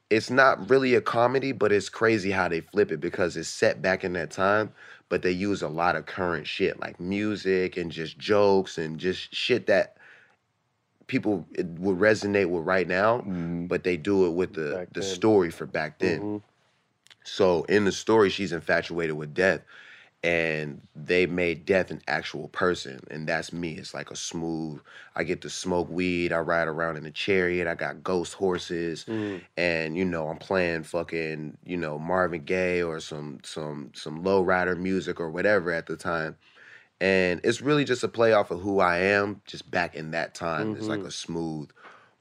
it's 0.09 0.29
not 0.29 0.69
really 0.69 0.95
a 0.95 1.01
comedy, 1.01 1.51
but 1.51 1.71
it's 1.71 1.89
crazy 1.89 2.31
how 2.31 2.47
they 2.47 2.61
flip 2.61 2.91
it 2.91 3.01
because 3.01 3.35
it's 3.35 3.49
set 3.49 3.81
back 3.81 4.03
in 4.03 4.13
that 4.13 4.31
time, 4.31 4.71
but 5.09 5.21
they 5.21 5.31
use 5.31 5.61
a 5.61 5.67
lot 5.67 5.95
of 5.95 6.05
current 6.05 6.47
shit 6.47 6.79
like 6.79 6.99
music 6.99 7.75
and 7.75 7.91
just 7.91 8.17
jokes 8.17 8.77
and 8.77 8.99
just 8.99 9.33
shit 9.35 9.67
that 9.67 9.97
people 11.07 11.45
it 11.53 11.65
would 11.65 11.97
resonate 11.97 12.49
with 12.49 12.63
right 12.63 12.87
now, 12.87 13.19
but 13.67 13.83
they 13.83 13.97
do 13.97 14.25
it 14.25 14.31
with 14.31 14.53
the 14.53 14.87
the 14.93 15.01
then. 15.01 15.03
story 15.03 15.49
for 15.49 15.65
back 15.65 15.99
then. 15.99 16.21
Mhm. 16.21 16.41
So 17.23 17.63
in 17.63 17.83
the 17.83 17.91
story, 17.91 18.29
she's 18.29 18.53
infatuated 18.53 19.15
with 19.17 19.33
death, 19.33 19.61
and 20.23 20.81
they 20.95 21.25
made 21.25 21.65
death 21.65 21.91
an 21.91 22.01
actual 22.07 22.47
person, 22.49 22.99
and 23.11 23.27
that's 23.27 23.53
me. 23.53 23.73
It's 23.73 23.93
like 23.93 24.11
a 24.11 24.15
smooth. 24.15 24.81
I 25.15 25.23
get 25.23 25.41
to 25.41 25.49
smoke 25.49 25.89
weed. 25.89 26.33
I 26.33 26.39
ride 26.39 26.67
around 26.67 26.97
in 26.97 27.05
a 27.05 27.11
chariot. 27.11 27.67
I 27.67 27.75
got 27.75 28.03
ghost 28.03 28.33
horses, 28.33 29.05
Mm. 29.05 29.41
and 29.57 29.97
you 29.97 30.05
know 30.05 30.27
I'm 30.29 30.37
playing 30.37 30.83
fucking 30.83 31.57
you 31.65 31.77
know 31.77 31.97
Marvin 31.99 32.43
Gaye 32.43 32.81
or 32.81 32.99
some 32.99 33.39
some 33.43 33.91
some 33.93 34.23
low 34.23 34.41
rider 34.41 34.75
music 34.75 35.19
or 35.19 35.29
whatever 35.31 35.71
at 35.71 35.85
the 35.85 35.95
time. 35.97 36.35
And 36.99 37.41
it's 37.43 37.61
really 37.61 37.85
just 37.85 38.03
a 38.03 38.07
play 38.07 38.33
off 38.33 38.49
of 38.51 38.61
who 38.61 38.79
I 38.79 38.97
am, 38.97 39.41
just 39.45 39.69
back 39.69 39.95
in 39.95 40.11
that 40.11 40.33
time. 40.33 40.73
It's 40.75 40.89
like 40.89 41.01
Mhm. 41.01 41.07
a 41.07 41.11
smooth, 41.11 41.69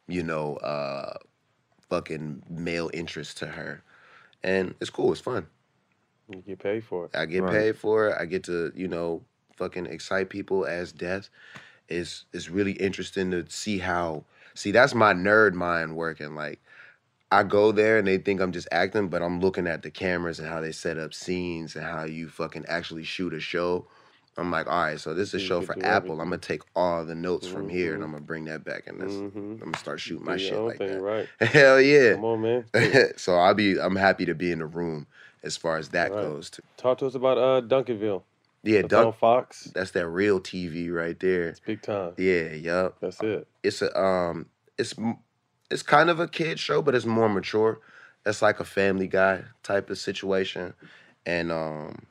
you 0.06 0.22
know, 0.22 0.56
uh, 0.56 1.16
fucking 1.88 2.42
male 2.48 2.90
interest 2.94 3.38
to 3.38 3.46
her. 3.48 3.82
And 4.42 4.74
it's 4.80 4.90
cool, 4.90 5.12
it's 5.12 5.20
fun. 5.20 5.48
You 6.28 6.42
get 6.42 6.58
paid 6.58 6.84
for 6.84 7.06
it. 7.06 7.12
I 7.14 7.26
get 7.26 7.42
Right. 7.42 7.52
paid 7.52 7.76
for 7.76 8.08
it. 8.08 8.16
I 8.20 8.24
get 8.26 8.44
to, 8.44 8.72
you 8.74 8.88
know, 8.88 9.22
fucking 9.56 9.86
excite 9.86 10.28
people 10.30 10.66
as 10.66 10.92
death. 10.92 11.30
It's 11.88 12.24
it's 12.32 12.50
really 12.50 12.72
interesting 12.72 13.30
to 13.30 13.44
see 13.48 13.78
how 13.78 14.24
see 14.54 14.72
that's 14.72 14.94
my 14.94 15.14
nerd 15.14 15.54
mind 15.54 15.96
working. 15.96 16.34
Like 16.34 16.60
I 17.30 17.42
go 17.44 17.72
there 17.72 17.98
and 17.98 18.06
they 18.06 18.18
think 18.18 18.40
I'm 18.40 18.52
just 18.52 18.68
acting, 18.72 19.08
but 19.08 19.22
I'm 19.22 19.40
looking 19.40 19.66
at 19.66 19.82
the 19.82 19.90
cameras 19.90 20.38
and 20.38 20.48
how 20.48 20.60
they 20.60 20.72
set 20.72 20.98
up 20.98 21.14
scenes 21.14 21.76
and 21.76 21.84
how 21.84 22.04
you 22.04 22.28
fucking 22.28 22.66
actually 22.68 23.04
shoot 23.04 23.34
a 23.34 23.40
show. 23.40 23.86
I'm 24.38 24.50
like, 24.50 24.66
all 24.66 24.82
right, 24.82 25.00
so 25.00 25.14
this 25.14 25.28
is 25.28 25.34
a 25.34 25.38
show 25.40 25.60
for 25.62 25.74
Apple. 25.74 25.86
everything. 25.86 26.20
I'm 26.20 26.26
gonna 26.28 26.38
take 26.38 26.62
all 26.74 27.04
the 27.06 27.14
notes 27.14 27.46
from 27.46 27.68
here 27.68 27.94
and 27.94 28.02
Mhm. 28.02 28.06
I'm 28.06 28.12
gonna 28.12 28.24
bring 28.24 28.44
that 28.46 28.64
back 28.64 28.86
and 28.86 29.00
this, 29.00 29.12
Mhm. 29.12 29.36
I'm 29.36 29.58
gonna 29.60 29.76
start 29.78 30.00
shooting 30.00 30.24
my 30.26 30.32
your 30.32 30.38
shit 30.38 30.62
like 30.62 30.78
thing, 30.78 30.88
that. 30.90 31.00
right. 31.00 31.28
Hell 31.40 31.80
yeah. 31.80 32.14
Come 32.14 32.24
on, 32.24 32.42
man. 32.42 32.64
so 33.16 33.36
I'll 33.36 33.54
be 33.54 33.80
I'm 33.80 33.96
happy 33.96 34.26
to 34.26 34.34
be 34.34 34.50
in 34.52 34.58
the 34.60 34.66
room 34.66 35.06
as 35.42 35.56
far 35.56 35.76
as 35.78 35.90
that 35.90 36.12
Right. 36.12 36.22
goes 36.22 36.50
too. 36.50 36.62
Talk 36.76 36.98
to 36.98 37.06
us 37.06 37.14
about 37.14 37.38
uh, 37.38 37.60
Duncanville. 37.66 38.22
Yeah, 38.62 38.82
That's 38.82 38.90
Dunk 38.90 39.16
Fox. 39.16 39.70
That's 39.74 39.92
that 39.92 40.08
real 40.08 40.40
TV 40.40 40.90
right 40.92 41.18
there. 41.20 41.48
It's 41.48 41.60
big 41.60 41.82
time. 41.82 42.14
Yeah, 42.18 42.52
yup. 42.52 42.96
That's 43.00 43.22
it. 43.22 43.46
It's 43.62 43.80
a 43.82 43.96
um, 44.00 44.46
it's 44.76 44.94
it's 45.70 45.82
kind 45.82 46.10
of 46.10 46.18
a 46.20 46.26
kid 46.28 46.58
show, 46.58 46.82
but 46.82 46.94
it's 46.94 47.06
more 47.06 47.28
mature. 47.28 47.80
It's 48.24 48.42
like 48.42 48.58
a 48.58 48.64
Family 48.64 49.06
Guy 49.06 49.42
type 49.62 49.88
of 49.88 49.98
situation, 49.98 50.74
and 51.24 51.52
um, 51.52 52.06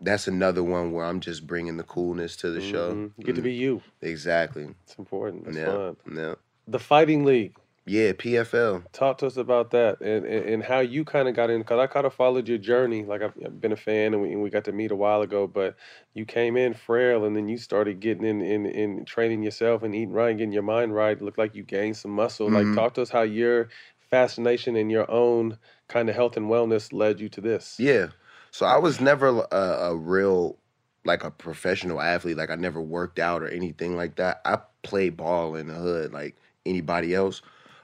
that's 0.00 0.28
another 0.28 0.62
one 0.62 0.92
where 0.92 1.04
I'm 1.04 1.18
just 1.18 1.46
bringing 1.48 1.76
the 1.78 1.82
coolness 1.84 2.36
to 2.38 2.50
the 2.50 2.60
show. 2.60 2.92
Mhm. 2.92 3.12
You 3.18 3.24
get 3.24 3.34
to 3.36 3.40
Mm. 3.40 3.44
be 3.44 3.52
you. 3.54 3.82
Exactly. 4.02 4.68
It's 4.84 4.94
important. 4.96 5.52
Yeah. 5.52 5.64
fun. 5.66 5.96
Yeah. 6.14 6.34
The 6.68 6.78
Fighting 6.78 7.24
League. 7.24 7.56
Yeah, 7.84 8.12
PFL. 8.12 8.84
Talk 8.92 9.18
to 9.18 9.26
us 9.26 9.36
about 9.36 9.72
that 9.72 10.00
and, 10.00 10.24
and, 10.24 10.48
and 10.48 10.62
how 10.62 10.78
you 10.78 11.04
kind 11.04 11.28
of 11.28 11.34
got 11.34 11.50
in. 11.50 11.58
Because 11.58 11.80
I 11.80 11.88
kind 11.88 12.06
of 12.06 12.14
followed 12.14 12.48
your 12.48 12.58
journey. 12.58 13.04
Like 13.04 13.22
I've, 13.22 13.32
I've 13.44 13.60
been 13.60 13.72
a 13.72 13.76
fan 13.76 14.14
and 14.14 14.22
we, 14.22 14.32
and 14.32 14.40
we 14.40 14.50
got 14.50 14.64
to 14.66 14.72
meet 14.72 14.92
a 14.92 14.96
while 14.96 15.22
ago. 15.22 15.48
But 15.48 15.74
you 16.14 16.24
came 16.24 16.56
in 16.56 16.74
frail 16.74 17.24
and 17.24 17.36
then 17.36 17.48
you 17.48 17.58
started 17.58 17.98
getting 17.98 18.24
in, 18.24 18.40
in, 18.40 18.66
in 18.66 19.04
training 19.04 19.42
yourself 19.42 19.82
and 19.82 19.94
eating 19.94 20.12
right 20.12 20.30
and 20.30 20.38
getting 20.38 20.52
your 20.52 20.62
mind 20.62 20.94
right. 20.94 21.16
It 21.16 21.22
looked 21.22 21.38
like 21.38 21.56
you 21.56 21.64
gained 21.64 21.96
some 21.96 22.12
muscle. 22.12 22.48
Mhm. 22.48 22.66
Like 22.66 22.76
talk 22.76 22.94
to 22.94 23.02
us 23.02 23.10
how 23.10 23.22
your 23.22 23.68
fascination 24.10 24.76
and 24.76 24.90
your 24.90 25.10
own 25.10 25.58
kind 25.88 26.08
of 26.08 26.14
health 26.14 26.36
and 26.36 26.46
wellness 26.46 26.92
led 26.92 27.18
you 27.18 27.28
to 27.30 27.40
this. 27.40 27.76
Yeah. 27.80 28.08
So 28.52 28.64
I 28.66 28.76
was 28.78 29.00
never 29.00 29.44
a, 29.50 29.56
a 29.56 29.96
real 29.96 30.56
like 31.04 31.24
a 31.24 31.30
professional 31.32 32.00
athlete. 32.00 32.36
Like 32.36 32.50
I 32.50 32.54
never 32.54 32.80
worked 32.80 33.18
out 33.18 33.42
or 33.42 33.48
anything 33.48 33.96
like 33.96 34.16
that. 34.16 34.40
I 34.44 34.58
played 34.84 35.16
ball 35.16 35.56
in 35.56 35.66
the 35.66 35.74
hood 35.74 36.12
like 36.12 36.36
anybody 36.64 37.14
else, 37.14 37.42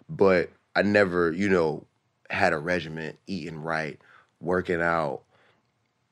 but 0.09 0.51
I 0.77 0.83
never, 0.83 1.33
you 1.33 1.49
know, 1.49 1.85
had 2.31 2.53
a 2.53 2.59
regimen, 2.59 3.17
eating 3.27 3.63
right, 3.63 3.99
working 4.41 4.81
out, 4.81 5.23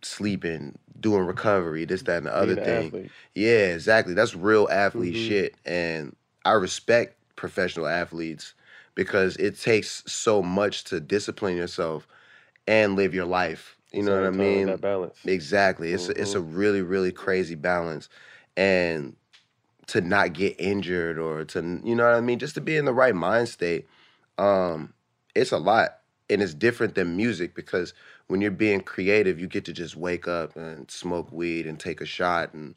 sleeping, 0.03 0.79
doing 1.01 1.27
recovery, 1.27 1.85
this, 1.85 2.03
that, 2.03 2.19
and 2.19 2.27
the 2.27 2.35
other 2.35 2.57
thing. 2.57 2.87
athlete. 2.89 3.11
Yeah, 3.35 3.75
exactly. 3.75 4.15
That's 4.15 4.35
real 4.35 4.69
athlete 4.71 5.15
Mhm. 5.15 5.29
shit. 5.29 5.55
And 5.65 6.17
I 6.45 6.53
respect 6.53 7.17
professional 7.37 7.87
athletes 7.87 8.55
because 8.95 9.37
it 9.37 9.59
takes 9.61 10.03
so 10.07 10.43
much 10.43 10.85
to 10.85 11.01
discipline 11.01 11.57
yourself 11.57 12.07
and 12.67 12.97
live 12.97 13.15
your 13.15 13.27
life. 13.27 13.77
You 13.93 14.03
know 14.03 14.15
what 14.15 14.27
I 14.27 14.31
mean? 14.31 14.67
that 14.67 14.81
balance. 14.81 15.19
Exactly. 15.25 15.93
It's 15.93 16.09
a, 16.09 16.21
it's 16.21 16.35
a 16.35 16.41
really 16.41 16.83
really 16.83 17.13
crazy 17.13 17.55
balance, 17.55 18.09
and 18.57 19.17
to 19.89 20.01
not 20.01 20.32
get 20.32 20.57
injured 20.59 21.18
or 21.18 21.45
to 21.45 21.80
you 21.84 21.95
know 21.95 22.05
what 22.05 22.14
I 22.14 22.20
mean, 22.20 22.39
just 22.39 22.55
to 22.57 22.61
be 22.61 22.76
in 22.76 22.84
the 22.84 22.93
right 22.95 23.14
mind 23.14 23.49
state. 23.49 23.87
Um, 24.39 24.93
it's 25.34 25.53
a 25.53 25.59
lot, 25.59 25.99
and 26.30 26.43
it's 26.43 26.55
different 26.55 26.95
than 26.95 27.16
music 27.16 27.55
because 27.55 27.95
when 28.28 28.41
you're 28.41 28.51
being 28.51 28.80
creative, 28.80 29.39
you 29.41 29.47
get 29.47 29.64
to 29.66 29.72
just 29.72 29.97
wake 29.97 30.26
up 30.28 30.57
and 30.57 30.91
smoke 30.91 31.30
weed 31.32 31.66
and 31.66 31.78
take 31.78 32.01
a 32.01 32.07
shot 32.07 32.53
and 32.55 32.74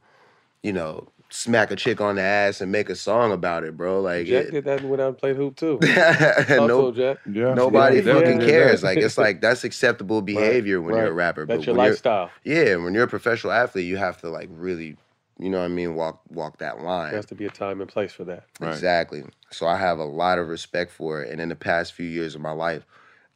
you 0.64 0.74
know 0.74 1.08
smack 1.32 1.70
a 1.72 1.76
chick 1.76 2.02
on 2.02 2.16
the 2.16 2.22
ass 2.24 2.60
and 2.60 2.72
make 2.72 2.90
a 2.90 2.96
song 2.96 3.32
about 3.32 3.64
it, 3.64 3.78
bro. 3.78 4.02
Like 4.02 4.26
Jack 4.28 4.46
it- 4.46 4.52
did 4.52 4.66
that 4.66 4.84
when 4.84 5.00
I 5.00 5.12
played 5.12 5.36
hoop 5.36 5.56
too. 5.56 5.80
no, 6.50 6.60
Also, 6.60 6.92
Jack. 6.92 7.18
nobody 7.26 7.98
Yeah, 8.02 8.14
fucking 8.14 8.42
yeah. 8.42 8.48
cares. 8.48 8.84
Like 8.84 8.98
it's 8.98 9.18
like 9.18 9.42
that's 9.42 9.64
acceptable 9.64 10.22
behavior 10.22 10.82
when 10.82 10.96
you're 10.96 11.08
a 11.08 11.14
rapper. 11.14 11.46
That's 11.46 11.60
but 11.60 11.68
your 11.68 11.76
lifestyle. 11.76 12.32
yeah, 12.44 12.76
when 12.78 12.94
you're 12.94 13.04
a 13.04 13.08
professional 13.08 13.54
athlete, 13.54 13.86
you 13.86 13.98
have 13.98 14.20
to 14.22 14.30
like 14.30 14.50
really, 14.52 14.98
you 15.40 15.50
know 15.50 15.60
what 15.60 15.66
I 15.66 15.70
mean, 15.70 15.96
walk 15.96 16.22
walk 16.30 16.58
that 16.60 16.82
line. 16.82 17.12
There 17.12 17.18
has 17.18 17.26
to 17.28 17.36
be 17.36 17.46
a 17.46 17.50
time 17.50 17.82
and 17.82 17.90
place 17.90 18.12
for 18.12 18.26
that. 18.26 18.44
Exactly. 18.62 19.24
So 19.52 19.68
I 19.68 19.78
have 19.78 19.98
a 19.98 20.04
lot 20.06 20.38
of 20.38 20.48
respect 20.50 20.92
for 20.92 21.22
it. 21.24 21.32
And 21.32 21.40
in 21.40 21.50
the 21.50 21.56
past 21.56 21.94
few 21.94 22.06
years 22.06 22.36
of 22.36 22.42
my 22.42 22.52
life, 22.52 22.86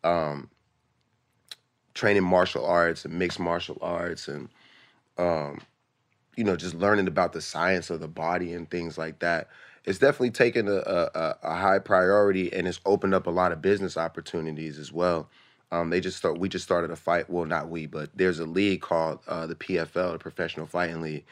um, 0.03 0.49
training 1.93 2.23
martial 2.23 2.65
arts 2.65 3.05
and 3.05 3.13
mixed 3.17 3.39
martial 3.39 3.77
arts 3.81 4.27
and 4.27 4.49
um, 5.17 5.61
you 6.35 6.43
know, 6.43 6.55
just 6.55 6.75
learning 6.75 7.07
about 7.07 7.33
the 7.33 7.41
science 7.41 7.89
of 7.89 7.99
the 7.99 8.07
body 8.07 8.53
and 8.53 8.69
things 8.69 8.97
like 8.97 9.19
that. 9.19 9.49
It's 9.85 9.99
definitely 9.99 10.31
taken 10.31 10.67
a, 10.67 10.75
a, 10.77 11.09
a- 11.13 11.37
a 11.43 11.55
high 11.55 11.79
priority 11.79 12.51
and 12.51 12.67
it's 12.67 12.79
opened 12.85 13.13
up 13.13 13.27
a 13.27 13.31
lot 13.31 13.51
of 13.51 13.61
business 13.61 13.97
opportunities 13.97 14.79
as 14.79 14.91
well. 14.91 15.29
Um, 15.71 15.89
they 15.89 15.99
just 15.99 16.17
start. 16.17 16.37
We 16.39 16.49
just 16.49 16.65
started 16.65 16.91
a 16.91 16.95
fight. 16.95 17.29
Well, 17.29 17.45
not 17.45 17.69
we, 17.69 17.87
but 17.87 18.09
there's 18.15 18.39
a 18.39 18.45
league 18.45 18.81
called 18.81 19.19
uh, 19.27 19.47
the 19.47 19.55
PFL, 19.55 20.13
the 20.13 20.19
Professional 20.19 20.67
Fighting 20.67 21.01
League, 21.01 21.25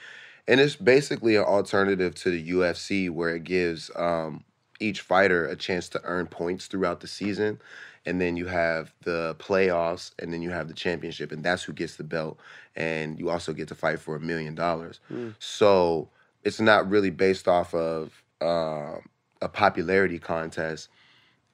and 0.47 0.59
it's 0.59 0.75
basically 0.75 1.35
an 1.35 1.43
alternative 1.43 2.15
to 2.15 2.31
the 2.31 2.51
UFC 2.51 3.09
where 3.09 3.35
it 3.35 3.43
gives 3.43 3.91
um, 3.95 4.43
each 4.79 5.01
fighter 5.01 5.45
a 5.45 5.55
chance 5.55 5.89
to 5.89 6.01
earn 6.03 6.27
points 6.27 6.67
throughout 6.67 6.99
the 6.99 7.07
season, 7.07 7.61
and 8.05 8.19
then 8.19 8.35
you 8.35 8.47
have 8.47 8.93
the 9.03 9.35
playoffs, 9.39 10.11
and 10.19 10.33
then 10.33 10.41
you 10.41 10.49
have 10.49 10.67
the 10.67 10.73
championship, 10.73 11.31
and 11.31 11.43
that's 11.43 11.63
who 11.63 11.73
gets 11.73 11.95
the 11.95 12.03
belt, 12.03 12.39
and 12.75 13.19
you 13.19 13.29
also 13.29 13.53
get 13.53 13.67
to 13.67 13.75
fight 13.75 13.99
for 13.99 14.15
a 14.15 14.19
million 14.19 14.55
dollars. 14.55 14.99
Mm. 15.11 15.35
So 15.39 16.09
it's 16.43 16.59
not 16.59 16.89
really 16.89 17.11
based 17.11 17.47
off 17.47 17.73
of 17.73 18.23
um 18.41 19.03
a 19.41 19.49
popularity 19.49 20.19
contest. 20.19 20.89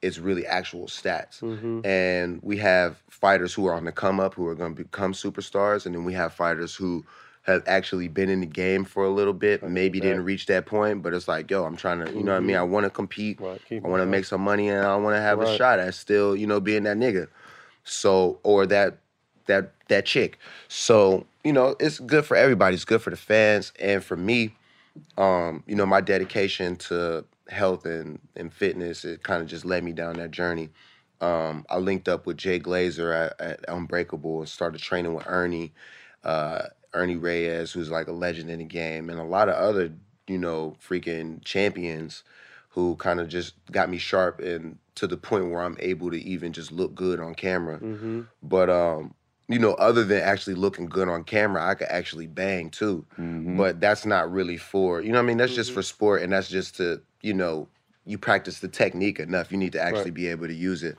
It's 0.02 0.18
really 0.18 0.46
actual 0.46 0.86
stats. 0.86 1.40
Mhm. 1.40 1.84
And 1.84 2.40
we 2.42 2.58
have 2.58 3.02
fighters 3.08 3.52
who 3.54 3.66
are 3.66 3.74
on 3.74 3.84
the 3.84 3.92
come 3.92 4.20
up 4.20 4.34
who 4.34 4.46
are 4.46 4.54
going 4.54 4.76
to 4.76 4.82
become 4.84 5.12
superstars. 5.12 5.86
And 5.86 5.94
then 5.94 6.04
we 6.04 6.12
have 6.12 6.32
fighters 6.32 6.74
who 6.74 7.04
have 7.48 7.62
actually 7.66 8.08
been 8.08 8.28
in 8.28 8.40
the 8.40 8.46
game 8.46 8.84
for 8.84 9.04
a 9.04 9.08
little 9.08 9.32
bit, 9.32 9.62
maybe 9.62 10.00
didn't 10.00 10.24
reach 10.24 10.44
that 10.46 10.66
point, 10.66 11.02
but 11.02 11.14
it's 11.14 11.26
like, 11.26 11.50
yo, 11.50 11.64
I'm 11.64 11.76
trying 11.76 12.04
to, 12.04 12.12
you 12.12 12.22
know 12.22 12.32
what 12.32 12.36
I 12.36 12.40
mean? 12.40 12.56
Mhm. 12.56 12.60
I 12.60 12.62
want 12.62 12.84
to 12.84 12.90
compete. 12.90 13.38
keep 13.66 13.84
I 13.84 13.88
want 13.88 14.02
to 14.02 14.06
make 14.06 14.26
some 14.26 14.42
money 14.42 14.68
and 14.68 14.86
I 14.86 14.94
want 14.96 15.16
to 15.16 15.20
have 15.20 15.40
a 15.40 15.56
shot 15.56 15.78
at 15.78 15.94
still, 15.94 16.36
you 16.36 16.46
know, 16.46 16.60
being 16.60 16.82
that 16.82 16.98
nigga. 16.98 17.28
So, 17.84 18.38
or 18.42 18.66
that 18.66 18.98
that 19.46 19.72
that 19.88 20.04
chick. 20.04 20.38
So, 20.68 21.24
you 21.42 21.54
know, 21.54 21.74
it's 21.80 21.98
good 22.00 22.26
for 22.26 22.36
everybody. 22.36 22.74
It's 22.74 22.84
good 22.84 23.00
for 23.00 23.08
the 23.08 23.16
fans 23.16 23.72
and 23.80 24.04
for 24.04 24.16
me. 24.16 24.54
Um, 25.16 25.62
you 25.66 25.74
know, 25.74 25.86
my 25.86 26.02
dedication 26.02 26.76
to 26.76 27.24
health 27.48 27.86
and 27.86 28.18
and 28.36 28.52
fitness 28.52 29.06
it 29.06 29.22
kind 29.22 29.40
of 29.40 29.48
just 29.48 29.64
led 29.64 29.82
me 29.84 29.92
down 29.92 30.16
that 30.16 30.32
journey. 30.32 30.68
Um, 31.22 31.64
I 31.70 31.78
linked 31.78 32.08
up 32.10 32.26
with 32.26 32.36
Jay 32.36 32.60
Glazer 32.60 33.14
at, 33.14 33.40
at 33.40 33.64
Unbreakable 33.68 34.40
and 34.40 34.48
started 34.48 34.82
training 34.82 35.14
with 35.14 35.24
Ernie, 35.26 35.72
uh, 36.24 36.64
Ernie 36.94 37.16
Reyes, 37.16 37.72
who's 37.72 37.90
like 37.90 38.08
a 38.08 38.12
legend 38.12 38.50
in 38.50 38.58
the 38.58 38.64
game, 38.64 39.10
and 39.10 39.18
a 39.18 39.24
lot 39.24 39.48
of 39.48 39.54
other, 39.56 39.92
you 40.26 40.38
know, 40.38 40.76
freaking 40.86 41.42
champions 41.44 42.24
who 42.70 42.96
kind 42.96 43.20
of 43.20 43.28
just 43.28 43.54
got 43.72 43.90
me 43.90 43.98
sharp 43.98 44.40
and 44.40 44.78
to 44.94 45.06
the 45.06 45.16
point 45.16 45.50
where 45.50 45.62
I'm 45.62 45.76
able 45.80 46.10
to 46.10 46.20
even 46.20 46.52
just 46.52 46.70
look 46.72 46.94
good 46.94 47.20
on 47.20 47.34
camera. 47.34 47.78
Mm-hmm. 47.78 48.22
But 48.42 48.70
um, 48.70 49.14
you 49.48 49.58
know, 49.58 49.74
other 49.74 50.04
than 50.04 50.20
actually 50.22 50.54
looking 50.54 50.86
good 50.86 51.08
on 51.08 51.24
camera, 51.24 51.64
I 51.64 51.74
could 51.74 51.88
actually 51.88 52.26
bang 52.26 52.70
too. 52.70 53.04
But 53.56 53.80
that's 53.80 54.04
not 54.06 54.30
really 54.30 54.56
for 54.58 55.00
you 55.00 55.10
know 55.12 55.18
what 55.18 55.24
I 55.24 55.26
mean. 55.26 55.36
That's 55.38 55.54
just 55.54 55.72
for 55.72 55.82
sport, 55.82 56.22
and 56.22 56.32
that's 56.32 56.48
just 56.48 56.76
to 56.76 57.00
you 57.22 57.34
know 57.34 57.68
you 58.04 58.18
practice 58.18 58.60
the 58.60 58.68
technique 58.68 59.18
enough. 59.20 59.50
You 59.52 59.58
need 59.58 59.72
to 59.72 59.80
actually 59.80 60.04
Right. 60.10 60.14
be 60.14 60.26
able 60.28 60.46
to 60.46 60.54
use 60.54 60.82
it. 60.82 60.96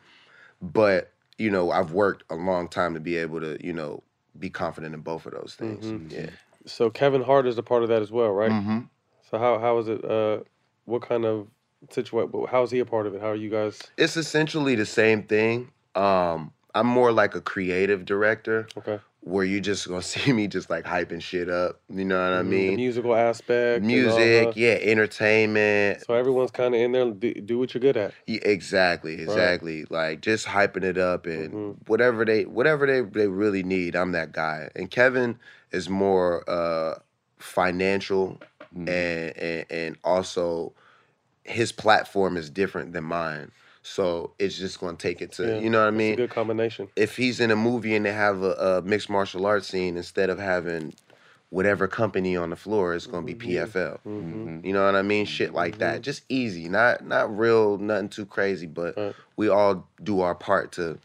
But 0.62 1.12
you 1.38 1.50
know, 1.50 1.72
I've 1.72 1.92
worked 1.94 2.24
a 2.30 2.36
long 2.36 2.68
time 2.68 2.94
to 2.94 3.00
be 3.00 3.18
able 3.18 3.40
to 3.40 3.58
you 3.66 3.74
know 3.74 4.04
be 4.38 4.50
confident 4.50 4.94
in 4.94 5.02
both 5.02 5.26
of 5.26 5.34
those 5.34 5.56
things. 5.58 5.86
Mhm. 5.86 6.12
Yeah. 6.12 6.30
So 6.66 6.90
Kevin 6.90 7.24
Hart 7.24 7.48
is 7.48 7.58
a 7.58 7.64
part 7.64 7.84
of 7.84 7.90
that 7.90 8.02
as 8.02 8.12
well, 8.12 8.32
right? 8.32 8.52
Mhm. 8.52 8.90
So 9.30 9.38
how 9.38 9.60
how 9.60 9.78
is 9.78 9.88
it? 9.88 10.04
Uh, 10.04 10.40
what 10.86 11.02
kind 11.02 11.26
of 11.26 11.48
situation? 11.90 12.32
How 12.50 12.64
is 12.64 12.72
he 12.72 12.80
a 12.80 12.86
part 12.86 13.08
of 13.08 13.14
it? 13.16 13.22
How 13.22 13.30
are 13.30 13.36
you 13.36 13.50
guys? 13.50 13.80
It's 13.98 14.18
essentially 14.18 14.76
the 14.76 14.86
same 14.86 15.24
thing. 15.24 15.72
Um, 15.96 16.54
I'm 16.76 16.88
more 16.88 17.12
like 17.12 17.36
a 17.36 17.42
creative 17.42 18.06
director. 18.06 18.68
Okay. 18.78 19.00
Where 19.30 19.46
you 19.46 19.62
just 19.62 19.88
gonna 19.88 20.02
see 20.14 20.34
me 20.34 20.48
just 20.48 20.70
like 20.70 20.86
hyping 20.86 21.22
shit 21.22 21.50
up. 21.50 21.80
You 21.94 22.04
know 22.06 22.18
what 22.18 22.40
I 22.40 22.42
Mhm. 22.42 22.48
mean? 22.48 22.68
The 22.72 22.76
musical 22.78 23.16
aspect, 23.16 23.86
Music, 23.86 24.54
yeah, 24.56 24.78
entertainment. 24.82 26.04
So 26.06 26.16
everyone's 26.16 26.50
kind 26.52 26.74
of 26.74 26.82
in 26.82 26.92
there. 26.94 27.12
Do, 27.12 27.34
do 27.36 27.60
what 27.60 27.74
you're 27.74 27.82
good 27.82 27.96
at. 27.98 28.14
Yeah, 28.26 28.40
exactly, 28.42 29.18
Right. 29.18 29.24
exactly. 29.24 29.86
Like 29.90 30.22
just 30.22 30.48
hyping 30.48 30.84
it 30.84 30.98
up 30.98 31.28
and 31.28 31.54
Mm-hmm. 31.54 31.72
whatever 31.86 32.26
they 32.26 32.46
whatever 32.46 32.88
they, 32.88 33.02
they 33.02 33.28
really 33.28 33.62
need, 33.64 33.96
I'm 33.96 34.14
that 34.14 34.32
guy. 34.32 34.70
And 34.76 34.90
Kevin 34.90 35.38
is 35.72 35.90
more 35.90 36.44
uh 36.50 36.96
financial 37.38 38.40
Mm-hmm. 38.76 38.88
and, 38.88 39.38
and 39.38 39.66
and 39.72 39.98
also 40.04 40.74
his 41.44 41.72
platform 41.72 42.38
is 42.38 42.50
different 42.50 42.94
than 42.94 43.04
mine. 43.04 43.52
So 43.90 44.34
it's 44.38 44.56
just 44.56 44.80
gonna 44.80 44.98
take 44.98 45.20
it 45.20 45.32
to 45.34 45.48
Yeah, 45.48 45.60
you 45.60 45.70
know 45.72 45.80
what 45.80 45.86
I 45.86 45.90
it's 45.90 45.96
a 45.96 45.98
mean? 45.98 46.16
good 46.16 46.30
combination. 46.30 46.90
If 46.96 47.18
he's 47.18 47.40
in 47.40 47.50
a 47.50 47.56
movie 47.56 47.96
and 47.96 48.06
they 48.06 48.14
have 48.14 48.44
a, 48.44 48.52
a 48.54 48.82
mixed 48.84 49.10
martial 49.10 49.48
arts 49.48 49.68
scene 49.68 49.98
instead 49.98 50.30
of 50.30 50.38
having 50.38 50.94
whatever 51.50 51.88
company 51.88 52.38
on 52.38 52.52
the 52.52 52.56
floor, 52.56 52.94
it's 52.94 53.08
gonna 53.08 53.26
be 53.26 53.34
Mm-hmm. 53.34 53.50
PFL. 53.52 54.00
You 54.64 54.74
know 54.74 54.86
what 54.86 54.96
I 54.96 55.02
mean? 55.02 55.26
Shit 55.26 55.54
like 55.54 55.80
that. 55.80 56.04
Just 56.04 56.24
easy, 56.30 56.70
not 56.70 57.04
not 57.04 57.36
real, 57.36 57.80
nothing 57.80 58.10
too 58.10 58.28
crazy, 58.28 58.68
but 58.68 59.16
we 59.36 59.50
all 59.50 59.88
do 60.04 60.22
our 60.22 60.36
part 60.36 60.72
to 60.74 61.00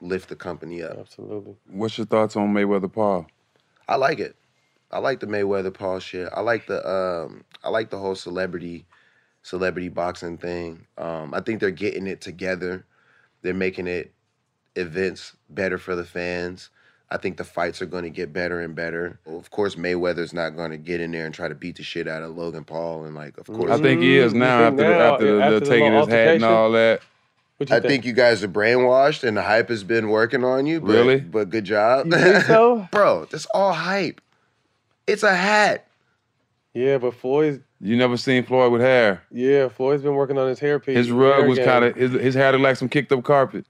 lift 0.00 0.28
the 0.28 0.36
company 0.36 0.82
up. 0.82 0.98
Absolutely. 0.98 1.54
What's 1.70 1.96
your 1.96 2.06
thoughts 2.06 2.34
on 2.34 2.52
Mayweather 2.52 2.92
Paul? 2.92 3.26
I 3.88 3.94
like 3.94 4.18
it. 4.18 4.34
I 4.90 4.98
like 4.98 5.20
the 5.20 5.26
Mayweather 5.26 5.72
Paul 5.72 6.00
shit. 6.00 6.28
I 6.34 6.40
like 6.40 6.66
the 6.66 6.84
um 6.84 7.44
I 7.62 7.68
like 7.68 7.90
the 7.90 7.98
whole 7.98 8.16
celebrity 8.16 8.86
celebrity 9.44 9.88
boxing 9.88 10.36
thing. 10.36 10.86
Um 10.98 11.32
I 11.32 11.40
think 11.40 11.60
they're 11.60 11.70
getting 11.70 12.08
it 12.08 12.20
together. 12.20 12.84
They're 13.42 13.54
making 13.54 13.86
it 13.86 14.12
events 14.74 15.36
better 15.48 15.78
for 15.78 15.94
the 15.94 16.04
fans. 16.04 16.70
I 17.10 17.16
think 17.16 17.36
the 17.36 17.44
fights 17.44 17.80
are 17.80 17.86
going 17.86 18.02
to 18.02 18.10
get 18.10 18.32
better 18.32 18.60
and 18.60 18.74
better. 18.74 19.20
Of 19.26 19.50
course, 19.50 19.76
Mayweather's 19.76 20.32
not 20.32 20.56
going 20.56 20.72
to 20.72 20.76
get 20.76 21.00
in 21.00 21.12
there 21.12 21.26
and 21.26 21.34
try 21.34 21.46
to 21.46 21.54
beat 21.54 21.76
the 21.76 21.84
shit 21.84 22.08
out 22.08 22.22
of 22.22 22.36
Logan 22.36 22.64
Paul, 22.64 23.04
and 23.04 23.14
like, 23.14 23.38
of 23.38 23.46
course, 23.46 23.70
I 23.70 23.80
think 23.80 24.00
he 24.00 24.16
is 24.16 24.34
now 24.34 24.62
after 24.62 24.76
think 24.78 24.88
the, 24.88 24.98
now, 24.98 25.14
after 25.14 25.36
the, 25.36 25.42
after 25.42 25.54
the 25.54 25.60
the 25.60 25.70
taking 25.70 25.92
his 25.92 26.08
hat 26.08 26.34
and 26.36 26.44
all 26.44 26.72
that. 26.72 27.02
What 27.58 27.70
you 27.70 27.76
I 27.76 27.80
think? 27.80 28.04
you 28.04 28.14
guys 28.14 28.42
are 28.42 28.48
brainwashed, 28.48 29.22
and 29.22 29.36
the 29.36 29.42
hype 29.42 29.68
has 29.68 29.84
been 29.84 30.08
working 30.08 30.42
on 30.42 30.66
you. 30.66 30.80
But, 30.80 30.90
Really? 30.90 31.20
But 31.20 31.50
good 31.50 31.64
job, 31.64 32.06
You 32.06 32.12
think 32.12 32.44
so? 32.46 32.88
bro. 32.92 33.26
That's 33.26 33.46
all 33.54 33.72
hype. 33.72 34.20
It's 35.06 35.22
a 35.22 35.34
hat. 35.36 35.86
Yeah, 36.74 36.98
but 36.98 37.14
Floyd's 37.14 37.60
You 37.80 37.96
never 37.96 38.16
seen 38.16 38.44
Floyd 38.44 38.72
with 38.72 38.80
hair. 38.82 39.22
yeah, 39.30 39.68
Floyd's 39.68 40.02
been 40.02 40.14
working 40.16 40.36
on 40.38 40.48
his 40.48 40.58
hairpiece. 40.60 40.96
His 40.96 41.10
rug 41.10 41.38
hair 41.40 41.48
was 41.48 41.58
kind 41.60 41.84
of 41.84 41.94
his 41.94 42.12
his 42.12 42.34
hair 42.34 42.50
looked 42.52 42.62
like 42.64 42.76
some 42.76 42.88
kicked 42.88 43.12
up 43.12 43.22
carpet. 43.24 43.64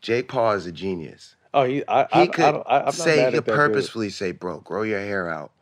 Jake 0.00 0.28
Paul 0.28 0.52
is 0.52 0.66
a 0.66 0.72
genius. 0.72 1.36
Oh, 1.52 1.64
he. 1.64 1.82
I. 1.86 2.02
He 2.12 2.20
I, 2.22 2.26
could 2.26 2.44
I, 2.44 2.48
I, 2.48 2.78
I'm 2.80 2.84
not 2.86 2.94
say, 2.94 3.16
he 3.16 3.20
at 3.22 3.32
could 3.32 3.44
that 3.44 3.46
dude. 3.46 3.54
purposefully 3.54 4.10
say, 4.10 4.32
bro, 4.32 4.60
grow 4.60 4.82
your 4.82 5.00
hair 5.00 5.28
out. 5.28 5.52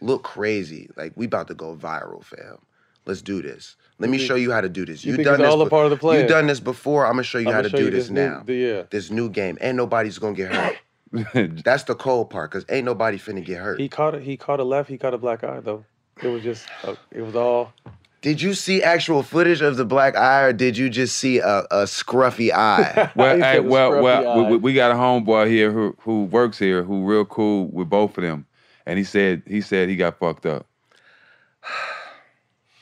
Look 0.00 0.22
crazy. 0.24 0.88
Like, 0.96 1.12
we 1.16 1.26
about 1.26 1.48
to 1.48 1.54
go 1.54 1.74
viral, 1.76 2.24
fam. 2.24 2.58
Let's 3.04 3.22
do 3.22 3.42
this. 3.42 3.76
Let 3.98 4.06
You 4.06 4.12
me 4.12 4.18
think- 4.18 4.28
show 4.28 4.34
you 4.34 4.50
how 4.52 4.60
to 4.60 4.68
do 4.68 4.84
this. 4.86 5.04
you 5.04 5.10
You've 5.10 5.16
think 5.16 5.26
done 5.26 5.34
it's 5.36 5.42
this. 5.44 5.52
all 5.52 5.60
a 5.60 5.64
be- 5.66 5.70
part 5.70 5.84
of 5.86 5.90
the 5.90 5.96
plan? 5.96 6.20
You've 6.20 6.28
done 6.28 6.46
this 6.46 6.60
before. 6.60 7.04
I'm 7.06 7.12
gonna 7.12 7.22
show 7.22 7.38
you 7.38 7.48
I'ma 7.48 7.56
how 7.56 7.62
to 7.62 7.68
do 7.70 7.84
you 7.84 7.90
this, 7.90 8.04
this 8.04 8.10
new- 8.10 8.20
now. 8.28 8.42
the- 8.46 8.54
yeah. 8.54 8.82
This 8.90 9.10
new 9.10 9.28
game. 9.30 9.58
Ain't 9.60 9.76
nobody's 9.76 10.18
gonna 10.18 10.34
get 10.34 10.52
hurt. 10.52 10.76
That's 11.64 11.84
the 11.84 11.94
cold 11.94 12.30
part, 12.30 12.50
cause 12.50 12.64
ain't 12.68 12.84
nobody 12.84 13.16
finna 13.18 13.44
get 13.44 13.58
hurt. 13.58 13.78
He 13.80 13.88
caught 13.88 14.14
it. 14.14 14.22
He 14.22 14.36
caught 14.36 14.58
a 14.60 14.64
left. 14.64 14.88
He 14.90 14.98
caught 14.98 15.14
a 15.14 15.18
black 15.18 15.44
eye 15.44 15.60
though. 15.60 15.84
It 16.22 16.28
was 16.28 16.42
just. 16.42 16.66
Uh, 16.84 16.94
it 17.12 17.22
was 17.22 17.36
all. 17.36 17.72
Did 18.22 18.40
you 18.42 18.54
see 18.54 18.82
actual 18.82 19.22
footage 19.22 19.60
of 19.60 19.76
the 19.76 19.84
black 19.84 20.16
eye, 20.16 20.42
or 20.42 20.52
did 20.52 20.76
you 20.76 20.88
just 20.90 21.16
see 21.16 21.38
a, 21.38 21.58
a 21.70 21.84
scruffy 21.84 22.50
eye? 22.52 23.10
Well, 23.16 23.36
hey, 23.38 23.60
well, 23.60 24.02
well, 24.02 24.36
we, 24.44 24.50
we- 24.52 24.56
we 24.56 24.74
got 24.74 24.90
a 24.90 24.94
homeboy 24.94 25.48
here 25.48 25.70
who 25.70 25.94
who 26.00 26.24
works 26.24 26.58
here 26.58 26.82
who 26.82 27.04
real 27.04 27.24
cool 27.24 27.68
with 27.68 27.88
both 27.88 28.16
of 28.18 28.22
them, 28.24 28.46
and 28.86 28.98
he 28.98 29.04
said 29.04 29.42
he 29.46 29.60
said 29.60 29.88
he 29.88 29.96
got 29.96 30.18
fucked 30.18 30.46
up. 30.46 30.66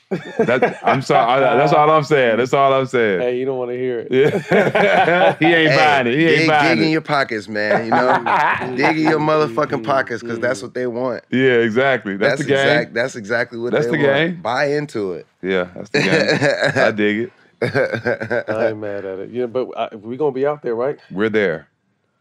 That, 0.09 0.79
I'm 0.83 1.01
sorry. 1.01 1.43
I- 1.43 1.55
that's 1.57 1.73
all 1.73 1.89
I'm 1.89 2.03
saying. 2.03 2.37
That's 2.37 2.53
all 2.53 2.73
I'm 2.73 2.85
saying. 2.85 3.21
Hey, 3.21 3.39
you 3.39 3.45
don't 3.45 3.57
want 3.57 3.71
to 3.71 3.77
hear 3.77 3.99
it. 3.99 4.11
Yeah. 4.11 4.29
he 5.39 5.45
ain't 5.47 5.71
Hey, 5.71 5.75
buying 5.77 6.07
it. 6.07 6.13
He 6.13 6.25
ain't 6.27 6.37
dig, 6.37 6.47
buying 6.47 6.77
dig 6.77 6.85
in 6.85 6.91
your 6.91 7.01
pockets, 7.01 7.47
man. 7.47 7.85
You 7.85 7.91
know, 7.91 8.75
dig 8.77 8.97
in 8.97 9.03
your 9.09 9.19
motherfucking 9.19 9.83
pockets, 9.83 10.21
cause 10.21 10.39
that's 10.39 10.61
what 10.61 10.73
they 10.73 10.85
want. 10.87 11.23
Yeah, 11.31 11.53
exactly. 11.55 12.17
That's, 12.17 12.39
the 12.41 12.47
game. 12.47 12.57
Exact, 12.57 12.93
that's 12.93 13.15
exactly 13.15 13.57
what 13.59 13.71
That's 13.71 13.85
they 13.87 13.97
the 13.97 14.03
want. 14.03 14.15
game. 14.15 14.41
Buy 14.41 14.65
into 14.73 15.13
it. 15.13 15.25
Yeah, 15.41 15.69
that's 15.75 15.89
the 15.89 15.99
game. 16.01 16.83
I 16.85 16.91
dig 16.95 17.19
it. 17.61 18.45
I 18.49 18.67
ain't 18.67 18.77
mad 18.77 19.05
at 19.05 19.19
it. 19.19 19.29
Yeah, 19.31 19.47
but 19.47 19.69
I, 19.75 19.95
we 19.95 20.17
gonna 20.17 20.31
be 20.31 20.45
out 20.45 20.61
there, 20.61 20.75
right? 20.75 20.99
We're 21.09 21.29
there. 21.29 21.67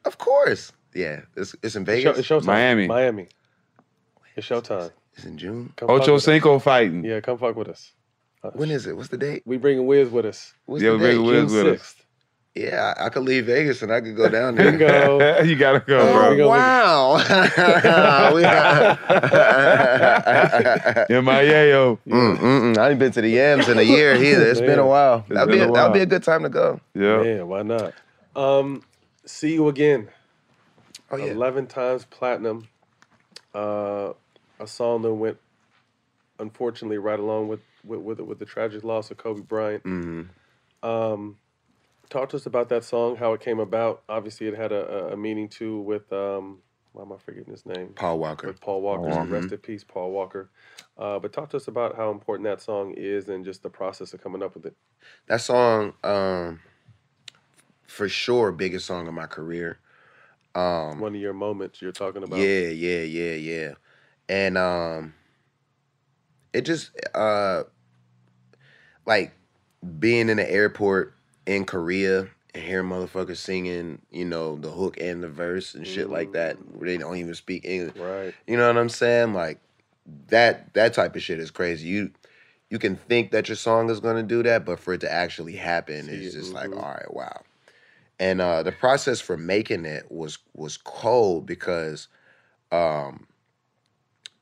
Of 0.07 0.17
course. 0.19 0.73
Yeah, 0.95 1.21
it's, 1.37 1.55
it's 1.63 1.77
in 1.77 1.83
It's, 1.83 1.87
Vegas. 1.91 2.03
show, 2.27 2.39
it's 2.39 2.45
showtime. 2.45 2.47
Miami. 2.47 2.87
Miami. 2.87 3.29
It's 4.37 4.49
showtime. 4.49 4.91
It's 5.17 5.25
in 5.25 5.39
June. 5.39 5.73
Come 5.77 5.91
Ocho 5.91 6.15
with 6.15 6.21
us. 6.21 6.25
Cinco 6.25 6.59
fighting. 6.59 7.05
Yeah, 7.05 7.21
come 7.21 7.39
fuck 7.39 7.57
with 7.57 7.69
us. 7.69 7.93
Uh, 8.43 8.51
When 8.55 8.71
is 8.71 8.87
it? 8.87 8.97
What's 8.97 9.09
the 9.09 9.17
date? 9.17 9.43
We 9.47 9.57
bringing 9.57 9.87
Wiz 9.87 10.11
with 10.11 10.27
us. 10.27 10.53
What's 10.67 10.83
Yeah, 10.83 10.91
the 10.91 10.97
we 10.97 11.03
bring 11.03 11.17
date? 11.19 11.25
Wiz 11.27 11.53
June 11.53 11.65
with 11.65 11.81
us. 11.81 11.95
6th. 11.95 12.01
Yeah, 12.57 12.95
I, 12.99 13.07
I 13.07 13.09
could 13.09 13.25
leave 13.25 13.47
Vegas 13.47 13.83
and 13.83 13.93
I 13.93 14.01
could 14.01 14.17
go 14.17 14.29
down 14.29 14.55
there. 14.55 14.71
Bingo. 14.71 15.43
you 15.43 15.57
gotta 15.57 15.81
go, 15.81 15.99
Oh, 15.99 16.13
bro. 16.13 16.31
We 16.31 16.37
go- 16.37 16.49
wow. 16.51 17.17
We 18.35 18.43
got- 18.43 19.01
M.I.A.O. 21.11 21.99
Mm, 22.07 22.37
mm, 22.37 22.39
mm. 22.39 22.79
I 22.79 22.91
ain't 22.91 22.99
been 23.01 23.11
to 23.13 23.21
the 23.21 23.29
Yams 23.29 23.69
in 23.69 23.79
a 23.79 23.83
year 23.83 24.15
either. 24.15 24.49
It's 24.51 24.61
been 24.61 24.79
a 24.79 24.87
while. 24.87 25.25
That'd 25.29 25.49
be 25.53 25.59
been 25.59 25.69
a, 25.69 25.73
a 25.73 25.75
that'd 25.75 25.93
be 25.95 26.01
a 26.01 26.07
good 26.07 26.23
time 26.23 26.45
to 26.45 26.49
go. 26.49 26.81
Yeah. 26.95 27.23
Man, 27.23 27.49
why 27.49 27.63
not? 27.63 27.93
Um, 28.37 28.85
see 29.27 29.55
you 29.55 29.67
again. 29.69 30.09
Oh 31.11 31.17
yeah. 31.17 31.33
Eleven 31.33 31.67
times 31.67 32.05
platinum. 32.05 32.69
Uh, 33.53 34.13
a 34.61 34.67
song 34.67 35.03
that 35.03 35.13
went, 35.15 35.39
unfortunately, 36.39 36.99
right 36.99 37.19
along 37.19 37.49
with 37.49 37.61
with 37.85 38.01
with, 38.01 38.21
with 38.21 38.39
the 38.39 38.45
tragic 38.45 38.85
loss 38.85 39.11
of 39.11 39.17
Kobe 39.17 39.43
Bryant. 39.43 39.83
hmm 39.83 40.23
Um, 40.83 41.37
talk 42.11 42.29
to 42.31 42.37
us 42.37 42.47
about 42.47 42.69
that 42.69 42.85
song, 42.85 43.17
how 43.17 43.33
it 43.33 43.41
came 43.41 43.59
about. 43.61 44.03
Obviously, 44.09 44.47
it 44.47 44.55
had 44.57 44.73
a, 44.73 45.13
a- 45.13 45.17
meaning 45.17 45.49
too 45.49 45.81
with 45.81 46.13
um, 46.13 46.59
why 46.93 47.03
am 47.03 47.13
I 47.13 47.17
forgetting 47.17 47.51
his 47.51 47.67
name? 47.67 47.91
Paul 47.97 48.19
Walker. 48.19 48.47
With 48.47 48.61
Paul 48.61 48.83
Walker. 48.83 49.09
Walker. 49.09 49.31
Rest 49.31 49.53
in 49.53 49.59
peace, 49.59 49.83
Paul 49.85 50.13
Walker. 50.13 50.51
Uh, 50.97 51.19
but 51.19 51.33
talk 51.33 51.51
to 51.51 51.57
us 51.57 51.67
about 51.67 51.97
how 51.97 52.11
important 52.11 52.47
that 52.47 52.61
song 52.63 52.95
is 52.97 53.29
and 53.29 53.45
just 53.45 53.63
the 53.63 53.71
process 53.71 54.15
of 54.15 54.23
coming 54.23 54.43
up 54.43 54.55
with 54.55 54.67
it. 54.67 54.77
That 55.27 55.41
song, 55.41 55.95
um, 56.05 56.61
for 57.87 58.09
sure, 58.09 58.53
biggest 58.53 58.87
song 58.87 59.09
of 59.09 59.15
my 59.15 59.27
career. 59.27 59.79
Um, 60.55 61.01
One 61.01 61.15
of 61.17 61.21
your 61.21 61.33
moments 61.33 61.83
you're 61.83 61.91
talking 61.93 62.23
about. 62.23 62.39
Yeah, 62.39 62.69
yeah, 62.69 63.03
yeah, 63.03 63.35
yeah. 63.35 63.73
And 64.29 64.57
um 64.59 65.15
it 66.53 66.63
just 66.63 66.91
uh 67.15 67.65
like 69.07 69.33
being 69.99 70.29
in 70.29 70.39
the 70.39 70.51
airport 70.51 71.15
in 71.47 71.65
Korea 71.65 72.29
and 72.55 72.63
hearing 72.63 72.89
motherfuckers 72.89 73.37
singing, 73.37 74.01
you 74.11 74.25
know, 74.25 74.57
the 74.57 74.71
hook 74.71 74.97
and 75.01 75.23
the 75.23 75.29
verse 75.29 75.75
and 75.75 75.87
shit 75.87 76.09
like 76.09 76.33
that, 76.33 76.57
where 76.75 76.89
they 76.89 76.97
don't 76.97 77.17
even 77.17 77.35
speak 77.35 77.65
English. 77.65 77.97
Right. 77.97 78.33
You 78.47 78.57
know 78.57 78.67
what 78.67 78.79
I'm 78.79 78.89
saying? 78.89 79.35
Like 79.35 79.61
that 80.29 80.73
that 80.75 80.95
type 80.95 81.17
of 81.17 81.23
shit 81.23 81.39
is 81.39 81.51
crazy. 81.51 81.89
You 81.89 82.11
you 82.71 82.79
can 82.79 82.97
think 82.97 83.33
that 83.33 83.49
your 83.49 83.57
song 83.57 83.91
is 83.91 84.01
gonna 84.01 84.23
do 84.23 84.43
that, 84.45 84.65
but 84.65 84.79
for 84.79 84.95
it 84.95 85.01
to 85.03 85.13
actually 85.13 85.57
happen 85.57 86.07
See 86.07 86.13
is 86.13 86.35
it, 86.35 86.39
just 86.39 86.53
mhm. 86.53 86.55
like, 86.55 86.71
all 86.77 86.93
right, 86.93 87.13
wow. 87.13 87.43
And 88.19 88.41
uh 88.41 88.63
the 88.63 88.73
process 88.73 89.21
for 89.21 89.37
making 89.37 89.85
it 89.85 90.11
was 90.11 90.39
was 90.55 90.77
cold 90.77 91.47
because 91.47 92.09
um 92.73 93.27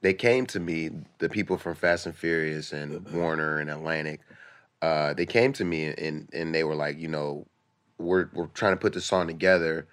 they 0.02 0.12
came 0.12 0.46
to 0.46 0.60
me, 0.60 0.90
the 1.18 1.28
people 1.28 1.56
from 1.56 1.74
Fast 1.74 2.06
and 2.06 2.14
Furious 2.14 2.72
and 2.72 3.08
Warner 3.10 3.58
and 3.58 3.70
Atlantic, 3.70 4.20
uh, 4.82 5.14
they 5.14 5.26
came 5.26 5.52
to 5.54 5.64
me 5.64 5.86
and 5.86 6.28
and 6.32 6.54
they 6.54 6.64
were 6.64 6.74
like, 6.74 6.98
you 6.98 7.08
know, 7.08 7.46
we're 7.98 8.28
we're 8.34 8.48
trying 8.48 8.72
to 8.72 8.76
put 8.76 8.92
this 8.92 9.04
song 9.04 9.28
together, 9.28 9.86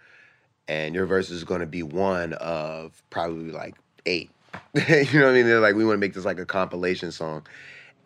and 0.68 0.96
your 0.96 1.06
verse 1.06 1.30
is 1.30 1.44
going 1.44 1.62
to 1.62 1.68
be 1.68 1.84
one 1.84 2.34
of 2.34 3.02
probably 3.12 3.52
like 3.52 3.76
eight. 4.08 4.32
you 4.76 5.20
know 5.20 5.26
what 5.26 5.32
I 5.32 5.34
mean? 5.34 5.46
They're 5.46 5.60
like, 5.60 5.76
we 5.76 5.86
want 5.86 5.96
to 5.98 6.00
make 6.00 6.16
this 6.16 6.26
like 6.26 6.40
a 6.40 6.46
compilation 6.46 7.12
song, 7.12 7.46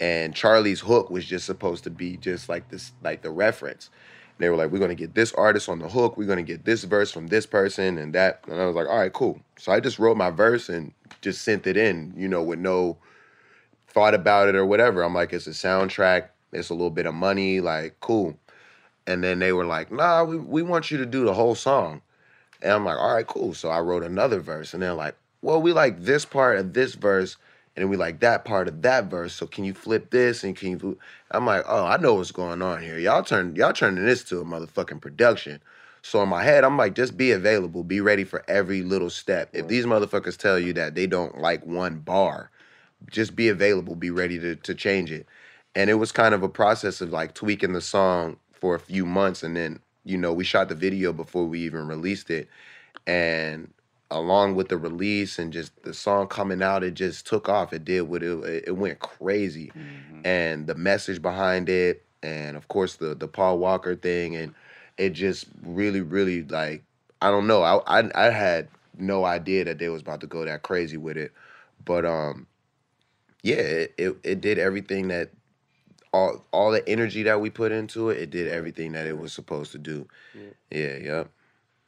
and 0.01 0.35
Charlie's 0.35 0.81
hook 0.81 1.09
was 1.09 1.25
just 1.25 1.45
supposed 1.45 1.85
to 1.85 1.89
be 1.89 2.17
just 2.17 2.49
like 2.49 2.67
this, 2.69 2.91
like 3.01 3.21
the 3.21 3.31
reference. 3.31 3.89
They 4.43 4.49
were 4.49 4.57
like, 4.57 4.71
we're 4.71 4.79
gonna 4.79 4.93
get 4.93 5.15
this 5.15 5.31
artist 5.33 5.69
on 5.69 5.79
the 5.79 5.87
hook, 5.87 6.17
we're 6.17 6.27
gonna 6.27 6.43
get 6.43 6.65
this 6.65 6.83
verse 6.83 7.11
from 7.11 7.27
this 7.27 7.45
person 7.45 7.97
and 7.97 8.13
that. 8.13 8.43
And 8.49 8.61
I 8.61 8.65
was 8.65 8.75
like, 8.75 8.87
all 8.87 8.97
right, 8.97 9.13
cool. 9.13 9.39
So 9.57 9.71
I 9.71 9.79
just 9.79 9.99
wrote 9.99 10.17
my 10.17 10.31
verse 10.31 10.67
and 10.67 10.91
just 11.21 11.43
sent 11.43 11.65
it 11.65 11.77
in, 11.77 12.13
you 12.17 12.27
know, 12.27 12.43
with 12.43 12.59
no 12.59 12.97
thought 13.87 14.13
about 14.13 14.49
it 14.49 14.55
or 14.55 14.65
whatever. 14.65 15.01
I'm 15.01 15.13
like, 15.13 15.31
it's 15.31 15.47
a 15.47 15.51
soundtrack, 15.51 16.27
it's 16.51 16.69
a 16.69 16.73
little 16.73 16.89
bit 16.89 17.05
of 17.05 17.13
money, 17.13 17.61
like, 17.61 17.95
cool. 18.01 18.37
And 19.07 19.23
then 19.23 19.39
they 19.39 19.53
were 19.53 19.65
like, 19.65 19.93
nah, 19.93 20.25
we, 20.25 20.37
we 20.37 20.61
want 20.61 20.91
you 20.91 20.97
to 20.97 21.05
do 21.05 21.23
the 21.23 21.33
whole 21.33 21.55
song. 21.55 22.01
And 22.61 22.73
I'm 22.73 22.83
like, 22.83 22.97
all 22.97 23.13
right, 23.13 23.25
cool. 23.25 23.53
So 23.53 23.69
I 23.69 23.79
wrote 23.79 24.03
another 24.03 24.41
verse. 24.41 24.73
And 24.73 24.83
they're 24.83 24.93
like, 24.93 25.15
well, 25.41 25.61
we 25.61 25.71
like 25.71 26.01
this 26.01 26.25
part 26.25 26.57
of 26.57 26.73
this 26.73 26.95
verse, 26.95 27.37
and 27.75 27.89
we 27.89 27.97
like 27.97 28.19
that 28.19 28.45
part 28.45 28.67
of 28.67 28.81
that 28.83 29.05
verse. 29.05 29.33
So 29.33 29.47
can 29.47 29.63
you 29.63 29.73
flip 29.73 30.11
this 30.11 30.43
and 30.43 30.55
can 30.55 30.71
you? 30.71 30.79
fl-" 30.79 30.91
I'm 31.31 31.45
like, 31.45 31.63
oh, 31.67 31.85
I 31.85 31.97
know 31.97 32.15
what's 32.15 32.31
going 32.31 32.61
on 32.61 32.81
here. 32.81 32.97
Y'all 32.99 33.23
turn 33.23 33.55
y'all 33.55 33.73
turning 33.73 34.05
this 34.05 34.23
to 34.25 34.39
a 34.39 34.45
motherfucking 34.45 35.01
production. 35.01 35.61
So 36.01 36.21
in 36.21 36.29
my 36.29 36.43
head, 36.43 36.65
I'm 36.65 36.77
like, 36.77 36.95
just 36.95 37.15
be 37.15 37.31
available, 37.31 37.83
be 37.83 38.01
ready 38.01 38.25
for 38.25 38.43
every 38.49 38.83
little 38.83 39.09
step. 39.09 39.49
If 39.53 39.69
these 39.69 39.85
motherfuckers 39.85 40.37
tell 40.37 40.59
you 40.59 40.73
that 40.73 40.95
they 40.95 41.07
don't 41.07 41.37
like 41.39 41.65
one 41.65 41.99
bar, 41.99 42.51
just 43.09 43.35
be 43.35 43.47
available, 43.47 43.95
be 43.95 44.11
ready 44.11 44.39
to 44.39 44.55
to 44.55 44.75
change 44.75 45.11
it. 45.11 45.27
And 45.75 45.89
it 45.89 45.95
was 45.95 46.11
kind 46.11 46.35
of 46.35 46.43
a 46.43 46.49
process 46.49 47.01
of 47.01 47.09
like 47.09 47.33
tweaking 47.33 47.73
the 47.73 47.81
song 47.81 48.37
for 48.51 48.75
a 48.75 48.79
few 48.79 49.05
months, 49.05 49.43
and 49.43 49.55
then 49.55 49.79
you 50.05 50.17
know 50.17 50.33
we 50.33 50.43
shot 50.43 50.69
the 50.69 50.75
video 50.75 51.11
before 51.13 51.45
we 51.45 51.61
even 51.61 51.87
released 51.87 52.29
it, 52.29 52.47
and 53.07 53.73
along 54.13 54.55
with 54.55 54.69
the 54.69 54.77
release 54.77 55.39
and 55.39 55.51
just 55.51 55.83
the 55.83 55.93
song 55.93 56.27
coming 56.27 56.61
out, 56.61 56.83
it 56.83 56.93
just 56.93 57.25
took 57.27 57.49
off. 57.49 57.73
It 57.73 57.83
did 57.83 58.03
what 58.03 58.23
it 58.23 58.63
it 58.67 58.77
went 58.77 58.99
crazy, 58.99 59.71
and 60.23 60.67
the 60.67 60.75
message 60.75 61.21
behind 61.21 61.67
it, 61.69 62.03
and 62.21 62.55
of 62.55 62.67
course 62.67 62.95
the 62.95 63.15
the 63.15 63.27
Paul 63.27 63.59
Walker 63.59 63.95
thing, 63.95 64.35
and 64.35 64.53
it 64.97 65.11
just 65.11 65.47
really 65.63 66.01
really 66.01 66.43
like 66.43 66.83
I 67.21 67.31
don't 67.31 67.47
know. 67.47 67.63
I 67.63 68.01
I, 68.01 68.27
I 68.27 68.29
had 68.29 68.69
no 68.97 69.25
idea 69.25 69.65
that 69.65 69.79
they 69.79 69.89
was 69.89 70.01
about 70.01 70.21
to 70.21 70.27
go 70.27 70.45
that 70.45 70.61
crazy 70.61 70.97
with 70.97 71.17
it, 71.17 71.31
but 71.83 72.05
um, 72.05 72.47
yeah, 73.41 73.55
it 73.55 73.93
it, 73.97 74.15
it 74.23 74.41
did 74.41 74.59
everything 74.59 75.07
that 75.09 75.31
all 76.13 76.45
all 76.51 76.71
the 76.71 76.87
energy 76.87 77.23
that 77.23 77.41
we 77.41 77.49
put 77.49 77.71
into 77.71 78.09
it, 78.09 78.19
it 78.19 78.29
did 78.29 78.47
everything 78.47 78.91
that 78.93 79.07
it 79.07 79.17
was 79.17 79.33
supposed 79.33 79.71
to 79.71 79.79
do. 79.79 80.07
Yeah, 80.69 80.95
yep. 80.97 81.31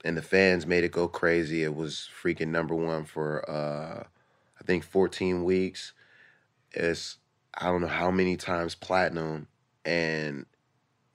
And 0.06 0.16
the 0.16 0.22
fans 0.22 0.68
made 0.68 0.86
it 0.86 0.92
go 0.94 1.08
crazy. 1.10 1.64
It 1.64 1.76
was 1.76 2.08
freaking 2.24 2.50
number 2.50 2.76
one 2.76 3.06
for 3.06 3.50
uh 3.50 4.04
I 4.62 4.64
think 4.66 4.86
14 4.86 5.44
weeks. 5.44 5.94
It's 6.72 7.18
I 7.58 7.66
don't 7.68 7.82
know 7.82 7.88
how 7.88 8.12
many 8.12 8.38
times 8.38 8.76
platinum 8.76 9.48
and 9.84 10.46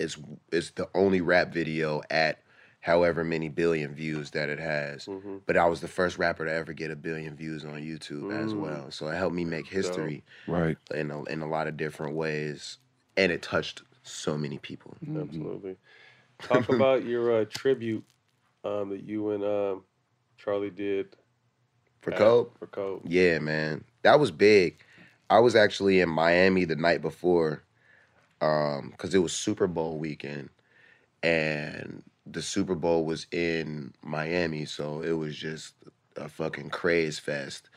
it's 0.01 0.19
it's 0.53 0.71
the 0.73 0.89
only 0.95 1.21
rap 1.21 1.53
video 1.53 2.03
at 2.11 2.41
however 2.81 3.23
many 3.25 3.49
billion 3.49 3.95
views 3.95 4.31
that 4.33 4.49
it 4.49 4.59
has. 4.59 5.07
Mm-hmm. 5.07 5.37
But 5.47 5.57
I 5.57 5.67
was 5.67 5.81
the 5.81 5.89
first 5.89 6.19
rapper 6.19 6.45
to 6.47 6.53
ever 6.53 6.73
get 6.73 6.91
a 6.91 6.97
billion 6.97 7.37
views 7.37 7.65
on 7.65 7.75
YouTube 7.83 8.33
as 8.33 8.55
Mm. 8.55 8.61
well. 8.61 8.91
So 8.91 9.09
it 9.09 9.17
helped 9.17 9.37
me 9.37 9.45
make 9.45 9.67
history 9.67 10.25
Right. 10.47 10.79
in 10.95 11.11
a, 11.11 11.23
in 11.25 11.43
a 11.43 11.47
lot 11.49 11.67
of 11.69 11.77
different 11.77 12.17
ways, 12.17 12.79
and 13.17 13.31
it 13.31 13.43
touched 13.43 13.83
so 14.03 14.39
many 14.39 14.59
people. 14.59 14.97
Absolutely. 15.15 15.77
Talk 16.43 16.69
about 16.71 17.05
your 17.05 17.43
uh, 17.43 17.45
tribute 17.51 18.05
um, 18.65 18.91
that 18.91 19.03
you 19.03 19.31
and 19.31 19.45
um, 19.45 19.85
Charlie 20.39 20.71
did 20.71 21.17
For 22.01 22.13
at- 22.13 22.19
Kobe? 22.19 22.51
For 22.59 22.67
Kobe. 22.67 23.03
Yeah, 23.09 23.39
man. 23.39 23.85
That 24.03 24.19
was 24.21 24.31
big. 24.31 24.79
I 25.29 25.39
was 25.39 25.55
actually 25.55 26.01
in 26.01 26.09
Miami 26.09 26.65
the 26.65 26.77
night 26.77 27.03
before 27.03 27.63
um 28.43 28.95
cuz 28.97 29.15
it 29.15 29.19
was 29.19 29.35
Super 29.35 29.67
Bowl 29.67 29.99
weekend 29.99 30.49
and 31.23 32.03
the 32.27 32.43
Super 32.43 32.75
Bowl 32.75 33.05
was 33.05 33.27
in 33.33 33.93
Miami, 34.03 34.65
so 34.65 35.03
it 35.03 35.13
was 35.13 35.37
just 35.37 35.75
a 36.17 36.29
fucking 36.29 36.71
craze 36.71 37.19
fest. 37.19 37.69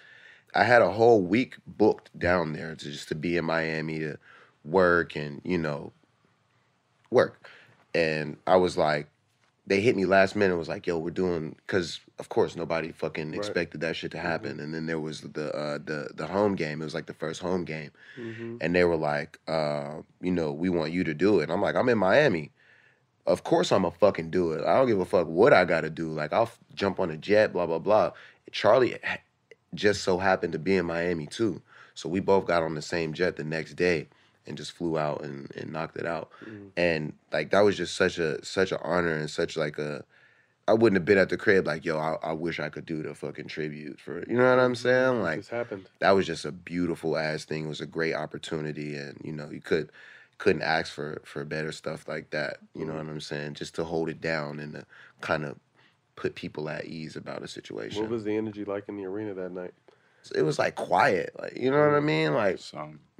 I 0.55 0.63
had 0.63 0.81
a 0.81 0.91
whole 0.91 1.21
week 1.21 1.55
booked 1.65 2.17
down 2.17 2.53
there 2.53 2.75
to 2.75 2.85
just 2.85 3.07
to 3.09 3.15
be 3.15 3.37
in 3.37 3.45
Miami 3.45 3.99
to 3.99 4.17
work 4.63 5.15
and, 5.15 5.41
you 5.43 5.57
know, 5.57 5.91
work. 7.09 7.49
And 7.95 8.37
I 8.45 8.57
was 8.57 8.77
like, 8.77 9.07
they 9.65 9.79
hit 9.79 9.95
me 9.95 10.05
last 10.05 10.35
minute. 10.35 10.57
Was 10.57 10.67
like, 10.69 10.85
yo, 10.87 10.97
we're 10.97 11.09
doing 11.11 11.55
because 11.65 11.99
of 12.19 12.29
course 12.29 12.55
nobody 12.55 12.91
fucking 12.91 13.31
Right. 13.31 13.37
expected 13.37 13.81
that 13.81 13.95
shit 13.95 14.11
to 14.11 14.19
happen. 14.19 14.59
And 14.59 14.73
then 14.73 14.85
there 14.87 14.99
was 14.99 15.21
the 15.21 15.53
uh, 15.55 15.77
the 15.83 16.09
the 16.13 16.27
home 16.27 16.55
game. 16.55 16.81
It 16.81 16.85
was 16.85 16.93
like 16.93 17.05
the 17.05 17.13
first 17.13 17.41
home 17.41 17.63
game, 17.63 17.91
Mhm. 18.19 18.57
and 18.61 18.75
they 18.75 18.83
were 18.83 18.97
like, 18.97 19.39
uh, 19.47 20.01
you 20.21 20.31
know, 20.31 20.51
we 20.51 20.69
want 20.69 20.91
you 20.91 21.03
to 21.05 21.13
do 21.13 21.39
it. 21.39 21.43
And 21.43 21.51
I'm 21.51 21.61
like, 21.61 21.75
I'm 21.75 21.89
in 21.89 21.97
Miami. 21.97 22.51
Of 23.25 23.43
course 23.45 23.71
I'm 23.71 23.83
gonna 23.83 23.95
fucking 23.95 24.31
do 24.31 24.51
it. 24.51 24.65
I 24.65 24.77
don't 24.77 24.87
give 24.87 24.99
a 24.99 25.05
fuck 25.05 25.27
what 25.27 25.53
I 25.53 25.63
gotta 25.63 25.89
do. 25.89 26.09
Like 26.09 26.33
I'll 26.33 26.43
f- 26.43 26.59
jump 26.75 26.99
on 26.99 27.09
a 27.09 27.15
jet, 27.17 27.53
blah 27.53 27.65
blah 27.65 27.79
blah. 27.79 28.11
Charlie 28.51 28.97
just 29.73 30.03
so 30.03 30.17
happened 30.17 30.53
to 30.53 30.59
be 30.59 30.75
in 30.75 30.85
Miami 30.85 31.25
too, 31.25 31.61
so 31.93 32.09
we 32.09 32.19
both 32.19 32.45
got 32.45 32.63
on 32.63 32.75
the 32.75 32.81
same 32.81 33.13
jet 33.13 33.37
the 33.37 33.43
next 33.43 33.75
day 33.75 34.07
and 34.45 34.57
just 34.57 34.73
flew 34.73 34.97
out 34.97 35.23
and, 35.23 35.51
and 35.55 35.71
knocked 35.71 35.97
it 35.97 36.05
out. 36.05 36.31
Mm. 36.45 36.69
And 36.77 37.13
like 37.31 37.51
that 37.51 37.61
was 37.61 37.77
just 37.77 37.95
such 37.95 38.17
a 38.17 38.43
such 38.43 38.71
an 38.71 38.79
honor 38.81 39.13
and 39.13 39.29
such 39.29 39.57
like 39.57 39.77
a 39.77 40.03
I 40.67 40.73
wouldn't 40.73 40.95
have 40.95 41.05
been 41.05 41.17
at 41.17 41.29
the 41.29 41.35
crib 41.35 41.67
like, 41.67 41.83
yo, 41.83 41.97
I, 41.97 42.17
I 42.23 42.31
wish 42.31 42.59
I 42.59 42.69
could 42.69 42.85
do 42.85 43.03
the 43.03 43.13
fucking 43.13 43.47
tribute 43.47 43.99
for 43.99 44.23
you 44.29 44.37
know 44.37 44.49
what 44.49 44.59
I'm 44.59 44.73
mm-hmm. 44.73 44.87
saying? 44.87 45.21
Like 45.21 45.37
This 45.39 45.49
happened. 45.49 45.85
that 45.99 46.11
was 46.11 46.25
just 46.25 46.45
a 46.45 46.51
beautiful 46.51 47.17
ass 47.17 47.45
thing. 47.45 47.65
It 47.65 47.69
was 47.69 47.81
a 47.81 47.85
great 47.85 48.13
opportunity, 48.13 48.95
and 48.95 49.19
you 49.23 49.33
know 49.33 49.49
you 49.49 49.61
could 49.61 49.91
couldn't 50.37 50.61
ask 50.61 50.93
for 50.93 51.21
for 51.25 51.43
better 51.43 51.71
stuff 51.71 52.07
like 52.07 52.29
that. 52.31 52.57
You 52.73 52.85
know 52.85 52.93
mm-hmm. 52.93 53.07
what 53.07 53.11
I'm 53.13 53.21
saying? 53.21 53.55
Just 53.55 53.75
to 53.75 53.83
hold 53.83 54.09
it 54.09 54.21
down 54.21 54.59
and 54.59 54.73
to 54.73 54.85
kind 55.21 55.45
of 55.45 55.57
put 56.15 56.35
people 56.35 56.69
at 56.69 56.85
ease 56.85 57.15
about 57.15 57.43
a 57.43 57.47
situation. 57.47 58.03
What 58.03 58.11
was 58.11 58.23
the 58.23 58.35
energy 58.35 58.63
like 58.65 58.87
in 58.87 58.97
the 58.97 59.05
arena 59.05 59.33
that 59.33 59.51
night? 59.51 59.73
It 60.31 60.43
was 60.43 60.59
like 60.59 60.75
quiet, 60.75 61.33
like 61.39 61.57
you 61.57 61.71
know 61.71 61.79
what 61.79 61.95
I 61.95 61.99
mean? 61.99 62.33
Like 62.33 62.59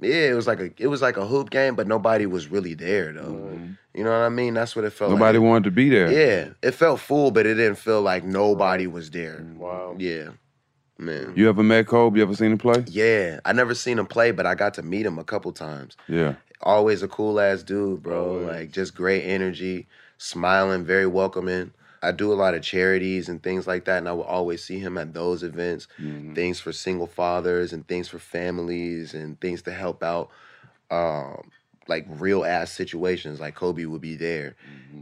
yeah, 0.00 0.30
it 0.30 0.34
was 0.34 0.46
like 0.46 0.60
a 0.60 0.70
it 0.78 0.88
was 0.88 1.02
like 1.02 1.16
a 1.16 1.26
hoop 1.26 1.50
game, 1.50 1.74
but 1.74 1.86
nobody 1.86 2.26
was 2.26 2.50
really 2.50 2.74
there 2.74 3.12
though. 3.12 3.22
Mm-hmm. 3.22 3.72
You 3.94 4.04
know 4.04 4.10
what 4.10 4.24
I 4.24 4.28
mean? 4.28 4.54
That's 4.54 4.74
what 4.74 4.84
it 4.84 4.90
felt. 4.90 5.12
Nobody 5.12 5.38
like. 5.38 5.46
wanted 5.46 5.64
to 5.64 5.70
be 5.70 5.88
there. 5.88 6.10
Yeah, 6.10 6.48
it 6.62 6.72
felt 6.72 7.00
full, 7.00 7.30
but 7.30 7.46
it 7.46 7.54
didn't 7.54 7.76
feel 7.76 8.02
like 8.02 8.24
nobody 8.24 8.86
was 8.86 9.10
there. 9.10 9.46
Wow. 9.56 9.94
Yeah, 9.98 10.30
man. 10.98 11.32
You 11.36 11.48
ever 11.48 11.62
met 11.62 11.86
Kobe? 11.86 12.18
You 12.18 12.24
ever 12.24 12.34
seen 12.34 12.52
him 12.52 12.58
play? 12.58 12.84
Yeah, 12.88 13.40
I 13.44 13.52
never 13.52 13.74
seen 13.74 13.98
him 13.98 14.06
play, 14.06 14.32
but 14.32 14.46
I 14.46 14.54
got 14.54 14.74
to 14.74 14.82
meet 14.82 15.06
him 15.06 15.18
a 15.18 15.24
couple 15.24 15.52
times. 15.52 15.96
Yeah. 16.08 16.34
Always 16.60 17.02
a 17.02 17.08
cool 17.08 17.38
ass 17.38 17.62
dude, 17.62 18.02
bro. 18.02 18.38
Like 18.38 18.72
just 18.72 18.94
great 18.94 19.22
energy, 19.22 19.86
smiling, 20.18 20.84
very 20.84 21.06
welcoming. 21.06 21.72
I 22.04 22.12
do 22.12 22.32
a 22.32 22.34
lot 22.34 22.54
of 22.54 22.62
charities 22.62 23.28
and 23.28 23.42
things 23.42 23.66
like 23.66 23.84
that, 23.86 23.98
and 23.98 24.08
I 24.08 24.12
will 24.12 24.22
always 24.24 24.62
see 24.62 24.78
him 24.78 24.96
at 24.98 25.12
those 25.14 25.42
events. 25.42 25.88
Things 26.34 26.60
for 26.60 26.72
single 26.72 27.06
fathers 27.06 27.72
and 27.72 27.86
things 27.88 28.08
for 28.08 28.18
families 28.18 29.14
and 29.14 29.40
things 29.40 29.62
to 29.62 29.72
help 29.72 30.02
out, 30.02 30.30
um, 30.90 31.50
like 31.88 32.06
real 32.08 32.44
ass 32.44 32.70
situations. 32.72 33.40
Like 33.40 33.54
Kobe 33.54 33.84
would 33.84 34.00
be 34.00 34.16
there, 34.16 34.56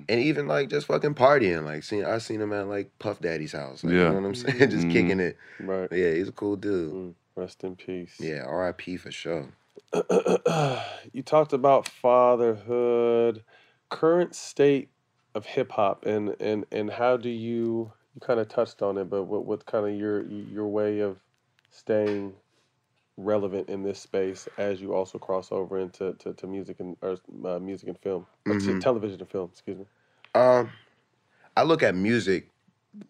and 0.09 0.21
even 0.21 0.47
like 0.47 0.69
just 0.69 0.87
fucking 0.87 1.15
partying. 1.15 1.65
Like 1.65 1.83
seen, 1.85 2.05
I 2.05 2.19
seen 2.19 2.41
him 2.41 2.53
at 2.53 2.69
like 2.69 2.91
Puff 2.99 3.21
Daddy's 3.21 3.53
house. 3.53 3.83
Like, 3.85 3.95
Yeah. 3.95 3.99
you 4.01 4.09
know 4.11 4.15
what 4.21 4.27
I'm 4.29 4.35
saying? 4.35 4.59
just 4.71 4.87
Mhm. 4.89 4.93
kicking 4.93 5.21
it. 5.21 5.37
Right. 5.59 5.89
Yeah, 5.93 6.13
he's 6.13 6.29
a 6.29 6.33
cool 6.33 6.57
dude. 6.57 7.15
Rest 7.35 7.65
in 7.65 7.77
peace. 7.77 8.17
Yeah, 8.21 8.45
R.I.P. 8.47 8.97
for 8.99 9.11
sure. 9.11 9.49
you 11.13 11.23
talked 11.25 11.53
about 11.53 11.89
fatherhood, 11.89 13.43
current 13.91 14.35
state 14.35 14.91
of 15.35 15.47
hip 15.47 15.73
hop, 15.73 16.05
and 16.07 16.37
and 16.41 16.65
and 16.73 16.91
how 16.91 17.17
do 17.17 17.29
you 17.29 17.93
you 18.15 18.21
kind 18.21 18.41
of 18.41 18.49
touched 18.49 18.83
on 18.83 18.99
it, 18.99 19.05
but 19.11 19.25
what 19.25 19.45
what 19.47 19.67
kind 19.67 19.87
of 19.87 19.95
your 19.99 20.25
your 20.27 20.69
way 20.69 21.01
of 21.01 21.19
staying 21.71 22.35
relevant 23.17 23.69
in 23.69 23.83
this 23.83 24.01
space 24.01 24.49
as 24.59 24.81
you 24.81 24.95
also 24.95 25.19
cross 25.19 25.53
over 25.53 25.79
into 25.79 26.15
to, 26.15 26.33
to 26.35 26.47
music 26.47 26.81
and 26.81 26.97
or 27.03 27.17
uh, 27.47 27.59
music 27.59 27.89
and 27.89 27.99
film, 27.99 28.27
Mhm. 28.47 28.81
television 28.81 29.21
and 29.21 29.29
film. 29.31 29.51
Excuse 29.53 29.79
me. 29.79 29.87
Um, 30.35 30.71
I 31.57 31.63
look 31.63 31.83
at 31.83 31.95
music 31.95 32.49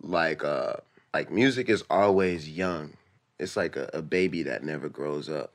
like 0.00 0.44
uh 0.44 0.74
like 1.14 1.30
music 1.30 1.68
is 1.68 1.84
always 1.90 2.48
young. 2.48 2.94
It's 3.38 3.56
like 3.56 3.76
a, 3.76 3.90
a 3.92 4.02
baby 4.02 4.42
that 4.44 4.64
never 4.64 4.88
grows 4.88 5.28
up. 5.28 5.52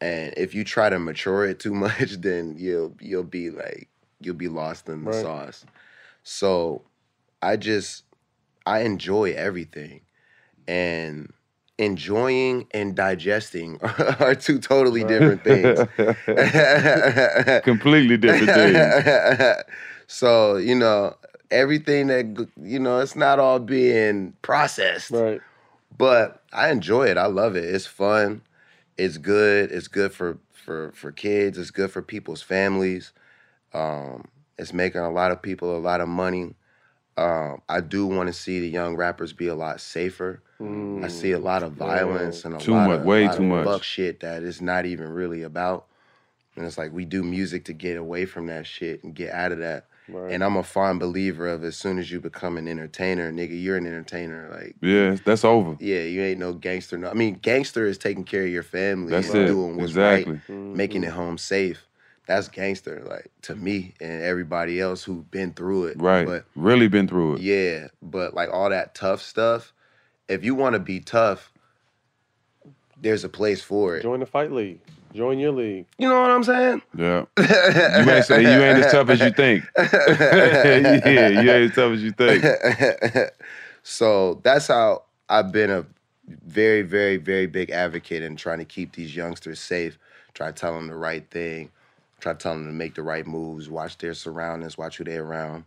And 0.00 0.32
if 0.36 0.54
you 0.54 0.64
try 0.64 0.88
to 0.90 0.98
mature 0.98 1.44
it 1.46 1.58
too 1.60 1.74
much, 1.74 2.20
then 2.20 2.56
you'll 2.58 2.94
you'll 3.00 3.24
be 3.24 3.50
like 3.50 3.88
you'll 4.20 4.34
be 4.34 4.48
lost 4.48 4.88
in 4.88 5.04
the 5.04 5.12
Right. 5.12 5.22
sauce. 5.22 5.64
So 6.28 6.82
I 7.40 7.56
just 7.56 8.04
I 8.66 8.80
enjoy 8.80 9.32
everything. 9.32 10.02
And 10.68 11.32
enjoying 11.78 12.66
and 12.72 12.94
digesting 12.94 13.80
are 14.20 14.34
two 14.34 14.58
totally 14.58 15.04
different 15.04 15.42
things. 15.42 15.78
Completely 17.64 18.18
different 18.18 18.50
things. 18.50 19.64
so 20.06 20.56
you 20.56 20.74
know 20.74 21.16
everything 21.50 22.08
that 22.08 22.46
you 22.62 22.78
know 22.78 22.98
it's 22.98 23.16
not 23.16 23.38
all 23.38 23.58
being 23.58 24.34
processed. 24.42 25.12
Right. 25.12 25.40
But 25.96 26.42
i 26.52 26.68
enjoy 26.70 27.06
it. 27.06 27.16
I 27.16 27.26
love 27.26 27.56
it. 27.56 27.64
It's 27.64 27.86
fun. 27.86 28.42
It's 28.98 29.16
good. 29.16 29.72
It's 29.72 29.88
good 29.88 30.12
for 30.12 30.36
for 30.52 30.92
for 30.92 31.10
kids. 31.10 31.56
It's 31.56 31.70
good 31.70 31.90
for 31.90 32.02
people's 32.02 32.42
families. 32.42 33.14
Um 33.72 34.28
it's 34.58 34.72
making 34.72 35.00
a 35.00 35.10
lot 35.10 35.30
of 35.30 35.40
people 35.42 35.76
a 35.76 35.78
lot 35.78 36.00
of 36.00 36.08
money 36.08 36.54
um 37.16 37.60
i 37.68 37.80
do 37.80 38.06
want 38.06 38.26
to 38.26 38.32
see 38.32 38.60
the 38.60 38.68
young 38.68 38.96
rappers 38.96 39.32
be 39.32 39.48
a 39.48 39.54
lot 39.54 39.80
safer 39.80 40.42
i 40.60 41.06
see 41.08 41.30
a 41.32 41.38
lot 41.38 41.62
of 41.62 41.72
violence 41.72 42.44
and 42.44 42.54
a 42.54 42.58
Too 42.58 42.72
lot 42.72 42.88
much- 42.88 43.00
of, 43.00 43.04
way 43.06 43.26
lot 43.26 43.36
too 43.36 43.42
of 43.44 43.48
much. 43.48 43.64
fuck 43.66 43.82
shit 43.84 44.20
that 44.20 44.42
is 44.42 44.60
not 44.60 44.86
even 44.86 45.08
really 45.08 45.42
about 45.42 45.86
and 46.56 46.66
it's 46.66 46.76
like 46.78 46.92
we 46.92 47.04
do 47.04 47.22
music 47.22 47.64
to 47.66 47.72
get 47.72 47.96
away 47.96 48.26
from 48.26 48.46
that 48.46 48.66
shit 48.66 49.04
and 49.04 49.14
get 49.14 49.32
out 49.32 49.52
of 49.52 49.58
that. 49.58 49.86
Right. 50.08 50.32
And 50.32 50.42
I'm 50.42 50.56
a 50.56 50.64
fond 50.64 50.98
believer 50.98 51.46
of 51.46 51.62
as 51.62 51.76
soon 51.76 52.00
as 52.00 52.10
you 52.10 52.18
become 52.18 52.56
an 52.56 52.66
entertainer, 52.66 53.30
nigga, 53.30 53.62
you're 53.62 53.76
an 53.76 53.86
entertainer. 53.86 54.48
Like, 54.50 54.74
Yeah, 54.80 55.14
that's 55.24 55.44
over. 55.44 55.76
yeah, 55.78 56.00
you 56.00 56.20
ain't 56.20 56.40
no 56.40 56.52
gangster. 56.54 56.98
No, 56.98 57.10
I 57.10 57.14
mean, 57.14 57.34
gangster 57.40 57.86
is 57.86 57.96
taking 57.96 58.24
care 58.24 58.42
of 58.42 58.48
your 58.48 58.64
family, 58.64 59.10
That's 59.12 59.28
and 59.30 59.42
it. 59.42 59.46
doing 59.46 59.76
what's 59.76 59.90
Exactly. 59.90 60.32
right, 60.32 60.42
Mm-hmm. 60.48 60.76
making 60.76 61.04
it 61.04 61.10
home 61.12 61.38
safe. 61.38 61.86
That's 62.28 62.46
gangster, 62.46 63.02
like 63.08 63.30
to 63.42 63.56
me 63.56 63.94
and 64.02 64.22
everybody 64.22 64.78
else 64.82 65.02
who've 65.02 65.28
been 65.30 65.54
through 65.54 65.86
it. 65.86 65.96
Right. 65.98 66.26
But 66.26 66.44
really 66.54 66.86
been 66.86 67.08
through 67.08 67.36
it. 67.36 67.40
yeah, 67.40 67.88
but 68.02 68.34
like 68.34 68.50
all 68.52 68.68
that 68.68 68.94
tough 68.94 69.22
stuff, 69.22 69.72
if 70.28 70.44
you 70.44 70.54
want 70.54 70.74
to 70.74 70.78
be 70.78 71.00
tough, 71.00 71.50
there's 73.00 73.24
a 73.24 73.30
place 73.30 73.62
for 73.62 73.96
it. 73.96 74.02
Join 74.02 74.20
the 74.20 74.26
fight 74.26 74.52
league. 74.52 74.78
Join 75.14 75.38
your 75.38 75.52
league. 75.52 75.86
You 75.96 76.06
know 76.06 76.20
what 76.20 76.30
I'm 76.30 76.44
saying? 76.44 76.82
Yeah. 76.94 77.24
You 77.38 78.10
ain't 78.10 78.24
say 78.26 78.42
you 78.42 78.62
ain't 78.62 78.84
as 78.84 78.92
tough 78.92 79.08
as 79.08 79.20
you 79.20 79.30
think. 79.30 79.64
yeah, 79.78 81.28
you 81.28 81.50
ain't 81.50 81.70
as 81.70 81.74
tough 81.74 81.92
as 81.92 82.02
you 82.02 82.12
think. 82.12 82.44
so 83.82 84.38
that's 84.44 84.66
how 84.66 85.04
I've 85.30 85.50
been 85.50 85.70
a 85.70 85.86
very, 86.26 86.82
very, 86.82 87.16
very 87.16 87.46
big 87.46 87.70
advocate 87.70 88.22
in 88.22 88.36
trying 88.36 88.58
to 88.58 88.66
keep 88.66 88.92
these 88.92 89.16
youngsters 89.16 89.60
safe. 89.60 89.98
Try 90.34 90.48
to 90.48 90.52
tell 90.52 90.74
them 90.74 90.88
the 90.88 90.94
right 90.94 91.26
thing. 91.30 91.70
Try 92.20 92.32
to 92.34 92.38
tell 92.38 92.54
them 92.54 92.66
to 92.66 92.72
make 92.72 92.94
the 92.94 93.02
right 93.02 93.26
moves. 93.26 93.70
Watch 93.70 93.98
their 93.98 94.14
surroundings. 94.14 94.78
Watch 94.78 94.98
who 94.98 95.04
they're 95.04 95.24
around. 95.24 95.64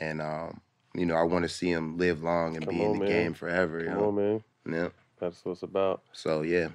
And 0.00 0.22
um, 0.22 0.60
you 0.94 1.06
know, 1.06 1.16
I 1.16 1.22
want 1.24 1.44
to 1.44 1.48
see 1.48 1.72
them 1.72 1.98
live 1.98 2.22
long 2.22 2.56
and 2.56 2.66
Come 2.66 2.76
be 2.76 2.84
on, 2.84 2.86
in 2.86 2.92
the 2.94 2.98
man. 3.00 3.08
game 3.08 3.34
forever. 3.34 3.80
You 3.80 3.90
Come 3.90 3.98
know? 3.98 4.08
on, 4.08 4.16
man. 4.16 4.44
Yeah. 4.70 4.88
That's 5.20 5.44
what 5.44 5.52
it's 5.52 5.62
about. 5.62 6.02
So 6.12 6.42
yeah. 6.42 6.68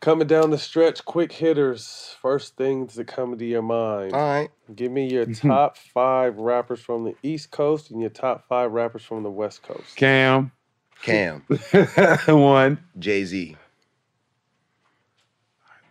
Coming 0.00 0.28
down 0.28 0.50
the 0.50 0.58
stretch, 0.58 1.04
quick 1.04 1.32
hitters. 1.32 2.16
First 2.22 2.56
things 2.56 2.94
that 2.96 3.06
come 3.06 3.36
to 3.38 3.44
your 3.44 3.62
mind. 3.62 4.12
All 4.12 4.20
right. 4.20 4.50
Give 4.74 4.92
me 4.92 5.08
your 5.10 5.26
top 5.34 5.76
five 5.78 6.38
rappers 6.38 6.80
from 6.80 7.04
the 7.04 7.16
East 7.22 7.50
Coast 7.50 7.90
and 7.90 8.00
your 8.00 8.10
top 8.10 8.46
five 8.48 8.72
rappers 8.72 9.04
from 9.04 9.22
the 9.24 9.30
West 9.30 9.62
Coast. 9.62 9.96
Cam. 9.96 10.52
Cam. 11.02 11.42
One. 12.28 12.78
Jay 12.98 13.24
Z. 13.24 13.56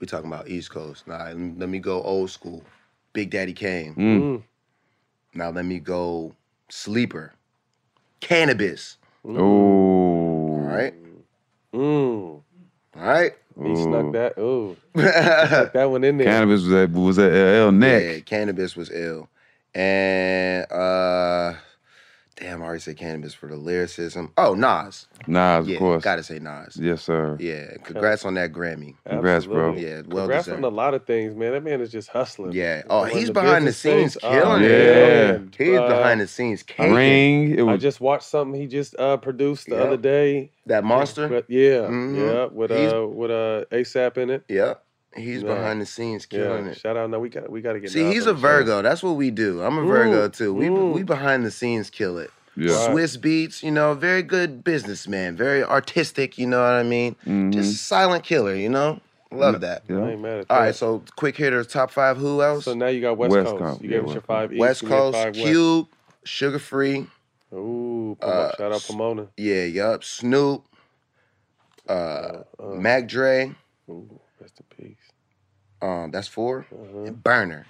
We 0.06 0.08
talking 0.08 0.32
about 0.32 0.48
East 0.48 0.70
Coast. 0.70 1.08
Now 1.08 1.18
let 1.26 1.68
me- 1.68 1.80
go 1.80 2.00
old 2.04 2.30
school. 2.30 2.64
Big 3.14 3.32
Daddy 3.32 3.54
Kane. 3.54 3.96
Mm. 3.96 4.44
Now 5.34 5.50
let 5.50 5.66
me 5.66 5.80
go 5.80 6.36
sleeper. 6.70 7.34
Canibus. 8.22 8.98
Oh. 9.28 9.40
All 9.40 10.60
right. 10.60 10.94
Mm. 11.74 11.82
All 11.82 12.44
right. 12.96 13.34
He 13.64 13.76
snuck 13.78 14.14
that. 14.14 14.38
Ooh. 14.38 14.78
snuck 14.96 15.74
that 15.74 15.86
one 15.90 16.04
in 16.04 16.20
there. 16.20 16.28
Canibus 16.28 16.52
was 16.68 16.72
at 16.72 16.92
was 16.92 17.18
at 17.18 17.32
LL 17.32 17.72
neck. 17.72 18.04
Yeah, 18.04 18.20
Canibus 18.20 18.76
was 18.76 18.92
ill. 18.92 19.28
And 19.74 20.72
uh 20.72 21.56
damn, 22.36 22.62
I 22.62 22.66
already 22.66 22.80
said 22.82 22.98
Canibus 22.98 23.34
for 23.34 23.48
the 23.48 23.56
lyricism. 23.56 24.32
Oh, 24.38 24.54
Nas. 24.56 25.08
Nas, 25.28 25.68
yeah, 25.68 25.74
of 25.76 25.80
course. 25.80 26.04
Gotta 26.04 26.24
say 26.24 26.40
Nas. 26.40 26.78
Yes, 26.78 27.02
sir. 27.04 27.38
Yeah. 27.40 27.78
Congrats 27.84 28.26
on 28.26 28.34
that 28.36 28.52
Grammy. 28.52 28.96
Congrats, 29.08 29.46
bro. 29.46 29.74
Yeah, 29.74 30.02
well 30.08 30.26
Congrats 30.26 30.46
deserved. 30.46 30.64
on 30.66 30.72
a 30.72 30.76
lot 30.76 30.94
of 30.94 31.06
things, 31.06 31.36
man. 31.36 31.54
That 31.54 31.64
man 31.64 31.82
is 31.82 31.92
just 31.92 32.10
hustling. 32.10 32.52
Yeah. 32.54 32.84
Oh, 32.90 33.04
Running 33.04 33.18
he's 33.18 33.28
the 33.28 33.34
behind 33.34 33.68
the 33.68 33.74
scenes 33.74 34.14
things. 34.14 34.18
Oh, 34.24 34.30
killing 34.32 34.64
it. 34.64 34.70
Yeah. 34.70 35.38
He's 35.58 35.78
Uh, 35.80 35.88
behind 35.88 36.22
the 36.22 36.28
scenes 36.28 36.64
killing 36.64 36.94
Ring. 36.94 37.60
It 37.60 37.64
I 37.64 37.78
just 37.78 38.02
watched 38.02 38.24
something 38.24 38.60
he 38.60 38.68
just 38.68 38.96
uh, 39.00 39.18
produced 39.18 39.68
the 39.68 39.76
Yeah. 39.76 39.82
other 39.84 39.98
day. 39.98 40.52
That 40.68 40.84
monster? 40.84 41.28
But 41.28 41.46
yeah, 41.48 41.82
Mhm. 41.88 42.18
yeah, 42.18 42.46
with 42.52 42.72
He's- 42.72 42.92
uh 42.92 43.08
with 43.08 43.30
uh 43.32 43.66
ASAP 43.72 44.18
in 44.18 44.30
it. 44.32 44.44
Yep. 44.50 44.82
He's 45.16 45.42
Yeah. 45.44 45.54
behind 45.56 45.80
the 45.82 45.86
scenes 45.86 46.26
killing 46.26 46.66
Yeah, 46.66 46.72
it. 46.72 46.78
shout 46.80 46.98
out. 46.98 47.10
No, 47.10 47.20
we 47.20 47.30
got 47.30 47.50
we 47.50 47.62
got 47.62 47.74
to 47.74 47.80
get. 47.80 47.90
It. 47.90 47.94
See, 47.94 48.04
he's 48.06 48.24
a 48.28 48.34
the 48.34 48.36
show. 48.36 48.42
Virgo. 48.42 48.82
That's 48.82 49.02
what 49.02 49.14
we 49.14 49.32
do. 49.32 49.62
I'm 49.64 49.78
a 49.78 49.84
Virgo 49.86 50.28
Mm, 50.28 50.34
too. 50.38 50.54
We 50.54 50.66
mm. 50.68 50.94
we 50.94 51.04
behind 51.04 51.46
the 51.46 51.52
scenes 51.52 51.90
kill 51.90 52.18
it. 52.18 52.32
Yeah. 52.58 52.70
Swizz 52.72 53.18
Beatz, 53.18 53.64
you 53.64 53.72
know, 53.72 53.94
very 53.96 54.24
good 54.24 54.64
businessman, 54.64 55.36
very 55.36 55.64
artistic. 55.64 56.38
You 56.38 56.48
know 56.48 56.60
what 56.62 56.72
I 56.74 56.84
mean? 56.84 57.16
Mhm. 57.26 57.52
Just 57.54 57.86
silent 57.88 58.24
killer. 58.24 58.56
You 58.56 58.70
know, 58.70 59.00
love 59.32 59.60
that. 59.62 59.84
I 59.90 59.94
ain't 59.94 60.22
mad 60.22 60.40
at 60.40 60.48
that. 60.48 60.58
right, 60.58 60.76
so 60.76 61.04
quick 61.18 61.36
hitters, 61.38 61.68
top 61.68 61.92
five. 61.92 62.18
Who 62.18 62.42
else? 62.42 62.64
So 62.66 62.74
now 62.74 62.88
you 62.88 63.02
got 63.02 63.18
West, 63.18 63.32
West 63.32 63.46
Coast. 63.52 63.60
Coast, 63.64 63.82
You 63.82 63.90
yeah, 63.90 63.98
gave 63.98 64.08
us 64.08 64.14
your 64.14 64.22
five 64.22 64.52
East. 64.54 64.60
West 64.60 64.82
give 64.82 64.90
Coast, 64.90 65.18
five 65.18 65.34
Cube, 65.34 65.88
Suga 66.26 66.60
Free. 66.62 67.08
Ooh, 67.54 68.18
Uh, 68.22 68.52
shout 68.58 68.72
out 68.74 68.82
Pomona. 68.88 69.28
Yeah, 69.38 69.64
yup. 69.64 70.04
Snoop, 70.04 70.64
uh, 71.88 71.92
Uh, 72.60 72.68
Mac 72.76 73.08
Dre. 73.08 73.54
Ooh, 73.90 74.20
rest 74.46 74.62
in 74.78 74.86
peace. 74.86 74.98
Um, 75.82 76.12
that's 76.12 76.28
4 76.28 76.68
Uh-huh. 76.72 77.00
And 77.04 77.24
Berner. 77.24 77.66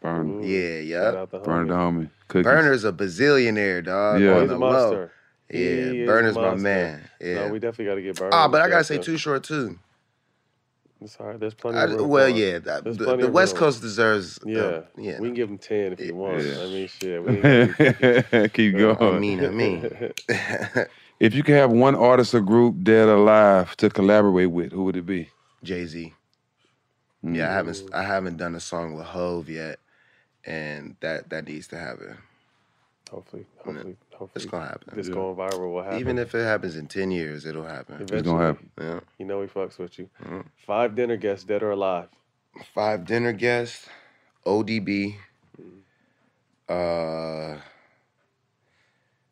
Burn. 0.00 0.42
Yeah, 0.44 0.78
Shout 0.80 0.84
yup. 0.86 1.14
out 1.14 1.30
the 1.30 1.40
homie. 1.40 1.68
homie. 1.68 2.10
Cookies. 2.28 2.44
Berner's 2.44 2.84
a 2.84 2.92
bazillionaire, 2.92 3.84
dog. 3.84 4.20
Yeah. 4.20 4.42
He's 4.42 4.50
a 4.50 4.58
monster. 4.58 5.12
Yeah, 5.50 5.90
He 5.90 6.04
Berner's 6.04 6.36
my 6.36 6.54
man. 6.54 7.08
Yeah. 7.20 7.46
No, 7.46 7.48
we 7.48 7.58
definitely 7.58 7.86
got 7.86 7.94
to 7.96 8.02
get 8.02 8.16
Berner. 8.16 8.30
Ah, 8.34 8.46
but 8.48 8.60
I 8.60 8.68
gotta 8.68 8.84
say 8.84 8.96
too. 8.98 9.02
Too 9.12 9.16
Short 9.16 9.42
too. 9.42 9.78
It's 11.00 11.16
all 11.18 11.26
right. 11.26 11.40
There's 11.40 11.54
plenty 11.54 11.78
I, 11.78 11.84
of 11.84 11.90
room. 11.92 12.08
well, 12.08 12.26
for 12.26 12.30
him. 12.30 12.36
yeah, 12.36 12.58
that, 12.58 12.84
the, 12.84 12.92
the 12.92 13.26
of 13.26 13.32
West 13.32 13.54
room. 13.54 13.60
Coast 13.60 13.80
deserves. 13.80 14.38
Yeah, 14.44 14.60
uh, 14.60 14.82
yeah. 14.98 15.18
we 15.20 15.28
can 15.28 15.34
give 15.34 15.48
them 15.48 15.58
ten 15.58 15.92
if 15.94 16.00
you 16.00 16.14
want. 16.14 16.42
Yeah. 16.44 16.60
I 16.60 16.66
mean, 16.66 16.88
shit. 16.88 17.24
We 17.24 17.42
ain't 17.42 18.52
Keep 18.52 18.74
I 18.76 18.78
going. 18.78 19.20
mean, 19.20 19.44
I 19.44 19.48
mean. 19.48 20.12
If 21.20 21.34
you 21.34 21.42
could 21.42 21.56
have 21.56 21.72
one 21.72 21.96
artist 21.96 22.32
or 22.32 22.40
group 22.40 22.76
dead 22.84 23.08
or 23.08 23.14
alive 23.14 23.76
to 23.78 23.90
collaborate 23.90 24.52
with, 24.52 24.70
who 24.70 24.84
would 24.84 24.94
it 24.96 25.04
be? 25.04 25.28
Jay 25.64 25.84
Z. 25.84 26.14
Yeah, 27.22 27.50
I 27.50 27.52
haven't 27.52 27.82
I 27.92 28.02
haven't 28.04 28.36
done 28.36 28.54
a 28.54 28.60
song 28.60 28.94
with 28.94 29.06
Hove 29.06 29.48
yet, 29.48 29.80
and 30.44 30.96
that 31.00 31.30
that 31.30 31.46
needs 31.48 31.66
to 31.68 31.78
happen. 31.78 32.16
hopefully, 33.10 33.46
hopefully, 33.56 33.96
hopefully, 34.12 34.30
It's 34.36 34.44
gonna 34.46 34.66
happen. 34.66 34.94
This 34.94 35.08
going 35.08 35.34
viral 35.36 35.72
will 35.72 35.82
happen. 35.82 35.98
Even 35.98 36.18
if 36.18 36.34
it 36.34 36.44
happens 36.44 36.76
in 36.76 36.86
ten 36.86 37.10
years, 37.10 37.44
it'll 37.44 37.66
happen. 37.66 37.96
Eventually, 37.96 38.22
gonna 38.22 38.44
happen. 38.46 38.70
Yeah. 38.80 39.00
You 39.18 39.26
know 39.26 39.42
he 39.42 39.48
fucks 39.48 39.78
with 39.78 39.98
you. 39.98 40.08
Mhm. 40.22 40.46
Five 40.66 40.94
dinner 40.94 41.16
guests, 41.16 41.44
dead 41.44 41.62
or 41.62 41.72
alive. 41.72 42.08
Five 42.74 43.04
dinner 43.04 43.32
guests, 43.32 43.88
ODB. 44.46 45.16
Uh, 46.68 47.58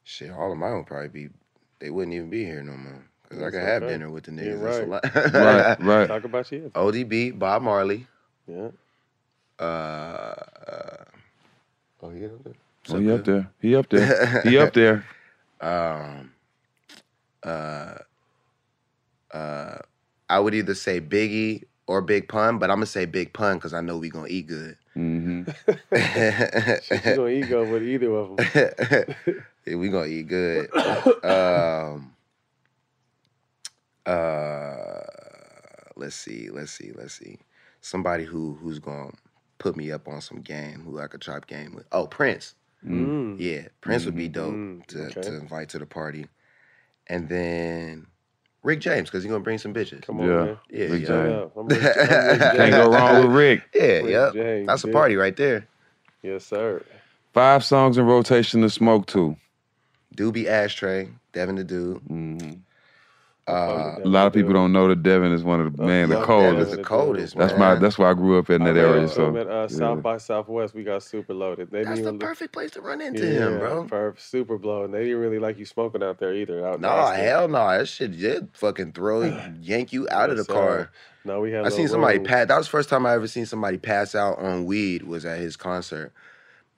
shit, 0.04 0.30
all 0.30 0.52
of 0.52 0.58
mine 0.58 0.76
would 0.78 0.86
probably 0.86 1.08
be. 1.08 1.28
They 1.78 1.90
wouldn't 1.90 2.14
even 2.14 2.30
be 2.30 2.44
here 2.44 2.62
no 2.62 2.76
more 2.76 3.04
because 3.28 3.42
I 3.42 3.50
That's 3.50 3.54
could 3.56 3.62
have 3.62 3.82
okay. 3.82 3.92
dinner 3.92 4.10
with 4.10 4.24
the 4.24 4.32
Yeah, 4.32 4.52
niggas. 4.54 4.62
That's 4.62 4.76
a 4.78 4.86
right. 4.86 4.88
lot. 4.88 5.34
Right, 5.34 5.80
right. 5.80 6.08
Talk 6.08 6.24
about 6.24 6.52
you. 6.52 6.70
ODB, 6.74 7.38
Bob 7.38 7.62
Marley. 7.62 8.06
Yeah. 8.46 8.68
Uh, 9.58 9.62
uh 9.62 11.04
oh 12.02 12.10
yeah. 12.10 12.28
Oh, 12.90 12.98
he 12.98 13.10
up 13.10 13.24
there. 13.24 13.50
He 13.60 13.74
up 13.76 13.88
there. 13.88 14.42
he 14.42 14.58
up 14.58 14.72
there. 14.74 15.04
Um, 15.60 16.32
uh, 17.42 17.94
uh, 19.32 19.78
I 20.28 20.38
would 20.40 20.54
either 20.54 20.74
say 20.74 21.00
Biggie 21.00 21.64
or 21.86 22.00
Big 22.02 22.28
Pun, 22.28 22.58
but 22.58 22.70
I'm 22.70 22.76
gonna 22.76 22.86
say 22.86 23.06
Big 23.06 23.32
Pun 23.32 23.56
because 23.56 23.72
I 23.74 23.80
know 23.80 23.96
we 23.98 24.10
gonna 24.10 24.28
eat 24.28 24.46
good. 24.48 24.76
Mm-hmm. 24.96 25.42
Shit, 26.82 27.04
you 27.06 27.16
gonna 27.16 27.28
eat 27.28 27.48
good 27.48 27.70
with 27.70 27.82
either 27.82 28.12
of 28.14 28.36
them. 28.36 29.14
yeah, 29.66 29.76
we 29.76 29.88
gonna 29.88 30.06
eat 30.06 30.28
good. 30.28 30.68
um, 31.24 32.12
uh, 34.06 35.02
let's 35.96 36.16
see, 36.16 36.48
let's 36.50 36.72
see, 36.72 36.92
let's 36.94 37.14
see. 37.14 37.38
Somebody 37.80 38.24
who 38.24 38.54
who's 38.60 38.78
gonna 38.78 39.12
put 39.58 39.76
me 39.76 39.90
up 39.92 40.08
on 40.08 40.20
some 40.20 40.40
game, 40.40 40.82
who 40.84 40.98
I 41.00 41.06
could 41.06 41.20
chop 41.20 41.46
game 41.46 41.74
with. 41.74 41.86
Oh, 41.92 42.06
Prince. 42.06 42.54
Mm. 42.84 43.36
Yeah, 43.38 43.68
Prince 43.80 44.04
would 44.06 44.16
be 44.16 44.28
dope 44.28 44.54
Mm, 44.54 44.86
to, 44.88 45.06
okay. 45.06 45.20
to 45.22 45.36
invite 45.38 45.68
to 45.70 45.78
the 45.78 45.86
party. 45.86 46.26
And 47.08 47.28
then 47.28 48.06
Rick 48.62 48.80
James, 48.80 49.08
because 49.08 49.22
he's 49.24 49.30
gonna 49.30 49.42
bring 49.42 49.58
some 49.58 49.74
bitches. 49.74 50.02
Come 50.02 50.20
on, 50.20 50.26
Yeah. 50.28 50.44
man. 50.44 50.58
Yeah, 50.70 50.86
Rick 50.86 51.02
yeah. 51.02 51.06
James. 51.08 51.32
out. 51.34 51.52
I'm 51.56 51.66
Rick- 51.66 51.96
I'm 51.96 52.26
Rick 52.28 52.40
Can't 52.56 52.72
go 52.72 52.90
wrong 52.90 53.26
with 53.26 53.36
Rick. 53.36 53.62
Yeah, 53.74 53.82
Rick 53.82 54.06
yep. 54.10 54.32
James, 54.34 54.66
That's 54.66 54.84
a 54.84 54.88
yeah. 54.88 54.92
party 54.92 55.16
right 55.16 55.36
there. 55.36 55.66
Yes, 56.22 56.44
sir. 56.46 56.82
Five 57.32 57.64
songs 57.64 57.98
in 57.98 58.06
rotation 58.06 58.62
to 58.62 58.70
smoke 58.70 59.06
to. 59.08 59.36
Doobie 60.16 60.46
Ashtray, 60.46 61.10
Devin 61.32 61.56
the 61.56 61.64
Dude. 61.64 61.98
hmm 61.98 62.38
Uh, 63.48 63.94
A 64.02 64.09
lot 64.09 64.27
of 64.27 64.32
people 64.32 64.52
don't 64.52 64.73
know 64.73 64.89
that 64.89 65.05
Devin 65.05 65.31
is 65.31 65.44
one 65.44 65.60
of 65.60 65.77
the 65.77 65.85
man, 65.85 66.09
the 66.09 66.16
Yo, 66.18 66.24
coldest. 66.24 66.56
Devin's 66.70 66.77
the 66.78 66.82
coldest, 66.82 67.36
That's 67.36 67.52
man. 67.52 67.60
my. 67.60 67.74
That's 67.77 67.97
why 67.97 68.10
I 68.10 68.14
grew 68.14 68.40
up 68.40 68.51
in 68.51 68.64
that 68.64 68.77
I 68.77 68.81
area. 68.81 69.02
know, 69.02 69.06
So 69.06 69.36
at, 69.36 69.47
uh, 69.47 69.68
South 69.68 69.98
yeah. 69.98 70.01
by 70.01 70.16
Southwest, 70.16 70.74
we 70.74 70.82
got 70.82 71.05
super 71.05 71.32
loaded. 71.32 71.70
They 71.70 71.85
That's 71.85 72.01
the 72.01 72.06
even 72.09 72.18
perfect 72.18 72.52
place 72.52 72.73
to 72.73 72.81
run 72.81 73.01
into 73.01 73.24
yeah, 73.24 73.47
him, 73.47 73.59
bro. 73.60 73.85
Perf, 73.85 74.18
super 74.18 74.59
blown. 74.59 74.90
they 74.90 75.05
didn't 75.05 75.20
really 75.20 75.39
like 75.39 75.59
you 75.60 75.64
smoking 75.64 76.02
out 76.02 76.18
there 76.18 76.35
either. 76.35 76.66
Out 76.66 76.77
in 76.77 76.81
No, 76.81 76.89
Austin. 76.89 77.24
hell 77.24 77.47
no. 77.47 77.78
That 77.78 77.86
shit 77.86 78.18
did 78.18 78.48
fucking 78.52 78.93
throw, 78.93 79.23
yank 79.60 79.93
you 79.93 80.09
out 80.10 80.31
of 80.31 80.36
the 80.39 80.40
Yes, 80.43 80.47
sir. 80.48 80.52
car. 80.52 80.90
No, 81.24 81.40
we 81.40 81.52
had. 81.52 81.64
I 81.66 81.68
seen 81.68 81.86
somebody 81.86 82.18
pass. 82.18 82.48
That 82.48 82.56
was 82.56 82.66
the 82.66 82.70
first 82.70 82.89
time 82.89 83.06
I 83.06 83.12
ever 83.14 83.28
seen 83.28 83.47
somebody 83.47 83.78
pass 83.78 84.16
out 84.16 84.40
on 84.40 84.64
weed. 84.64 85.05
Was 85.05 85.24
at 85.24 85.39
his 85.39 85.56
concert. 85.56 86.12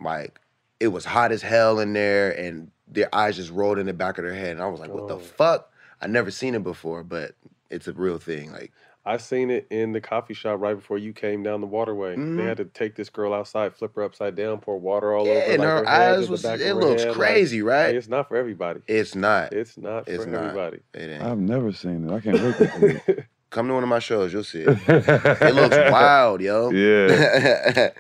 Like 0.03 0.39
it 0.81 0.89
was 0.89 1.07
hot 1.07 1.33
as 1.33 1.41
hell 1.41 1.81
in 1.81 1.95
there, 1.95 2.31
and 2.39 2.71
their 2.87 3.09
eyes 3.15 3.37
just 3.37 3.51
rolled 3.53 3.79
in 3.79 3.87
the 3.87 3.95
back 3.95 4.19
of 4.19 4.25
their 4.25 4.35
head, 4.35 4.51
and 4.53 4.63
I 4.63 4.67
was 4.67 4.81
like, 4.81 4.91
"What 4.93 5.09
the 5.09 5.17
Oh. 5.17 5.19
fuck?" 5.19 5.73
I 6.01 6.07
never 6.07 6.31
seen 6.31 6.55
it 6.55 6.63
before, 6.63 7.03
but 7.05 7.33
it's 7.71 7.89
a 7.89 7.93
real 7.93 8.19
thing. 8.19 8.53
Like 8.53 8.73
I 9.05 9.17
seen 9.17 9.51
it 9.51 9.67
in 9.71 9.93
the 9.93 10.01
coffee 10.01 10.35
shop 10.35 10.61
right 10.61 10.75
before 10.75 10.99
you 10.99 11.13
came 11.15 11.43
down 11.43 11.61
the 11.63 11.67
waterway. 11.67 12.15
Mhm. 12.17 12.37
They 12.37 12.45
had 12.45 12.59
to 12.59 12.67
take 12.67 12.95
this 12.95 13.09
girl 13.09 13.33
outside, 13.33 13.75
flip 13.75 13.95
her 13.97 14.03
upside 14.03 14.35
down, 14.37 14.59
pour 14.61 14.79
water 14.79 15.15
all 15.15 15.27
Yeah, 15.27 15.33
over. 15.35 15.41
and 15.53 15.59
like 15.61 15.69
her 15.69 15.85
head 15.87 15.87
eyes 16.11 16.21
to 16.21 16.27
the 16.27 16.31
was 16.33 16.45
it 16.45 16.61
her 16.61 16.75
looks 16.75 17.03
head, 17.03 17.09
like- 17.17 17.19
crazy, 17.19 17.63
right? 17.63 17.91
Hey, 17.93 17.97
it's 17.97 18.09
not 18.09 18.29
for 18.29 18.37
everybody. 18.37 18.81
it's 18.87 19.15
not. 19.15 19.53
It's 19.53 19.79
not 19.79 20.07
It's 20.09 20.25
for 20.25 20.31
not. 20.31 20.45
everybody. 20.45 20.81
It 20.95 21.11
ain't. 21.11 21.23
I've 21.23 21.39
never 21.39 21.73
seen 21.73 22.09
it. 22.09 22.13
I 22.15 22.21
can't 22.21 22.41
wait 22.43 22.57
to 22.57 22.71
see 23.05 23.13
it. 23.13 23.25
Come 23.51 23.67
to 23.69 23.73
one 23.75 23.83
of 23.83 23.89
my 23.89 23.99
shows, 23.99 24.31
you'll 24.31 24.45
see 24.45 24.61
it. 24.67 24.79
it 24.87 25.55
looks 25.55 25.77
wild, 25.91 26.43
yo. 26.43 26.71
Yeah. 26.73 27.91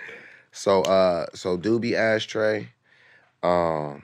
so 0.52 0.82
uh 0.82 1.26
so 1.34 1.56
Doobie 1.56 1.94
Ashtray, 1.94 2.68
um 3.42 4.02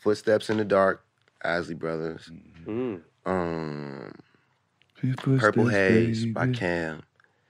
Footsteps 0.00 0.50
in 0.50 0.56
the 0.58 0.64
Dark, 0.64 1.04
Isley 1.42 1.74
Brothers, 1.74 2.30
Mm. 2.64 3.00
Um 3.28 4.12
People 5.00 5.38
Purple 5.38 5.66
step 5.66 5.68
Haze 5.68 6.26
by 6.26 6.46
baby 6.46 6.48
Cam, 6.48 7.02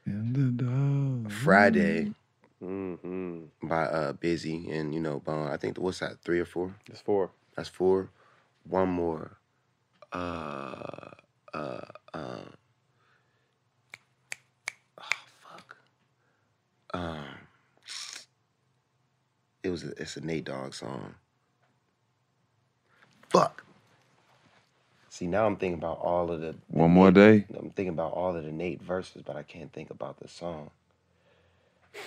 in 0.06 0.32
the 0.34 0.64
dark. 0.64 1.32
Friday 1.32 2.12
hmm 2.60 3.44
by 3.62 3.84
uh 3.84 4.12
Bizzy 4.14 4.72
and 4.72 4.94
you 4.94 5.00
know 5.00 5.20
Bone. 5.20 5.48
I 5.48 5.56
think 5.56 5.78
what's 5.78 6.00
that, 6.00 6.20
three 6.24 6.40
or 6.40 6.46
four? 6.46 6.74
It's 6.88 7.00
four. 7.00 7.30
That's 7.56 7.68
four. 7.68 8.10
One 8.64 8.88
more. 8.90 9.38
Uh 10.12 11.10
uh 11.54 11.80
uh 12.14 12.44
oh 14.98 15.02
fuck. 15.42 15.76
Um 16.94 17.24
it 19.62 19.70
was 19.70 19.84
a, 19.84 19.90
it's 20.00 20.16
a 20.16 20.22
Nate 20.24 20.44
Dogg 20.46 20.74
song. 20.74 21.14
Fuck. 23.30 23.64
See 25.10 25.26
now 25.26 25.46
I'm 25.46 25.56
thinking 25.56 25.78
about 25.78 26.00
all 26.00 26.30
of 26.30 26.40
the 26.40 26.54
One 26.68 26.90
more 26.92 27.10
day. 27.10 27.46
I'm 27.58 27.70
thinking 27.70 27.88
about 27.88 28.12
all 28.12 28.36
of 28.36 28.44
the 28.44 28.52
Nate 28.52 28.82
verses, 28.82 29.22
but 29.22 29.36
I 29.36 29.42
can't 29.42 29.72
think 29.72 29.90
about 29.90 30.18
the 30.20 30.28
song. 30.28 30.70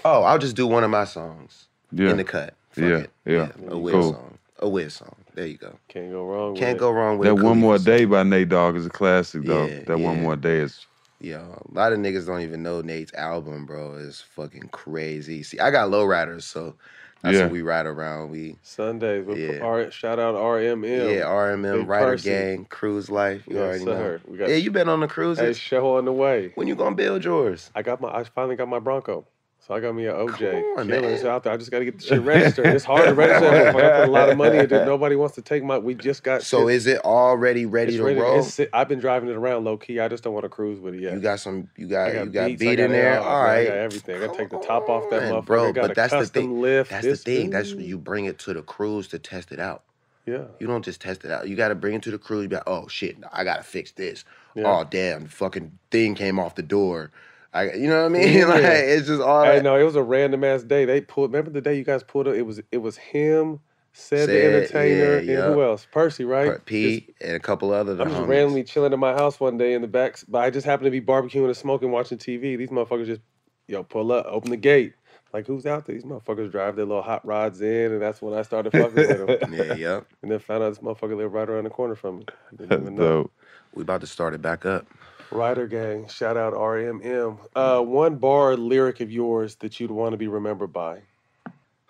Oh, 0.05 0.23
I'll 0.23 0.39
just 0.39 0.55
do 0.55 0.67
one 0.67 0.83
of 0.83 0.89
my 0.91 1.05
songs 1.05 1.67
Yeah. 1.91 2.11
in 2.11 2.17
the 2.17 2.23
cut. 2.23 2.55
Fuck 2.71 2.83
Yeah, 2.83 2.97
it. 2.97 3.11
yeah. 3.25 3.51
A 3.67 3.77
Wiz 3.77 3.93
Cool. 3.93 4.11
song. 4.13 4.37
A 4.59 4.69
Wiz 4.69 4.93
song. 4.93 5.15
There 5.33 5.47
you 5.47 5.57
go. 5.57 5.77
Can't 5.87 6.11
go 6.11 6.25
wrong. 6.25 6.55
Can't 6.55 6.73
with 6.73 6.79
go 6.79 6.91
wrong 6.91 7.17
with 7.17 7.27
That 7.27 7.35
one 7.35 7.59
more 7.59 7.77
song. 7.77 7.85
day 7.85 8.05
by 8.05 8.23
Nate 8.23 8.49
Dogg 8.49 8.75
is 8.75 8.85
a 8.85 8.89
classic 8.89 9.45
though. 9.45 9.67
Yeah, 9.67 9.83
that 9.85 9.97
one 9.99 10.21
more 10.21 10.35
day 10.35 10.59
is. 10.59 10.85
Yo, 11.19 11.37
a 11.69 11.73
lot 11.73 11.93
of 11.93 11.99
niggas 11.99 12.25
don't 12.25 12.41
even 12.41 12.63
know 12.63 12.81
Nate's 12.81 13.13
album, 13.13 13.65
bro. 13.65 13.95
Is 13.95 14.21
fucking 14.21 14.69
crazy. 14.71 15.43
See, 15.43 15.59
I 15.59 15.69
got 15.69 15.89
lowriders, 15.89 16.43
so 16.43 16.75
That's 17.23 17.37
Yeah. 17.37 17.43
what 17.43 17.51
we 17.51 17.61
ride 17.61 17.85
around. 17.85 18.31
We 18.31 18.55
Sundays. 18.63 19.25
With 19.25 19.37
Yeah. 19.37 19.59
R, 19.59 19.91
shout 19.91 20.17
out 20.19 20.35
RMM. 20.35 20.83
yeah, 21.13 21.21
RMM, 21.25 21.79
Big 21.81 21.87
Rider 21.87 22.05
Percy. 22.13 22.29
Gang, 22.29 22.65
Cruise 22.65 23.09
Life. 23.09 23.43
You 23.47 23.57
Yes, 23.57 23.63
already 23.63 23.83
sir. 23.83 24.17
know. 24.25 24.31
We 24.31 24.37
got- 24.39 24.49
yeah, 24.49 24.55
you 24.55 24.71
been 24.71 24.89
on 24.89 25.01
the 25.01 25.07
cruises. 25.07 25.45
Hey, 25.45 25.53
show 25.53 25.97
on 25.97 26.05
the 26.05 26.11
way. 26.13 26.51
When 26.55 26.67
you 26.67 26.75
gonna 26.75 26.95
build 26.95 27.23
yours? 27.23 27.69
I 27.75 27.81
got 27.83 28.01
my. 28.01 28.09
I 28.09 28.23
finally 28.23 28.55
got 28.55 28.67
my 28.69 28.79
Bronco. 28.79 29.25
So 29.71 29.77
I 29.77 29.79
got 29.79 29.95
me 29.95 30.05
an 30.05 30.15
OJ. 30.15 30.79
on, 30.79 30.87
Killers 30.89 31.23
man. 31.23 31.31
out 31.31 31.43
there. 31.43 31.53
I 31.53 31.55
just 31.55 31.71
got 31.71 31.79
to 31.79 31.85
get 31.85 31.97
the 31.97 32.03
shit 32.05 32.21
registered. 32.23 32.65
It's 32.65 32.83
hard 32.83 33.05
to 33.07 33.13
register. 33.13 33.47
I 33.47 33.71
put 33.71 34.09
a 34.09 34.11
lot 34.11 34.27
of 34.27 34.37
money 34.37 34.57
into 34.57 34.81
it. 34.81 34.85
Nobody 34.85 35.15
wants 35.15 35.35
to 35.35 35.41
take 35.41 35.63
my. 35.63 35.77
We 35.77 35.93
just 35.93 36.23
got. 36.23 36.43
So 36.43 36.67
shit- 36.67 36.75
is 36.75 36.87
it 36.87 37.05
already 37.05 37.65
ready 37.65 37.95
to 37.95 38.03
ready. 38.03 38.19
roll? 38.19 38.39
It's 38.39 38.59
I've 38.73 38.89
been 38.89 38.99
driving 38.99 39.29
it 39.29 39.37
around 39.37 39.63
low 39.63 39.77
key. 39.77 40.01
I 40.01 40.09
just 40.09 40.25
don't 40.25 40.33
want 40.33 40.43
to 40.43 40.49
cruise 40.49 40.81
with 40.81 40.95
it 40.95 40.99
yet. 40.99 41.13
You 41.13 41.21
got 41.21 41.39
some. 41.39 41.69
You 41.77 41.87
got. 41.87 42.11
Got 42.11 42.25
you 42.25 42.31
got 42.31 42.47
beats, 42.47 42.59
beat 42.59 42.75
got 42.75 42.83
in 42.83 42.91
there. 42.91 43.21
all, 43.21 43.29
All. 43.29 43.45
I 43.45 43.63
got 43.63 43.77
everything. 43.77 44.15
I 44.17 44.25
got 44.27 44.33
to 44.33 44.37
take 44.37 44.49
the 44.49 44.59
top 44.59 44.89
off 44.89 45.09
that 45.09 45.21
Man, 45.21 45.33
motherfucker. 45.35 45.45
bro, 45.45 45.71
got 45.71 45.87
but 45.87 45.95
that's 45.95 46.13
the 46.13 46.25
thing. 46.25 46.59
lift. 46.59 46.89
That's 46.91 47.07
the 47.07 47.15
thing. 47.15 47.49
That's 47.51 47.71
ooh. 47.71 47.77
when 47.77 47.85
you 47.85 47.97
bring 47.97 48.25
it 48.25 48.39
to 48.39 48.53
the 48.53 48.63
cruise 48.63 49.07
to 49.07 49.19
test 49.19 49.53
it 49.53 49.61
out. 49.61 49.83
Yeah. 50.25 50.43
You 50.59 50.67
don't 50.67 50.83
just 50.83 50.99
test 50.99 51.23
it 51.23 51.31
out. 51.31 51.47
You 51.47 51.55
got 51.55 51.69
to 51.69 51.75
bring 51.75 51.95
it 51.95 52.03
to 52.03 52.11
the 52.11 52.17
cruise. 52.17 52.43
You 52.43 52.49
be 52.49 52.55
like, 52.57 52.67
oh 52.67 52.89
shit, 52.89 53.15
I 53.31 53.45
gotta 53.45 53.63
fix 53.63 53.93
this. 53.93 54.25
Yeah. 54.53 54.63
Oh 54.65 54.83
damn, 54.83 55.27
fucking 55.27 55.79
thing 55.91 56.13
came 56.13 56.39
off 56.39 56.55
the 56.55 56.61
door. 56.61 57.11
I, 57.53 57.73
you 57.73 57.87
know 57.87 57.99
what 58.03 58.05
I 58.05 58.09
mean? 58.09 58.33
Yeah. 58.37 58.45
like 58.45 58.63
it's 58.63 59.07
just 59.07 59.21
all. 59.21 59.43
That- 59.43 59.63
no, 59.63 59.75
it 59.77 59.83
was 59.83 59.95
a 59.95 60.03
random 60.03 60.43
ass 60.43 60.63
day. 60.63 60.85
They 60.85 61.01
pulled. 61.01 61.31
Remember 61.31 61.51
the 61.51 61.61
day 61.61 61.77
you 61.77 61.83
guys 61.83 62.03
pulled 62.03 62.27
up? 62.27 62.35
It 62.35 62.43
was 62.43 62.61
it 62.71 62.77
was 62.77 62.97
him, 62.97 63.59
said 63.93 64.29
the 64.29 64.45
entertainer, 64.45 65.19
yeah, 65.19 65.45
and 65.45 65.53
who 65.53 65.61
else? 65.63 65.85
Percy, 65.91 66.23
right? 66.23 66.51
Per- 66.51 66.59
P 66.59 67.13
and 67.19 67.35
a 67.35 67.39
couple 67.39 67.73
other. 67.73 67.91
I'm 67.93 68.09
just 68.09 68.21
homies. 68.21 68.27
randomly 68.27 68.63
chilling 68.63 68.93
in 68.93 68.99
my 68.99 69.13
house 69.13 69.39
one 69.39 69.57
day 69.57 69.73
in 69.73 69.81
the 69.81 69.87
back, 69.87 70.19
but 70.29 70.39
I 70.39 70.49
just 70.49 70.65
happened 70.65 70.85
to 70.85 70.91
be 70.91 71.01
barbecuing 71.01 71.45
and 71.45 71.57
smoking, 71.57 71.91
watching 71.91 72.17
TV. 72.17 72.57
These 72.57 72.69
motherfuckers 72.69 73.05
just, 73.07 73.21
yo, 73.67 73.83
pull 73.83 74.11
up, 74.13 74.25
open 74.29 74.49
the 74.51 74.57
gate. 74.57 74.93
Like, 75.33 75.47
who's 75.47 75.65
out 75.65 75.85
there? 75.85 75.95
These 75.95 76.03
motherfuckers 76.03 76.51
drive 76.51 76.75
their 76.75 76.83
little 76.85 77.01
hot 77.01 77.25
rods 77.25 77.61
in, 77.61 77.93
and 77.93 78.01
that's 78.01 78.21
when 78.21 78.33
I 78.37 78.41
started 78.41 78.71
fucking 78.71 78.93
with 78.95 79.39
them. 79.39 79.53
Yeah, 79.53 79.73
yep. 79.75 80.07
And 80.21 80.29
then 80.31 80.39
found 80.39 80.61
out 80.63 80.69
this 80.69 80.79
motherfucker 80.79 81.15
lived 81.15 81.33
right 81.33 81.49
around 81.49 81.63
the 81.63 81.69
corner 81.69 81.95
from 81.95 82.19
me. 82.19 82.25
Didn't 82.57 82.81
even 82.81 82.95
know. 82.95 83.23
Dope. 83.23 83.31
We 83.73 83.83
about 83.83 84.01
to 84.01 84.07
start 84.07 84.33
it 84.33 84.41
back 84.41 84.65
up. 84.65 84.85
Rider 85.31 85.67
Gang, 85.67 86.07
shout 86.07 86.37
out 86.37 86.53
RMM. 86.53 87.37
Uh, 87.55 87.81
one 87.81 88.15
bar 88.15 88.55
lyric 88.57 88.99
of 88.99 89.11
yours 89.11 89.55
that 89.57 89.79
you'd 89.79 89.91
want 89.91 90.11
to 90.11 90.17
be 90.17 90.27
remembered 90.27 90.73
by. 90.73 91.01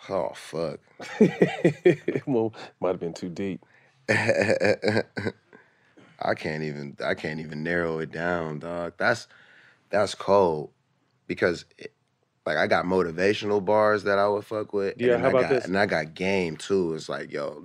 Oh 0.10 0.32
fuck. 0.34 0.80
well, 2.26 2.54
might 2.80 2.90
have 2.90 3.00
been 3.00 3.14
too 3.14 3.30
deep. 3.30 3.66
I 4.10 5.04
can't 6.36 6.64
even 6.64 6.98
I 7.04 7.14
can't 7.14 7.40
even 7.40 7.64
narrow 7.64 8.00
it 8.00 8.12
down, 8.12 8.60
dog. 8.60 8.94
That's 8.98 9.28
that's 9.90 10.16
cold 10.16 10.72
because 11.28 11.66
it, 11.78 11.94
like 12.46 12.58
I 12.58 12.68
got 12.68 12.86
motivational 12.86 13.64
bars 13.64 14.04
that 14.04 14.18
I 14.18 14.28
would 14.28 14.46
fuck 14.46 14.74
with. 14.74 14.96
Yeah, 14.98 15.14
and 15.14 15.22
how 15.22 15.28
I 15.28 15.32
about 15.32 15.42
got, 15.44 15.50
this? 15.50 15.66
And 15.66 15.78
I 15.78 15.86
got 15.86 16.14
game 16.14 16.58
too. 16.58 16.94
It's 16.94 17.10
like, 17.10 17.32
yo, 17.32 17.64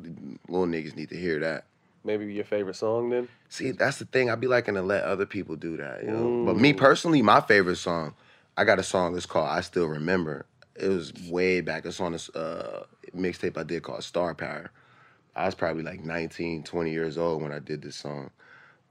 little 0.48 0.66
niggas 0.66 0.96
need 0.96 1.08
to 1.10 1.16
hear 1.16 1.40
that. 1.40 1.66
Maybe 2.04 2.32
your 2.32 2.44
favorite 2.44 2.76
song 2.76 3.10
then? 3.10 3.28
See, 3.48 3.70
that's 3.70 3.98
the 3.98 4.04
thing. 4.06 4.30
I'd 4.30 4.40
be 4.40 4.46
liking 4.46 4.74
to 4.74 4.82
let 4.82 5.04
other 5.04 5.26
people 5.26 5.56
do 5.56 5.76
that, 5.76 6.02
you 6.02 6.10
know. 6.10 6.44
But 6.44 6.56
me 6.56 6.72
personally, 6.72 7.22
my 7.22 7.40
favorite 7.40 7.76
song, 7.76 8.14
I 8.56 8.64
got 8.64 8.78
a 8.78 8.82
song 8.82 9.12
that's 9.12 9.26
called 9.26 9.48
"I 9.48 9.60
Still 9.60 9.86
Remember." 9.86 10.46
It 10.74 10.88
was 10.88 11.12
way 11.30 11.60
back. 11.60 11.86
It's 11.86 12.00
on 12.00 12.12
this 12.12 12.28
uh, 12.30 12.84
mixtape 13.16 13.56
I 13.56 13.62
did 13.62 13.82
called 13.82 14.04
Star 14.04 14.34
Power. 14.34 14.70
I 15.34 15.46
was 15.46 15.54
probably 15.54 15.82
like 15.82 16.04
19, 16.04 16.64
20 16.64 16.90
years 16.90 17.18
old 17.18 17.42
when 17.42 17.52
I 17.52 17.58
did 17.58 17.82
this 17.82 17.96
song. 17.96 18.30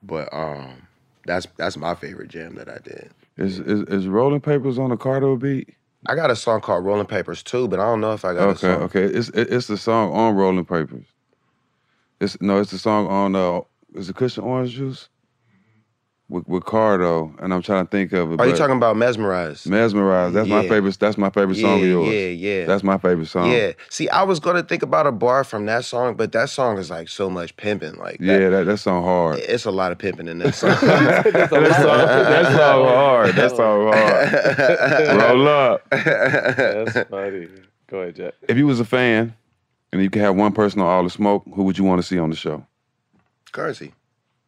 But 0.04 0.30
um, 0.32 0.88
that's 1.26 1.48
that's 1.58 1.78
my 1.78 1.96
favorite 1.96 2.30
jam 2.30 2.56
that 2.56 2.70
I 2.70 2.78
did. 2.78 3.10
Is, 3.38 3.60
is 3.60 3.82
is 3.84 4.08
Rolling 4.08 4.42
Papers 4.42 4.80
on 4.80 4.90
the 4.90 4.98
Cardo 4.98 5.40
beat? 5.40 5.76
I 6.08 6.16
got 6.16 6.30
a 6.30 6.36
song 6.36 6.62
called 6.62 6.86
Rolling 6.86 7.08
Papers 7.08 7.42
too, 7.42 7.68
but 7.68 7.80
I 7.80 7.84
don't 7.84 8.00
know 8.00 8.14
if 8.14 8.24
I 8.24 8.34
got 8.34 8.64
a 8.64 8.68
Okay, 8.68 9.00
okay. 9.00 9.04
It's 9.04 9.30
it's 9.30 9.68
the 9.68 9.78
song 9.78 10.14
on 10.14 10.36
Rolling 10.36 10.66
Papers. 10.66 11.06
It's 12.20 12.40
no, 12.42 12.60
it's 12.60 12.72
the 12.72 12.78
song 12.78 13.08
on 13.08 13.36
uh 13.36 13.62
is 13.96 14.10
it 14.10 14.16
Kush 14.16 14.38
& 14.38 14.40
Orange 14.40 14.72
Juice? 14.72 15.10
With 16.28 16.48
with 16.48 16.64
Cardo, 16.64 17.36
and 17.40 17.54
I'm 17.54 17.62
trying 17.62 17.86
to 17.86 17.90
think 17.92 18.12
of 18.12 18.32
it. 18.32 18.42
Are 18.42 18.48
you 18.48 18.56
talking 18.56 18.78
about 18.78 18.98
Mesmerize? 18.98 19.68
Mesmerize? 19.68 20.34
That's 20.34 20.50
my 20.50 20.68
favorite. 20.68 20.98
That's 21.00 21.20
my 21.20 21.30
favorite 21.30 21.54
song 21.58 21.78
Yeah, 21.78 21.84
of 21.84 21.88
yours. 21.88 22.08
yeah, 22.16 22.28
yeah. 22.30 22.66
That's 22.66 22.82
my 22.82 22.98
favorite 22.98 23.28
song. 23.28 23.52
Yeah. 23.52 23.74
See, 23.92 24.10
I 24.10 24.24
was 24.24 24.40
gonna 24.40 24.64
think 24.64 24.82
about 24.82 25.06
a 25.06 25.12
bar 25.12 25.44
from 25.44 25.68
that 25.68 25.86
song, 25.86 26.16
but 26.16 26.32
that 26.32 26.50
song 26.50 26.80
is 26.80 26.90
like 26.90 27.10
so 27.10 27.30
much 27.30 27.56
pimping. 27.58 27.98
Like 27.98 28.18
that, 28.18 28.26
yeah. 28.42 28.50
That 28.50 28.64
that 28.66 28.78
song 28.80 29.04
hard. 29.04 29.38
it's 29.38 29.66
a 29.66 29.72
lot 29.72 29.92
of 29.92 30.00
pimping 30.00 30.28
in 30.28 30.40
that 30.40 30.56
song. 30.56 30.70
That's 30.82 31.52
song, 31.52 31.62
that 31.62 32.46
song 32.58 32.86
hard. 32.88 33.36
That 33.36 33.52
song 33.56 33.94
hard. 33.94 35.22
Roll 35.38 35.48
up. 35.48 35.88
That's 35.92 37.08
funny. 37.08 37.50
Go 37.86 38.00
ahead, 38.00 38.16
Jack. 38.16 38.34
If 38.50 38.58
you 38.58 38.66
was 38.66 38.80
a 38.80 38.86
fan, 38.86 39.36
and 39.94 40.02
you 40.02 40.10
could 40.10 40.24
have 40.24 40.36
one 40.36 40.54
person 40.54 40.82
on 40.82 40.88
all 40.88 41.04
the 41.04 41.12
smoke, 41.12 41.44
who 41.54 41.62
would 41.66 41.78
you 41.78 41.84
want 41.84 42.02
to 42.02 42.08
see 42.08 42.18
on 42.18 42.32
the 42.32 42.36
show? 42.36 42.66
Curren$y. 43.56 43.92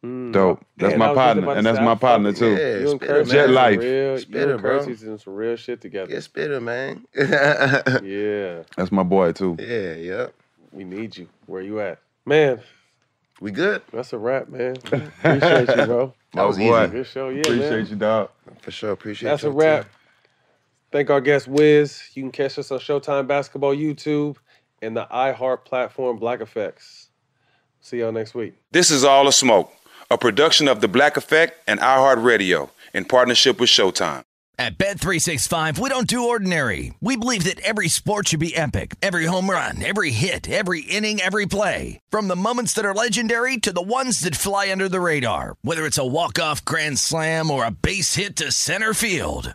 Hmm. 0.02 0.30
Dope. 0.30 0.64
That's 0.76 0.92
Man, 0.92 0.98
my 1.00 1.06
I 1.06 1.08
was 1.10 1.16
just 1.16 1.16
partner, 1.16 1.52
and 1.58 1.66
that's 1.66 1.80
my 1.80 1.94
partner 1.96 2.32
too. 2.32 2.52
Yeah, 2.54 2.78
You 2.78 2.88
Spitter, 2.90 3.14
man. 3.24 3.26
Jet 3.26 3.50
Life. 3.50 3.78
Real, 3.80 4.18
Spitter, 4.18 4.52
and 4.52 4.62
bro. 4.62 4.78
Curtis 4.80 5.00
doing 5.00 5.18
some 5.18 5.34
real 5.34 5.56
shit 5.56 5.80
together. 5.80 6.06
Get 6.12 6.22
spitter, 6.22 6.60
man. 6.60 7.04
Yeah. 8.04 8.62
That's 8.76 8.92
my 8.92 9.02
boy 9.02 9.32
too. 9.32 9.56
yeah, 9.58 9.94
yeah. 9.94 10.26
We 10.72 10.84
need 10.84 11.16
you. 11.16 11.28
Where 11.46 11.62
you 11.62 11.80
at? 11.80 11.98
Man, 12.26 12.60
We 13.40 13.50
good? 13.50 13.82
that's 13.92 14.12
a 14.12 14.18
wrap, 14.18 14.48
man. 14.48 14.76
Appreciate 14.92 15.68
you, 15.76 15.86
bro. 15.86 16.14
That 16.34 16.46
was 16.46 16.58
boy. 16.58 16.84
easy. 16.84 16.92
Good 16.92 17.06
show. 17.06 17.28
Yeah, 17.30 17.40
Appreciate 17.40 17.70
man. 17.70 17.86
you, 17.88 17.96
dog. 17.96 18.30
For 18.60 18.70
sure. 18.70 18.92
Appreciate 18.92 19.28
you. 19.28 19.32
That's 19.32 19.44
a 19.44 19.50
wrap. 19.50 19.82
time. 19.84 19.90
Thank 20.92 21.10
our 21.10 21.20
guest 21.22 21.48
Wiz. 21.48 22.02
You 22.14 22.22
can 22.22 22.30
catch 22.32 22.58
us 22.58 22.70
on 22.70 22.78
Showtime 22.80 23.26
Basketball 23.26 23.74
YouTube 23.74 24.36
and 24.82 24.96
the 24.96 25.06
iHeart 25.12 25.64
platform 25.64 26.18
Black 26.18 26.40
Effects. 26.40 27.07
See 27.80 27.98
y'all 28.00 28.12
next 28.12 28.34
week. 28.34 28.54
This 28.70 28.90
is 28.90 29.04
All 29.04 29.28
a 29.28 29.32
Smoke, 29.32 29.72
a 30.10 30.18
production 30.18 30.68
of 30.68 30.80
The 30.80 30.88
Black 30.88 31.16
Effect 31.16 31.62
and 31.66 31.80
iHeartRadio 31.80 32.70
in 32.92 33.04
partnership 33.04 33.60
with 33.60 33.70
Showtime. 33.70 34.24
At 34.60 34.76
Bet365, 34.76 35.78
we 35.78 35.88
don't 35.88 36.08
do 36.08 36.24
ordinary. 36.24 36.92
We 37.00 37.16
believe 37.16 37.44
that 37.44 37.60
every 37.60 37.86
sport 37.86 38.26
should 38.26 38.40
be 38.40 38.56
epic. 38.56 38.96
Every 39.00 39.26
home 39.26 39.48
run, 39.48 39.80
every 39.84 40.10
hit, 40.10 40.50
every 40.50 40.80
inning, 40.80 41.20
every 41.20 41.46
play. 41.46 42.00
From 42.10 42.26
the 42.26 42.34
moments 42.34 42.72
that 42.72 42.84
are 42.84 42.92
legendary 42.92 43.58
to 43.58 43.72
the 43.72 43.80
ones 43.80 44.18
that 44.20 44.34
fly 44.34 44.72
under 44.72 44.88
the 44.88 44.98
radar. 44.98 45.54
Whether 45.62 45.86
it's 45.86 45.96
a 45.96 46.04
walk-off 46.04 46.64
grand 46.64 46.98
slam 46.98 47.52
or 47.52 47.64
a 47.64 47.70
base 47.70 48.16
hit 48.16 48.34
to 48.36 48.50
center 48.50 48.92
field. 48.94 49.54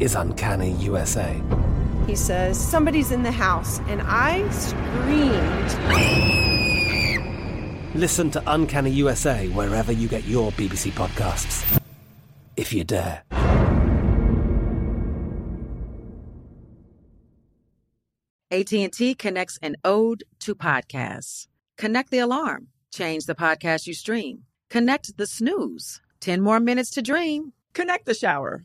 is 0.00 0.14
Uncanny 0.14 0.72
USA. 0.72 1.40
He 2.06 2.16
says, 2.16 2.58
Somebody's 2.58 3.12
in 3.12 3.22
the 3.22 3.30
house, 3.30 3.78
and 3.80 4.02
I 4.04 4.48
screamed. 4.50 5.70
Listen 7.94 8.30
to 8.30 8.42
Uncanny 8.46 8.90
USA 8.90 9.48
wherever 9.48 9.92
you 9.92 10.08
get 10.08 10.24
your 10.24 10.50
BBC 10.52 10.90
podcasts, 10.92 11.80
if 12.56 12.72
you 12.72 12.82
dare. 12.84 13.22
AT&T 18.52 19.14
connects 19.14 19.58
an 19.62 19.76
ode 19.84 20.24
to 20.40 20.56
podcasts. 20.56 21.46
Connect 21.78 22.10
the 22.10 22.18
alarm. 22.18 22.66
Change 22.92 23.26
the 23.26 23.36
podcast 23.36 23.86
you 23.86 23.94
stream. 23.94 24.42
Connect 24.68 25.16
the 25.16 25.26
snooze. 25.26 26.00
10 26.20 26.40
more 26.40 26.58
minutes 26.58 26.90
to 26.90 27.02
dream. 27.02 27.52
Connect 27.74 28.06
the 28.06 28.14
shower. 28.14 28.64